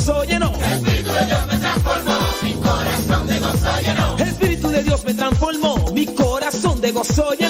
Gozo 0.01 0.25
llenó. 0.25 0.51
Espíritu 0.53 1.13
de 1.13 1.27
Dios 1.27 1.47
me 1.47 1.59
transformó, 1.59 2.19
mi 2.43 2.53
corazón 2.55 3.27
de 3.27 3.39
gozo 3.39 3.81
lleno. 3.83 4.17
Espíritu 4.19 4.69
de 4.69 4.83
Dios 4.83 5.05
me 5.05 5.15
transformó, 5.15 5.93
mi 5.93 6.07
corazón 6.07 6.81
de 6.81 6.93
gozo 6.93 7.33
llenó. 7.39 7.50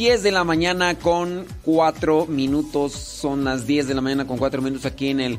10 0.00 0.22
de 0.22 0.32
la 0.32 0.44
mañana 0.44 0.98
con 0.98 1.44
4 1.62 2.24
minutos. 2.24 2.94
Son 2.94 3.44
las 3.44 3.66
10 3.66 3.86
de 3.86 3.92
la 3.92 4.00
mañana 4.00 4.26
con 4.26 4.38
4 4.38 4.62
minutos 4.62 4.86
aquí 4.86 5.08
en 5.08 5.20
el 5.20 5.38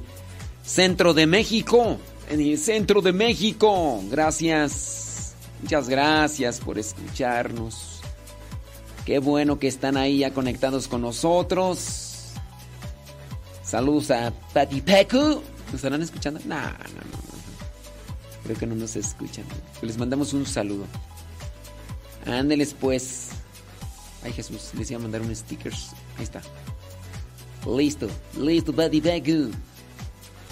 centro 0.63 1.15
de 1.15 1.25
México. 1.25 1.97
En 2.29 2.39
el 2.41 2.59
centro 2.59 3.01
de 3.01 3.11
México. 3.11 3.99
Gracias. 4.11 5.33
Muchas 5.63 5.89
gracias 5.89 6.59
por 6.59 6.77
escucharnos. 6.77 8.01
Qué 9.03 9.17
bueno 9.17 9.57
que 9.57 9.67
están 9.67 9.97
ahí 9.97 10.19
ya 10.19 10.31
conectados 10.31 10.87
con 10.87 11.01
nosotros. 11.01 12.27
Saludos 13.63 14.11
a 14.11 14.31
Pati 14.53 14.81
Peku. 14.81 15.41
¿Nos 15.65 15.73
estarán 15.73 16.03
escuchando? 16.03 16.39
No, 16.45 16.61
no, 16.61 16.61
no. 16.61 17.19
Creo 18.43 18.55
que 18.55 18.67
no 18.67 18.75
nos 18.75 18.95
escuchan. 18.95 19.45
Les 19.81 19.97
mandamos 19.97 20.33
un 20.33 20.45
saludo. 20.45 20.85
Ándeles 22.27 22.75
pues. 22.79 23.20
Ay 24.23 24.33
Jesús, 24.33 24.71
les 24.77 24.89
iba 24.91 24.99
a 24.99 25.03
mandar 25.03 25.21
unos 25.21 25.39
stickers. 25.39 25.91
Ahí 26.17 26.23
está. 26.23 26.41
Listo, 27.65 28.07
listo, 28.39 28.71
Buddy 28.73 29.01
Bagu. 29.01 29.51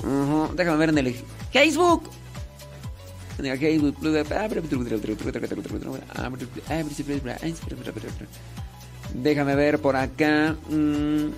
Ujú, 0.04 0.54
Déjame 0.56 0.78
ver 0.78 0.90
en 0.90 0.98
el 1.00 1.16
Facebook. 1.52 2.10
En 3.38 3.46
el 3.46 3.58
Facebook. 3.58 3.96
Déjame 9.14 9.56
ver 9.56 9.80
por 9.80 9.96
acá. 9.96 10.56
Mm. 10.70 11.32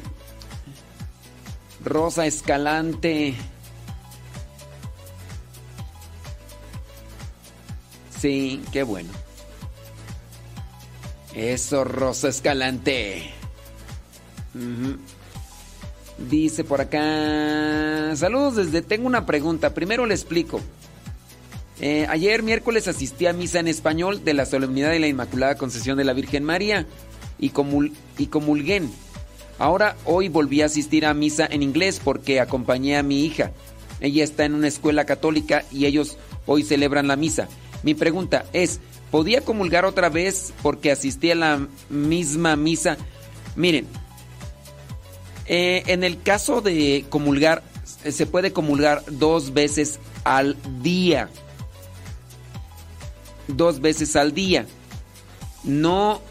Rosa 1.84 2.26
Escalante. 2.26 3.36
Sí, 8.20 8.62
qué 8.72 8.84
bueno. 8.84 9.10
Eso, 11.36 11.84
Rosa 11.84 12.30
Escalante. 12.30 13.32
Dice 16.30 16.64
por 16.64 16.82
acá. 16.82 18.16
Saludos 18.16 18.58
desde. 18.58 18.82
Tengo 18.82 19.08
una 19.08 19.26
pregunta. 19.26 19.74
Primero 19.74 20.06
le 20.06 20.14
explico. 20.14 20.60
Eh, 21.80 22.06
ayer 22.10 22.44
miércoles 22.44 22.88
asistí 22.88 23.26
a 23.26 23.34
misa 23.34 23.60
en 23.60 23.68
español 23.68 24.24
de 24.24 24.36
la 24.36 24.45
solemnidad 24.45 24.91
de 24.91 24.99
la 24.99 25.08
Inmaculada 25.08 25.56
Concesión 25.56 25.98
de 25.98 26.03
la 26.03 26.14
Virgen 26.14 26.44
María 26.44 26.86
y, 27.40 27.49
comul 27.49 27.94
y 28.20 28.28
comulgué. 28.28 28.84
Ahora 29.58 29.95
hoy 30.06 30.28
volví 30.28 30.62
a 30.62 30.66
asistir 30.66 31.08
a 31.08 31.14
misa 31.16 31.48
en 31.49 31.64
inglés 31.64 31.99
porque 32.03 32.40
acompañé 32.40 32.98
a 32.98 33.03
mi 33.03 33.26
hija. 33.26 33.52
Ella 33.99 34.24
está 34.24 34.45
en 34.45 34.53
una 34.53 34.68
escuela 34.68 35.06
católica 35.06 35.64
y 35.72 35.86
ellos 35.86 36.18
hoy 36.45 36.64
celebran 36.64 37.08
la 37.08 37.16
misa. 37.16 37.48
Mi 37.82 37.95
pregunta 37.95 38.45
es, 38.53 38.80
¿podía 39.11 39.41
comulgar 39.41 39.85
otra 39.85 40.09
vez 40.09 40.53
porque 40.63 40.91
asistí 40.91 41.29
a 41.31 41.35
la 41.35 41.67
misma 41.89 42.55
misa? 42.55 42.97
Miren, 43.55 43.85
eh, 45.45 45.83
en 45.88 46.03
el 46.03 46.21
caso 46.21 46.61
de 46.61 47.05
comulgar, 47.09 47.61
eh, 48.03 48.11
se 48.11 48.25
puede 48.25 48.53
comulgar 48.53 49.03
dos 49.11 49.53
veces 49.53 49.99
al 50.23 50.57
día. 50.81 51.29
Dos 53.47 53.81
veces 53.81 54.15
al 54.15 54.33
día. 54.33 54.65
No, 55.63 56.21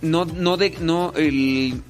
no, 0.00 0.24
no, 0.24 1.12
el, 1.14 1.82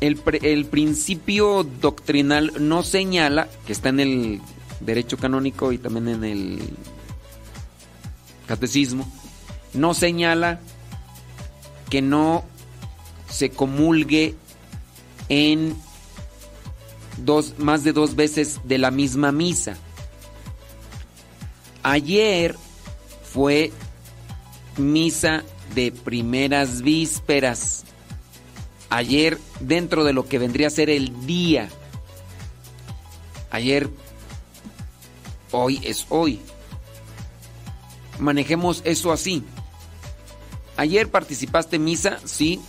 el 0.00 0.64
principio 0.66 1.64
doctrinal 1.64 2.52
no 2.60 2.82
señala, 2.82 3.48
que 3.66 3.72
está 3.72 3.88
en 3.88 4.00
el 4.00 4.40
derecho 4.80 5.16
canónico 5.16 5.72
y 5.72 5.78
también 5.78 6.08
en 6.08 6.24
el 6.24 6.60
catecismo, 8.46 9.10
no 9.74 9.94
señala 9.94 10.60
que 11.90 12.02
no 12.02 12.44
se 13.28 13.50
comulgue 13.50 14.34
en 15.28 15.76
dos, 17.18 17.58
más 17.58 17.84
de 17.84 17.92
dos 17.92 18.16
veces 18.16 18.60
de 18.64 18.78
la 18.78 18.90
misma 18.90 19.32
misa. 19.32 19.76
Ayer 21.82 22.56
fue 23.32 23.72
misa 24.78 25.44
de 25.74 25.92
primeras 25.92 26.82
vísperas. 26.82 27.84
Ayer 28.90 29.38
dentro 29.60 30.04
de 30.04 30.12
lo 30.12 30.26
que 30.26 30.38
vendría 30.38 30.68
a 30.68 30.70
ser 30.70 30.88
el 30.88 31.26
día. 31.26 31.68
Ayer, 33.50 33.88
hoy 35.50 35.80
es 35.84 36.06
hoy. 36.08 36.40
Manejemos 38.18 38.82
eso 38.84 39.12
así. 39.12 39.44
Ayer 40.76 41.10
participaste 41.10 41.76
en 41.76 41.84
misa, 41.84 42.18
sí. 42.24 42.60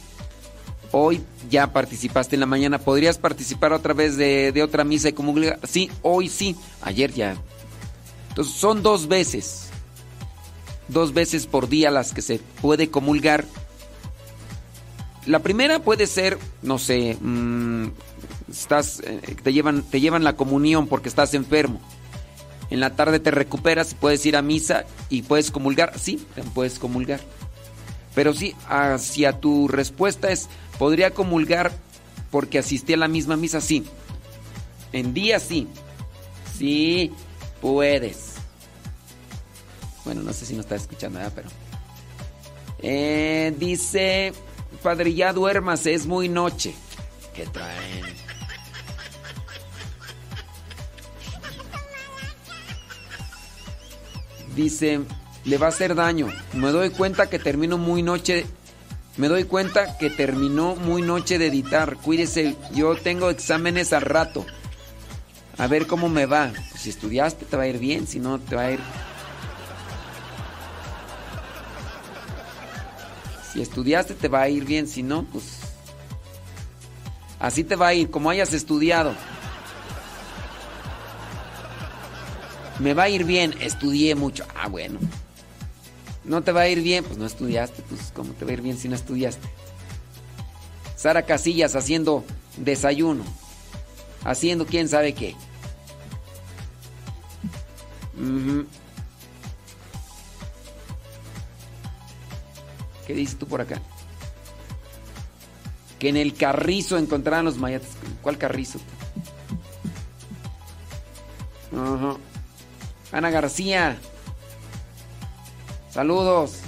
Hoy 0.91 1.21
ya 1.49 1.73
participaste 1.73 2.35
en 2.35 2.41
la 2.41 2.45
mañana. 2.45 2.79
¿Podrías 2.79 3.17
participar 3.17 3.73
otra 3.73 3.93
vez 3.93 4.17
de, 4.17 4.51
de 4.51 4.63
otra 4.63 4.83
misa 4.83 5.09
y 5.09 5.13
comulgar? 5.13 5.59
Sí, 5.63 5.89
hoy 6.01 6.29
sí. 6.29 6.55
Ayer 6.81 7.11
ya. 7.13 7.35
Entonces 8.29 8.53
son 8.53 8.83
dos 8.83 9.07
veces. 9.07 9.69
Dos 10.87 11.13
veces 11.13 11.47
por 11.47 11.67
día 11.67 11.89
las 11.91 12.13
que 12.13 12.21
se 12.21 12.39
puede 12.61 12.89
comulgar. 12.89 13.45
La 15.25 15.39
primera 15.39 15.79
puede 15.79 16.05
ser, 16.05 16.37
no 16.61 16.77
sé, 16.77 17.17
mm, 17.19 17.87
estás, 18.51 18.99
eh, 18.99 19.19
te 19.41 19.53
llevan, 19.53 19.81
te 19.81 19.99
llevan 19.99 20.23
la 20.23 20.35
comunión 20.35 20.87
porque 20.87 21.09
estás 21.09 21.33
enfermo. 21.33 21.81
En 22.69 22.79
la 22.79 22.95
tarde 22.95 23.19
te 23.19 23.31
recuperas, 23.31 23.95
puedes 23.95 24.25
ir 24.25 24.35
a 24.35 24.41
misa 24.41 24.85
y 25.09 25.23
puedes 25.23 25.49
comulgar. 25.49 25.97
Sí, 25.97 26.25
puedes 26.53 26.77
comulgar. 26.77 27.21
Pero 28.15 28.33
sí, 28.33 28.55
hacia 28.69 29.39
tu 29.39 29.67
respuesta 29.67 30.31
es, 30.31 30.47
¿podría 30.79 31.11
comulgar 31.11 31.73
porque 32.31 32.59
asistí 32.59 32.93
a 32.93 32.97
la 32.97 33.09
misma 33.09 33.35
misa? 33.35 33.61
Sí. 33.61 33.85
En 34.93 35.13
día 35.13 35.39
sí. 35.39 35.67
Sí, 36.57 37.11
puedes. 37.61 38.35
Bueno, 40.05 40.23
no 40.23 40.31
sé 40.31 40.45
si 40.45 40.53
no 40.53 40.61
está 40.61 40.75
escuchando, 40.75 41.19
¿verdad? 41.19 41.33
Pero... 41.35 41.49
Eh, 42.79 43.53
dice, 43.57 44.31
padre, 44.81 45.13
ya 45.13 45.33
duérmase, 45.33 45.93
es 45.93 46.05
muy 46.05 46.29
noche. 46.29 46.73
¿Qué 47.33 47.45
traen? 47.47 48.05
Dice, 54.55 55.01
le 55.45 55.57
va 55.57 55.67
a 55.67 55.69
hacer 55.69 55.95
daño. 55.95 56.27
Me 56.53 56.71
doy 56.71 56.89
cuenta 56.89 57.29
que 57.29 57.39
termino 57.39 57.77
muy 57.77 58.01
noche. 58.01 58.45
Me 59.17 59.27
doy 59.27 59.45
cuenta 59.45 59.97
que 59.97 60.09
terminó 60.09 60.75
muy 60.75 61.01
noche 61.01 61.37
de 61.37 61.47
editar. 61.47 61.95
Cuídese, 61.97 62.55
yo 62.73 62.95
tengo 62.95 63.29
exámenes 63.29 63.93
al 63.93 64.01
rato. 64.01 64.45
A 65.57 65.67
ver 65.67 65.87
cómo 65.87 66.09
me 66.09 66.25
va. 66.25 66.51
Si 66.77 66.89
estudiaste 66.89 67.45
te 67.45 67.55
va 67.55 67.63
a 67.63 67.67
ir 67.67 67.77
bien, 67.77 68.07
si 68.07 68.19
no 68.19 68.39
te 68.39 68.55
va 68.55 68.63
a 68.63 68.71
ir. 68.71 68.79
Si 73.53 73.61
estudiaste 73.61 74.15
te 74.15 74.27
va 74.27 74.41
a 74.41 74.49
ir 74.49 74.65
bien, 74.65 74.87
si 74.87 75.01
no, 75.01 75.23
pues. 75.23 75.59
Así 77.39 77.63
te 77.63 77.75
va 77.75 77.87
a 77.87 77.93
ir, 77.93 78.09
como 78.09 78.29
hayas 78.29 78.51
estudiado. 78.53 79.13
Me 82.79 82.93
va 82.93 83.03
a 83.03 83.09
ir 83.09 83.23
bien, 83.23 83.55
estudié 83.61 84.15
mucho. 84.15 84.45
Ah, 84.55 84.67
bueno. 84.67 84.99
No 86.25 86.41
te 86.41 86.51
va 86.51 86.61
a 86.61 86.67
ir 86.67 86.81
bien, 86.81 87.03
pues 87.03 87.17
no 87.17 87.25
estudiaste. 87.25 87.83
Pues, 87.83 88.11
¿cómo 88.13 88.33
te 88.33 88.45
va 88.45 88.51
a 88.51 88.53
ir 88.55 88.61
bien 88.61 88.77
si 88.77 88.89
no 88.89 88.95
estudiaste? 88.95 89.47
Sara 90.95 91.23
Casillas 91.23 91.75
haciendo 91.75 92.23
desayuno, 92.57 93.23
haciendo 94.23 94.65
quién 94.65 94.89
sabe 94.89 95.13
qué. 95.13 95.35
¿Qué 103.05 103.13
dices 103.13 103.37
tú 103.37 103.45
por 103.45 103.61
acá? 103.61 103.81
Que 105.99 106.09
en 106.09 106.17
el 106.17 106.33
carrizo 106.33 106.97
encontraran 106.97 107.45
los 107.45 107.57
mayates. 107.57 107.89
¿Cuál 108.21 108.37
carrizo? 108.37 108.79
Ana 113.11 113.29
García. 113.29 113.99
Saludos. 115.95 116.59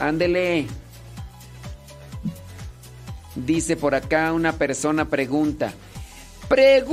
Ándele. 0.00 0.66
Dice 3.36 3.76
por 3.76 3.94
acá 3.94 4.32
una 4.32 4.54
persona 4.54 5.04
pregunta. 5.04 5.74
Pregúntame. 6.48 6.90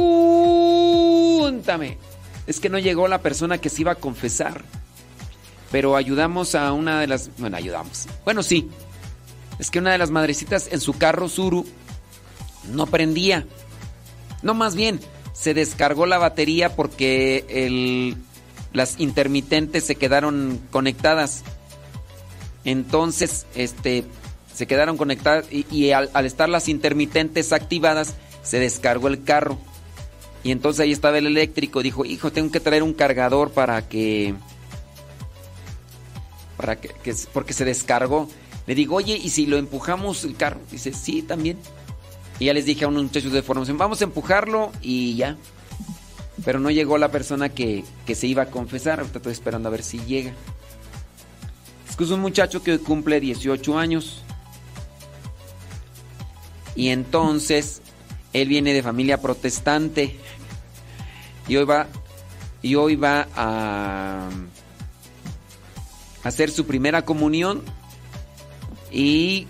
Es 2.45 2.59
que 2.59 2.69
no 2.69 2.77
llegó 2.77 3.07
la 3.07 3.23
persona 3.23 3.57
que 3.57 3.69
se 3.69 3.81
iba 3.81 3.93
a 3.93 3.95
confesar. 3.95 4.63
Pero 5.71 5.95
ayudamos 5.95 6.53
a 6.53 6.71
una 6.71 6.99
de 6.99 7.07
las... 7.07 7.31
Bueno, 7.39 7.57
ayudamos. 7.57 8.05
Bueno, 8.25 8.43
sí. 8.43 8.69
Es 9.57 9.71
que 9.71 9.79
una 9.79 9.91
de 9.91 9.97
las 9.97 10.11
madrecitas 10.11 10.67
en 10.71 10.81
su 10.81 10.93
carro 10.93 11.29
Suru 11.29 11.65
no 12.71 12.85
prendía. 12.85 13.47
No, 14.43 14.53
más 14.53 14.75
bien, 14.75 14.99
se 15.39 15.53
descargó 15.53 16.05
la 16.05 16.17
batería 16.17 16.75
porque 16.75 17.45
el, 17.49 18.17
las 18.73 18.99
intermitentes 18.99 19.85
se 19.85 19.95
quedaron 19.95 20.59
conectadas. 20.71 21.43
Entonces, 22.65 23.45
este, 23.55 24.03
se 24.53 24.67
quedaron 24.67 24.97
conectadas 24.97 25.45
y, 25.49 25.91
al, 25.91 26.09
al 26.13 26.25
estar 26.25 26.49
las 26.49 26.67
intermitentes 26.67 27.53
activadas, 27.53 28.15
se 28.43 28.59
descargó 28.59 29.07
el 29.07 29.23
carro. 29.23 29.57
Y 30.43 30.51
entonces 30.51 30.81
ahí 30.81 30.91
estaba 30.91 31.17
el 31.17 31.27
eléctrico. 31.27 31.81
Dijo, 31.83 32.03
hijo, 32.05 32.31
tengo 32.31 32.51
que 32.51 32.59
traer 32.59 32.83
un 32.83 32.93
cargador 32.93 33.51
para 33.51 33.87
que... 33.87 34.33
Para 36.57 36.79
que, 36.79 36.89
que- 36.89 37.15
porque 37.33 37.53
se 37.53 37.63
descargó. 37.63 38.29
Le 38.67 38.75
digo, 38.75 38.95
oye, 38.95 39.15
¿y 39.15 39.29
si 39.29 39.45
lo 39.45 39.57
empujamos 39.57 40.23
el 40.25 40.35
carro? 40.35 40.59
Dice, 40.69 40.93
sí, 40.93 41.21
también. 41.21 41.57
Y 42.39 42.45
ya 42.45 42.53
les 42.53 42.65
dije 42.65 42.85
a 42.85 42.87
unos 42.87 43.03
muchachos 43.03 43.33
de 43.33 43.41
formación, 43.43 43.77
vamos 43.77 43.99
a 44.01 44.05
empujarlo 44.05 44.71
y 44.81 45.15
ya. 45.15 45.37
Pero 46.45 46.59
no 46.59 46.71
llegó 46.71 46.97
la 46.97 47.11
persona 47.11 47.49
que, 47.49 47.83
que 48.05 48.15
se 48.15 48.27
iba 48.27 48.43
a 48.43 48.45
confesar. 48.45 48.99
Ahorita 48.99 49.19
estoy 49.19 49.33
esperando 49.33 49.67
a 49.67 49.71
ver 49.71 49.83
si 49.83 49.99
llega. 49.99 50.33
Es 51.89 51.97
que 51.97 52.05
es 52.05 52.11
un 52.11 52.21
muchacho 52.21 52.63
que 52.63 52.71
hoy 52.71 52.77
cumple 52.79 53.19
18 53.19 53.77
años. 53.77 54.23
Y 56.75 56.89
entonces, 56.89 57.81
él 58.31 58.47
viene 58.47 58.73
de 58.73 58.81
familia 58.81 59.21
protestante. 59.21 60.17
Y 61.49 61.57
hoy 61.57 61.65
va, 61.65 61.87
y 62.61 62.75
hoy 62.75 62.95
va 62.95 63.27
a 63.35 64.29
hacer 66.23 66.51
su 66.51 66.65
primera 66.65 67.03
comunión. 67.03 67.63
Y 68.93 69.47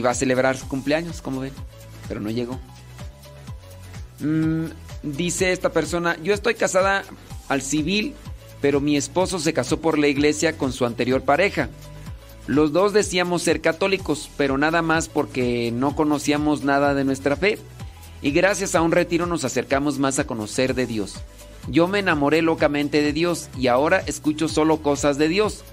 va 0.00 0.10
a 0.10 0.14
celebrar 0.14 0.56
su 0.56 0.68
cumpleaños, 0.68 1.22
como 1.22 1.40
ven, 1.40 1.52
pero 2.08 2.20
no 2.20 2.30
llegó. 2.30 2.58
Mm, 4.20 4.66
dice 5.02 5.52
esta 5.52 5.70
persona, 5.70 6.16
yo 6.22 6.34
estoy 6.34 6.54
casada 6.54 7.04
al 7.48 7.62
civil, 7.62 8.14
pero 8.60 8.80
mi 8.80 8.96
esposo 8.96 9.38
se 9.38 9.52
casó 9.52 9.80
por 9.80 9.98
la 9.98 10.08
iglesia 10.08 10.56
con 10.56 10.72
su 10.72 10.86
anterior 10.86 11.22
pareja. 11.22 11.68
Los 12.46 12.72
dos 12.72 12.92
decíamos 12.92 13.42
ser 13.42 13.60
católicos, 13.60 14.30
pero 14.36 14.56
nada 14.56 14.80
más 14.80 15.08
porque 15.08 15.72
no 15.72 15.96
conocíamos 15.96 16.62
nada 16.62 16.94
de 16.94 17.04
nuestra 17.04 17.36
fe. 17.36 17.58
Y 18.22 18.30
gracias 18.30 18.74
a 18.74 18.82
un 18.82 18.92
retiro 18.92 19.26
nos 19.26 19.44
acercamos 19.44 19.98
más 19.98 20.18
a 20.18 20.26
conocer 20.26 20.74
de 20.74 20.86
Dios. 20.86 21.16
Yo 21.68 21.88
me 21.88 21.98
enamoré 21.98 22.42
locamente 22.42 23.02
de 23.02 23.12
Dios 23.12 23.48
y 23.58 23.66
ahora 23.66 24.02
escucho 24.06 24.48
solo 24.48 24.78
cosas 24.78 25.18
de 25.18 25.28
Dios. 25.28 25.64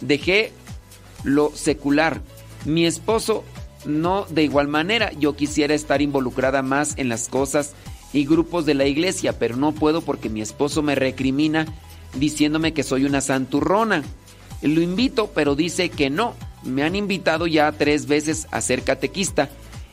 Dejé 0.00 0.52
lo 1.24 1.50
secular. 1.54 2.20
Mi 2.66 2.86
esposo 2.86 3.44
no 3.84 4.26
de 4.28 4.44
igual 4.44 4.68
manera. 4.68 5.12
Yo 5.12 5.36
quisiera 5.36 5.74
estar 5.74 6.02
involucrada 6.02 6.62
más 6.62 6.94
en 6.96 7.08
las 7.08 7.28
cosas 7.28 7.74
y 8.12 8.24
grupos 8.24 8.66
de 8.66 8.74
la 8.74 8.86
iglesia, 8.86 9.38
pero 9.38 9.56
no 9.56 9.72
puedo 9.72 10.00
porque 10.02 10.28
mi 10.28 10.40
esposo 10.40 10.82
me 10.82 10.94
recrimina 10.94 11.66
diciéndome 12.14 12.72
que 12.72 12.82
soy 12.82 13.04
una 13.04 13.20
santurrona. 13.20 14.02
Lo 14.62 14.80
invito, 14.80 15.30
pero 15.34 15.54
dice 15.54 15.88
que 15.88 16.10
no. 16.10 16.34
Me 16.64 16.82
han 16.82 16.96
invitado 16.96 17.46
ya 17.46 17.70
tres 17.72 18.06
veces 18.06 18.48
a 18.50 18.60
ser 18.60 18.82
catequista 18.82 19.48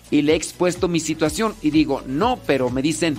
y 0.09 0.21
le 0.21 0.33
he 0.33 0.35
expuesto 0.35 0.87
mi 0.87 0.99
situación 0.99 1.55
y 1.61 1.69
digo, 1.69 2.01
no, 2.07 2.39
pero 2.47 2.69
me 2.69 2.81
dicen, 2.81 3.17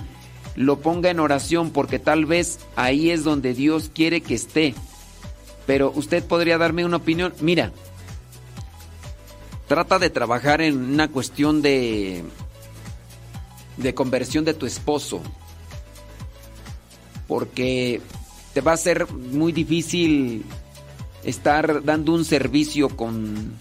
lo 0.55 0.79
ponga 0.79 1.09
en 1.09 1.19
oración 1.19 1.69
porque 1.69 1.99
tal 1.99 2.25
vez 2.25 2.59
ahí 2.75 3.11
es 3.11 3.23
donde 3.23 3.53
Dios 3.53 3.91
quiere 3.93 4.21
que 4.21 4.33
esté. 4.33 4.73
Pero 5.65 5.91
usted 5.95 6.23
podría 6.23 6.57
darme 6.57 6.85
una 6.85 6.97
opinión. 6.97 7.33
Mira, 7.41 7.71
trata 9.67 9.99
de 9.99 10.09
trabajar 10.09 10.61
en 10.61 10.77
una 10.93 11.09
cuestión 11.09 11.61
de 11.61 12.23
de 13.77 13.93
conversión 13.93 14.43
de 14.43 14.55
tu 14.55 14.65
esposo 14.65 15.21
porque 17.27 18.01
te 18.53 18.61
va 18.61 18.73
a 18.73 18.77
ser 18.77 19.11
muy 19.11 19.51
difícil 19.51 20.45
estar 21.23 21.83
dando 21.83 22.13
un 22.13 22.25
servicio 22.25 22.89
con 22.89 23.53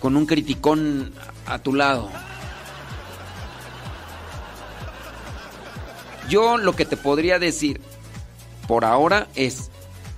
con 0.00 0.16
un 0.16 0.26
criticón 0.26 1.12
a 1.46 1.58
tu 1.58 1.74
lado. 1.74 2.10
Yo 6.28 6.56
lo 6.58 6.74
que 6.74 6.86
te 6.86 6.96
podría 6.96 7.38
decir 7.38 7.80
por 8.66 8.84
ahora 8.84 9.28
es 9.34 9.70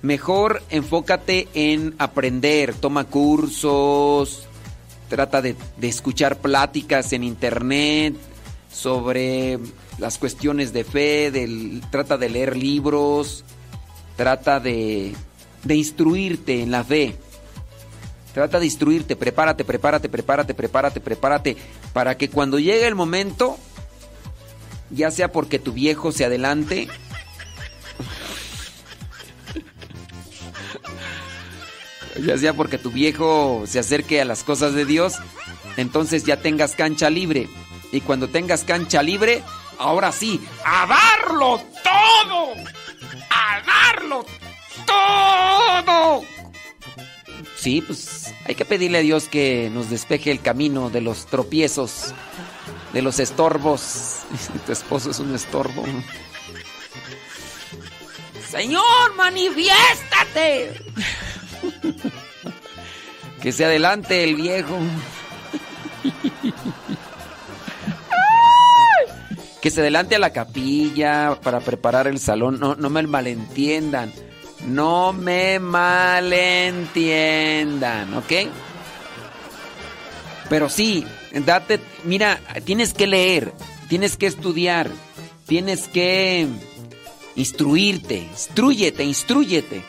mejor 0.02 0.62
enfócate 0.68 1.48
en 1.54 1.94
aprender, 1.98 2.74
toma 2.74 3.04
cursos, 3.04 4.46
trata 5.12 5.42
de, 5.42 5.56
de 5.76 5.88
escuchar 5.88 6.38
pláticas 6.38 7.12
en 7.12 7.22
internet 7.22 8.14
sobre 8.72 9.58
las 9.98 10.16
cuestiones 10.16 10.72
de 10.72 10.84
fe, 10.84 11.30
trata 11.90 12.16
de 12.16 12.30
leer 12.30 12.56
libros, 12.56 13.44
trata 14.16 14.58
de, 14.58 15.14
de 15.64 15.76
instruirte 15.76 16.62
en 16.62 16.70
la 16.70 16.82
fe. 16.82 17.14
Trata 18.32 18.58
de 18.58 18.64
instruirte, 18.64 19.14
prepárate, 19.14 19.66
prepárate, 19.66 20.08
prepárate, 20.08 20.54
prepárate, 20.54 21.00
prepárate, 21.02 21.56
para 21.92 22.16
que 22.16 22.30
cuando 22.30 22.58
llegue 22.58 22.86
el 22.86 22.94
momento, 22.94 23.58
ya 24.88 25.10
sea 25.10 25.30
porque 25.30 25.58
tu 25.58 25.74
viejo 25.74 26.10
se 26.10 26.24
adelante, 26.24 26.88
ya 32.26 32.38
sea 32.38 32.54
porque 32.54 32.78
tu 32.78 32.90
viejo 32.90 33.64
se 33.66 33.78
acerque 33.78 34.20
a 34.20 34.24
las 34.24 34.44
cosas 34.44 34.74
de 34.74 34.84
Dios, 34.84 35.14
entonces 35.76 36.24
ya 36.24 36.38
tengas 36.38 36.74
cancha 36.74 37.10
libre. 37.10 37.48
Y 37.90 38.00
cuando 38.00 38.28
tengas 38.28 38.64
cancha 38.64 39.02
libre, 39.02 39.42
ahora 39.78 40.12
sí, 40.12 40.40
a 40.64 40.86
darlo 40.86 41.60
todo, 41.82 42.54
a 43.30 43.62
darlo 43.66 44.24
todo. 44.86 46.22
Sí, 47.56 47.80
pues 47.80 48.32
hay 48.44 48.54
que 48.54 48.64
pedirle 48.64 48.98
a 48.98 49.02
Dios 49.02 49.28
que 49.28 49.70
nos 49.72 49.90
despeje 49.90 50.30
el 50.30 50.40
camino 50.40 50.90
de 50.90 51.00
los 51.00 51.26
tropiezos, 51.26 52.14
de 52.92 53.02
los 53.02 53.18
estorbos. 53.20 54.20
Tu 54.66 54.72
esposo 54.72 55.10
es 55.10 55.18
un 55.18 55.34
estorbo. 55.34 55.84
Señor, 58.50 59.14
manifiéstate. 59.16 60.74
Que 63.40 63.52
se 63.52 63.64
adelante 63.64 64.24
el 64.24 64.34
viejo. 64.36 64.78
Que 69.60 69.70
se 69.70 69.80
adelante 69.80 70.16
a 70.16 70.18
la 70.18 70.32
capilla 70.32 71.38
para 71.42 71.60
preparar 71.60 72.06
el 72.06 72.18
salón. 72.18 72.58
No, 72.60 72.74
no 72.76 72.90
me 72.90 73.02
malentiendan. 73.02 74.12
No 74.66 75.12
me 75.12 75.58
malentiendan, 75.58 78.14
¿ok? 78.14 78.32
Pero 80.48 80.68
sí, 80.68 81.04
date, 81.44 81.80
mira, 82.04 82.38
tienes 82.64 82.94
que 82.94 83.08
leer, 83.08 83.52
tienes 83.88 84.16
que 84.16 84.26
estudiar, 84.26 84.88
tienes 85.46 85.88
que 85.88 86.46
instruirte, 87.34 88.18
instruyete, 88.18 89.02
instruyete. 89.02 89.82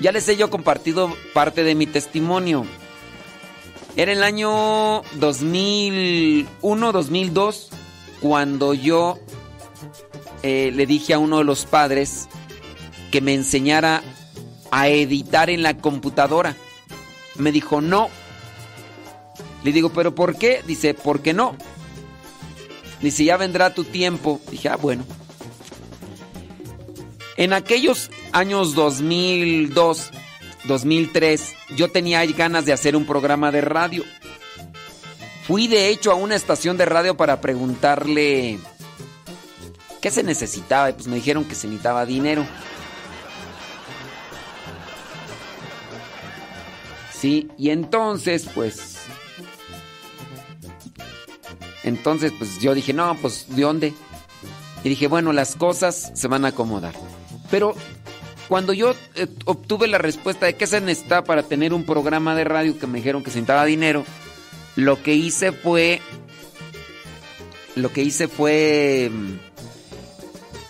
Ya 0.00 0.12
les 0.12 0.28
he 0.28 0.36
yo 0.36 0.48
compartido 0.50 1.14
parte 1.34 1.64
de 1.64 1.74
mi 1.74 1.86
testimonio. 1.86 2.64
Era 3.96 4.12
el 4.12 4.22
año 4.22 5.02
2001, 5.14 6.92
2002, 6.92 7.68
cuando 8.20 8.74
yo 8.74 9.18
eh, 10.44 10.70
le 10.72 10.86
dije 10.86 11.14
a 11.14 11.18
uno 11.18 11.38
de 11.38 11.44
los 11.44 11.64
padres 11.66 12.28
que 13.10 13.20
me 13.20 13.34
enseñara 13.34 14.02
a 14.70 14.88
editar 14.88 15.50
en 15.50 15.62
la 15.62 15.76
computadora. 15.76 16.54
Me 17.34 17.50
dijo, 17.50 17.80
no. 17.80 18.08
Le 19.64 19.72
digo, 19.72 19.90
¿pero 19.90 20.14
por 20.14 20.36
qué? 20.36 20.62
Dice, 20.64 20.94
¿por 20.94 21.20
qué 21.20 21.34
no? 21.34 21.56
Dice, 23.00 23.24
ya 23.24 23.36
vendrá 23.36 23.74
tu 23.74 23.82
tiempo. 23.82 24.40
Dije, 24.50 24.68
ah, 24.68 24.76
bueno. 24.76 25.04
En 27.38 27.52
aquellos 27.52 28.10
años 28.32 28.74
2002, 28.74 30.10
2003, 30.64 31.54
yo 31.76 31.88
tenía 31.88 32.26
ganas 32.26 32.66
de 32.66 32.72
hacer 32.72 32.96
un 32.96 33.06
programa 33.06 33.52
de 33.52 33.60
radio. 33.60 34.02
Fui 35.46 35.68
de 35.68 35.88
hecho 35.88 36.10
a 36.10 36.16
una 36.16 36.34
estación 36.34 36.76
de 36.76 36.84
radio 36.84 37.16
para 37.16 37.40
preguntarle 37.40 38.58
qué 40.00 40.10
se 40.10 40.24
necesitaba 40.24 40.90
y 40.90 40.94
pues 40.94 41.06
me 41.06 41.14
dijeron 41.14 41.44
que 41.44 41.54
se 41.54 41.68
necesitaba 41.68 42.04
dinero. 42.04 42.44
Sí, 47.12 47.48
y 47.56 47.70
entonces 47.70 48.48
pues... 48.52 48.96
Entonces 51.84 52.32
pues 52.36 52.58
yo 52.58 52.74
dije, 52.74 52.92
no, 52.92 53.16
pues 53.22 53.46
¿de 53.48 53.62
dónde? 53.62 53.94
Y 54.82 54.88
dije, 54.88 55.06
bueno, 55.06 55.32
las 55.32 55.54
cosas 55.54 56.10
se 56.16 56.26
van 56.26 56.44
a 56.44 56.48
acomodar. 56.48 56.94
Pero 57.50 57.74
cuando 58.48 58.72
yo 58.72 58.94
eh, 59.14 59.26
obtuve 59.44 59.88
la 59.88 59.98
respuesta 59.98 60.46
de 60.46 60.56
qué 60.56 60.66
se 60.66 60.80
necesitaba 60.80 61.24
para 61.24 61.42
tener 61.42 61.72
un 61.74 61.84
programa 61.84 62.34
de 62.34 62.44
radio 62.44 62.78
que 62.78 62.86
me 62.86 62.98
dijeron 62.98 63.22
que 63.22 63.30
se 63.30 63.36
necesitaba 63.36 63.64
dinero, 63.64 64.04
lo 64.76 65.02
que 65.02 65.14
hice 65.14 65.52
fue. 65.52 66.00
Lo 67.74 67.92
que 67.92 68.02
hice 68.02 68.28
fue. 68.28 69.10
mm, 69.12 69.32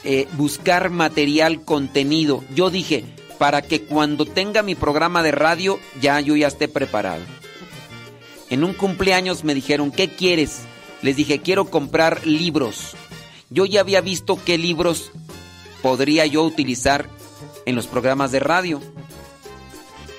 eh, 0.05 0.27
buscar 0.33 0.91
material, 0.91 1.65
contenido. 1.65 2.43
Yo 2.55 2.71
dije, 2.71 3.05
para 3.39 3.63
que 3.63 3.83
cuando 3.83 4.25
tenga 4.27 4.63
mi 4.63 4.75
programa 4.75 5.23
de 5.23 5.33
radio, 5.33 5.79
ya 6.01 6.21
yo 6.21 6.35
ya 6.37 6.49
esté 6.49 6.67
preparado. 6.69 7.23
En 8.51 8.65
un 8.65 8.73
cumpleaños 8.73 9.45
me 9.45 9.55
dijeron, 9.55 9.93
¿qué 9.93 10.09
quieres? 10.09 10.63
Les 11.03 11.17
dije, 11.17 11.41
quiero 11.41 11.67
comprar 11.67 12.27
libros. 12.27 12.97
Yo 13.51 13.67
ya 13.67 13.81
había 13.81 14.01
visto 14.01 14.39
qué 14.45 14.57
libros 14.57 15.13
podría 15.83 16.27
yo 16.27 16.43
utilizar 16.45 17.09
en 17.67 17.77
los 17.77 17.87
programas 17.87 18.33
de 18.33 18.41
radio. 18.41 18.81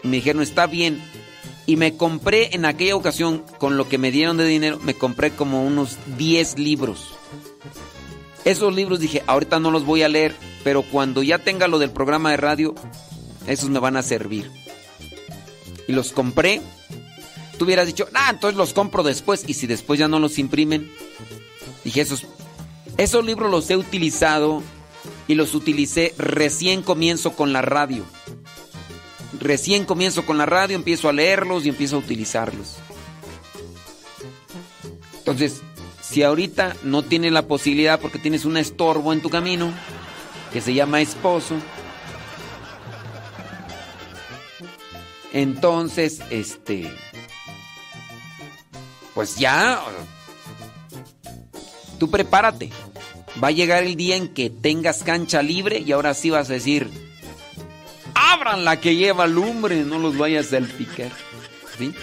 Me 0.03 0.17
dijeron, 0.17 0.41
está 0.41 0.67
bien. 0.67 1.01
Y 1.65 1.75
me 1.75 1.97
compré 1.97 2.55
en 2.55 2.65
aquella 2.65 2.95
ocasión, 2.95 3.43
con 3.59 3.77
lo 3.77 3.87
que 3.87 3.97
me 3.97 4.11
dieron 4.11 4.37
de 4.37 4.45
dinero, 4.45 4.79
me 4.81 4.95
compré 4.95 5.31
como 5.31 5.63
unos 5.63 5.97
10 6.17 6.57
libros. 6.57 7.13
Esos 8.45 8.73
libros 8.73 8.99
dije, 8.99 9.23
ahorita 9.27 9.59
no 9.59 9.69
los 9.69 9.85
voy 9.85 10.01
a 10.01 10.09
leer, 10.09 10.35
pero 10.63 10.81
cuando 10.81 11.21
ya 11.21 11.37
tenga 11.37 11.67
lo 11.67 11.77
del 11.77 11.91
programa 11.91 12.31
de 12.31 12.37
radio, 12.37 12.73
esos 13.45 13.69
me 13.69 13.79
van 13.79 13.97
a 13.97 14.01
servir. 14.01 14.49
Y 15.87 15.91
los 15.91 16.11
compré. 16.11 16.61
Tú 17.57 17.65
hubieras 17.65 17.87
dicho, 17.87 18.07
ah, 18.13 18.29
entonces 18.31 18.57
los 18.57 18.73
compro 18.73 19.03
después. 19.03 19.43
Y 19.47 19.53
si 19.53 19.67
después 19.67 19.99
ya 19.99 20.07
no 20.07 20.19
los 20.19 20.39
imprimen, 20.39 20.89
dije, 21.83 22.01
esos, 22.01 22.25
esos 22.97 23.25
libros 23.25 23.51
los 23.51 23.69
he 23.69 23.77
utilizado 23.77 24.63
y 25.27 25.35
los 25.35 25.53
utilicé 25.55 26.13
recién 26.17 26.81
comienzo 26.81 27.33
con 27.33 27.53
la 27.53 27.61
radio. 27.61 28.03
Recién 29.39 29.85
comienzo 29.85 30.25
con 30.25 30.37
la 30.37 30.45
radio, 30.45 30.75
empiezo 30.75 31.07
a 31.07 31.13
leerlos 31.13 31.65
y 31.65 31.69
empiezo 31.69 31.97
a 31.97 31.99
utilizarlos. 31.99 32.77
Entonces, 35.19 35.61
si 36.01 36.23
ahorita 36.23 36.75
no 36.83 37.03
tienes 37.03 37.31
la 37.31 37.47
posibilidad 37.47 37.99
porque 37.99 38.17
tienes 38.17 38.45
un 38.45 38.57
estorbo 38.57 39.13
en 39.13 39.21
tu 39.21 39.29
camino 39.29 39.71
que 40.51 40.61
se 40.61 40.73
llama 40.73 41.01
esposo, 41.01 41.55
entonces, 45.31 46.21
este, 46.31 46.91
pues 49.13 49.37
ya, 49.37 49.79
tú 51.99 52.09
prepárate. 52.09 52.71
Va 53.41 53.49
a 53.49 53.51
llegar 53.51 53.83
el 53.83 53.95
día 53.95 54.15
en 54.15 54.27
que 54.29 54.49
tengas 54.49 55.03
cancha 55.03 55.41
libre 55.41 55.79
y 55.79 55.91
ahora 55.91 56.13
sí 56.13 56.29
vas 56.29 56.49
a 56.49 56.53
decir, 56.53 56.89
abran 58.15 58.65
la 58.65 58.79
que 58.81 58.95
lleva 58.95 59.27
lumbre, 59.27 59.77
no 59.83 59.99
los 59.99 60.17
vayas 60.17 60.47
a 60.47 60.49
salpicar. 60.51 61.11
¿Sí? 61.77 61.93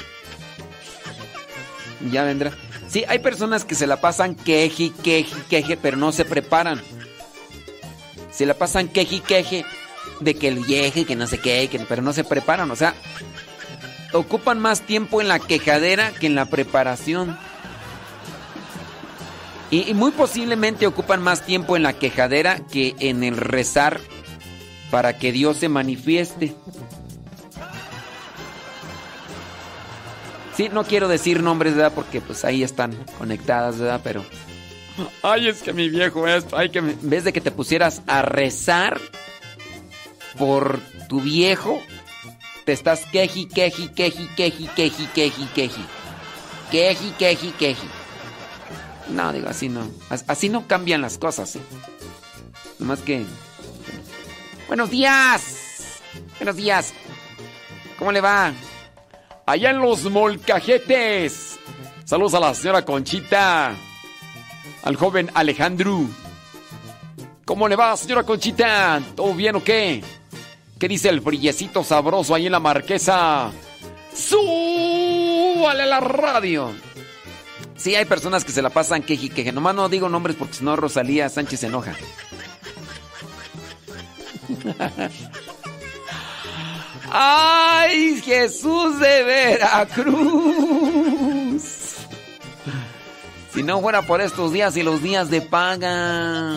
Ya 2.10 2.22
vendrá. 2.24 2.52
Sí, 2.88 3.05
hay 3.08 3.18
personas 3.18 3.64
que 3.64 3.74
se 3.74 3.86
la 3.86 4.00
pasan 4.00 4.34
queje, 4.34 4.92
queje, 5.02 5.34
queje, 5.50 5.76
pero 5.76 5.96
no 5.96 6.12
se 6.12 6.24
preparan. 6.24 6.80
Se 8.30 8.46
la 8.46 8.55
pasan 8.55 8.88
queje, 8.88 9.20
queje 9.20 9.64
de 10.20 10.34
que 10.34 10.48
el 10.48 10.60
vieje, 10.60 11.05
que 11.05 11.16
no 11.16 11.26
sé 11.26 11.38
qué, 11.38 11.68
que- 11.68 11.80
pero 11.80 12.00
no 12.02 12.12
se 12.12 12.22
preparan. 12.24 12.70
O 12.70 12.76
sea, 12.76 12.94
ocupan 14.12 14.60
más 14.60 14.82
tiempo 14.82 15.20
en 15.20 15.28
la 15.28 15.38
quejadera 15.40 16.12
que 16.12 16.26
en 16.26 16.34
la 16.36 16.46
preparación. 16.46 17.36
Y, 19.76 19.90
y 19.90 19.94
muy 19.94 20.10
posiblemente 20.12 20.86
ocupan 20.86 21.22
más 21.22 21.42
tiempo 21.44 21.76
en 21.76 21.82
la 21.82 21.92
quejadera 21.92 22.60
que 22.70 22.94
en 22.98 23.22
el 23.24 23.36
rezar 23.36 24.00
para 24.90 25.18
que 25.18 25.32
Dios 25.32 25.58
se 25.58 25.68
manifieste. 25.68 26.55
Sí, 30.56 30.70
no 30.72 30.84
quiero 30.84 31.08
decir 31.08 31.42
nombres, 31.42 31.74
¿verdad? 31.74 31.92
Porque 31.94 32.20
pues 32.22 32.44
ahí 32.44 32.62
están 32.62 32.94
conectadas, 33.18 33.78
¿verdad? 33.78 34.00
Pero... 34.02 34.24
Ay, 35.22 35.48
es 35.48 35.60
que 35.60 35.74
mi 35.74 35.90
viejo 35.90 36.26
esto, 36.26 36.56
ay 36.56 36.70
que 36.70 36.80
me- 36.80 36.92
En 36.92 37.10
vez 37.10 37.24
de 37.24 37.32
que 37.34 37.42
te 37.42 37.50
pusieras 37.50 38.00
a 38.06 38.22
rezar 38.22 38.98
por 40.38 40.80
tu 41.10 41.20
viejo, 41.20 41.82
te 42.64 42.72
estás 42.72 43.00
queji, 43.12 43.44
queji, 43.46 43.88
queji, 43.88 44.26
queji, 44.34 44.66
queji, 44.74 45.06
queji, 45.14 45.44
queji. 45.55 45.84
Queji, 46.70 47.10
queji, 47.18 47.50
queji. 47.58 47.88
No, 49.10 49.32
digo, 49.32 49.48
así 49.48 49.68
no. 49.68 49.88
As- 50.10 50.24
Así 50.28 50.48
no 50.48 50.66
cambian 50.66 51.00
las 51.02 51.18
cosas, 51.18 51.56
¿eh? 51.56 51.60
Nomás 52.78 53.00
que... 53.00 53.24
Buenos 54.68 54.90
días. 54.90 56.00
Buenos 56.38 56.56
días. 56.56 56.92
¿Cómo 57.98 58.12
le 58.12 58.20
va? 58.20 58.52
Allá 59.46 59.70
en 59.70 59.78
los 59.78 60.04
molcajetes. 60.04 61.58
Saludos 62.04 62.34
a 62.34 62.40
la 62.40 62.54
señora 62.54 62.84
Conchita. 62.84 63.74
Al 64.82 64.96
joven 64.96 65.30
Alejandro. 65.34 66.04
¿Cómo 67.44 67.68
le 67.68 67.76
va, 67.76 67.96
señora 67.96 68.24
Conchita? 68.24 69.00
¿Todo 69.14 69.32
bien 69.34 69.54
o 69.56 69.62
qué? 69.64 70.02
¿Qué 70.78 70.88
dice 70.88 71.08
el 71.08 71.20
brillecito 71.20 71.82
sabroso 71.84 72.34
ahí 72.34 72.46
en 72.46 72.52
la 72.52 72.60
marquesa? 72.60 73.50
¡Súbale 74.14 75.86
la 75.86 76.00
radio! 76.00 76.72
Sí, 77.76 77.94
hay 77.94 78.05
personas 78.05 78.44
que 78.44 78.52
se 78.52 78.62
la 78.62 78.70
pasan 78.70 79.02
queji, 79.02 79.28
queje. 79.28 79.52
Nomás 79.52 79.74
no 79.74 79.88
digo 79.88 80.08
nombres 80.08 80.36
porque 80.36 80.55
si 80.55 80.64
no 80.64 80.76
Rosalía 80.76 81.28
Sánchez 81.28 81.60
se 81.60 81.66
enoja. 81.66 81.94
¡Ay, 87.10 88.20
Jesús 88.24 88.98
de 88.98 89.22
Veracruz! 89.22 90.82
Si 93.55 93.62
no 93.62 93.80
fuera 93.80 94.02
por 94.02 94.20
estos 94.20 94.52
días 94.52 94.76
y 94.76 94.82
los 94.82 95.02
días 95.02 95.30
de 95.30 95.40
paga. 95.40 96.56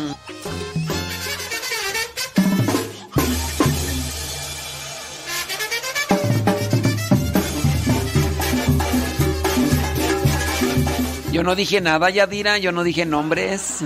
Yo 11.32 11.43
no 11.43 11.56
dije 11.56 11.80
nada, 11.80 12.09
Yadira, 12.09 12.58
yo 12.58 12.72
no 12.72 12.83
dije 12.83 13.06
nombres. 13.06 13.83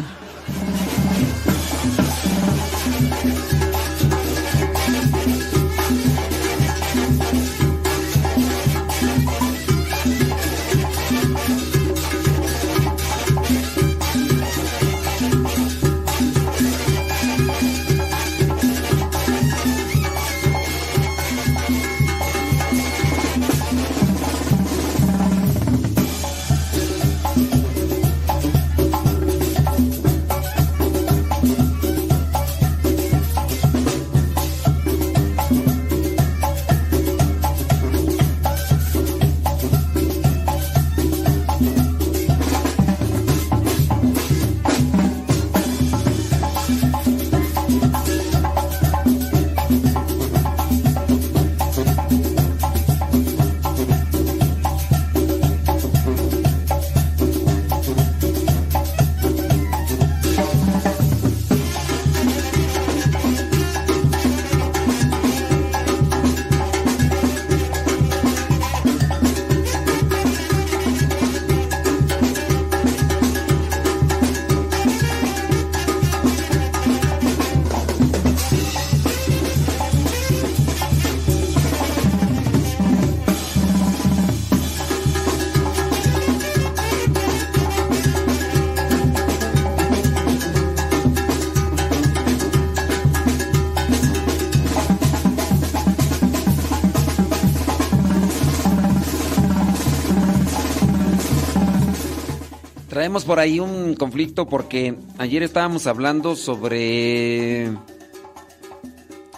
Traemos 103.04 103.26
por 103.26 103.38
ahí 103.38 103.60
un 103.60 103.96
conflicto 103.96 104.48
porque 104.48 104.96
ayer 105.18 105.44
estábamos 105.44 105.88
hablando 105.88 106.38
sobre 106.38 107.70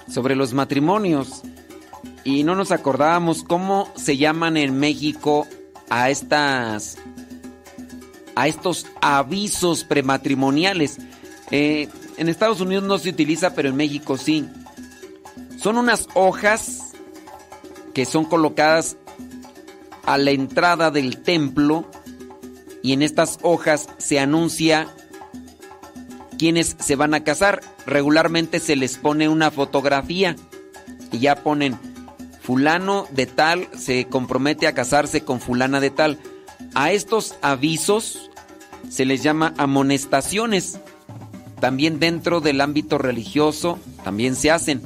sobre 0.07 0.35
los 0.35 0.53
matrimonios 0.53 1.41
y 2.23 2.43
no 2.43 2.53
nos 2.53 2.71
acordábamos 2.71 3.43
cómo 3.43 3.91
se 3.95 4.17
llaman 4.17 4.55
en 4.57 4.77
México 4.77 5.47
a 5.89 6.11
estas 6.11 6.99
a 8.35 8.47
estos 8.47 8.85
avisos 9.01 9.83
prematrimoniales. 9.83 10.99
Eh, 11.49 11.89
en 12.17 12.29
Estados 12.29 12.61
Unidos 12.61 12.83
no 12.83 12.99
se 12.99 13.09
utiliza, 13.09 13.55
pero 13.55 13.69
en 13.69 13.77
México 13.77 14.15
sí. 14.15 14.47
Son 15.57 15.79
unas 15.79 16.07
hojas 16.13 16.91
que 17.95 18.05
son 18.05 18.25
colocadas 18.25 18.95
a 20.03 20.19
la 20.19 20.29
entrada 20.29 20.91
del 20.91 21.23
templo 21.23 21.89
y 22.85 22.93
en 22.93 23.01
estas 23.01 23.39
hojas 23.41 23.89
se 23.97 24.19
anuncia 24.19 24.87
quienes 26.37 26.75
se 26.79 26.95
van 26.95 27.15
a 27.15 27.23
casar. 27.23 27.61
Regularmente 27.87 28.59
se 28.59 28.75
les 28.75 28.97
pone 28.97 29.27
una 29.27 29.49
fotografía 29.49 30.35
y 31.11 31.17
ya 31.17 31.41
ponen 31.41 31.79
fulano 32.43 33.07
de 33.09 33.25
tal 33.25 33.67
se 33.75 34.05
compromete 34.05 34.67
a 34.67 34.75
casarse 34.75 35.21
con 35.21 35.41
fulana 35.41 35.79
de 35.79 35.89
tal. 35.89 36.19
A 36.75 36.91
estos 36.91 37.33
avisos 37.41 38.29
se 38.87 39.05
les 39.05 39.23
llama 39.23 39.55
amonestaciones. 39.57 40.79
También 41.59 41.99
dentro 41.99 42.39
del 42.39 42.61
ámbito 42.61 42.99
religioso 42.99 43.79
también 44.03 44.35
se 44.35 44.51
hacen 44.51 44.83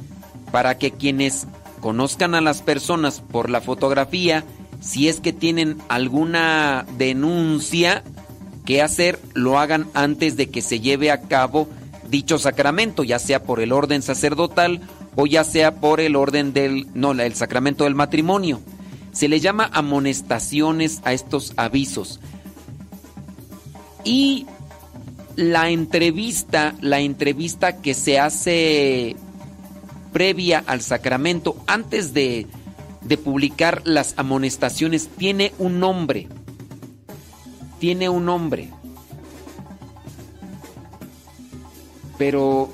para 0.50 0.78
que 0.78 0.90
quienes 0.90 1.46
conozcan 1.82 2.34
a 2.34 2.40
las 2.40 2.62
personas 2.62 3.20
por 3.20 3.50
la 3.50 3.60
fotografía, 3.60 4.42
si 4.80 5.08
es 5.08 5.20
que 5.20 5.32
tienen 5.32 5.78
alguna 5.88 6.86
denuncia 6.98 8.02
que 8.64 8.82
hacer, 8.82 9.18
lo 9.34 9.58
hagan 9.58 9.86
antes 9.94 10.36
de 10.36 10.48
que 10.48 10.62
se 10.62 10.80
lleve 10.80 11.10
a 11.10 11.22
cabo 11.22 11.68
dicho 12.08 12.38
sacramento, 12.38 13.04
ya 13.04 13.18
sea 13.18 13.42
por 13.42 13.60
el 13.60 13.72
orden 13.72 14.02
sacerdotal 14.02 14.80
o 15.16 15.26
ya 15.26 15.44
sea 15.44 15.76
por 15.76 16.00
el 16.00 16.16
orden 16.16 16.52
del, 16.52 16.86
no, 16.94 17.12
el 17.12 17.34
sacramento 17.34 17.84
del 17.84 17.94
matrimonio. 17.94 18.60
Se 19.12 19.28
le 19.28 19.40
llama 19.40 19.70
amonestaciones 19.72 21.00
a 21.04 21.12
estos 21.12 21.52
avisos. 21.56 22.20
Y 24.04 24.46
la 25.36 25.70
entrevista, 25.70 26.74
la 26.80 27.00
entrevista 27.00 27.78
que 27.78 27.94
se 27.94 28.18
hace 28.18 29.16
previa 30.12 30.62
al 30.66 30.80
sacramento, 30.80 31.56
antes 31.66 32.12
de, 32.14 32.46
de 33.02 33.16
publicar 33.16 33.82
las 33.84 34.14
amonestaciones, 34.16 35.08
tiene 35.08 35.52
un 35.58 35.80
nombre. 35.80 36.28
Tiene 37.78 38.08
un 38.08 38.26
nombre. 38.26 38.70
Pero 42.18 42.70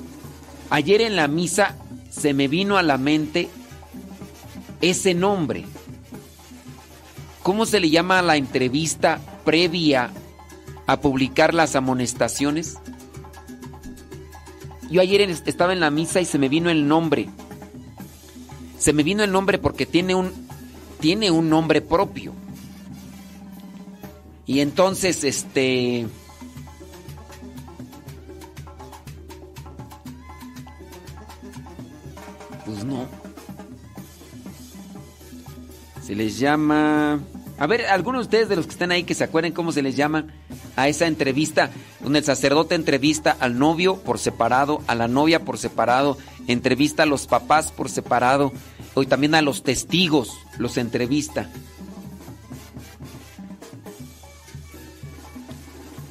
ayer 0.70 1.00
en 1.00 1.16
la 1.16 1.28
misa 1.28 1.76
se 2.10 2.34
me 2.34 2.48
vino 2.48 2.76
a 2.76 2.82
la 2.82 2.98
mente 2.98 3.48
ese 4.80 5.14
nombre. 5.14 5.64
¿Cómo 7.42 7.64
se 7.64 7.78
le 7.78 7.90
llama 7.90 8.18
a 8.18 8.22
la 8.22 8.36
entrevista 8.36 9.20
previa 9.44 10.10
a 10.86 11.00
publicar 11.00 11.54
las 11.54 11.76
amonestaciones? 11.76 12.78
Yo 14.90 15.00
ayer 15.00 15.20
estaba 15.20 15.72
en 15.72 15.80
la 15.80 15.90
misa 15.90 16.20
y 16.20 16.24
se 16.24 16.38
me 16.38 16.48
vino 16.48 16.70
el 16.70 16.88
nombre. 16.88 17.28
Se 18.78 18.92
me 18.92 19.02
vino 19.02 19.24
el 19.24 19.32
nombre 19.32 19.58
porque 19.58 19.86
tiene 19.86 20.14
un 20.14 20.32
tiene 21.00 21.30
un 21.30 21.48
nombre 21.48 21.80
propio. 21.80 22.32
Y 24.46 24.60
entonces 24.60 25.24
este 25.24 26.06
Pues 32.64 32.84
no. 32.84 33.06
Se 36.04 36.14
les 36.14 36.38
llama 36.38 37.20
a 37.58 37.66
ver, 37.66 37.86
algunos 37.86 38.22
de 38.22 38.26
ustedes 38.26 38.48
de 38.48 38.56
los 38.56 38.66
que 38.66 38.72
están 38.72 38.90
ahí 38.90 39.04
que 39.04 39.14
se 39.14 39.24
acuerden 39.24 39.52
cómo 39.52 39.72
se 39.72 39.82
les 39.82 39.96
llama 39.96 40.26
a 40.76 40.88
esa 40.88 41.06
entrevista, 41.06 41.70
donde 42.00 42.18
el 42.18 42.24
sacerdote 42.24 42.74
entrevista 42.74 43.34
al 43.38 43.58
novio 43.58 43.96
por 43.96 44.18
separado, 44.18 44.82
a 44.86 44.94
la 44.94 45.08
novia 45.08 45.44
por 45.44 45.56
separado, 45.56 46.18
entrevista 46.46 47.04
a 47.04 47.06
los 47.06 47.26
papás 47.26 47.72
por 47.72 47.88
separado, 47.88 48.52
y 48.94 49.06
también 49.06 49.34
a 49.34 49.42
los 49.42 49.62
testigos 49.62 50.36
los 50.58 50.76
entrevista. 50.76 51.50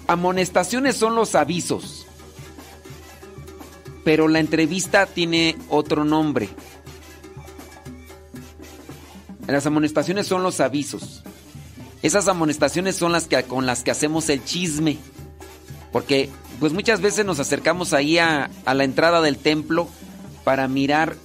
Amonestaciones 0.08 0.96
son 0.96 1.16
los 1.16 1.34
avisos, 1.34 2.06
pero 4.04 4.28
la 4.28 4.40
entrevista 4.40 5.08
tiene 5.08 5.58
otro 5.70 6.06
nombre. 6.06 6.50
Las 9.48 9.66
amonestaciones 9.66 10.28
son 10.28 10.44
los 10.44 10.60
avisos. 10.60 11.24
Esas 12.06 12.28
amonestaciones 12.28 12.98
son 12.98 13.14
las 13.14 13.26
que 13.26 13.42
con 13.46 13.66
las 13.66 13.84
que 13.84 13.90
hacemos 13.90 14.30
el 14.30 14.44
chisme. 14.44 15.00
Porque 15.92 16.30
pues 16.60 16.72
muchas 16.72 17.02
veces 17.02 17.26
nos 17.26 17.40
acercamos 17.40 17.94
ahí 17.94 18.20
a, 18.20 18.52
a 18.64 18.76
la 18.76 18.84
entrada 18.84 19.24
del 19.24 19.40
templo 19.40 19.88
para 20.44 20.68
mirar 20.68 21.16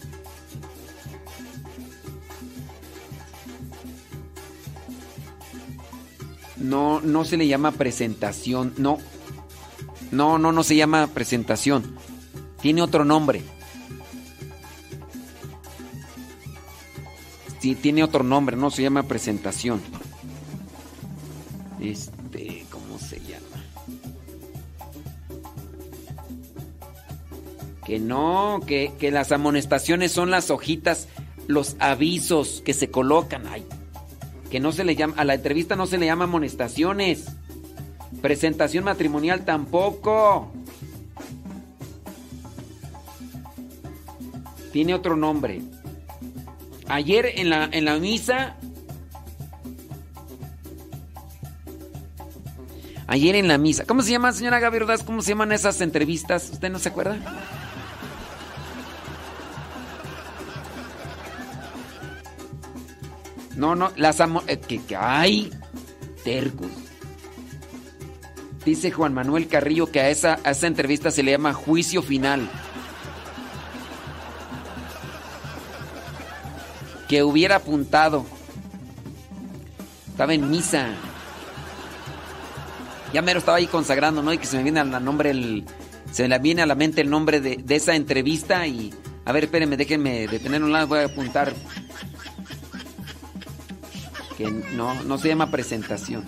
No, 6.57 7.03
no 7.03 7.27
se 7.27 7.37
le 7.37 7.47
llama 7.47 7.73
presentación, 7.73 8.73
no. 8.79 8.97
No, 10.11 10.39
no, 10.39 10.51
no 10.51 10.63
se 10.63 10.77
llama 10.77 11.09
presentación. 11.09 11.95
Tiene 12.63 12.81
otro 12.81 13.05
nombre. 13.05 13.43
Sí, 17.61 17.75
tiene 17.75 18.03
otro 18.03 18.25
nombre, 18.25 18.57
no 18.57 18.71
se 18.71 18.83
llama 18.83 19.03
presentación. 19.03 19.83
Este, 21.81 22.67
¿cómo 22.71 22.99
se 22.99 23.21
llama? 23.21 23.65
Que 27.85 27.99
no, 27.99 28.61
que, 28.67 28.93
que 28.99 29.11
las 29.11 29.33
amonestaciones 29.33 30.13
son 30.13 30.31
las 30.31 30.51
hojitas, 30.51 31.09
los 31.47 31.77
avisos 31.81 32.63
que 32.65 32.75
se 32.75 32.91
colocan. 32.91 33.47
Ay, 33.47 33.65
que 34.51 34.61
no 34.61 34.73
se 34.73 34.85
le 34.85 34.97
llama, 34.97 35.15
a 35.17 35.25
la 35.25 35.35
entrevista 35.35 35.77
no 35.77 35.87
se 35.87 35.97
le 35.97 36.07
llama 36.07 36.25
amonestaciones. 36.25 37.27
Presentación 38.21 38.85
matrimonial 38.85 39.45
tampoco. 39.45 40.53
Tiene 44.73 44.95
otro 44.95 45.17
nombre. 45.17 45.63
Ayer 46.89 47.27
en 47.37 47.51
la, 47.51 47.69
en 47.73 47.85
la 47.85 47.99
misa. 47.99 48.57
Ayer 53.11 53.35
en 53.35 53.49
la 53.49 53.59
misa. 53.59 53.85
¿Cómo 53.87 54.03
se 54.03 54.13
llama, 54.13 54.33
señora 54.33 54.61
Gaby 54.61 54.77
Ordaz? 54.77 55.03
¿Cómo 55.03 55.21
se 55.21 55.31
llaman 55.31 55.51
esas 55.51 55.81
entrevistas? 55.81 56.49
¿Usted 56.53 56.71
no 56.71 56.79
se 56.79 56.91
acuerda? 56.91 57.19
No, 63.57 63.75
no, 63.75 63.91
las 63.97 64.21
amo... 64.21 64.45
eh, 64.47 64.61
que, 64.61 64.81
que 64.85 64.95
hay 64.95 65.51
tercos. 66.23 66.71
Dice 68.65 68.93
Juan 68.93 69.13
Manuel 69.13 69.49
Carrillo 69.49 69.91
que 69.91 69.99
a 69.99 70.09
esa, 70.09 70.39
a 70.45 70.53
esa 70.53 70.69
entrevista 70.69 71.11
se 71.11 71.25
le 71.25 71.33
llama 71.33 71.53
juicio 71.53 72.03
final. 72.03 72.49
Que 77.09 77.25
hubiera 77.25 77.57
apuntado. 77.57 78.25
Estaba 80.13 80.33
en 80.33 80.49
misa. 80.49 80.95
Ya 83.13 83.23
mero 83.23 83.39
estaba 83.39 83.59
ahí 83.59 83.67
consagrando, 83.67 84.23
¿no? 84.23 84.33
Y 84.33 84.39
que 84.39 84.47
se 84.47 84.57
me 84.57 84.63
viene 84.63 84.81
al 84.81 85.05
nombre 85.05 85.31
el. 85.31 85.65
Se 86.13 86.29
me 86.29 86.39
viene 86.39 86.63
a 86.63 86.67
la 86.67 86.75
mente 86.75 87.01
el 87.01 87.11
nombre 87.11 87.41
de, 87.41 87.63
esa 87.69 87.95
entrevista 87.95 88.67
y. 88.67 88.93
A 89.25 89.33
ver, 89.33 89.45
espérenme, 89.45 89.77
déjenme 89.77 90.27
detener 90.27 90.63
un 90.63 90.73
lado, 90.73 90.89
voy 90.89 91.01
a 91.01 91.05
apuntar. 91.07 91.53
Que 94.37 94.51
no, 94.51 95.03
no 95.05 95.19
se 95.19 95.29
llama 95.29 95.51
presentación. 95.51 96.25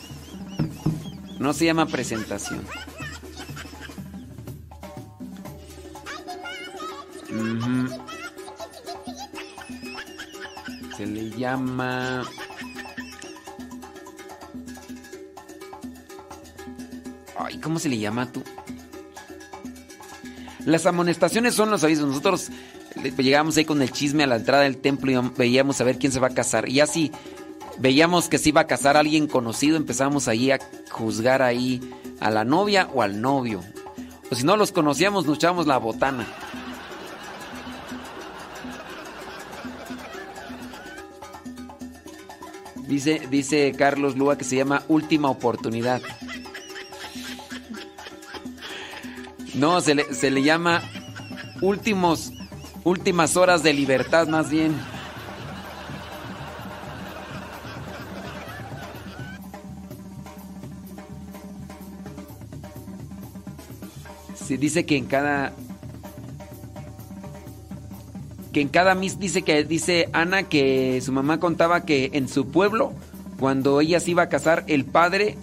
No 1.39 1.52
se 1.52 1.65
llama 1.65 1.86
presentación. 1.86 2.65
Se 10.97 11.07
le 11.07 11.31
llama... 11.31 12.23
Ay, 17.39 17.59
¿cómo 17.59 17.78
se 17.78 17.89
le 17.89 17.99
llama 17.99 18.31
tú? 18.31 18.43
Las 20.65 20.86
amonestaciones 20.86 21.55
son 21.55 21.70
los 21.70 21.83
avisos. 21.85 22.07
Nosotros 22.07 22.51
eh, 23.02 23.12
llegábamos 23.19 23.57
ahí 23.57 23.65
con 23.65 23.83
el 23.83 23.91
chisme 23.91 24.25
a 24.25 24.27
la 24.27 24.36
entrada 24.36 24.62
del 24.62 24.77
templo 24.77 25.11
y 25.11 25.19
veíamos 25.36 25.81
a 25.81 25.85
ver 25.85 25.99
quién 25.99 26.12
se 26.12 26.20
va 26.20 26.28
a 26.28 26.35
casar. 26.35 26.69
Y 26.69 26.81
así, 26.81 27.11
veíamos 27.78 28.28
que 28.28 28.39
se 28.39 28.51
iba 28.51 28.62
a 28.62 28.67
casar 28.67 28.97
alguien 28.97 29.27
conocido, 29.27 29.77
empezamos 29.77 30.28
ahí 30.28 30.51
a 30.51 30.59
juzgar 30.91 31.43
ahí 31.43 31.81
a 32.20 32.31
la 32.31 32.44
novia 32.44 32.89
o 32.93 33.02
al 33.02 33.20
novio. 33.20 33.61
O 34.31 34.35
si 34.35 34.44
no 34.44 34.57
los 34.57 34.73
conocíamos, 34.73 35.27
nos 35.27 35.39
echábamos 35.39 35.67
la 35.67 35.78
botana. 35.78 36.27
Dice, 42.86 43.23
dice 43.31 43.73
Carlos 43.77 44.17
Lúa 44.17 44.36
que 44.36 44.44
se 44.44 44.57
llama 44.57 44.83
Última 44.89 45.31
Oportunidad. 45.31 46.02
No, 49.55 49.81
se 49.81 49.94
le, 49.94 50.14
se 50.14 50.31
le 50.31 50.42
llama 50.42 50.82
últimos, 51.60 52.32
últimas 52.84 53.36
horas 53.36 53.62
de 53.62 53.72
libertad 53.72 54.26
más 54.28 54.50
bien. 54.50 54.74
Sí, 64.34 64.56
dice 64.56 64.84
que 64.84 64.97
en 64.97 65.06
cada 65.06 65.52
que 68.52 68.60
en 68.60 68.68
cada 68.68 68.94
mis 68.94 69.18
dice 69.18 69.42
que 69.42 69.64
dice 69.64 70.08
Ana 70.12 70.42
que 70.42 71.00
su 71.00 71.12
mamá 71.12 71.40
contaba 71.40 71.84
que 71.84 72.10
en 72.12 72.28
su 72.28 72.48
pueblo 72.48 72.92
cuando 73.40 73.81
ella 73.81 73.98
se 73.98 74.10
iba 74.10 74.24
a 74.24 74.28
casar 74.28 74.64
el 74.66 74.84
padre 74.84 75.39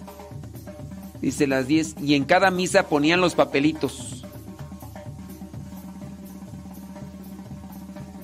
dice 1.20 1.46
las 1.46 1.66
10 1.66 1.96
y 2.00 2.14
en 2.14 2.24
cada 2.24 2.50
misa 2.50 2.88
ponían 2.88 3.20
los 3.20 3.34
papelitos. 3.34 4.24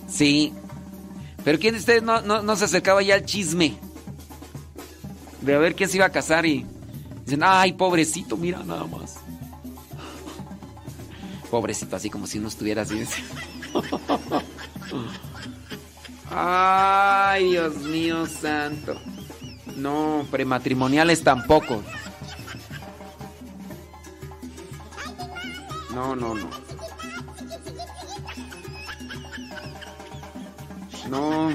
Sí. 0.08 0.52
Pero 1.44 1.58
quién 1.58 1.74
de 1.74 1.80
ustedes 1.80 2.02
no, 2.02 2.20
no, 2.22 2.56
se 2.56 2.64
acercaba 2.64 3.02
ya 3.02 3.14
al 3.14 3.24
chisme 3.24 3.76
de 5.42 5.54
a 5.54 5.58
ver 5.58 5.74
quién 5.76 5.88
se 5.88 5.96
iba 5.96 6.06
a 6.06 6.10
casar 6.10 6.44
y 6.46 6.66
dicen, 7.24 7.42
"Ay, 7.44 7.74
pobrecito, 7.74 8.36
mira 8.36 8.64
nada 8.64 8.84
más." 8.84 9.16
Pobrecito, 11.50 11.94
así 11.94 12.10
como 12.10 12.26
si 12.26 12.40
no 12.40 12.48
estuviera 12.48 12.82
así. 12.82 13.00
Ay, 16.30 17.50
Dios 17.50 17.76
mío 17.82 18.26
santo. 18.26 19.00
No, 19.76 20.26
prematrimoniales 20.30 21.22
tampoco. 21.22 21.82
No, 26.18 26.34
no, 26.34 26.48
no. 31.10 31.50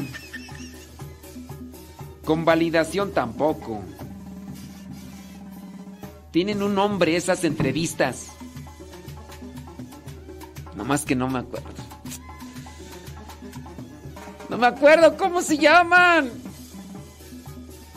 Con 2.24 2.46
validación 2.46 3.12
tampoco. 3.12 3.82
Tienen 6.32 6.62
un 6.62 6.76
nombre 6.76 7.16
esas 7.16 7.44
entrevistas. 7.44 8.28
Nomás 10.76 11.06
que 11.06 11.16
no 11.16 11.28
me 11.28 11.40
acuerdo. 11.40 11.70
No 14.50 14.58
me 14.58 14.68
acuerdo 14.68 15.18
cómo 15.18 15.42
se 15.42 15.58
llaman. 15.58 16.32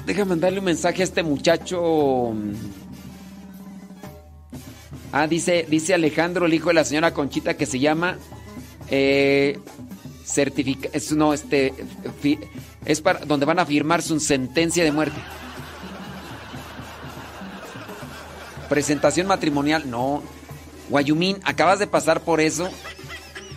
Deja 0.07 0.25
mandarle 0.25 0.61
un 0.61 0.65
mensaje 0.65 1.03
a 1.03 1.05
este 1.05 1.23
muchacho. 1.23 2.33
Ah, 5.17 5.29
dice, 5.29 5.65
dice 5.71 5.95
Alejandro, 5.95 6.47
el 6.47 6.55
hijo 6.55 6.71
de 6.71 6.75
la 6.75 6.85
señora 6.85 7.15
Conchita, 7.15 7.55
que 7.55 7.67
se 7.67 7.79
llama. 7.79 8.19
Eh, 8.91 9.61
certifica, 10.25 10.89
es 10.93 11.13
no, 11.13 11.33
este. 11.33 11.73
es 12.85 13.01
para 13.01 13.21
donde 13.21 13.47
van 13.47 13.61
a 13.61 13.65
firmar 13.65 14.03
su 14.03 14.19
sentencia 14.19 14.83
de 14.83 14.91
muerte. 14.91 15.17
Presentación 18.69 19.29
matrimonial, 19.29 19.89
no. 19.89 20.21
Guayumín, 20.89 21.39
acabas 21.45 21.79
de 21.79 21.87
pasar 21.87 22.23
por 22.23 22.41
eso. 22.41 22.69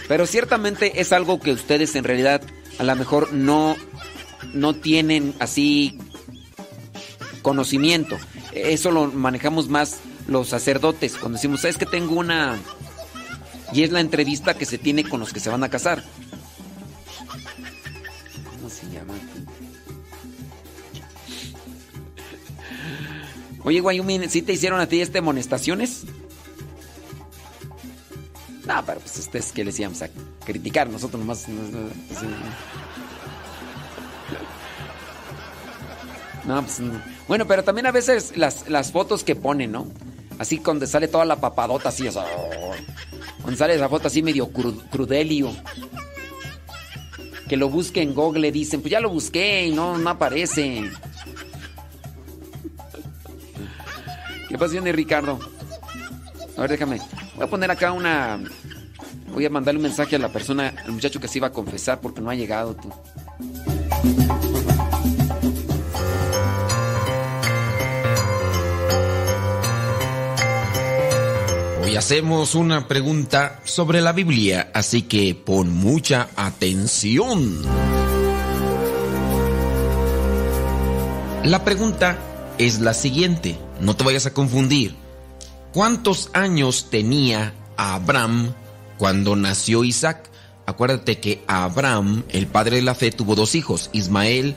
Pero 0.07 0.27
ciertamente 0.27 1.01
es 1.01 1.11
algo 1.11 1.39
que 1.39 1.53
ustedes 1.53 1.95
en 1.95 2.03
realidad 2.03 2.43
a 2.77 2.83
lo 2.83 2.95
mejor 2.95 3.33
no, 3.33 3.75
no 4.53 4.75
tienen 4.75 5.33
así 5.39 5.97
conocimiento. 7.41 8.15
Eso 8.53 8.91
lo 8.91 9.07
manejamos 9.07 9.69
más 9.69 10.01
los 10.27 10.49
sacerdotes. 10.49 11.13
Cuando 11.13 11.37
decimos, 11.37 11.65
es 11.65 11.77
que 11.77 11.85
tengo 11.85 12.15
una... 12.15 12.57
Y 13.73 13.83
es 13.83 13.91
la 13.91 13.99
entrevista 13.99 14.53
que 14.53 14.65
se 14.65 14.77
tiene 14.77 15.03
con 15.03 15.19
los 15.19 15.33
que 15.33 15.39
se 15.39 15.49
van 15.49 15.63
a 15.63 15.69
casar. 15.69 16.03
¿Cómo 18.55 18.69
se 18.69 18.89
llama? 18.89 19.13
Oye, 23.63 23.81
Guayumín, 23.81 24.29
¿sí 24.29 24.41
te 24.41 24.53
hicieron 24.53 24.79
a 24.79 24.87
ti 24.87 25.01
este 25.01 25.17
amonestaciones? 25.17 26.05
No, 28.65 28.85
pero 28.85 28.99
pues 28.99 29.17
ustedes 29.17 29.51
que 29.51 29.65
les 29.65 29.79
íbamos 29.79 30.01
a 30.01 30.09
criticar, 30.45 30.89
nosotros 30.89 31.19
nomás. 31.19 31.47
No, 36.45 36.61
pues, 36.63 36.79
no. 36.79 37.01
Bueno, 37.27 37.45
pero 37.45 37.63
también 37.63 37.87
a 37.87 37.91
veces 37.91 38.37
las, 38.37 38.69
las 38.69 38.93
fotos 38.93 39.25
que 39.25 39.35
ponen, 39.35 39.73
¿no? 39.73 39.87
Así 40.39 40.57
donde 40.57 40.85
sale 40.87 41.07
toda 41.07 41.25
la 41.25 41.35
papadota 41.37 41.89
así, 41.89 42.07
o 42.07 42.11
sea, 42.11 42.25
donde 43.41 43.57
sale 43.57 43.75
esa 43.75 43.89
foto 43.89 44.07
así 44.07 44.21
medio 44.21 44.51
cru- 44.51 44.81
crudelio. 44.89 45.51
Que 47.47 47.55
lo 47.57 47.69
busque 47.69 48.01
en 48.01 48.13
Google, 48.13 48.51
dicen, 48.51 48.81
pues 48.81 48.91
ya 48.91 48.99
lo 48.99 49.09
busqué 49.09 49.67
y 49.67 49.71
no, 49.73 49.97
no 49.97 50.09
aparece. 50.09 50.91
¿Qué 54.49 54.57
pasó, 54.57 54.75
Johnny 54.75 54.91
Ricardo? 54.91 55.39
A 56.57 56.61
ver, 56.61 56.71
déjame. 56.71 56.99
Voy 57.35 57.45
a 57.45 57.49
poner 57.49 57.71
acá 57.71 57.91
una. 57.91 58.39
Voy 59.33 59.45
a 59.45 59.49
mandarle 59.49 59.77
un 59.79 59.83
mensaje 59.83 60.15
a 60.15 60.19
la 60.19 60.29
persona, 60.29 60.73
al 60.85 60.91
muchacho 60.91 61.19
que 61.19 61.27
se 61.27 61.37
iba 61.37 61.47
a 61.47 61.51
confesar 61.51 61.99
porque 62.01 62.21
no 62.21 62.29
ha 62.29 62.35
llegado 62.35 62.75
tú. 62.75 62.91
Hacemos 71.97 72.53
una 72.53 72.87
pregunta 72.87 73.59
sobre 73.63 74.01
la 74.01 74.11
Biblia, 74.11 74.69
así 74.75 75.01
que 75.01 75.33
pon 75.33 75.73
mucha 75.73 76.29
atención. 76.35 77.63
La 81.43 81.63
pregunta 81.65 82.19
es 82.59 82.81
la 82.81 82.93
siguiente, 82.93 83.57
no 83.81 83.95
te 83.95 84.03
vayas 84.03 84.27
a 84.27 84.33
confundir. 84.33 84.93
¿Cuántos 85.73 86.29
años 86.33 86.91
tenía 86.91 87.55
Abraham 87.77 88.53
cuando 88.99 89.35
nació 89.35 89.83
Isaac? 89.83 90.29
Acuérdate 90.67 91.19
que 91.19 91.43
Abraham, 91.47 92.25
el 92.29 92.45
padre 92.45 92.75
de 92.75 92.83
la 92.83 92.93
fe, 92.93 93.09
tuvo 93.09 93.33
dos 93.33 93.55
hijos, 93.55 93.89
Ismael 93.91 94.55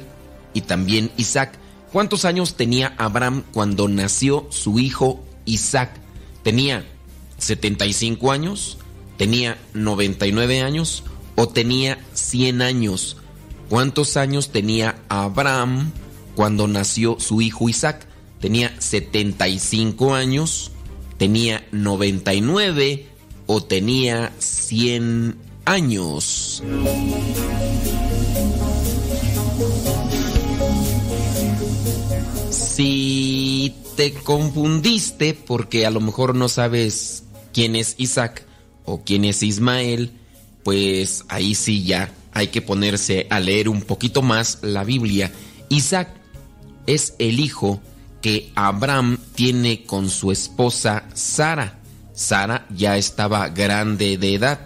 y 0.52 0.60
también 0.60 1.10
Isaac. 1.16 1.58
¿Cuántos 1.90 2.26
años 2.26 2.56
tenía 2.56 2.94
Abraham 2.98 3.44
cuando 3.50 3.88
nació 3.88 4.46
su 4.50 4.78
hijo 4.78 5.24
Isaac? 5.46 5.90
¿Tenía 6.42 6.84
75 7.40 8.30
años? 8.30 8.78
¿Tenía 9.16 9.58
99 9.74 10.62
años? 10.62 11.02
¿O 11.34 11.48
tenía 11.48 11.98
100 12.14 12.62
años? 12.62 13.16
¿Cuántos 13.68 14.16
años 14.16 14.50
tenía 14.50 15.02
Abraham 15.08 15.90
cuando 16.34 16.68
nació 16.68 17.18
su 17.18 17.40
hijo 17.40 17.68
Isaac? 17.68 18.06
¿Tenía 18.40 18.74
75 18.80 20.14
años? 20.14 20.70
¿Tenía 21.18 21.66
99 21.70 23.06
o 23.46 23.62
tenía 23.62 24.32
100 24.38 25.36
años? 25.66 26.62
Si 32.50 33.74
te 33.96 34.14
confundiste 34.14 35.34
porque 35.34 35.84
a 35.84 35.90
lo 35.90 36.00
mejor 36.00 36.34
no 36.34 36.48
sabes 36.48 37.24
quién 37.52 37.76
es 37.76 37.94
Isaac 37.98 38.44
o 38.84 39.02
quién 39.04 39.24
es 39.24 39.42
Ismael, 39.42 40.12
pues 40.62 41.24
ahí 41.28 41.54
sí 41.54 41.84
ya 41.84 42.12
hay 42.32 42.48
que 42.48 42.62
ponerse 42.62 43.26
a 43.30 43.40
leer 43.40 43.68
un 43.68 43.82
poquito 43.82 44.22
más 44.22 44.58
la 44.62 44.84
Biblia. 44.84 45.32
Isaac 45.68 46.08
es 46.86 47.14
el 47.18 47.40
hijo 47.40 47.80
que 48.20 48.52
Abraham 48.54 49.18
tiene 49.34 49.84
con 49.84 50.10
su 50.10 50.30
esposa 50.30 51.04
Sara. 51.14 51.78
Sara 52.12 52.66
ya 52.70 52.96
estaba 52.96 53.48
grande 53.48 54.18
de 54.18 54.34
edad. 54.34 54.60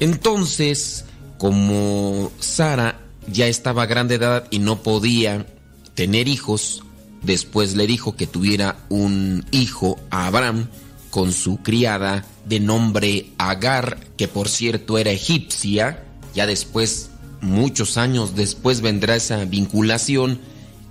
Entonces, 0.00 1.04
como 1.38 2.30
Sara 2.38 3.00
ya 3.26 3.46
estaba 3.46 3.86
grande 3.86 4.18
de 4.18 4.24
edad 4.24 4.48
y 4.50 4.58
no 4.58 4.82
podía 4.82 5.46
tener 5.94 6.28
hijos, 6.28 6.82
después 7.22 7.74
le 7.74 7.86
dijo 7.86 8.14
que 8.14 8.26
tuviera 8.26 8.76
un 8.88 9.44
hijo 9.50 9.98
a 10.10 10.26
Abraham 10.26 10.68
con 11.10 11.32
su 11.32 11.58
criada 11.58 12.24
de 12.46 12.60
nombre 12.60 13.30
Agar, 13.38 13.98
que 14.16 14.28
por 14.28 14.48
cierto 14.48 14.98
era 14.98 15.10
egipcia. 15.10 16.04
Ya 16.34 16.46
después, 16.46 17.10
muchos 17.40 17.96
años 17.96 18.34
después 18.34 18.80
vendrá 18.80 19.16
esa 19.16 19.44
vinculación 19.44 20.40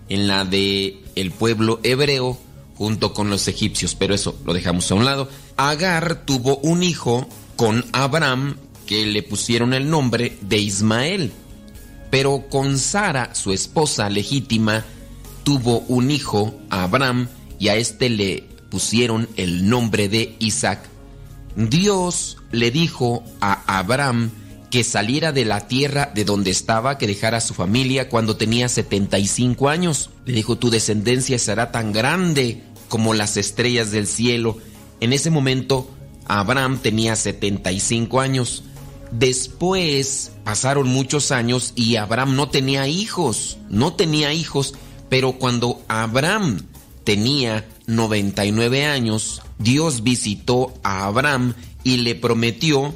en 0.09 0.27
la 0.27 0.45
de 0.45 1.03
el 1.15 1.31
pueblo 1.31 1.79
hebreo 1.83 2.37
junto 2.75 3.13
con 3.13 3.29
los 3.29 3.47
egipcios, 3.47 3.95
pero 3.95 4.13
eso 4.13 4.37
lo 4.45 4.53
dejamos 4.53 4.91
a 4.91 4.95
un 4.95 5.05
lado. 5.05 5.29
Agar 5.57 6.25
tuvo 6.25 6.57
un 6.57 6.83
hijo 6.83 7.27
con 7.55 7.83
Abraham 7.91 8.57
que 8.85 9.05
le 9.05 9.23
pusieron 9.23 9.73
el 9.73 9.89
nombre 9.89 10.37
de 10.41 10.57
Ismael, 10.57 11.31
pero 12.09 12.45
con 12.49 12.77
Sara, 12.77 13.33
su 13.35 13.51
esposa 13.51 14.09
legítima, 14.09 14.85
tuvo 15.43 15.79
un 15.87 16.11
hijo, 16.11 16.53
Abraham, 16.69 17.27
y 17.59 17.69
a 17.69 17.75
este 17.75 18.09
le 18.09 18.43
pusieron 18.69 19.27
el 19.35 19.69
nombre 19.69 20.09
de 20.09 20.35
Isaac. 20.39 20.79
Dios 21.55 22.37
le 22.51 22.71
dijo 22.71 23.23
a 23.41 23.79
Abraham 23.79 24.31
que 24.69 24.83
saliera 24.83 25.31
de 25.31 25.45
la 25.45 25.67
tierra 25.67 26.11
de 26.13 26.25
donde 26.25 26.51
estaba, 26.51 26.97
que 26.97 27.07
dejara 27.07 27.37
a 27.37 27.41
su 27.41 27.53
familia 27.53 28.09
cuando 28.09 28.35
tenía 28.37 28.69
75 28.69 29.69
años. 29.69 30.09
Le 30.25 30.33
dijo, 30.33 30.57
tu 30.57 30.69
descendencia 30.69 31.39
será 31.39 31.71
tan 31.71 31.93
grande 31.93 32.63
como 32.89 33.13
las 33.13 33.37
estrellas 33.37 33.91
del 33.91 34.07
cielo. 34.07 34.57
En 34.99 35.13
ese 35.13 35.29
momento, 35.29 35.89
Abraham 36.27 36.79
tenía 36.81 37.15
75 37.15 38.19
años. 38.19 38.63
Después 39.11 40.33
pasaron 40.43 40.89
muchos 40.89 41.31
años 41.31 41.71
y 41.75 41.95
Abraham 41.95 42.35
no 42.35 42.49
tenía 42.49 42.87
hijos, 42.87 43.57
no 43.69 43.93
tenía 43.93 44.33
hijos, 44.33 44.73
pero 45.09 45.33
cuando 45.33 45.81
Abraham 45.87 46.63
tenía 47.05 47.65
99 47.87 48.85
años, 48.85 49.41
Dios 49.57 50.03
visitó 50.03 50.73
a 50.83 51.05
Abraham 51.05 51.55
y 51.83 51.97
le 51.97 52.15
prometió 52.15 52.93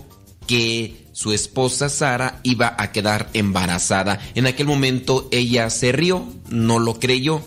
que 0.47 1.07
su 1.13 1.33
esposa 1.33 1.89
Sara 1.89 2.39
iba 2.43 2.75
a 2.77 2.91
quedar 2.91 3.29
embarazada. 3.33 4.19
En 4.35 4.47
aquel 4.47 4.67
momento 4.67 5.27
ella 5.31 5.69
se 5.69 5.91
rió, 5.91 6.25
no 6.49 6.79
lo 6.79 6.99
creyó 6.99 7.41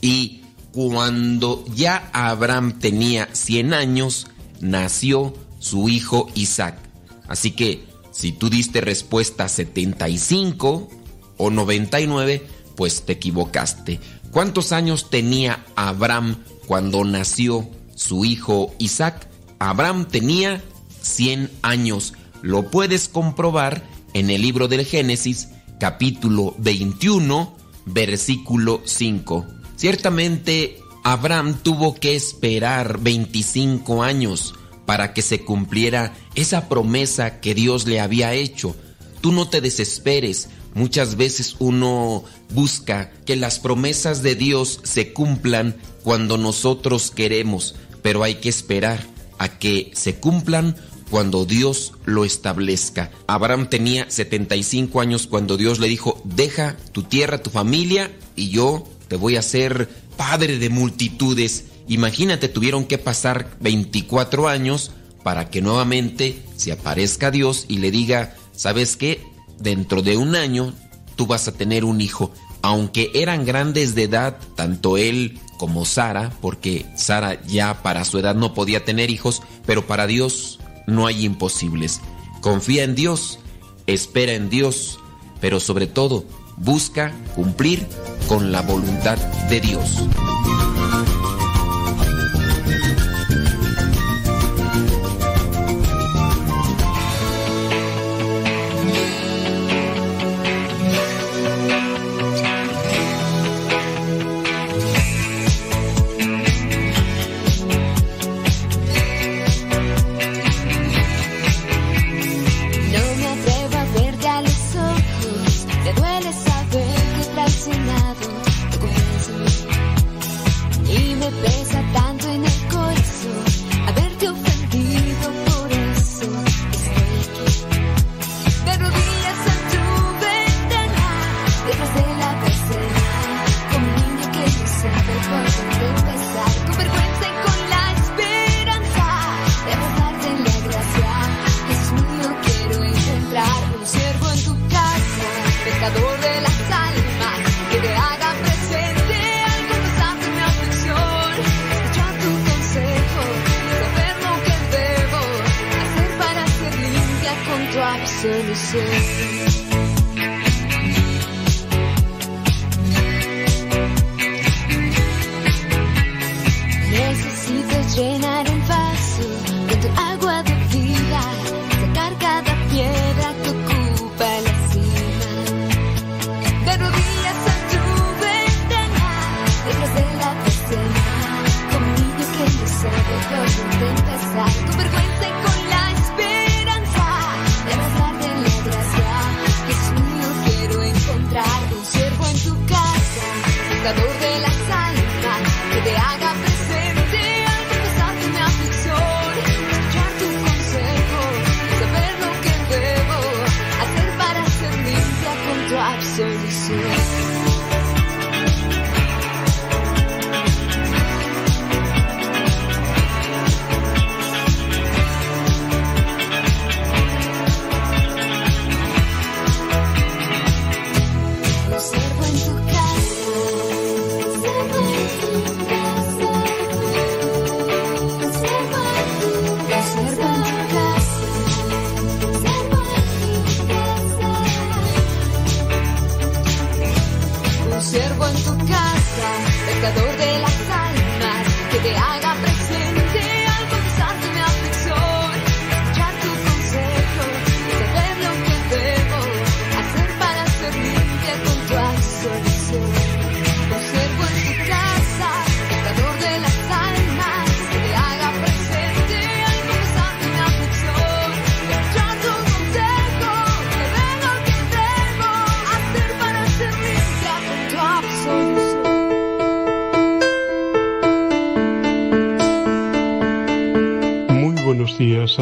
y 0.00 0.42
cuando 0.72 1.64
ya 1.74 2.10
Abraham 2.12 2.78
tenía 2.78 3.28
100 3.32 3.74
años, 3.74 4.26
nació 4.60 5.34
su 5.58 5.88
hijo 5.88 6.28
Isaac. 6.34 6.78
Así 7.26 7.52
que 7.52 7.84
si 8.12 8.32
tú 8.32 8.50
diste 8.50 8.80
respuesta 8.80 9.48
75 9.48 10.88
o 11.36 11.50
99, 11.50 12.46
pues 12.76 13.02
te 13.02 13.14
equivocaste. 13.14 14.00
¿Cuántos 14.30 14.72
años 14.72 15.10
tenía 15.10 15.64
Abraham 15.74 16.36
cuando 16.68 17.02
nació 17.02 17.66
su 17.96 18.26
hijo 18.26 18.74
Isaac? 18.78 19.26
Abraham 19.58 20.06
tenía 20.06 20.62
100 21.00 21.50
años. 21.62 22.12
Lo 22.42 22.70
puedes 22.70 23.08
comprobar 23.08 23.82
en 24.12 24.28
el 24.28 24.42
libro 24.42 24.68
del 24.68 24.84
Génesis, 24.84 25.48
capítulo 25.80 26.54
21, 26.58 27.56
versículo 27.86 28.82
5. 28.84 29.46
Ciertamente, 29.76 30.78
Abraham 31.04 31.58
tuvo 31.62 31.94
que 31.94 32.14
esperar 32.14 33.00
25 33.00 34.02
años 34.02 34.54
para 34.84 35.14
que 35.14 35.22
se 35.22 35.44
cumpliera 35.44 36.14
esa 36.34 36.68
promesa 36.68 37.40
que 37.40 37.54
Dios 37.54 37.86
le 37.86 37.98
había 37.98 38.34
hecho. 38.34 38.76
Tú 39.22 39.32
no 39.32 39.48
te 39.48 39.62
desesperes. 39.62 40.50
Muchas 40.78 41.16
veces 41.16 41.56
uno 41.58 42.22
busca 42.54 43.10
que 43.26 43.34
las 43.34 43.58
promesas 43.58 44.22
de 44.22 44.36
Dios 44.36 44.78
se 44.84 45.12
cumplan 45.12 45.74
cuando 46.04 46.38
nosotros 46.38 47.10
queremos, 47.10 47.74
pero 48.00 48.22
hay 48.22 48.36
que 48.36 48.48
esperar 48.48 49.04
a 49.38 49.58
que 49.58 49.90
se 49.94 50.20
cumplan 50.20 50.76
cuando 51.10 51.44
Dios 51.44 51.94
lo 52.04 52.24
establezca. 52.24 53.10
Abraham 53.26 53.68
tenía 53.68 54.08
75 54.08 55.00
años 55.00 55.26
cuando 55.26 55.56
Dios 55.56 55.80
le 55.80 55.88
dijo, 55.88 56.22
deja 56.22 56.76
tu 56.92 57.02
tierra, 57.02 57.42
tu 57.42 57.50
familia, 57.50 58.16
y 58.36 58.50
yo 58.50 58.88
te 59.08 59.16
voy 59.16 59.34
a 59.34 59.40
hacer 59.40 59.88
padre 60.16 60.60
de 60.60 60.70
multitudes. 60.70 61.64
Imagínate, 61.88 62.48
tuvieron 62.48 62.84
que 62.84 62.98
pasar 62.98 63.50
24 63.58 64.46
años 64.46 64.92
para 65.24 65.50
que 65.50 65.60
nuevamente 65.60 66.40
se 66.54 66.70
aparezca 66.70 67.32
Dios 67.32 67.64
y 67.66 67.78
le 67.78 67.90
diga, 67.90 68.36
¿sabes 68.54 68.96
qué? 68.96 69.20
Dentro 69.58 70.02
de 70.02 70.16
un 70.16 70.36
año 70.36 70.72
tú 71.16 71.26
vas 71.26 71.48
a 71.48 71.52
tener 71.52 71.84
un 71.84 72.00
hijo. 72.00 72.32
Aunque 72.62 73.10
eran 73.14 73.44
grandes 73.44 73.94
de 73.94 74.04
edad, 74.04 74.38
tanto 74.56 74.96
él 74.96 75.38
como 75.58 75.84
Sara, 75.84 76.32
porque 76.40 76.86
Sara 76.96 77.42
ya 77.46 77.82
para 77.82 78.04
su 78.04 78.18
edad 78.18 78.34
no 78.34 78.54
podía 78.54 78.84
tener 78.84 79.10
hijos, 79.10 79.42
pero 79.66 79.86
para 79.86 80.06
Dios 80.06 80.58
no 80.86 81.06
hay 81.06 81.24
imposibles. 81.24 82.00
Confía 82.40 82.84
en 82.84 82.94
Dios, 82.94 83.38
espera 83.86 84.32
en 84.32 84.48
Dios, 84.48 84.98
pero 85.40 85.60
sobre 85.60 85.86
todo 85.86 86.24
busca 86.56 87.12
cumplir 87.34 87.86
con 88.28 88.52
la 88.52 88.62
voluntad 88.62 89.18
de 89.48 89.60
Dios. 89.60 90.04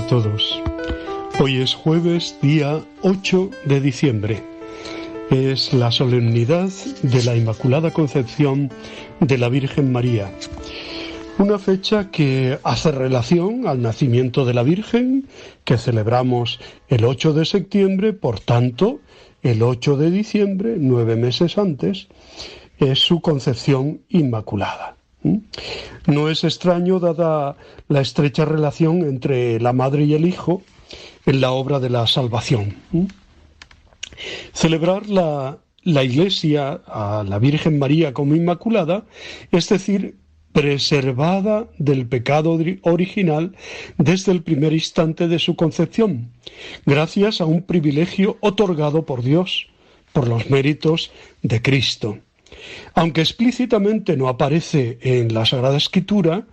Todos. 0.08 0.62
Hoy 1.40 1.56
es 1.56 1.74
jueves, 1.74 2.36
día 2.40 2.80
8 3.02 3.50
de 3.64 3.80
diciembre. 3.80 4.42
Es 5.30 5.72
la 5.72 5.90
solemnidad 5.90 6.68
de 7.02 7.24
la 7.24 7.34
Inmaculada 7.34 7.90
Concepción 7.90 8.70
de 9.20 9.38
la 9.38 9.48
Virgen 9.48 9.90
María. 9.90 10.30
Una 11.38 11.58
fecha 11.58 12.10
que 12.10 12.58
hace 12.62 12.92
relación 12.92 13.66
al 13.66 13.82
nacimiento 13.82 14.44
de 14.44 14.54
la 14.54 14.62
Virgen, 14.62 15.26
que 15.64 15.76
celebramos 15.76 16.60
el 16.88 17.04
8 17.04 17.32
de 17.32 17.44
septiembre, 17.44 18.12
por 18.12 18.38
tanto, 18.38 19.00
el 19.42 19.62
8 19.62 19.96
de 19.96 20.10
diciembre, 20.10 20.76
nueve 20.78 21.16
meses 21.16 21.58
antes, 21.58 22.06
es 22.78 23.00
su 23.00 23.20
concepción 23.20 24.02
inmaculada. 24.08 24.96
No 26.06 26.30
es 26.30 26.44
extraño 26.44 27.00
dada 27.00 27.56
la 27.88 28.00
estrecha 28.00 28.44
relación 28.44 29.02
entre 29.02 29.60
la 29.60 29.72
madre 29.72 30.04
y 30.04 30.14
el 30.14 30.26
hijo 30.26 30.62
en 31.26 31.40
la 31.40 31.50
obra 31.50 31.80
de 31.80 31.90
la 31.90 32.06
salvación. 32.06 32.76
Celebrar 34.52 35.08
la, 35.08 35.58
la 35.82 36.04
Iglesia 36.04 36.80
a 36.86 37.24
la 37.26 37.38
Virgen 37.38 37.78
María 37.78 38.14
como 38.14 38.34
Inmaculada, 38.34 39.04
es 39.50 39.68
decir, 39.68 40.16
preservada 40.52 41.68
del 41.76 42.06
pecado 42.06 42.58
original 42.82 43.54
desde 43.98 44.32
el 44.32 44.42
primer 44.42 44.72
instante 44.72 45.28
de 45.28 45.38
su 45.38 45.54
concepción, 45.54 46.32
gracias 46.86 47.42
a 47.42 47.44
un 47.44 47.62
privilegio 47.62 48.38
otorgado 48.40 49.04
por 49.04 49.22
Dios, 49.22 49.66
por 50.14 50.28
los 50.28 50.48
méritos 50.48 51.10
de 51.42 51.60
Cristo. 51.60 52.18
Aunque 52.94 53.20
explícitamente 53.20 54.16
no 54.16 54.28
aparece 54.28 54.98
en 55.02 55.32
la 55.34 55.44
Sagrada 55.44 55.76
Escritura, 55.76 56.46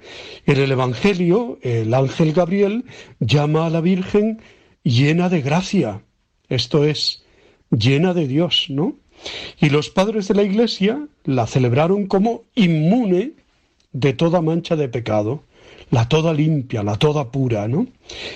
en 0.45 0.57
el 0.57 0.71
Evangelio 0.71 1.59
el 1.61 1.93
ángel 1.93 2.33
Gabriel 2.33 2.85
llama 3.19 3.65
a 3.65 3.69
la 3.69 3.81
Virgen 3.81 4.41
llena 4.83 5.29
de 5.29 5.41
gracia, 5.41 6.03
esto 6.49 6.83
es, 6.83 7.23
llena 7.71 8.13
de 8.13 8.27
Dios, 8.27 8.67
¿no? 8.69 8.97
Y 9.59 9.69
los 9.69 9.89
padres 9.89 10.27
de 10.27 10.35
la 10.35 10.43
Iglesia 10.43 11.07
la 11.23 11.47
celebraron 11.47 12.07
como 12.07 12.43
inmune 12.55 13.33
de 13.93 14.13
toda 14.13 14.41
mancha 14.41 14.75
de 14.75 14.89
pecado, 14.89 15.43
la 15.91 16.09
toda 16.09 16.33
limpia, 16.33 16.83
la 16.83 16.97
toda 16.97 17.31
pura, 17.31 17.67
¿no? 17.67 17.87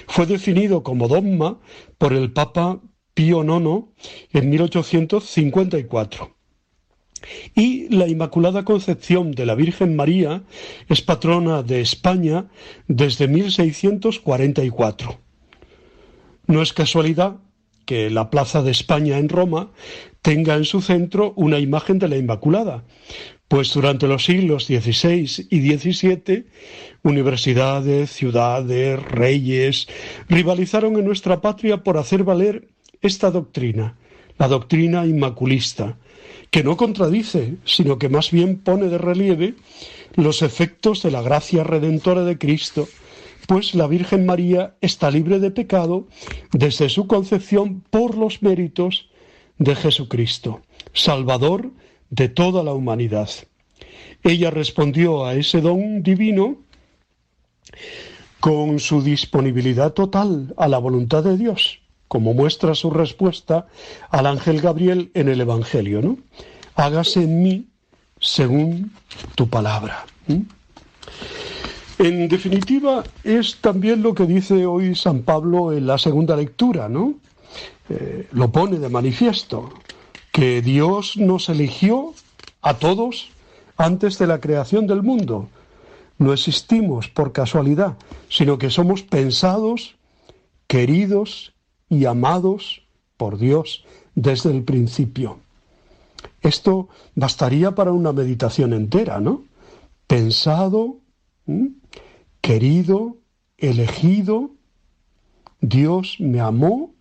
Fue 0.08 0.26
definido 0.26 0.84
como 0.84 1.08
dogma 1.08 1.60
por 1.98 2.14
el 2.14 2.32
Papa 2.32 2.80
Pío 3.14 3.44
IX 3.44 3.86
en 4.32 4.50
1854. 4.50 6.37
Y 7.56 7.90
la 7.90 8.08
Inmaculada 8.08 8.64
Concepción 8.66 9.32
de 9.32 9.46
la 9.46 9.56
Virgen 9.56 9.96
María 9.96 10.44
es 10.90 11.02
patrona 11.02 11.64
de 11.64 11.82
España 11.82 12.46
desde 12.88 13.28
1644. 13.28 15.20
No 16.48 16.62
es 16.62 16.74
casualidad 16.74 17.38
que 17.86 18.10
la 18.10 18.30
Plaza 18.30 18.62
de 18.62 18.72
España 18.72 19.18
en 19.18 19.30
Roma 19.30 19.72
tenga 20.22 20.56
en 20.56 20.66
su 20.66 20.82
centro 20.82 21.34
una 21.36 21.60
imagen 21.60 22.00
de 22.00 22.10
la 22.10 22.18
Inmaculada, 22.18 22.84
pues 23.48 23.74
durante 23.74 24.08
los 24.08 24.26
siglos 24.26 24.66
XVI 24.66 25.48
y 25.50 25.78
XVII, 25.78 26.46
universidades, 27.04 28.12
ciudades, 28.12 29.02
reyes 29.02 29.88
rivalizaron 30.28 30.98
en 30.98 31.06
nuestra 31.06 31.40
patria 31.40 31.84
por 31.84 31.98
hacer 31.98 32.24
valer 32.24 32.68
esta 33.02 33.32
doctrina, 33.32 33.98
la 34.38 34.48
doctrina 34.48 35.06
inmaculista, 35.06 35.98
que 36.51 36.64
no 36.64 36.77
contradice, 36.77 37.58
sino 37.66 38.00
que 38.00 38.09
más 38.09 38.32
bien 38.32 38.59
pone 38.59 38.88
de 38.88 38.98
relieve 38.98 39.56
los 40.16 40.42
efectos 40.42 41.03
de 41.03 41.11
la 41.11 41.22
gracia 41.22 41.64
redentora 41.64 42.24
de 42.24 42.38
Cristo, 42.38 42.88
pues 43.48 43.76
la 43.76 43.88
Virgen 43.88 44.26
María 44.26 44.76
está 44.82 45.09
libre 45.11 45.40
de 45.40 45.51
pecado 45.51 46.08
desde 46.51 46.90
su 46.90 47.08
concepción 47.08 47.84
por 47.90 48.17
los 48.17 48.42
méritos 48.42 49.09
de 49.58 49.76
Jesucristo, 49.76 50.61
Salvador 50.93 51.72
de 52.09 52.30
toda 52.30 52.64
la 52.64 52.74
humanidad. 52.74 53.30
Ella 54.24 54.51
respondió 54.51 55.26
a 55.26 55.35
ese 55.35 55.61
don 55.61 56.03
divino 56.03 56.58
con 58.40 58.80
su 58.80 59.01
disponibilidad 59.01 59.93
total 59.93 60.53
a 60.58 60.67
la 60.67 60.77
voluntad 60.77 61.24
de 61.24 61.38
Dios, 61.38 61.80
como 62.08 62.34
muestra 62.34 62.76
su 62.76 62.90
respuesta 62.90 63.68
al 64.10 64.26
ángel 64.26 64.61
Gabriel 64.61 65.11
en 65.14 65.30
el 65.30 65.42
Evangelio, 65.42 66.02
¿no? 66.02 66.18
Hágase 66.76 67.24
en 67.24 67.44
mí 67.44 67.68
según 68.19 68.92
tu 69.36 69.50
palabra. 69.50 70.06
En 72.00 72.27
definitiva, 72.27 73.03
es 73.24 73.58
también 73.58 74.03
lo 74.03 74.14
que 74.14 74.26
dice 74.26 74.66
hoy 74.66 74.95
San 74.95 75.24
Pablo 75.24 75.74
en 75.74 75.88
la 75.88 75.98
segunda 75.98 76.36
lectura, 76.36 76.88
¿no? 76.88 77.16
Eh, 77.90 78.27
lo 78.32 78.52
pone 78.52 78.77
de 78.77 78.90
manifiesto, 78.90 79.69
que 80.32 80.61
Dios 80.61 81.18
nos 81.18 81.50
eligió 81.50 82.14
a 82.61 82.76
todos 82.76 83.30
antes 83.77 84.19
de 84.19 84.27
la 84.27 84.40
creación 84.40 84.86
del 84.86 85.02
mundo. 85.02 85.50
No 86.19 86.34
existimos 86.34 87.08
por 87.08 87.32
casualidad, 87.32 87.95
sino 88.30 88.58
que 88.58 88.69
somos 88.69 89.02
pensados, 89.03 89.95
queridos 90.68 91.53
y 91.90 92.06
amados 92.06 92.82
por 93.18 93.38
Dios 93.38 93.84
desde 94.16 94.52
el 94.52 94.64
principio. 94.64 95.40
Esto 96.42 96.90
bastaría 97.16 97.76
para 97.76 97.92
una 97.92 98.14
meditación 98.14 98.74
entera, 98.74 99.20
¿no? 99.20 99.44
Pensado, 100.08 100.98
querido, 102.42 103.18
elegido, 103.58 104.52
Dios 105.62 106.18
me 106.20 106.40
amó 106.40 106.92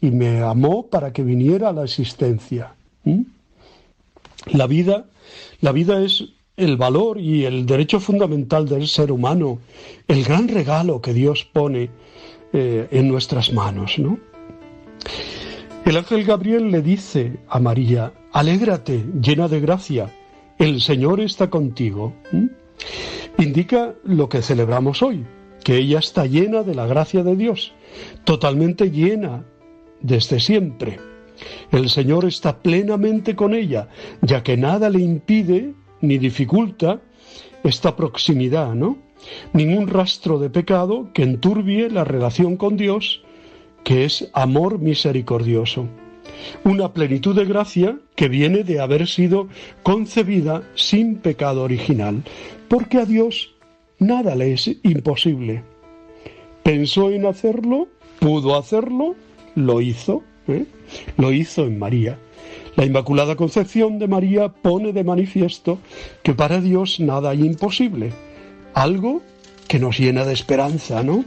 y 0.00 0.10
me 0.10 0.42
amó 0.42 0.86
para 0.86 1.12
que 1.12 1.22
viniera 1.22 1.70
a 1.70 1.72
la 1.72 1.84
existencia. 1.84 2.74
La 4.46 4.66
vida, 4.66 5.06
la 5.60 5.72
vida 5.72 6.02
es 6.02 6.24
el 6.56 6.76
valor 6.76 7.18
y 7.18 7.44
el 7.44 7.66
derecho 7.66 8.00
fundamental 8.00 8.68
del 8.68 8.86
ser 8.86 9.10
humano, 9.10 9.58
el 10.06 10.24
gran 10.24 10.48
regalo 10.48 11.00
que 11.00 11.14
Dios 11.14 11.44
pone 11.44 11.90
eh, 12.56 12.86
en 12.92 13.08
nuestras 13.08 13.52
manos, 13.52 13.98
¿no? 13.98 14.16
El 15.84 15.96
ángel 15.96 16.24
Gabriel 16.24 16.70
le 16.70 16.82
dice 16.82 17.32
a 17.48 17.58
María, 17.58 18.12
alégrate, 18.32 19.04
llena 19.20 19.48
de 19.48 19.58
gracia, 19.58 20.14
el 20.58 20.80
Señor 20.80 21.20
está 21.20 21.50
contigo. 21.50 22.14
Indica 23.38 23.96
lo 24.04 24.28
que 24.28 24.40
celebramos 24.40 25.02
hoy, 25.02 25.26
que 25.64 25.78
ella 25.78 25.98
está 25.98 26.26
llena 26.26 26.62
de 26.62 26.76
la 26.76 26.86
gracia 26.86 27.24
de 27.24 27.34
Dios, 27.34 27.72
totalmente 28.22 28.92
llena 28.92 29.44
desde 30.00 30.38
siempre. 30.38 31.00
El 31.72 31.90
Señor 31.90 32.24
está 32.24 32.62
plenamente 32.62 33.34
con 33.34 33.52
ella, 33.52 33.88
ya 34.22 34.44
que 34.44 34.56
nada 34.56 34.88
le 34.90 35.00
impide 35.00 35.74
ni 36.00 36.18
dificulta 36.18 37.00
esta 37.64 37.96
proximidad, 37.96 38.74
¿no? 38.74 39.03
Ningún 39.52 39.88
rastro 39.88 40.38
de 40.38 40.50
pecado 40.50 41.08
que 41.12 41.22
enturbie 41.22 41.90
la 41.90 42.04
relación 42.04 42.56
con 42.56 42.76
Dios, 42.76 43.22
que 43.84 44.04
es 44.04 44.30
amor 44.32 44.78
misericordioso. 44.78 45.86
Una 46.64 46.92
plenitud 46.92 47.34
de 47.36 47.44
gracia 47.44 47.98
que 48.16 48.28
viene 48.28 48.64
de 48.64 48.80
haber 48.80 49.06
sido 49.06 49.48
concebida 49.82 50.62
sin 50.74 51.16
pecado 51.16 51.62
original, 51.62 52.22
porque 52.68 52.98
a 52.98 53.04
Dios 53.04 53.54
nada 53.98 54.34
le 54.34 54.52
es 54.52 54.70
imposible. 54.82 55.62
Pensó 56.62 57.10
en 57.10 57.26
hacerlo, 57.26 57.88
pudo 58.20 58.56
hacerlo, 58.56 59.14
lo 59.54 59.80
hizo, 59.80 60.22
¿eh? 60.48 60.64
lo 61.16 61.32
hizo 61.32 61.66
en 61.66 61.78
María. 61.78 62.18
La 62.76 62.84
Inmaculada 62.84 63.36
Concepción 63.36 63.98
de 63.98 64.08
María 64.08 64.48
pone 64.48 64.92
de 64.92 65.04
manifiesto 65.04 65.78
que 66.22 66.34
para 66.34 66.60
Dios 66.60 66.98
nada 66.98 67.30
hay 67.30 67.44
imposible, 67.44 68.12
algo 68.74 69.22
que 69.68 69.78
nos 69.78 69.98
llena 69.98 70.24
de 70.24 70.32
esperanza, 70.32 71.02
¿no? 71.02 71.24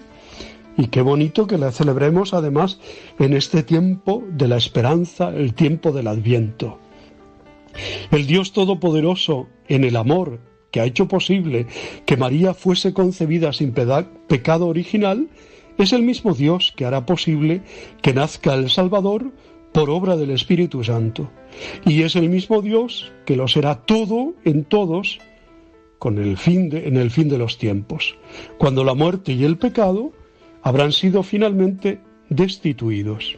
Y 0.78 0.88
qué 0.88 1.02
bonito 1.02 1.48
que 1.48 1.58
la 1.58 1.72
celebremos 1.72 2.34
además 2.34 2.80
en 3.18 3.34
este 3.34 3.64
tiempo 3.64 4.24
de 4.30 4.48
la 4.48 4.58
esperanza, 4.58 5.30
el 5.30 5.54
tiempo 5.56 5.92
del 5.92 6.08
adviento. 6.08 6.78
El 8.12 8.28
Dios 8.28 8.54
Todopoderoso, 8.54 9.48
en 9.68 9.84
el 9.84 9.96
amor 9.96 10.40
que 10.72 10.82
ha 10.82 10.86
hecho 10.86 11.08
posible 11.08 11.66
que 12.06 12.18
María 12.18 12.54
fuese 12.54 12.94
concebida 12.94 13.54
sin 13.54 13.74
pecado 13.74 14.68
original, 14.68 15.28
es 15.78 15.94
el 15.94 16.04
mismo 16.04 16.34
Dios 16.34 16.74
que 16.76 16.86
hará 16.86 17.06
posible 17.06 17.62
que 18.02 18.14
nazca 18.14 18.54
el 18.54 18.70
Salvador 18.70 19.32
por 19.74 19.90
obra 19.90 20.16
del 20.16 20.32
Espíritu 20.32 20.84
Santo. 20.84 21.30
Y 21.86 22.04
es 22.04 22.16
el 22.16 22.30
mismo 22.30 22.62
Dios 22.62 23.12
que 23.26 23.36
lo 23.36 23.48
será 23.48 23.86
todo 23.86 24.34
en 24.44 24.64
todos 24.64 25.20
con 26.00 26.18
el 26.18 26.38
fin 26.38 26.70
en 26.74 26.98
el 26.98 27.12
fin 27.12 27.30
de 27.30 27.38
los 27.38 27.58
tiempos, 27.58 28.16
cuando 28.58 28.84
la 28.84 28.94
muerte 28.94 29.34
y 29.34 29.44
el 29.44 29.58
pecado 29.58 30.12
habrán 30.62 30.92
sido 30.92 31.24
finalmente 31.24 32.00
destituidos. 32.30 33.38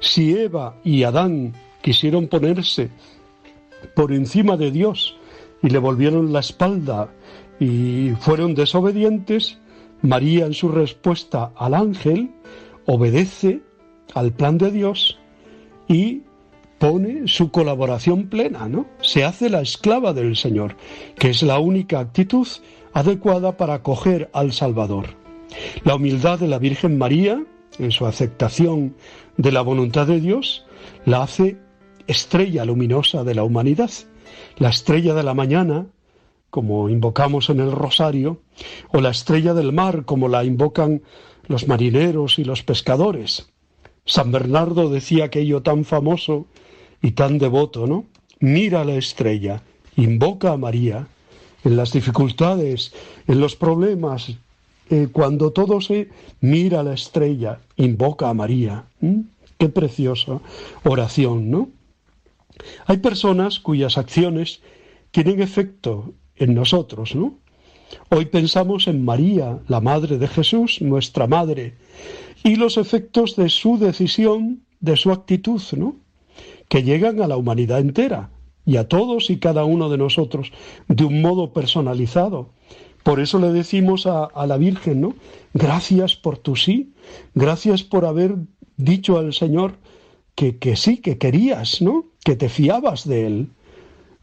Si 0.00 0.36
Eva 0.36 0.76
y 0.84 1.02
Adán 1.02 1.54
quisieron 1.82 2.28
ponerse 2.28 2.90
por 3.94 4.12
encima 4.12 4.56
de 4.56 4.70
Dios 4.70 5.16
y 5.62 5.70
le 5.70 5.78
volvieron 5.78 6.32
la 6.32 6.40
espalda 6.40 7.12
y 7.58 8.10
fueron 8.20 8.54
desobedientes, 8.54 9.58
María 10.02 10.46
en 10.46 10.54
su 10.54 10.68
respuesta 10.68 11.52
al 11.56 11.74
ángel 11.74 12.30
obedece 12.84 13.60
al 14.14 14.32
plan 14.32 14.58
de 14.58 14.70
Dios 14.70 15.18
y 15.88 16.22
pone 16.78 17.26
su 17.26 17.50
colaboración 17.50 18.28
plena, 18.28 18.68
¿no? 18.68 18.86
Se 19.00 19.24
hace 19.24 19.48
la 19.48 19.60
esclava 19.60 20.12
del 20.12 20.36
Señor, 20.36 20.76
que 21.18 21.30
es 21.30 21.42
la 21.42 21.58
única 21.58 22.00
actitud 22.00 22.46
adecuada 22.92 23.56
para 23.56 23.74
acoger 23.74 24.30
al 24.32 24.52
Salvador. 24.52 25.06
La 25.84 25.94
humildad 25.94 26.38
de 26.38 26.48
la 26.48 26.58
Virgen 26.58 26.98
María, 26.98 27.42
en 27.78 27.90
su 27.92 28.06
aceptación 28.06 28.96
de 29.36 29.52
la 29.52 29.62
voluntad 29.62 30.06
de 30.06 30.20
Dios, 30.20 30.64
la 31.04 31.22
hace 31.22 31.58
estrella 32.06 32.64
luminosa 32.64 33.24
de 33.24 33.34
la 33.34 33.44
humanidad, 33.44 33.90
la 34.58 34.70
estrella 34.70 35.14
de 35.14 35.22
la 35.22 35.34
mañana, 35.34 35.86
como 36.50 36.88
invocamos 36.88 37.50
en 37.50 37.60
el 37.60 37.72
rosario, 37.72 38.40
o 38.92 39.00
la 39.00 39.10
estrella 39.10 39.54
del 39.54 39.72
mar, 39.72 40.04
como 40.04 40.28
la 40.28 40.44
invocan 40.44 41.02
los 41.48 41.68
marineros 41.68 42.38
y 42.38 42.44
los 42.44 42.62
pescadores. 42.62 43.52
San 44.04 44.30
Bernardo 44.30 44.88
decía 44.88 45.24
aquello 45.24 45.62
tan 45.62 45.84
famoso 45.84 46.46
y 47.02 47.12
tan 47.12 47.38
devoto, 47.38 47.86
¿no? 47.86 48.06
Mira 48.40 48.84
la 48.84 48.94
estrella, 48.94 49.62
invoca 49.96 50.52
a 50.52 50.56
María 50.56 51.08
en 51.64 51.76
las 51.76 51.92
dificultades, 51.92 52.92
en 53.26 53.40
los 53.40 53.56
problemas, 53.56 54.36
eh, 54.88 55.08
cuando 55.10 55.50
todo 55.50 55.80
se 55.80 56.08
mira 56.40 56.82
la 56.82 56.94
estrella, 56.94 57.58
invoca 57.76 58.28
a 58.28 58.34
María. 58.34 58.84
Qué 59.58 59.68
preciosa 59.68 60.40
oración, 60.84 61.50
¿no? 61.50 61.70
Hay 62.86 62.98
personas 62.98 63.58
cuyas 63.58 63.98
acciones 63.98 64.60
tienen 65.10 65.42
efecto 65.42 66.14
en 66.36 66.54
nosotros, 66.54 67.14
¿no? 67.14 67.38
Hoy 68.10 68.26
pensamos 68.26 68.86
en 68.86 69.04
María, 69.04 69.58
la 69.68 69.80
Madre 69.80 70.18
de 70.18 70.28
Jesús, 70.28 70.80
nuestra 70.80 71.26
Madre, 71.26 71.74
y 72.44 72.56
los 72.56 72.76
efectos 72.76 73.36
de 73.36 73.48
su 73.48 73.78
decisión, 73.78 74.62
de 74.80 74.96
su 74.96 75.10
actitud, 75.10 75.62
¿no? 75.72 75.96
Que 76.68 76.82
llegan 76.82 77.20
a 77.20 77.26
la 77.26 77.36
humanidad 77.36 77.80
entera 77.80 78.30
y 78.64 78.76
a 78.76 78.88
todos 78.88 79.30
y 79.30 79.38
cada 79.38 79.64
uno 79.64 79.88
de 79.88 79.98
nosotros 79.98 80.52
de 80.88 81.04
un 81.04 81.22
modo 81.22 81.52
personalizado. 81.52 82.50
Por 83.02 83.20
eso 83.20 83.38
le 83.38 83.52
decimos 83.52 84.06
a, 84.06 84.30
la 84.46 84.56
Virgen, 84.56 85.00
¿no? 85.00 85.14
Gracias 85.54 86.16
por 86.16 86.38
tu 86.38 86.56
sí, 86.56 86.92
gracias 87.34 87.84
por 87.84 88.04
haber 88.04 88.34
dicho 88.76 89.18
al 89.18 89.32
Señor 89.32 89.76
que, 90.34 90.58
que 90.58 90.74
sí, 90.74 90.98
que 90.98 91.16
querías, 91.16 91.80
¿no? 91.80 92.06
Que 92.24 92.34
te 92.34 92.48
fiabas 92.48 93.06
de 93.06 93.26
Él 93.26 93.50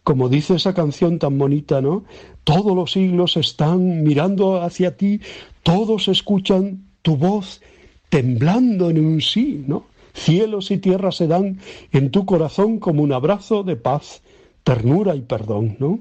como 0.03 0.27
dice 0.29 0.55
esa 0.55 0.73
canción 0.73 1.17
tan 1.17 1.37
bonita, 1.37 1.81
¿no? 1.81 2.03
Todos 2.43 2.75
los 2.75 2.91
siglos 2.91 3.37
están 3.37 4.03
mirando 4.03 4.61
hacia 4.61 4.97
ti, 4.97 5.21
todos 5.63 6.09
escuchan 6.09 6.83
tu 7.01 7.15
voz 7.15 7.61
temblando 8.09 8.89
en 8.89 9.03
un 9.03 9.21
sí, 9.21 9.63
¿no? 9.65 9.85
Cielos 10.13 10.71
y 10.71 10.77
tierras 10.77 11.17
se 11.17 11.27
dan 11.27 11.59
en 11.91 12.11
tu 12.11 12.25
corazón 12.25 12.79
como 12.79 13.03
un 13.03 13.11
abrazo 13.11 13.63
de 13.63 13.75
paz, 13.75 14.21
ternura 14.63 15.15
y 15.15 15.21
perdón, 15.21 15.75
¿no? 15.79 15.99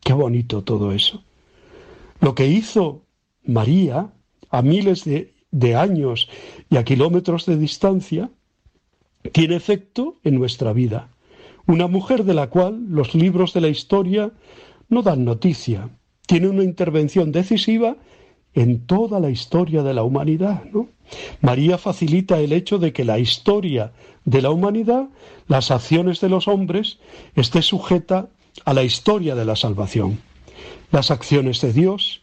Qué 0.00 0.12
bonito 0.12 0.62
todo 0.62 0.92
eso. 0.92 1.22
Lo 2.20 2.34
que 2.34 2.46
hizo 2.46 3.02
María 3.44 4.12
a 4.50 4.62
miles 4.62 5.04
de, 5.04 5.34
de 5.50 5.76
años 5.76 6.28
y 6.68 6.76
a 6.76 6.84
kilómetros 6.84 7.46
de 7.46 7.56
distancia 7.56 8.30
tiene 9.32 9.56
efecto 9.56 10.16
en 10.24 10.38
nuestra 10.38 10.72
vida 10.72 11.14
una 11.66 11.86
mujer 11.86 12.24
de 12.24 12.34
la 12.34 12.48
cual 12.48 12.86
los 12.88 13.14
libros 13.14 13.52
de 13.54 13.60
la 13.60 13.68
historia 13.68 14.32
no 14.88 15.02
dan 15.02 15.24
noticia. 15.24 15.88
Tiene 16.26 16.48
una 16.48 16.62
intervención 16.62 17.32
decisiva 17.32 17.96
en 18.54 18.86
toda 18.86 19.20
la 19.20 19.30
historia 19.30 19.82
de 19.82 19.94
la 19.94 20.02
humanidad. 20.02 20.62
María 21.40 21.78
facilita 21.78 22.40
el 22.40 22.52
hecho 22.52 22.78
de 22.78 22.92
que 22.92 23.04
la 23.04 23.18
historia 23.18 23.92
de 24.24 24.42
la 24.42 24.50
humanidad, 24.50 25.08
las 25.48 25.70
acciones 25.70 26.20
de 26.20 26.28
los 26.28 26.48
hombres, 26.48 26.98
esté 27.34 27.62
sujeta 27.62 28.28
a 28.64 28.72
la 28.72 28.84
historia 28.84 29.34
de 29.34 29.44
la 29.44 29.56
salvación. 29.56 30.20
Las 30.92 31.10
acciones 31.10 31.60
de 31.60 31.72
Dios, 31.72 32.22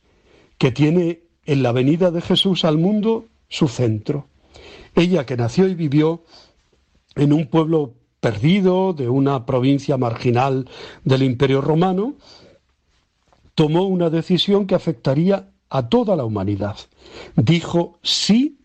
que 0.57 0.71
tiene 0.71 1.21
en 1.45 1.63
la 1.63 1.71
venida 1.71 2.11
de 2.11 2.21
Jesús 2.21 2.65
al 2.65 2.77
mundo 2.77 3.25
su 3.49 3.67
centro. 3.67 4.27
Ella 4.95 5.25
que 5.25 5.37
nació 5.37 5.67
y 5.67 5.75
vivió 5.75 6.23
en 7.15 7.33
un 7.33 7.47
pueblo 7.47 7.93
perdido 8.19 8.93
de 8.93 9.09
una 9.09 9.45
provincia 9.45 9.97
marginal 9.97 10.69
del 11.03 11.23
Imperio 11.23 11.59
Romano, 11.59 12.15
tomó 13.55 13.83
una 13.83 14.09
decisión 14.09 14.67
que 14.67 14.75
afectaría 14.75 15.50
a 15.71 15.87
toda 15.89 16.15
la 16.15 16.25
humanidad. 16.25 16.75
Dijo 17.35 17.97
sí 18.03 18.59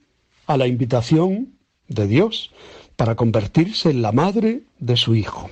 a 0.47 0.57
la 0.57 0.67
invitación 0.67 1.55
de 1.89 2.07
Dios 2.07 2.51
para 2.97 3.15
convertirse 3.15 3.91
en 3.91 4.03
la 4.03 4.13
madre 4.13 4.65
de 4.79 4.97
su 4.97 5.15
hijo, 5.15 5.49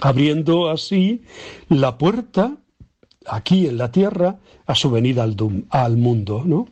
abriendo 0.00 0.68
así 0.68 1.22
la 1.68 1.96
puerta 1.96 2.56
aquí 3.26 3.66
en 3.66 3.78
la 3.78 3.92
tierra 3.92 4.38
a 4.66 4.74
su 4.74 4.90
venida 4.90 5.22
al, 5.70 5.96
mundo, 5.96 6.42
¿no? 6.44 6.68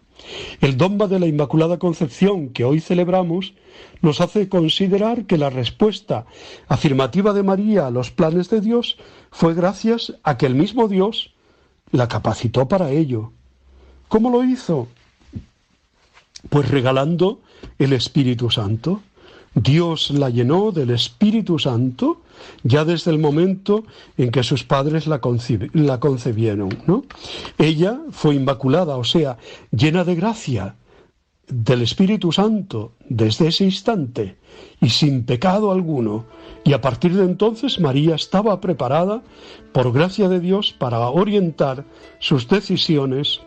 El 0.60 0.76
dogma 0.76 1.06
de 1.06 1.20
la 1.20 1.26
Inmaculada 1.26 1.78
Concepción 1.78 2.50
que 2.50 2.64
hoy 2.64 2.81
celebramos 2.81 3.55
nos 4.00 4.20
hace 4.20 4.48
considerar 4.48 5.26
que 5.26 5.39
la 5.39 5.50
respuesta 5.50 6.26
afirmativa 6.66 7.32
de 7.32 7.42
María 7.42 7.86
a 7.86 7.90
los 7.90 8.10
planes 8.10 8.50
de 8.50 8.60
Dios 8.60 8.97
fue 9.31 9.55
gracias 9.55 10.14
a 10.23 10.36
que 10.36 10.47
el 10.47 10.55
mismo 10.55 10.89
Dios 10.89 11.34
la 11.90 12.08
capacitó 12.08 12.66
para 12.66 12.90
ello. 12.90 13.33
¿Cómo 14.14 14.30
lo 14.30 14.44
hizo? 14.44 14.86
Pues 16.48 16.70
regalando 16.70 17.40
el 17.80 17.92
Espíritu 17.92 18.48
Santo. 18.48 19.00
Dios 19.56 20.12
la 20.12 20.30
llenó 20.30 20.70
del 20.70 20.90
Espíritu 20.90 21.58
Santo 21.58 22.20
ya 22.62 22.84
desde 22.84 23.10
el 23.10 23.18
momento 23.18 23.82
en 24.16 24.30
que 24.30 24.44
sus 24.44 24.62
padres 24.62 25.08
la, 25.08 25.18
concebieron. 25.18 26.78
¿no? 26.86 27.02
Ella 27.58 27.98
fue 28.12 28.36
inmaculada, 28.36 28.98
o 28.98 29.02
sea, 29.02 29.36
llena 29.72 30.04
de 30.04 30.14
gracia 30.14 30.76
del 31.48 31.82
Espíritu 31.82 32.30
Santo 32.30 32.92
desde 33.08 33.48
ese 33.48 33.64
instante 33.64 34.36
y 34.80 34.90
sin 34.90 35.24
pecado 35.24 35.72
alguno. 35.72 36.24
Y 36.62 36.72
a 36.72 36.80
partir 36.80 37.16
de 37.16 37.24
entonces 37.24 37.80
María 37.80 38.14
estaba 38.14 38.60
preparada, 38.60 39.24
por 39.72 39.92
gracia 39.92 40.28
de 40.28 40.38
Dios, 40.38 40.72
para 40.78 41.00
orientar 41.08 41.84
sus 42.20 42.46
decisiones 42.46 43.40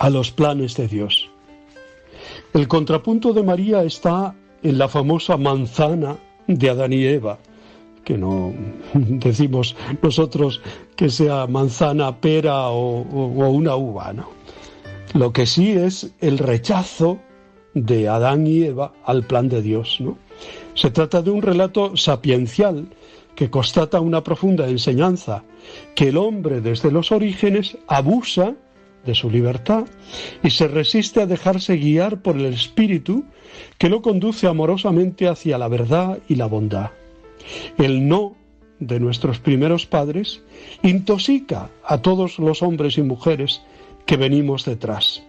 a 0.00 0.08
los 0.10 0.32
planes 0.32 0.76
de 0.76 0.88
Dios. 0.88 1.28
El 2.54 2.66
contrapunto 2.66 3.32
de 3.32 3.42
María 3.42 3.84
está 3.84 4.34
en 4.62 4.78
la 4.78 4.88
famosa 4.88 5.36
manzana 5.36 6.16
de 6.46 6.70
Adán 6.70 6.92
y 6.92 7.04
Eva, 7.04 7.38
que 8.02 8.16
no 8.16 8.52
decimos 8.94 9.76
nosotros 10.02 10.60
que 10.96 11.10
sea 11.10 11.46
manzana, 11.46 12.18
pera 12.18 12.70
o, 12.70 13.02
una 13.02 13.76
uva, 13.76 14.12
¿no? 14.12 14.28
Lo 15.12 15.32
que 15.32 15.44
sí 15.44 15.72
es 15.72 16.12
el 16.20 16.38
rechazo 16.38 17.18
de 17.74 18.08
Adán 18.08 18.46
y 18.46 18.64
Eva 18.64 18.92
al 19.04 19.24
plan 19.24 19.48
de 19.48 19.60
Dios, 19.60 19.98
¿no? 20.00 20.16
Se 20.74 20.90
trata 20.90 21.20
de 21.20 21.30
un 21.30 21.42
relato 21.42 21.94
sapiencial 21.96 22.88
que 23.34 23.50
constata 23.50 24.00
una 24.00 24.24
profunda 24.24 24.66
enseñanza, 24.66 25.44
que 25.94 26.08
el 26.08 26.16
hombre 26.16 26.62
desde 26.62 26.90
los 26.90 27.12
orígenes 27.12 27.76
abusa 27.86 28.54
de 29.04 29.14
su 29.14 29.30
libertad 29.30 29.84
y 30.42 30.50
se 30.50 30.68
resiste 30.68 31.20
a 31.20 31.26
dejarse 31.26 31.76
guiar 31.76 32.20
por 32.20 32.36
el 32.36 32.46
espíritu 32.46 33.24
que 33.78 33.88
lo 33.88 34.02
conduce 34.02 34.46
amorosamente 34.46 35.28
hacia 35.28 35.58
la 35.58 35.68
verdad 35.68 36.18
y 36.28 36.36
la 36.36 36.46
bondad. 36.46 36.90
El 37.78 38.06
no 38.06 38.36
de 38.78 39.00
nuestros 39.00 39.38
primeros 39.38 39.86
padres 39.86 40.42
intoxica 40.82 41.70
a 41.84 41.98
todos 41.98 42.38
los 42.38 42.62
hombres 42.62 42.98
y 42.98 43.02
mujeres 43.02 43.62
que 44.06 44.16
venimos 44.16 44.64
detrás. 44.64 45.22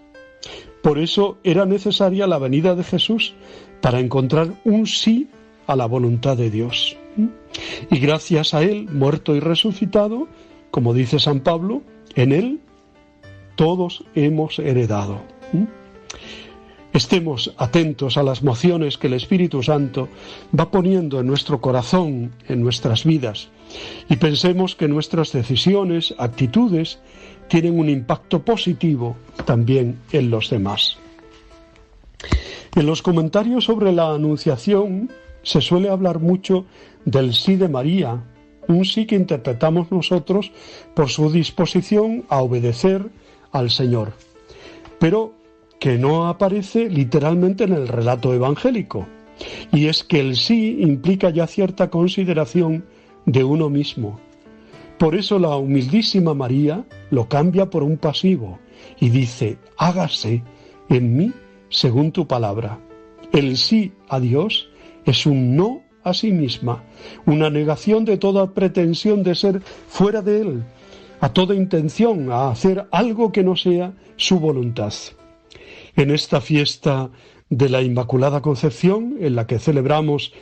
Por 0.81 0.97
eso 0.97 1.37
era 1.43 1.65
necesaria 1.65 2.27
la 2.27 2.39
venida 2.39 2.75
de 2.75 2.83
Jesús 2.83 3.33
para 3.81 3.99
encontrar 3.99 4.53
un 4.63 4.87
sí 4.87 5.27
a 5.67 5.75
la 5.75 5.85
voluntad 5.85 6.37
de 6.37 6.49
Dios. 6.49 6.97
Y 7.89 7.99
gracias 7.99 8.53
a 8.53 8.63
Él, 8.63 8.87
muerto 8.89 9.35
y 9.35 9.39
resucitado, 9.39 10.27
como 10.71 10.93
dice 10.93 11.19
San 11.19 11.41
Pablo, 11.41 11.83
en 12.15 12.31
Él 12.31 12.59
todos 13.61 14.03
hemos 14.15 14.57
heredado. 14.57 15.21
Estemos 16.93 17.53
atentos 17.57 18.17
a 18.17 18.23
las 18.23 18.41
mociones 18.41 18.97
que 18.97 19.05
el 19.05 19.13
Espíritu 19.13 19.61
Santo 19.61 20.09
va 20.59 20.71
poniendo 20.71 21.19
en 21.19 21.27
nuestro 21.27 21.61
corazón, 21.61 22.31
en 22.47 22.63
nuestras 22.63 23.05
vidas, 23.05 23.49
y 24.09 24.15
pensemos 24.15 24.75
que 24.75 24.87
nuestras 24.87 25.31
decisiones, 25.31 26.15
actitudes, 26.17 26.97
tienen 27.49 27.77
un 27.77 27.87
impacto 27.87 28.41
positivo 28.43 29.15
también 29.45 29.99
en 30.11 30.31
los 30.31 30.49
demás. 30.49 30.97
En 32.75 32.87
los 32.87 33.03
comentarios 33.03 33.65
sobre 33.65 33.91
la 33.91 34.11
Anunciación 34.11 35.11
se 35.43 35.61
suele 35.61 35.89
hablar 35.91 36.17
mucho 36.17 36.65
del 37.05 37.35
sí 37.35 37.57
de 37.57 37.69
María, 37.69 38.23
un 38.67 38.85
sí 38.85 39.05
que 39.05 39.15
interpretamos 39.15 39.91
nosotros 39.91 40.51
por 40.95 41.09
su 41.09 41.31
disposición 41.31 42.25
a 42.27 42.41
obedecer 42.41 43.21
al 43.51 43.69
Señor. 43.69 44.13
pero 44.99 45.33
que 45.79 45.97
no 45.97 46.27
aparece 46.27 46.87
literalmente 46.91 47.63
en 47.63 47.73
el 47.73 47.87
relato 47.87 48.35
evangélico. 48.35 49.07
Y 49.71 49.87
es 49.87 50.03
que 50.03 50.19
el 50.19 50.35
sí 50.35 50.77
implica 50.79 51.31
ya 51.31 51.47
cierta 51.47 51.89
consideración 51.89 52.85
de 53.25 53.43
uno 53.43 53.67
mismo. 53.67 54.19
Por 54.99 55.15
eso 55.15 55.39
la 55.39 55.55
humildísima 55.55 56.35
María 56.35 56.85
lo 57.09 57.27
cambia 57.27 57.71
por 57.71 57.81
un 57.81 57.97
pasivo 57.97 58.59
y 58.99 59.09
dice, 59.09 59.57
hágase 59.75 60.43
en 60.89 61.17
mí 61.17 61.31
según 61.69 62.11
tu 62.11 62.27
palabra. 62.27 62.77
El 63.31 63.57
sí 63.57 63.91
a 64.07 64.19
Dios 64.19 64.69
es 65.05 65.25
un 65.25 65.55
no 65.55 65.81
a 66.03 66.13
sí 66.13 66.31
misma, 66.31 66.83
una 67.25 67.49
negación 67.49 68.05
de 68.05 68.17
toda 68.17 68.51
pretensión 68.51 69.23
de 69.23 69.33
ser 69.33 69.61
fuera 69.87 70.21
de 70.21 70.41
Él, 70.41 70.63
a 71.21 71.31
toda 71.31 71.55
intención 71.55 72.31
a 72.31 72.49
hacer 72.49 72.87
algo 72.91 73.31
que 73.31 73.43
no 73.43 73.55
sea 73.55 73.93
su 74.17 74.39
voluntad. 74.39 74.93
En 75.95 76.09
esta 76.09 76.41
fiesta 76.41 77.11
de 77.49 77.69
la 77.69 77.81
Inmaculada 77.83 78.41
Concepción, 78.41 79.17
en 79.19 79.35
la 79.35 79.45
que 79.45 79.59
celebramos 79.59 80.33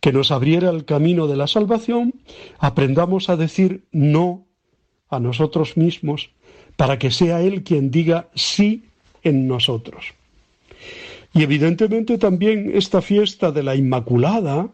que 0.00 0.12
nos 0.12 0.30
abriera 0.30 0.68
el 0.68 0.84
camino 0.84 1.26
de 1.26 1.36
la 1.36 1.46
salvación, 1.46 2.14
aprendamos 2.58 3.30
a 3.30 3.36
decir 3.36 3.84
no 3.92 4.44
a 5.08 5.20
nosotros 5.20 5.78
mismos 5.78 6.30
para 6.76 6.98
que 6.98 7.10
sea 7.10 7.40
Él 7.40 7.64
quien 7.64 7.90
diga 7.90 8.28
sí 8.34 8.84
en 9.22 9.48
nosotros. 9.48 10.12
Y 11.32 11.42
evidentemente 11.44 12.18
también 12.18 12.72
esta 12.74 13.00
fiesta 13.00 13.52
de 13.52 13.62
la 13.62 13.74
Inmaculada 13.74 14.68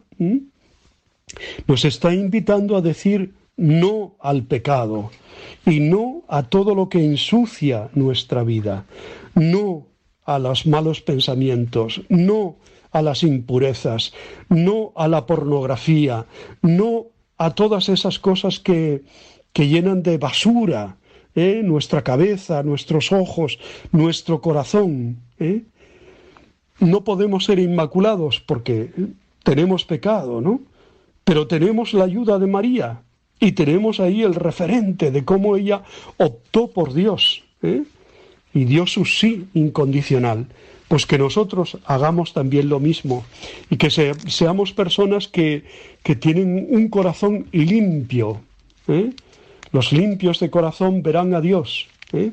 nos 1.67 1.85
está 1.85 2.13
invitando 2.13 2.75
a 2.75 2.81
decir 2.81 3.33
no 3.57 4.15
al 4.19 4.43
pecado 4.43 5.11
y 5.65 5.79
no 5.79 6.23
a 6.27 6.43
todo 6.43 6.75
lo 6.75 6.89
que 6.89 7.03
ensucia 7.03 7.89
nuestra 7.93 8.43
vida, 8.43 8.85
no 9.35 9.87
a 10.25 10.39
los 10.39 10.65
malos 10.65 11.01
pensamientos, 11.01 12.01
no 12.09 12.55
a 12.91 13.01
las 13.01 13.23
impurezas, 13.23 14.13
no 14.49 14.93
a 14.95 15.07
la 15.07 15.25
pornografía, 15.25 16.25
no 16.61 17.07
a 17.37 17.51
todas 17.51 17.89
esas 17.89 18.19
cosas 18.19 18.59
que, 18.59 19.03
que 19.51 19.67
llenan 19.67 20.03
de 20.03 20.17
basura 20.17 20.97
¿eh? 21.35 21.61
nuestra 21.63 22.03
cabeza, 22.03 22.63
nuestros 22.63 23.11
ojos, 23.11 23.59
nuestro 23.91 24.41
corazón. 24.41 25.17
¿eh? 25.39 25.63
No 26.79 27.03
podemos 27.03 27.45
ser 27.45 27.59
inmaculados 27.59 28.39
porque 28.39 28.91
tenemos 29.43 29.85
pecado, 29.85 30.41
¿no? 30.41 30.61
Pero 31.23 31.47
tenemos 31.47 31.93
la 31.93 32.03
ayuda 32.03 32.37
de 32.37 32.47
María 32.47 33.01
y 33.43 33.51
tenemos 33.51 33.99
ahí 33.99 34.23
el 34.23 34.35
referente 34.35 35.11
de 35.11 35.25
cómo 35.25 35.57
ella 35.57 35.83
optó 36.15 36.69
por 36.69 36.93
Dios 36.93 37.43
¿eh? 37.61 37.83
y 38.53 38.63
dio 38.63 38.87
su 38.87 39.03
sí 39.03 39.47
incondicional. 39.53 40.47
Pues 40.87 41.05
que 41.05 41.17
nosotros 41.17 41.77
hagamos 41.85 42.31
también 42.31 42.69
lo 42.69 42.79
mismo 42.79 43.25
y 43.69 43.75
que 43.75 43.89
seamos 43.89 44.71
personas 44.71 45.27
que, 45.27 45.65
que, 46.03 46.15
tienen 46.15 46.67
un 46.69 46.87
corazón 46.87 47.47
limpio. 47.51 48.39
¿eh? 48.87 49.11
Los 49.73 49.91
limpios 49.91 50.39
de 50.39 50.49
corazón 50.49 51.03
verán 51.03 51.33
a 51.33 51.41
Dios. 51.41 51.87
¿eh? 52.13 52.31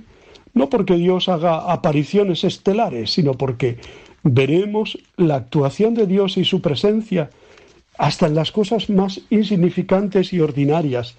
No 0.54 0.70
porque 0.70 0.94
Dios 0.94 1.28
haga 1.28 1.72
apariciones 1.72 2.44
estelares, 2.44 3.10
sino 3.10 3.34
porque 3.34 3.78
veremos 4.22 4.96
la 5.16 5.36
actuación 5.36 5.94
de 5.94 6.06
Dios 6.06 6.36
y 6.36 6.44
su 6.44 6.60
presencia 6.60 7.30
hasta 8.00 8.26
en 8.26 8.34
las 8.34 8.50
cosas 8.50 8.88
más 8.88 9.20
insignificantes 9.28 10.32
y 10.32 10.40
ordinarias, 10.40 11.16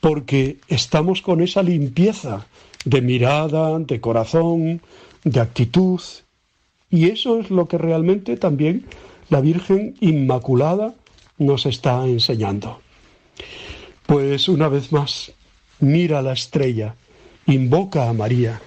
porque 0.00 0.56
estamos 0.66 1.22
con 1.22 1.40
esa 1.40 1.62
limpieza 1.62 2.48
de 2.84 3.00
mirada, 3.00 3.78
de 3.78 4.00
corazón, 4.00 4.80
de 5.22 5.38
actitud, 5.38 6.00
y 6.90 7.10
eso 7.10 7.38
es 7.38 7.50
lo 7.50 7.68
que 7.68 7.78
realmente 7.78 8.36
también 8.36 8.86
la 9.30 9.40
Virgen 9.40 9.94
Inmaculada 10.00 10.94
nos 11.38 11.64
está 11.64 12.04
enseñando. 12.04 12.80
Pues 14.06 14.48
una 14.48 14.68
vez 14.68 14.90
más, 14.90 15.30
mira 15.78 16.22
la 16.22 16.32
estrella, 16.32 16.96
invoca 17.46 18.08
a 18.08 18.12
María, 18.12 18.60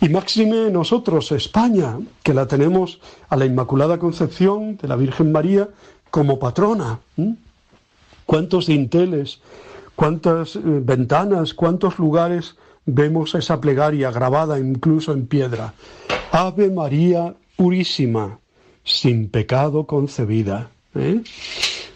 y 0.00 0.08
máxime 0.08 0.68
nosotros, 0.72 1.30
España, 1.30 1.96
que 2.24 2.34
la 2.34 2.48
tenemos 2.48 2.98
a 3.28 3.36
la 3.36 3.46
Inmaculada 3.46 4.00
Concepción 4.00 4.76
de 4.78 4.88
la 4.88 4.96
Virgen 4.96 5.30
María 5.30 5.68
como 6.12 6.38
patrona. 6.38 7.00
¿Cuántos 8.26 8.66
dinteles, 8.66 9.40
cuántas 9.96 10.56
eh, 10.56 10.60
ventanas, 10.62 11.54
cuántos 11.54 11.98
lugares 11.98 12.54
vemos 12.84 13.34
esa 13.34 13.60
plegaria 13.60 14.10
grabada 14.12 14.58
incluso 14.58 15.12
en 15.12 15.26
piedra? 15.26 15.72
Ave 16.30 16.70
María 16.70 17.34
purísima, 17.56 18.38
sin 18.84 19.30
pecado 19.30 19.86
concebida. 19.86 20.70
¿eh? 20.94 21.22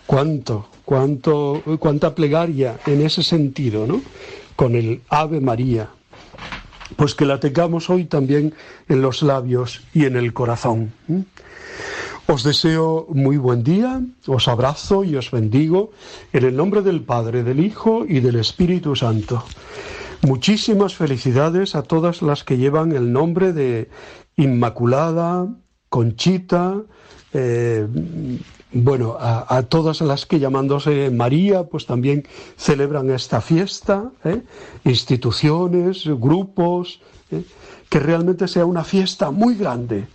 ¿Cuánto, 0.06 0.68
cuánto, 0.86 1.62
cuánta 1.78 2.14
plegaria 2.14 2.80
en 2.86 3.02
ese 3.02 3.22
sentido, 3.22 3.86
¿no? 3.86 4.00
Con 4.56 4.76
el 4.76 5.02
Ave 5.10 5.40
María 5.40 5.90
pues 6.94 7.14
que 7.14 7.24
la 7.26 7.40
tengamos 7.40 7.90
hoy 7.90 8.04
también 8.04 8.54
en 8.88 9.02
los 9.02 9.22
labios 9.22 9.82
y 9.92 10.04
en 10.04 10.16
el 10.16 10.32
corazón. 10.32 10.92
Os 12.28 12.42
deseo 12.42 13.06
muy 13.14 13.36
buen 13.36 13.62
día, 13.62 14.02
os 14.26 14.48
abrazo 14.48 15.05
y 15.05 15.14
os 15.14 15.30
bendigo 15.30 15.92
en 16.32 16.44
el 16.44 16.56
nombre 16.56 16.82
del 16.82 17.02
Padre, 17.02 17.44
del 17.44 17.60
Hijo 17.60 18.05
y 18.05 18.18
del 18.18 18.34
Espíritu 18.34 18.96
Santo. 18.96 19.44
Muchísimas 20.22 20.96
felicidades 20.96 21.76
a 21.76 21.84
todas 21.84 22.22
las 22.22 22.42
que 22.42 22.58
llevan 22.58 22.90
el 22.90 23.12
nombre 23.12 23.52
de 23.52 23.90
Inmaculada, 24.36 25.46
Conchita, 25.88 26.82
eh, 27.32 27.86
bueno, 28.72 29.16
a, 29.20 29.62
todas 29.62 30.00
las 30.00 30.26
que 30.26 30.40
llamándose 30.40 31.10
María, 31.10 31.62
pues 31.62 31.86
también 31.86 32.26
celebran 32.56 33.08
esta 33.10 33.40
fiesta, 33.40 34.10
¿eh? 34.24 34.42
instituciones, 34.84 36.05
grupos, 36.06 37.00
¿eh? 37.30 37.44
que 37.88 38.00
realmente 38.00 38.48
sea 38.48 38.66
una 38.66 38.82
fiesta 38.82 39.30
muy 39.30 39.55
grande 39.55 40.08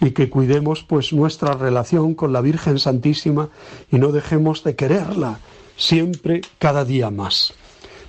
y 0.00 0.10
que 0.10 0.30
cuidemos 0.30 0.82
pues 0.82 1.12
nuestra 1.12 1.52
relación 1.52 2.14
con 2.14 2.32
la 2.32 2.40
Virgen 2.40 2.78
Santísima 2.78 3.48
y 3.90 3.98
no 3.98 4.12
dejemos 4.12 4.62
de 4.64 4.76
quererla 4.76 5.38
siempre, 5.76 6.40
cada 6.58 6.84
día 6.84 7.10
más. 7.10 7.54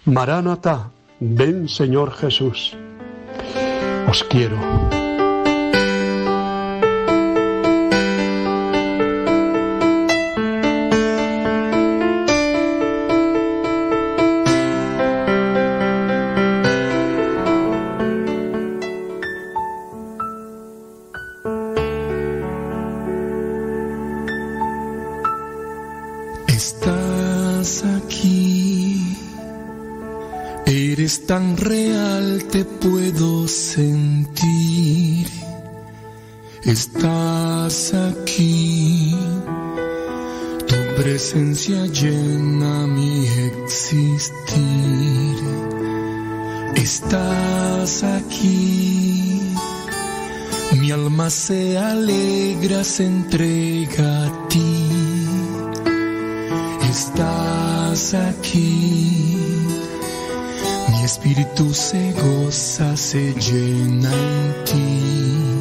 Maránata, 0.05 0.91
ven 1.19 1.67
Señor 1.67 2.11
Jesús. 2.11 2.75
Os 4.09 4.23
quiero. 4.23 4.96
Tan 31.27 31.57
real 31.57 32.43
te 32.51 32.63
puedo 32.63 33.47
sentir. 33.47 35.27
Estás 36.63 37.93
aquí, 37.93 39.15
tu 40.67 40.75
presencia 41.01 41.85
llena 41.87 42.87
mi 42.87 43.27
existir. 43.27 44.57
Estás 46.75 48.03
aquí, 48.03 49.41
mi 50.79 50.91
alma 50.91 51.29
se 51.29 51.77
alegra, 51.77 52.83
se 52.83 53.05
entrega. 53.05 54.46
Estás 56.89 58.13
aquí 58.13 59.17
espíritu 61.07 61.73
se 61.73 62.11
goza, 62.11 62.97
se 62.97 63.33
llena 63.33 64.11
en 64.11 64.65
ti. 64.65 65.56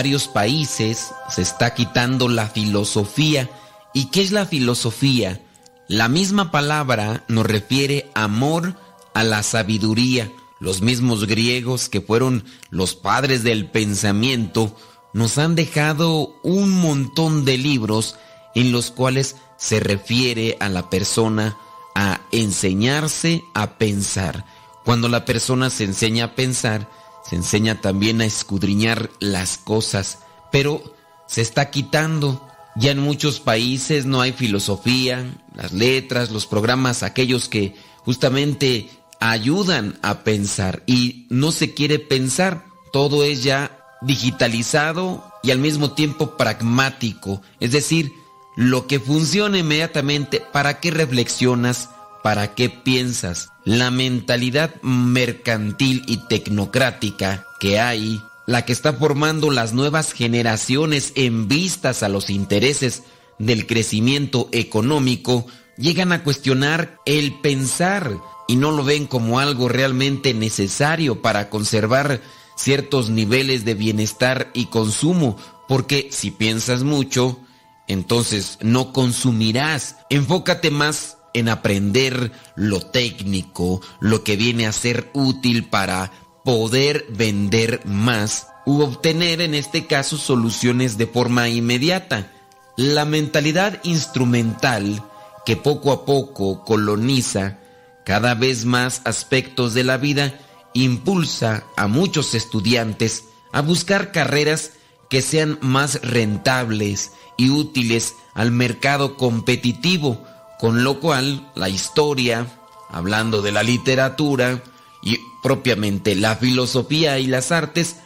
Varios 0.00 0.28
países 0.28 1.12
se 1.28 1.42
está 1.42 1.74
quitando 1.74 2.26
la 2.26 2.46
filosofía. 2.46 3.50
¿Y 3.92 4.06
qué 4.06 4.22
es 4.22 4.32
la 4.32 4.46
filosofía? 4.46 5.42
La 5.88 6.08
misma 6.08 6.50
palabra 6.50 7.22
nos 7.28 7.44
refiere 7.44 8.10
amor 8.14 8.76
a 9.12 9.24
la 9.24 9.42
sabiduría. 9.42 10.32
Los 10.58 10.80
mismos 10.80 11.26
griegos 11.26 11.90
que 11.90 12.00
fueron 12.00 12.46
los 12.70 12.94
padres 12.94 13.42
del 13.42 13.66
pensamiento 13.66 14.74
nos 15.12 15.36
han 15.36 15.54
dejado 15.54 16.34
un 16.42 16.70
montón 16.70 17.44
de 17.44 17.58
libros 17.58 18.16
en 18.54 18.72
los 18.72 18.90
cuales 18.90 19.36
se 19.58 19.80
refiere 19.80 20.56
a 20.60 20.70
la 20.70 20.88
persona 20.88 21.58
a 21.94 22.22
enseñarse 22.32 23.44
a 23.52 23.76
pensar. 23.76 24.46
Cuando 24.82 25.10
la 25.10 25.26
persona 25.26 25.68
se 25.68 25.84
enseña 25.84 26.24
a 26.24 26.34
pensar, 26.34 26.88
se 27.30 27.36
enseña 27.36 27.80
también 27.80 28.20
a 28.20 28.24
escudriñar 28.24 29.08
las 29.20 29.56
cosas, 29.56 30.18
pero 30.50 30.96
se 31.28 31.42
está 31.42 31.70
quitando. 31.70 32.44
Ya 32.74 32.90
en 32.90 32.98
muchos 32.98 33.38
países 33.38 34.04
no 34.04 34.20
hay 34.20 34.32
filosofía, 34.32 35.38
las 35.54 35.72
letras, 35.72 36.32
los 36.32 36.46
programas, 36.46 37.04
aquellos 37.04 37.48
que 37.48 37.76
justamente 38.04 38.90
ayudan 39.20 39.96
a 40.02 40.24
pensar 40.24 40.82
y 40.86 41.28
no 41.30 41.52
se 41.52 41.72
quiere 41.72 42.00
pensar. 42.00 42.64
Todo 42.92 43.22
es 43.22 43.44
ya 43.44 43.78
digitalizado 44.02 45.24
y 45.44 45.52
al 45.52 45.60
mismo 45.60 45.92
tiempo 45.92 46.36
pragmático. 46.36 47.42
Es 47.60 47.70
decir, 47.70 48.12
lo 48.56 48.88
que 48.88 48.98
funciona 48.98 49.56
inmediatamente, 49.56 50.42
¿para 50.52 50.80
qué 50.80 50.90
reflexionas? 50.90 51.90
¿Para 52.24 52.56
qué 52.56 52.70
piensas? 52.70 53.50
La 53.70 53.92
mentalidad 53.92 54.82
mercantil 54.82 56.02
y 56.08 56.16
tecnocrática 56.26 57.46
que 57.60 57.78
hay, 57.78 58.20
la 58.44 58.64
que 58.64 58.72
está 58.72 58.94
formando 58.94 59.52
las 59.52 59.74
nuevas 59.74 60.12
generaciones 60.12 61.12
en 61.14 61.46
vistas 61.46 62.02
a 62.02 62.08
los 62.08 62.30
intereses 62.30 63.04
del 63.38 63.68
crecimiento 63.68 64.48
económico, 64.50 65.46
llegan 65.78 66.10
a 66.10 66.24
cuestionar 66.24 66.98
el 67.06 67.38
pensar 67.42 68.12
y 68.48 68.56
no 68.56 68.72
lo 68.72 68.82
ven 68.82 69.06
como 69.06 69.38
algo 69.38 69.68
realmente 69.68 70.34
necesario 70.34 71.22
para 71.22 71.48
conservar 71.48 72.20
ciertos 72.56 73.08
niveles 73.08 73.64
de 73.64 73.74
bienestar 73.74 74.50
y 74.52 74.66
consumo, 74.66 75.36
porque 75.68 76.08
si 76.10 76.32
piensas 76.32 76.82
mucho, 76.82 77.38
entonces 77.86 78.58
no 78.62 78.92
consumirás. 78.92 79.94
Enfócate 80.10 80.72
más 80.72 81.18
en 81.34 81.48
aprender 81.48 82.32
lo 82.56 82.80
técnico, 82.80 83.80
lo 84.00 84.24
que 84.24 84.36
viene 84.36 84.66
a 84.66 84.72
ser 84.72 85.10
útil 85.12 85.68
para 85.68 86.10
poder 86.44 87.06
vender 87.10 87.80
más 87.84 88.48
u 88.66 88.82
obtener 88.82 89.40
en 89.40 89.54
este 89.54 89.86
caso 89.86 90.16
soluciones 90.16 90.98
de 90.98 91.06
forma 91.06 91.48
inmediata. 91.48 92.32
La 92.76 93.04
mentalidad 93.04 93.80
instrumental 93.84 95.04
que 95.44 95.56
poco 95.56 95.92
a 95.92 96.04
poco 96.04 96.64
coloniza 96.64 97.58
cada 98.04 98.34
vez 98.34 98.64
más 98.64 99.02
aspectos 99.04 99.74
de 99.74 99.84
la 99.84 99.96
vida 99.96 100.38
impulsa 100.74 101.64
a 101.76 101.86
muchos 101.86 102.34
estudiantes 102.34 103.24
a 103.52 103.60
buscar 103.60 104.12
carreras 104.12 104.72
que 105.08 105.22
sean 105.22 105.58
más 105.60 106.00
rentables 106.02 107.12
y 107.36 107.50
útiles 107.50 108.14
al 108.34 108.52
mercado 108.52 109.16
competitivo, 109.16 110.24
con 110.60 110.84
lo 110.84 111.00
cual 111.00 111.50
la 111.54 111.70
historia, 111.70 112.46
hablando 112.90 113.40
de 113.40 113.50
la 113.50 113.62
literatura 113.62 114.62
y 115.02 115.18
propiamente 115.42 116.14
la 116.14 116.36
filosofía 116.36 117.18
y 117.18 117.26
las 117.26 117.50
artes, 117.50 117.96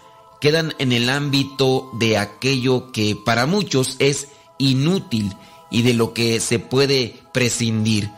quedan 0.41 0.73
en 0.78 0.92
el 0.92 1.10
ámbito 1.10 1.91
de 1.94 2.16
aquello 2.16 2.92
que 2.92 3.16
para 3.16 3.47
muchos 3.47 3.97
es 3.99 4.28
inútil 4.58 5.34
y 5.70 5.83
de 5.83 5.94
lo 5.94 6.15
que 6.15 6.39
se 6.39 6.60
puede 6.60 7.20
prescindir. 7.33 8.10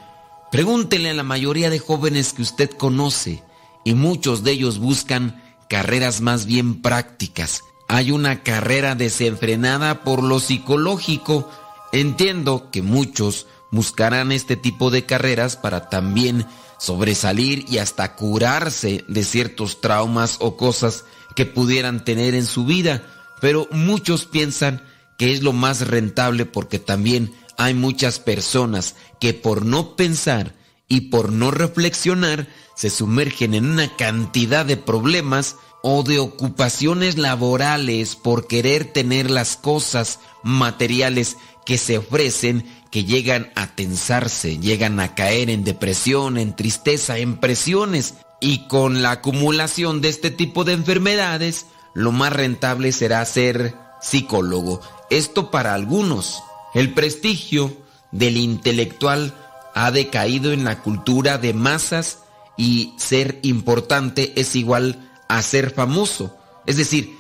Pregúntele 0.53 1.11
a 1.11 1.15
la 1.15 1.23
mayoría 1.23 1.71
de 1.71 1.79
jóvenes 1.79 2.35
que 2.35 2.43
usted 2.43 2.71
conoce 2.71 3.43
y 3.85 3.95
muchos 3.95 4.45
de 4.45 4.53
ellos 4.53 4.79
buscan 4.79 5.43
carreras 5.71 6.21
más 6.21 6.45
bien 6.45 6.83
prácticas. 6.83 7.63
Hay 7.89 8.11
una 8.11 8.43
carrera 8.43 8.95
desenfrenada 8.95 10.05
por 10.05 10.23
lo 10.23 10.41
psicológico. 10.41 11.49
Entiendo 11.93 12.71
que 12.71 12.83
muchos 12.83 13.47
buscarán 13.77 14.33
este 14.33 14.57
tipo 14.57 14.91
de 14.91 15.05
carreras 15.05 15.57
para 15.57 15.89
también 15.89 16.47
sobresalir 16.79 17.65
y 17.69 17.79
hasta 17.79 18.17
curarse 18.17 19.05
de 19.07 19.25
ciertos 19.25 19.81
traumas 19.81 20.39
o 20.41 20.57
cosas 20.57 21.05
que 21.35 21.47
pudieran 21.47 22.05
tener 22.05 22.35
en 22.35 22.47
su 22.47 22.65
vida, 22.65 23.03
pero 23.41 23.69
muchos 23.71 24.25
piensan 24.25 24.83
que 25.19 25.33
es 25.33 25.43
lo 25.43 25.53
más 25.53 25.87
rentable 25.87 26.47
porque 26.47 26.79
también 26.79 27.33
hay 27.57 27.75
muchas 27.75 28.19
personas 28.19 28.97
que 29.21 29.35
por 29.35 29.65
no 29.65 29.97
pensar 29.97 30.55
y 30.89 31.03
por 31.03 31.33
no 31.33 31.51
reflexionar 31.51 32.49
se 32.75 32.91
sumergen 32.91 33.55
en 33.55 33.67
una 33.71 33.97
cantidad 33.97 34.67
de 34.67 34.77
problemas 34.77 35.57
o 35.83 36.03
de 36.03 36.19
ocupaciones 36.19 37.17
laborales 37.17 38.17
por 38.17 38.47
querer 38.47 38.93
tener 38.93 39.31
las 39.31 39.57
cosas 39.57 40.21
materiales 40.43 41.37
que 41.65 41.79
se 41.79 41.99
ofrecen 41.99 42.65
que 42.91 43.05
llegan 43.05 43.51
a 43.55 43.67
tensarse, 43.69 44.59
llegan 44.59 45.01
a 45.01 45.15
caer 45.15 45.51
en 45.51 45.65
depresión, 45.65 46.39
en 46.39 46.55
tristeza, 46.55 47.19
en 47.19 47.39
presiones. 47.39 48.15
Y 48.41 48.69
con 48.69 49.03
la 49.03 49.13
acumulación 49.13 50.01
de 50.01 50.09
este 50.09 50.31
tipo 50.31 50.65
de 50.65 50.75
enfermedades, 50.75 51.67
lo 51.95 52.13
más 52.13 52.33
rentable 52.33 52.93
será 52.93 53.25
ser 53.25 53.75
psicólogo. 54.01 54.81
Esto 55.11 55.51
para 55.51 55.75
algunos. 55.75 56.43
El 56.75 56.93
prestigio 56.93 57.77
del 58.13 58.37
intelectual 58.37 59.35
ha 59.75 59.91
decaído 59.91 60.53
en 60.53 60.65
la 60.65 60.83
cultura 60.83 61.39
de 61.39 61.55
masas 61.55 62.21
y 62.57 62.95
ser 62.97 63.39
importante 63.43 64.33
es 64.37 64.57
igual 64.57 65.11
a 65.29 65.43
ser 65.43 65.71
famoso. 65.71 66.37
Es 66.67 66.77
decir, 66.77 67.17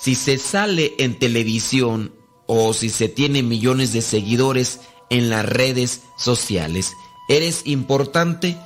si 0.00 0.14
se 0.14 0.38
sale 0.38 0.94
en 0.98 1.18
televisión 1.18 2.14
o 2.46 2.72
si 2.74 2.90
se 2.90 3.08
tiene 3.08 3.42
millones 3.42 3.92
de 3.92 4.02
seguidores 4.02 4.80
en 5.14 5.30
las 5.30 5.46
redes 5.46 6.02
sociales, 6.16 6.96
¿eres 7.28 7.62
importante 7.66 8.58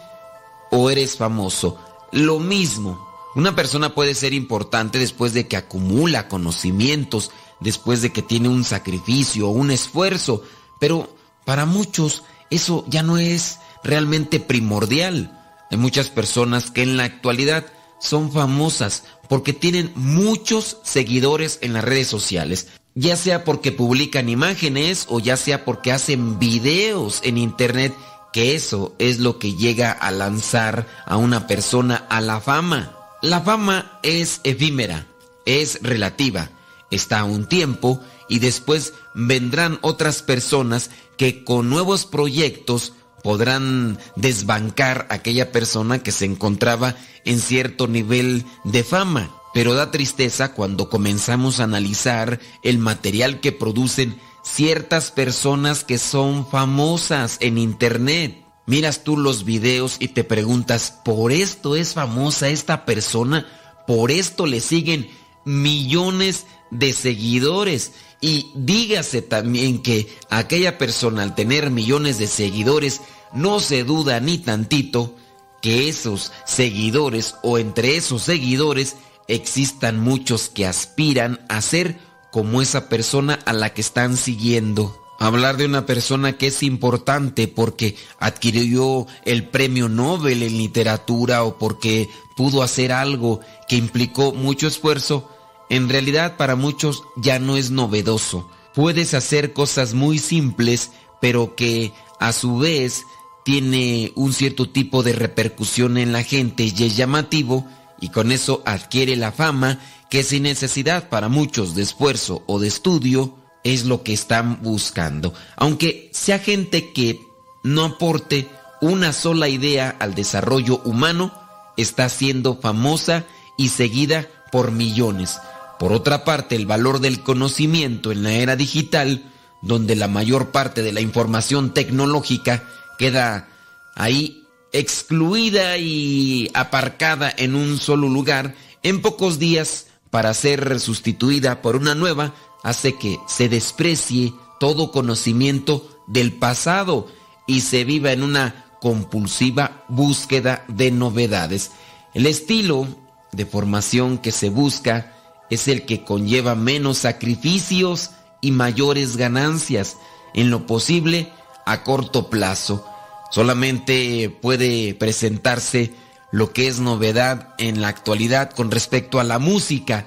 o 0.70 0.88
eres 0.88 1.16
famoso? 1.16 1.78
Lo 2.10 2.40
mismo. 2.40 3.06
Una 3.34 3.54
persona 3.54 3.94
puede 3.94 4.14
ser 4.14 4.32
importante 4.32 4.98
después 4.98 5.34
de 5.34 5.46
que 5.46 5.58
acumula 5.58 6.28
conocimientos, 6.28 7.30
después 7.60 8.00
de 8.00 8.12
que 8.12 8.22
tiene 8.22 8.48
un 8.48 8.64
sacrificio 8.64 9.48
o 9.48 9.52
un 9.52 9.70
esfuerzo, 9.70 10.42
pero 10.80 11.14
para 11.44 11.66
muchos 11.66 12.24
eso 12.50 12.84
ya 12.88 13.02
no 13.02 13.18
es 13.18 13.58
realmente 13.84 14.40
primordial. 14.40 15.38
Hay 15.70 15.76
muchas 15.76 16.08
personas 16.08 16.70
que 16.70 16.82
en 16.82 16.96
la 16.96 17.04
actualidad 17.04 17.66
son 18.00 18.32
famosas 18.32 19.04
porque 19.28 19.52
tienen 19.52 19.92
muchos 19.94 20.78
seguidores 20.82 21.58
en 21.60 21.74
las 21.74 21.84
redes 21.84 22.06
sociales, 22.08 22.68
ya 22.98 23.16
sea 23.16 23.44
porque 23.44 23.70
publican 23.70 24.28
imágenes 24.28 25.06
o 25.08 25.20
ya 25.20 25.36
sea 25.36 25.64
porque 25.64 25.92
hacen 25.92 26.40
videos 26.40 27.20
en 27.22 27.38
internet, 27.38 27.94
que 28.32 28.56
eso 28.56 28.92
es 28.98 29.20
lo 29.20 29.38
que 29.38 29.54
llega 29.54 29.92
a 29.92 30.10
lanzar 30.10 30.88
a 31.06 31.16
una 31.16 31.46
persona 31.46 32.06
a 32.08 32.20
la 32.20 32.40
fama. 32.40 32.96
La 33.22 33.40
fama 33.40 34.00
es 34.02 34.40
efímera, 34.42 35.06
es 35.46 35.78
relativa, 35.80 36.50
está 36.90 37.22
un 37.22 37.46
tiempo 37.46 38.00
y 38.28 38.40
después 38.40 38.94
vendrán 39.14 39.78
otras 39.82 40.22
personas 40.22 40.90
que 41.16 41.44
con 41.44 41.70
nuevos 41.70 42.04
proyectos 42.04 42.94
podrán 43.22 43.98
desbancar 44.16 45.06
a 45.08 45.14
aquella 45.14 45.52
persona 45.52 46.02
que 46.02 46.10
se 46.10 46.24
encontraba 46.24 46.96
en 47.24 47.38
cierto 47.38 47.86
nivel 47.86 48.44
de 48.64 48.82
fama. 48.82 49.37
Pero 49.54 49.74
da 49.74 49.90
tristeza 49.90 50.52
cuando 50.52 50.88
comenzamos 50.90 51.60
a 51.60 51.64
analizar 51.64 52.40
el 52.62 52.78
material 52.78 53.40
que 53.40 53.52
producen 53.52 54.18
ciertas 54.42 55.10
personas 55.10 55.84
que 55.84 55.98
son 55.98 56.46
famosas 56.48 57.38
en 57.40 57.58
internet. 57.58 58.44
Miras 58.66 59.04
tú 59.04 59.16
los 59.16 59.44
videos 59.44 59.96
y 59.98 60.08
te 60.08 60.24
preguntas, 60.24 60.92
¿por 61.04 61.32
esto 61.32 61.76
es 61.76 61.94
famosa 61.94 62.48
esta 62.48 62.84
persona? 62.84 63.46
¿Por 63.86 64.10
esto 64.10 64.46
le 64.46 64.60
siguen 64.60 65.08
millones 65.44 66.46
de 66.70 66.92
seguidores? 66.92 67.92
Y 68.20 68.50
dígase 68.54 69.22
también 69.22 69.80
que 69.80 70.14
aquella 70.28 70.76
persona 70.76 71.22
al 71.22 71.34
tener 71.34 71.70
millones 71.70 72.18
de 72.18 72.26
seguidores 72.26 73.00
no 73.32 73.60
se 73.60 73.84
duda 73.84 74.20
ni 74.20 74.38
tantito 74.38 75.16
que 75.62 75.88
esos 75.88 76.32
seguidores 76.44 77.36
o 77.42 77.58
entre 77.58 77.96
esos 77.96 78.22
seguidores 78.22 78.96
existan 79.28 80.00
muchos 80.00 80.48
que 80.48 80.66
aspiran 80.66 81.44
a 81.48 81.60
ser 81.60 81.98
como 82.32 82.60
esa 82.62 82.88
persona 82.88 83.38
a 83.44 83.52
la 83.52 83.72
que 83.72 83.80
están 83.80 84.16
siguiendo. 84.16 85.00
Hablar 85.20 85.56
de 85.56 85.66
una 85.66 85.84
persona 85.84 86.38
que 86.38 86.46
es 86.46 86.62
importante 86.62 87.48
porque 87.48 87.96
adquirió 88.20 89.06
el 89.24 89.48
premio 89.48 89.88
Nobel 89.88 90.42
en 90.42 90.56
literatura 90.56 91.42
o 91.44 91.58
porque 91.58 92.08
pudo 92.36 92.62
hacer 92.62 92.92
algo 92.92 93.40
que 93.68 93.76
implicó 93.76 94.32
mucho 94.32 94.68
esfuerzo, 94.68 95.28
en 95.70 95.88
realidad 95.88 96.36
para 96.36 96.54
muchos 96.54 97.02
ya 97.16 97.38
no 97.38 97.56
es 97.56 97.70
novedoso. 97.70 98.48
Puedes 98.74 99.12
hacer 99.12 99.52
cosas 99.52 99.92
muy 99.92 100.18
simples, 100.18 100.92
pero 101.20 101.56
que 101.56 101.92
a 102.20 102.32
su 102.32 102.58
vez 102.58 103.02
tiene 103.44 104.12
un 104.14 104.32
cierto 104.32 104.68
tipo 104.68 105.02
de 105.02 105.14
repercusión 105.14 105.98
en 105.98 106.12
la 106.12 106.22
gente 106.22 106.62
y 106.64 106.84
es 106.84 106.96
llamativo 106.96 107.66
y 108.00 108.10
con 108.10 108.32
eso 108.32 108.62
adquiere 108.64 109.16
la 109.16 109.32
fama 109.32 109.78
que 110.10 110.22
sin 110.22 110.44
necesidad 110.44 111.08
para 111.08 111.28
muchos 111.28 111.74
de 111.74 111.82
esfuerzo 111.82 112.42
o 112.46 112.58
de 112.58 112.68
estudio 112.68 113.36
es 113.64 113.84
lo 113.84 114.02
que 114.02 114.12
están 114.12 114.62
buscando. 114.62 115.34
Aunque 115.56 116.10
sea 116.12 116.38
gente 116.38 116.92
que 116.92 117.20
no 117.62 117.84
aporte 117.84 118.48
una 118.80 119.12
sola 119.12 119.48
idea 119.48 119.94
al 119.98 120.14
desarrollo 120.14 120.80
humano, 120.84 121.32
está 121.76 122.08
siendo 122.08 122.56
famosa 122.56 123.24
y 123.56 123.68
seguida 123.68 124.26
por 124.50 124.70
millones. 124.70 125.38
Por 125.78 125.92
otra 125.92 126.24
parte, 126.24 126.56
el 126.56 126.66
valor 126.66 127.00
del 127.00 127.22
conocimiento 127.22 128.10
en 128.10 128.22
la 128.22 128.32
era 128.32 128.56
digital, 128.56 129.30
donde 129.62 129.96
la 129.96 130.08
mayor 130.08 130.50
parte 130.50 130.82
de 130.82 130.92
la 130.92 131.00
información 131.00 131.74
tecnológica 131.74 132.64
queda 132.98 133.48
ahí 133.94 134.44
excluida 134.72 135.78
y 135.78 136.50
aparcada 136.54 137.32
en 137.36 137.54
un 137.54 137.78
solo 137.78 138.08
lugar, 138.08 138.54
en 138.82 139.02
pocos 139.02 139.38
días 139.38 139.86
para 140.10 140.34
ser 140.34 140.80
sustituida 140.80 141.62
por 141.62 141.76
una 141.76 141.94
nueva, 141.94 142.34
hace 142.62 142.94
que 142.94 143.18
se 143.26 143.48
desprecie 143.48 144.32
todo 144.60 144.90
conocimiento 144.90 146.02
del 146.06 146.32
pasado 146.32 147.06
y 147.46 147.60
se 147.60 147.84
viva 147.84 148.12
en 148.12 148.22
una 148.22 148.66
compulsiva 148.80 149.84
búsqueda 149.88 150.64
de 150.68 150.90
novedades. 150.90 151.72
El 152.14 152.26
estilo 152.26 152.86
de 153.32 153.46
formación 153.46 154.18
que 154.18 154.32
se 154.32 154.48
busca 154.48 155.14
es 155.50 155.68
el 155.68 155.84
que 155.84 156.04
conlleva 156.04 156.54
menos 156.54 156.98
sacrificios 156.98 158.10
y 158.40 158.52
mayores 158.52 159.16
ganancias, 159.16 159.96
en 160.34 160.50
lo 160.50 160.66
posible 160.66 161.32
a 161.66 161.82
corto 161.82 162.30
plazo. 162.30 162.84
Solamente 163.30 164.30
puede 164.42 164.94
presentarse 164.94 165.92
lo 166.30 166.52
que 166.52 166.68
es 166.68 166.80
novedad 166.80 167.54
en 167.58 167.80
la 167.80 167.88
actualidad 167.88 168.50
con 168.50 168.70
respecto 168.70 169.20
a 169.20 169.24
la 169.24 169.38
música. 169.38 170.06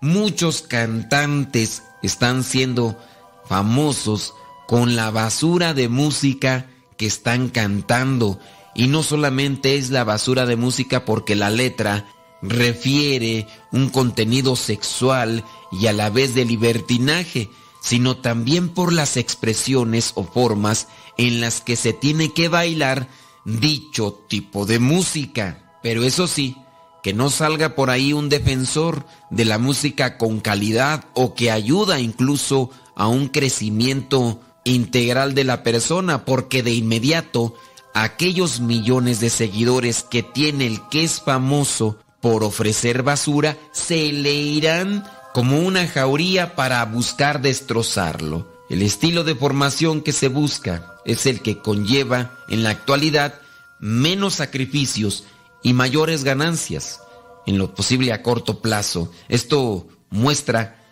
Muchos 0.00 0.62
cantantes 0.62 1.82
están 2.02 2.44
siendo 2.44 2.98
famosos 3.46 4.34
con 4.66 4.96
la 4.96 5.10
basura 5.10 5.74
de 5.74 5.88
música 5.88 6.66
que 6.96 7.06
están 7.06 7.48
cantando. 7.48 8.38
Y 8.74 8.86
no 8.86 9.02
solamente 9.02 9.76
es 9.76 9.90
la 9.90 10.04
basura 10.04 10.46
de 10.46 10.56
música 10.56 11.04
porque 11.04 11.36
la 11.36 11.50
letra 11.50 12.06
refiere 12.40 13.46
un 13.70 13.88
contenido 13.90 14.56
sexual 14.56 15.44
y 15.70 15.86
a 15.86 15.92
la 15.92 16.10
vez 16.10 16.34
de 16.34 16.44
libertinaje, 16.44 17.50
sino 17.80 18.16
también 18.16 18.68
por 18.68 18.92
las 18.92 19.16
expresiones 19.16 20.12
o 20.14 20.24
formas 20.24 20.88
en 21.22 21.40
las 21.40 21.60
que 21.60 21.76
se 21.76 21.92
tiene 21.92 22.32
que 22.32 22.48
bailar 22.48 23.06
dicho 23.44 24.24
tipo 24.28 24.66
de 24.66 24.80
música. 24.80 25.78
Pero 25.80 26.02
eso 26.02 26.26
sí, 26.26 26.56
que 27.00 27.14
no 27.14 27.30
salga 27.30 27.76
por 27.76 27.90
ahí 27.90 28.12
un 28.12 28.28
defensor 28.28 29.06
de 29.30 29.44
la 29.44 29.58
música 29.58 30.18
con 30.18 30.40
calidad 30.40 31.04
o 31.14 31.34
que 31.34 31.52
ayuda 31.52 32.00
incluso 32.00 32.70
a 32.96 33.06
un 33.06 33.28
crecimiento 33.28 34.40
integral 34.64 35.34
de 35.34 35.44
la 35.44 35.62
persona, 35.62 36.24
porque 36.24 36.64
de 36.64 36.72
inmediato 36.72 37.54
aquellos 37.94 38.58
millones 38.58 39.20
de 39.20 39.30
seguidores 39.30 40.02
que 40.02 40.24
tiene 40.24 40.66
el 40.66 40.88
que 40.88 41.04
es 41.04 41.20
famoso 41.20 41.98
por 42.20 42.42
ofrecer 42.42 43.04
basura 43.04 43.56
se 43.70 44.12
le 44.12 44.34
irán 44.34 45.04
como 45.34 45.60
una 45.60 45.86
jauría 45.86 46.56
para 46.56 46.84
buscar 46.84 47.40
destrozarlo. 47.40 48.51
El 48.72 48.80
estilo 48.80 49.22
de 49.22 49.34
formación 49.34 50.00
que 50.00 50.12
se 50.12 50.28
busca 50.28 50.96
es 51.04 51.26
el 51.26 51.42
que 51.42 51.58
conlleva 51.58 52.38
en 52.48 52.62
la 52.62 52.70
actualidad 52.70 53.34
menos 53.80 54.36
sacrificios 54.36 55.24
y 55.62 55.74
mayores 55.74 56.24
ganancias, 56.24 57.02
en 57.44 57.58
lo 57.58 57.74
posible 57.74 58.14
a 58.14 58.22
corto 58.22 58.62
plazo. 58.62 59.12
Esto 59.28 59.88
muestra 60.08 60.82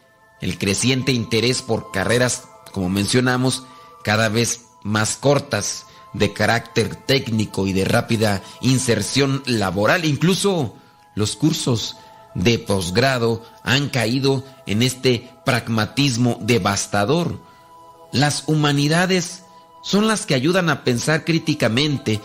el 0.42 0.58
creciente 0.58 1.12
interés 1.12 1.62
por 1.62 1.90
carreras, 1.90 2.44
como 2.70 2.90
mencionamos, 2.90 3.62
cada 4.04 4.28
vez 4.28 4.66
más 4.84 5.16
cortas, 5.16 5.86
de 6.12 6.34
carácter 6.34 6.94
técnico 6.94 7.66
y 7.66 7.72
de 7.72 7.86
rápida 7.86 8.42
inserción 8.60 9.42
laboral. 9.46 10.04
Incluso 10.04 10.76
los 11.14 11.34
cursos 11.34 11.96
de 12.34 12.58
posgrado 12.58 13.42
han 13.64 13.88
caído 13.88 14.44
en 14.66 14.82
este 14.82 15.30
pragmatismo 15.46 16.36
devastador. 16.42 17.48
Las 18.12 18.44
humanidades 18.46 19.42
son 19.82 20.08
las 20.08 20.26
que 20.26 20.34
ayudan 20.34 20.68
a 20.68 20.84
pensar 20.84 21.24
críticamente 21.24 22.20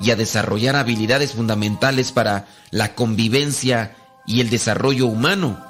y 0.00 0.10
a 0.10 0.16
desarrollar 0.16 0.76
habilidades 0.76 1.32
fundamentales 1.32 2.12
para 2.12 2.46
la 2.70 2.94
convivencia 2.94 3.96
y 4.26 4.40
el 4.40 4.50
desarrollo 4.50 5.06
humano. 5.06 5.64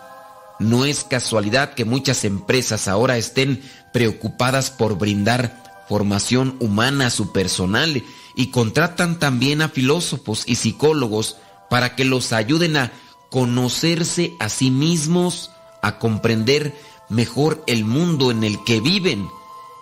No 0.58 0.84
es 0.84 1.05
casualidad 1.05 1.74
que 1.74 1.84
muchas 1.84 2.24
empresas 2.24 2.88
ahora 2.88 3.16
estén 3.16 3.62
preocupadas 3.92 4.70
por 4.70 4.98
brindar 4.98 5.84
formación 5.88 6.56
humana 6.60 7.06
a 7.06 7.10
su 7.10 7.32
personal 7.32 8.02
y 8.36 8.50
contratan 8.50 9.18
también 9.18 9.62
a 9.62 9.68
filósofos 9.68 10.44
y 10.47 10.56
psicólogos 10.56 11.36
para 11.70 11.94
que 11.94 12.05
los 12.05 12.32
ayuden 12.32 12.76
a 12.76 12.92
conocerse 13.30 14.32
a 14.40 14.48
sí 14.48 14.70
mismos, 14.70 15.50
a 15.82 15.98
comprender 15.98 16.74
mejor 17.08 17.62
el 17.66 17.84
mundo 17.84 18.30
en 18.30 18.44
el 18.44 18.62
que 18.64 18.80
viven 18.80 19.28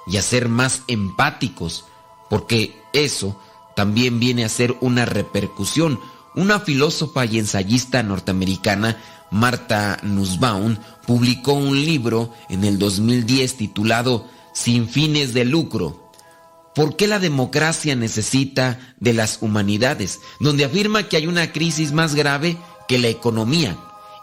y 0.07 0.17
a 0.17 0.23
ser 0.23 0.49
más 0.49 0.83
empáticos, 0.87 1.85
porque 2.31 2.81
eso 2.93 3.41
también 3.75 4.19
viene 4.19 4.45
a 4.45 4.49
ser 4.49 4.77
una 4.81 5.05
repercusión. 5.05 6.01
Una 6.35 6.61
filósofa 6.61 7.25
y 7.25 7.39
ensayista 7.39 8.03
norteamericana, 8.03 9.03
Marta 9.31 9.99
Nussbaum, 10.03 10.77
publicó 11.07 11.53
un 11.53 11.75
libro 11.85 12.33
en 12.49 12.65
el 12.65 12.79
2010 12.79 13.57
titulado 13.57 14.29
Sin 14.53 14.89
fines 14.89 15.35
de 15.35 15.45
lucro. 15.45 16.11
¿Por 16.75 16.97
qué 16.97 17.07
la 17.07 17.19
democracia 17.19 17.97
necesita 17.97 18.79
de 19.01 19.15
las 19.15 19.39
humanidades? 19.41 20.21
Donde 20.41 20.67
afirma 20.67 21.09
que 21.09 21.17
hay 21.17 21.27
una 21.27 21.53
crisis 21.53 21.93
más 21.93 22.15
grave 22.15 22.59
que 22.87 22.99
la 22.99 23.09
economía 23.09 23.79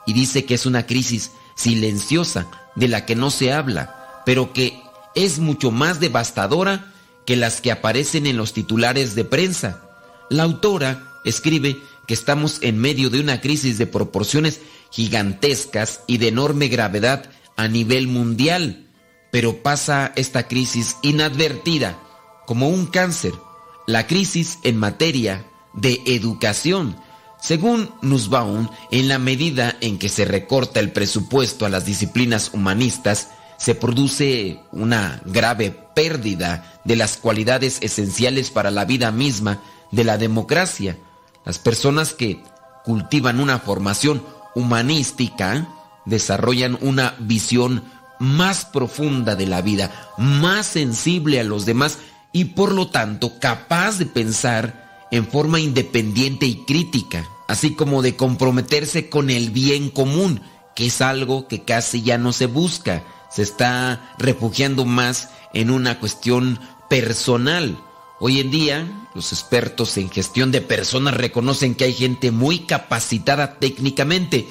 y 0.05 0.13
dice 0.13 0.45
que 0.45 0.53
es 0.53 0.65
una 0.65 0.85
crisis 0.85 1.31
silenciosa 1.55 2.47
de 2.75 2.87
la 2.87 3.05
que 3.05 3.15
no 3.15 3.31
se 3.31 3.53
habla, 3.53 4.21
pero 4.25 4.53
que 4.53 4.82
es 5.15 5.39
mucho 5.39 5.71
más 5.71 5.99
devastadora 5.99 6.93
que 7.25 7.35
las 7.35 7.61
que 7.61 7.71
aparecen 7.71 8.27
en 8.27 8.37
los 8.37 8.53
titulares 8.53 9.15
de 9.15 9.25
prensa. 9.25 9.81
La 10.29 10.43
autora 10.43 11.11
escribe 11.25 11.77
que 12.07 12.13
estamos 12.13 12.59
en 12.61 12.79
medio 12.79 13.09
de 13.09 13.19
una 13.19 13.39
crisis 13.41 13.77
de 13.77 13.87
proporciones 13.87 14.59
gigantescas 14.91 16.01
y 16.07 16.17
de 16.17 16.27
enorme 16.27 16.67
gravedad 16.67 17.29
a 17.55 17.67
nivel 17.67 18.07
mundial, 18.07 18.87
pero 19.31 19.63
pasa 19.63 20.11
esta 20.15 20.47
crisis 20.47 20.97
inadvertida 21.01 21.97
como 22.45 22.69
un 22.69 22.87
cáncer, 22.87 23.33
la 23.87 24.05
crisis 24.07 24.59
en 24.63 24.77
materia 24.77 25.45
de 25.73 26.01
educación. 26.05 26.97
Según 27.41 27.89
Nussbaum, 28.01 28.69
en 28.91 29.07
la 29.07 29.19
medida 29.19 29.75
en 29.81 29.97
que 29.97 30.09
se 30.09 30.25
recorta 30.25 30.79
el 30.79 30.91
presupuesto 30.91 31.65
a 31.65 31.69
las 31.69 31.85
disciplinas 31.85 32.51
humanistas, 32.53 33.29
se 33.57 33.75
produce 33.75 34.59
una 34.71 35.21
grave 35.25 35.71
pérdida 35.71 36.79
de 36.83 36.95
las 36.95 37.17
cualidades 37.17 37.79
esenciales 37.81 38.51
para 38.51 38.71
la 38.71 38.85
vida 38.85 39.11
misma 39.11 39.61
de 39.91 40.03
la 40.03 40.17
democracia. 40.17 40.97
Las 41.45 41.59
personas 41.59 42.13
que 42.13 42.43
cultivan 42.83 43.39
una 43.39 43.59
formación 43.59 44.23
humanística 44.55 45.67
desarrollan 46.05 46.77
una 46.81 47.15
visión 47.19 47.83
más 48.19 48.65
profunda 48.65 49.35
de 49.35 49.47
la 49.47 49.61
vida, 49.61 49.91
más 50.17 50.65
sensible 50.67 51.39
a 51.39 51.43
los 51.43 51.65
demás 51.65 51.97
y 52.31 52.45
por 52.45 52.71
lo 52.71 52.87
tanto 52.87 53.39
capaz 53.39 53.97
de 53.97 54.05
pensar 54.05 55.07
en 55.11 55.27
forma 55.27 55.59
independiente 55.59 56.45
y 56.45 56.55
crítica, 56.65 57.29
así 57.47 57.75
como 57.75 58.01
de 58.01 58.15
comprometerse 58.15 59.09
con 59.09 59.29
el 59.29 59.51
bien 59.51 59.89
común, 59.89 60.41
que 60.75 60.87
es 60.87 61.01
algo 61.01 61.47
que 61.47 61.63
casi 61.63 62.01
ya 62.01 62.17
no 62.17 62.33
se 62.33 62.47
busca, 62.47 63.03
se 63.33 63.41
está 63.41 64.13
refugiando 64.17 64.85
más 64.85 65.29
en 65.53 65.71
una 65.71 65.99
cuestión 65.99 66.59
personal. 66.89 67.83
Hoy 68.19 68.39
en 68.39 68.51
día, 68.51 69.07
los 69.15 69.33
expertos 69.33 69.97
en 69.97 70.09
gestión 70.09 70.51
de 70.51 70.61
personas 70.61 71.15
reconocen 71.15 71.75
que 71.75 71.85
hay 71.85 71.93
gente 71.93 72.31
muy 72.31 72.59
capacitada 72.59 73.59
técnicamente, 73.59 74.47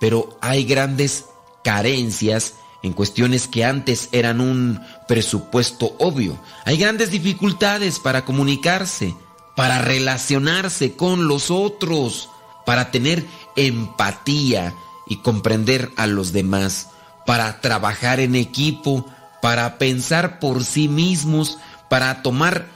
pero 0.00 0.36
hay 0.40 0.64
grandes 0.64 1.26
carencias 1.62 2.54
en 2.82 2.92
cuestiones 2.92 3.48
que 3.48 3.64
antes 3.64 4.08
eran 4.12 4.40
un 4.40 4.80
presupuesto 5.08 5.96
obvio. 5.98 6.38
Hay 6.64 6.76
grandes 6.76 7.10
dificultades 7.10 7.98
para 7.98 8.24
comunicarse, 8.24 9.14
para 9.54 9.80
relacionarse 9.80 10.94
con 10.94 11.28
los 11.28 11.50
otros, 11.50 12.28
para 12.64 12.90
tener 12.90 13.24
empatía 13.54 14.74
y 15.06 15.18
comprender 15.18 15.92
a 15.96 16.06
los 16.06 16.32
demás, 16.32 16.90
para 17.26 17.60
trabajar 17.60 18.20
en 18.20 18.34
equipo, 18.34 19.06
para 19.42 19.78
pensar 19.78 20.38
por 20.38 20.64
sí 20.64 20.88
mismos, 20.88 21.58
para 21.90 22.22
tomar 22.22 22.68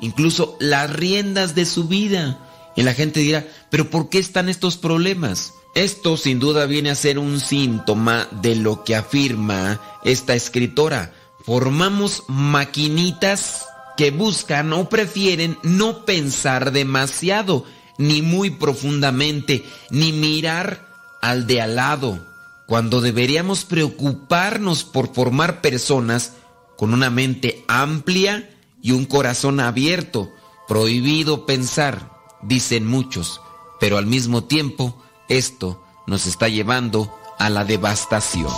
incluso 0.00 0.56
las 0.60 0.90
riendas 0.90 1.54
de 1.54 1.66
su 1.66 1.84
vida. 1.84 2.38
Y 2.74 2.82
la 2.82 2.94
gente 2.94 3.20
dirá, 3.20 3.46
pero 3.70 3.90
¿por 3.90 4.08
qué 4.08 4.18
están 4.18 4.48
estos 4.48 4.76
problemas? 4.76 5.52
Esto 5.74 6.16
sin 6.16 6.40
duda 6.40 6.66
viene 6.66 6.90
a 6.90 6.94
ser 6.94 7.18
un 7.18 7.40
síntoma 7.40 8.26
de 8.30 8.56
lo 8.56 8.84
que 8.84 8.96
afirma 8.96 9.80
esta 10.04 10.34
escritora. 10.34 11.12
Formamos 11.44 12.24
maquinitas 12.28 13.66
que 13.96 14.10
buscan 14.10 14.72
o 14.72 14.88
prefieren 14.88 15.58
no 15.62 16.04
pensar 16.04 16.72
demasiado, 16.72 17.64
ni 17.96 18.22
muy 18.22 18.50
profundamente, 18.50 19.64
ni 19.90 20.12
mirar 20.12 20.86
al 21.20 21.46
de 21.46 21.60
al 21.60 21.76
lado, 21.76 22.24
cuando 22.68 23.00
deberíamos 23.00 23.64
preocuparnos 23.64 24.84
por 24.84 25.14
formar 25.14 25.62
personas 25.62 26.34
con 26.76 26.92
una 26.92 27.08
mente 27.08 27.64
amplia 27.66 28.50
y 28.82 28.92
un 28.92 29.06
corazón 29.06 29.58
abierto. 29.58 30.30
Prohibido 30.68 31.46
pensar, 31.46 32.12
dicen 32.42 32.86
muchos, 32.86 33.40
pero 33.80 33.96
al 33.96 34.04
mismo 34.04 34.44
tiempo, 34.44 35.02
esto 35.30 35.82
nos 36.06 36.26
está 36.26 36.48
llevando 36.48 37.10
a 37.38 37.48
la 37.48 37.64
devastación. 37.64 38.52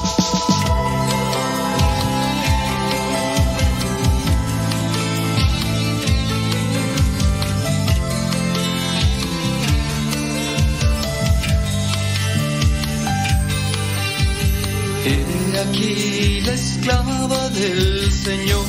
Aquí 15.59 16.41
la 16.43 16.53
esclava 16.53 17.49
del 17.51 18.13
Señor. 18.13 18.65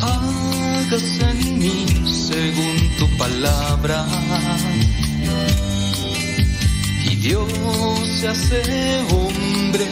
Hágase 0.00 1.30
en 1.30 1.58
mí 1.58 1.86
según 2.06 2.96
tu 2.98 3.08
palabra. 3.18 4.06
Y 7.04 7.16
Dios 7.16 7.50
se 8.20 8.28
hace 8.28 9.02
hombre, 9.10 9.88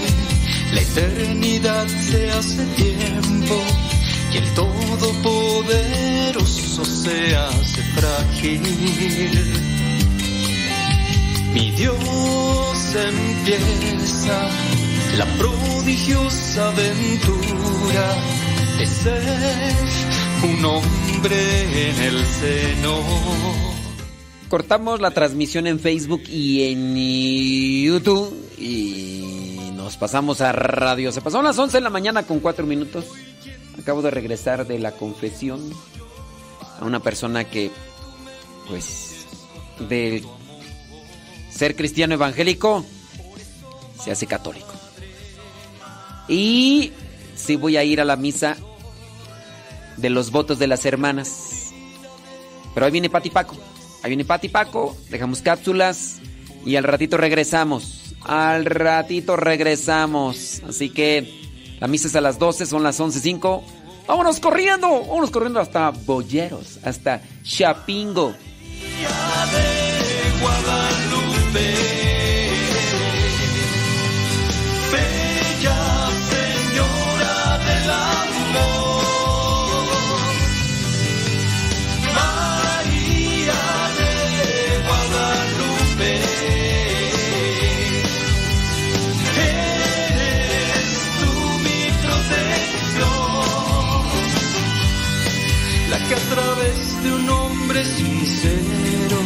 la 0.72 0.80
eternidad 0.80 1.88
se 1.88 2.30
hace 2.30 2.64
tiempo. 2.76 3.60
Y 4.32 4.36
el 4.36 4.54
Todopoderoso 4.54 6.84
se 6.84 7.34
hace 7.36 7.82
frágil. 7.94 9.63
Mi 11.54 11.70
Dios 11.70 11.96
empieza 12.96 14.50
la 15.16 15.24
prodigiosa 15.38 16.68
aventura 16.68 18.16
de 18.76 18.86
ser 18.86 19.22
un 20.42 20.64
hombre 20.64 21.90
en 21.90 22.02
el 22.02 22.24
seno. 22.26 22.98
Cortamos 24.48 25.00
la 25.00 25.12
transmisión 25.12 25.68
en 25.68 25.78
Facebook 25.78 26.22
y 26.26 26.72
en 26.72 26.96
YouTube 27.86 28.34
y 28.58 29.70
nos 29.76 29.96
pasamos 29.96 30.40
a 30.40 30.50
radio. 30.50 31.12
Se 31.12 31.20
pasaron 31.20 31.44
las 31.44 31.56
11 31.56 31.76
de 31.76 31.80
la 31.82 31.90
mañana 31.90 32.24
con 32.24 32.40
4 32.40 32.66
minutos. 32.66 33.04
Acabo 33.78 34.02
de 34.02 34.10
regresar 34.10 34.66
de 34.66 34.80
la 34.80 34.90
confesión 34.90 35.60
a 36.80 36.84
una 36.84 36.98
persona 36.98 37.44
que, 37.44 37.70
pues, 38.68 39.24
del 39.88 40.24
ser 41.54 41.76
cristiano 41.76 42.14
evangélico, 42.14 42.84
se 44.02 44.10
hace 44.10 44.26
católico. 44.26 44.72
Y 46.28 46.92
sí 47.36 47.56
voy 47.56 47.76
a 47.76 47.84
ir 47.84 48.00
a 48.00 48.04
la 48.04 48.16
misa 48.16 48.56
de 49.96 50.10
los 50.10 50.30
votos 50.30 50.58
de 50.58 50.66
las 50.66 50.84
hermanas. 50.84 51.72
Pero 52.74 52.86
ahí 52.86 52.92
viene 52.92 53.10
Pati 53.10 53.30
Paco. 53.30 53.56
Ahí 54.02 54.10
viene 54.10 54.24
Pati 54.24 54.48
Paco. 54.48 54.96
Dejamos 55.10 55.42
cápsulas 55.42 56.16
y 56.64 56.76
al 56.76 56.84
ratito 56.84 57.16
regresamos. 57.16 58.14
Al 58.22 58.64
ratito 58.64 59.36
regresamos. 59.36 60.62
Así 60.68 60.90
que 60.90 61.42
la 61.78 61.86
misa 61.86 62.08
es 62.08 62.16
a 62.16 62.20
las 62.20 62.38
12, 62.38 62.66
son 62.66 62.82
las 62.82 62.98
11.05. 62.98 63.62
Vámonos 64.06 64.40
corriendo. 64.40 64.88
Vámonos 64.88 65.30
corriendo 65.30 65.60
hasta 65.60 65.90
Boyeros, 65.90 66.78
hasta 66.82 67.22
Chapingo. 67.42 68.34
Bella 71.54 71.70
Señora 76.30 77.36
del 77.66 77.90
Amor 77.90 79.04
Eguana 84.74 85.28
Lupe 85.58 86.12
era 89.38 90.80
tu 91.20 91.32
mi 91.62 91.80
protección, 92.02 93.14
la 95.90 95.98
que 96.08 96.14
a 96.14 96.22
través 96.34 96.78
de 97.04 97.08
un 97.12 97.24
hombre 97.30 97.80
sincero 97.84 99.18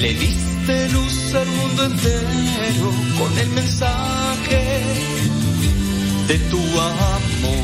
le 0.00 0.10
diste 0.14 0.53
diste 0.64 0.88
luz 0.90 1.34
al 1.34 1.46
mundo 1.46 1.84
entero 1.84 2.90
con 3.18 3.38
el 3.38 3.48
mensaje 3.50 4.80
de 6.28 6.38
tu 6.50 6.58
amor. 6.58 7.63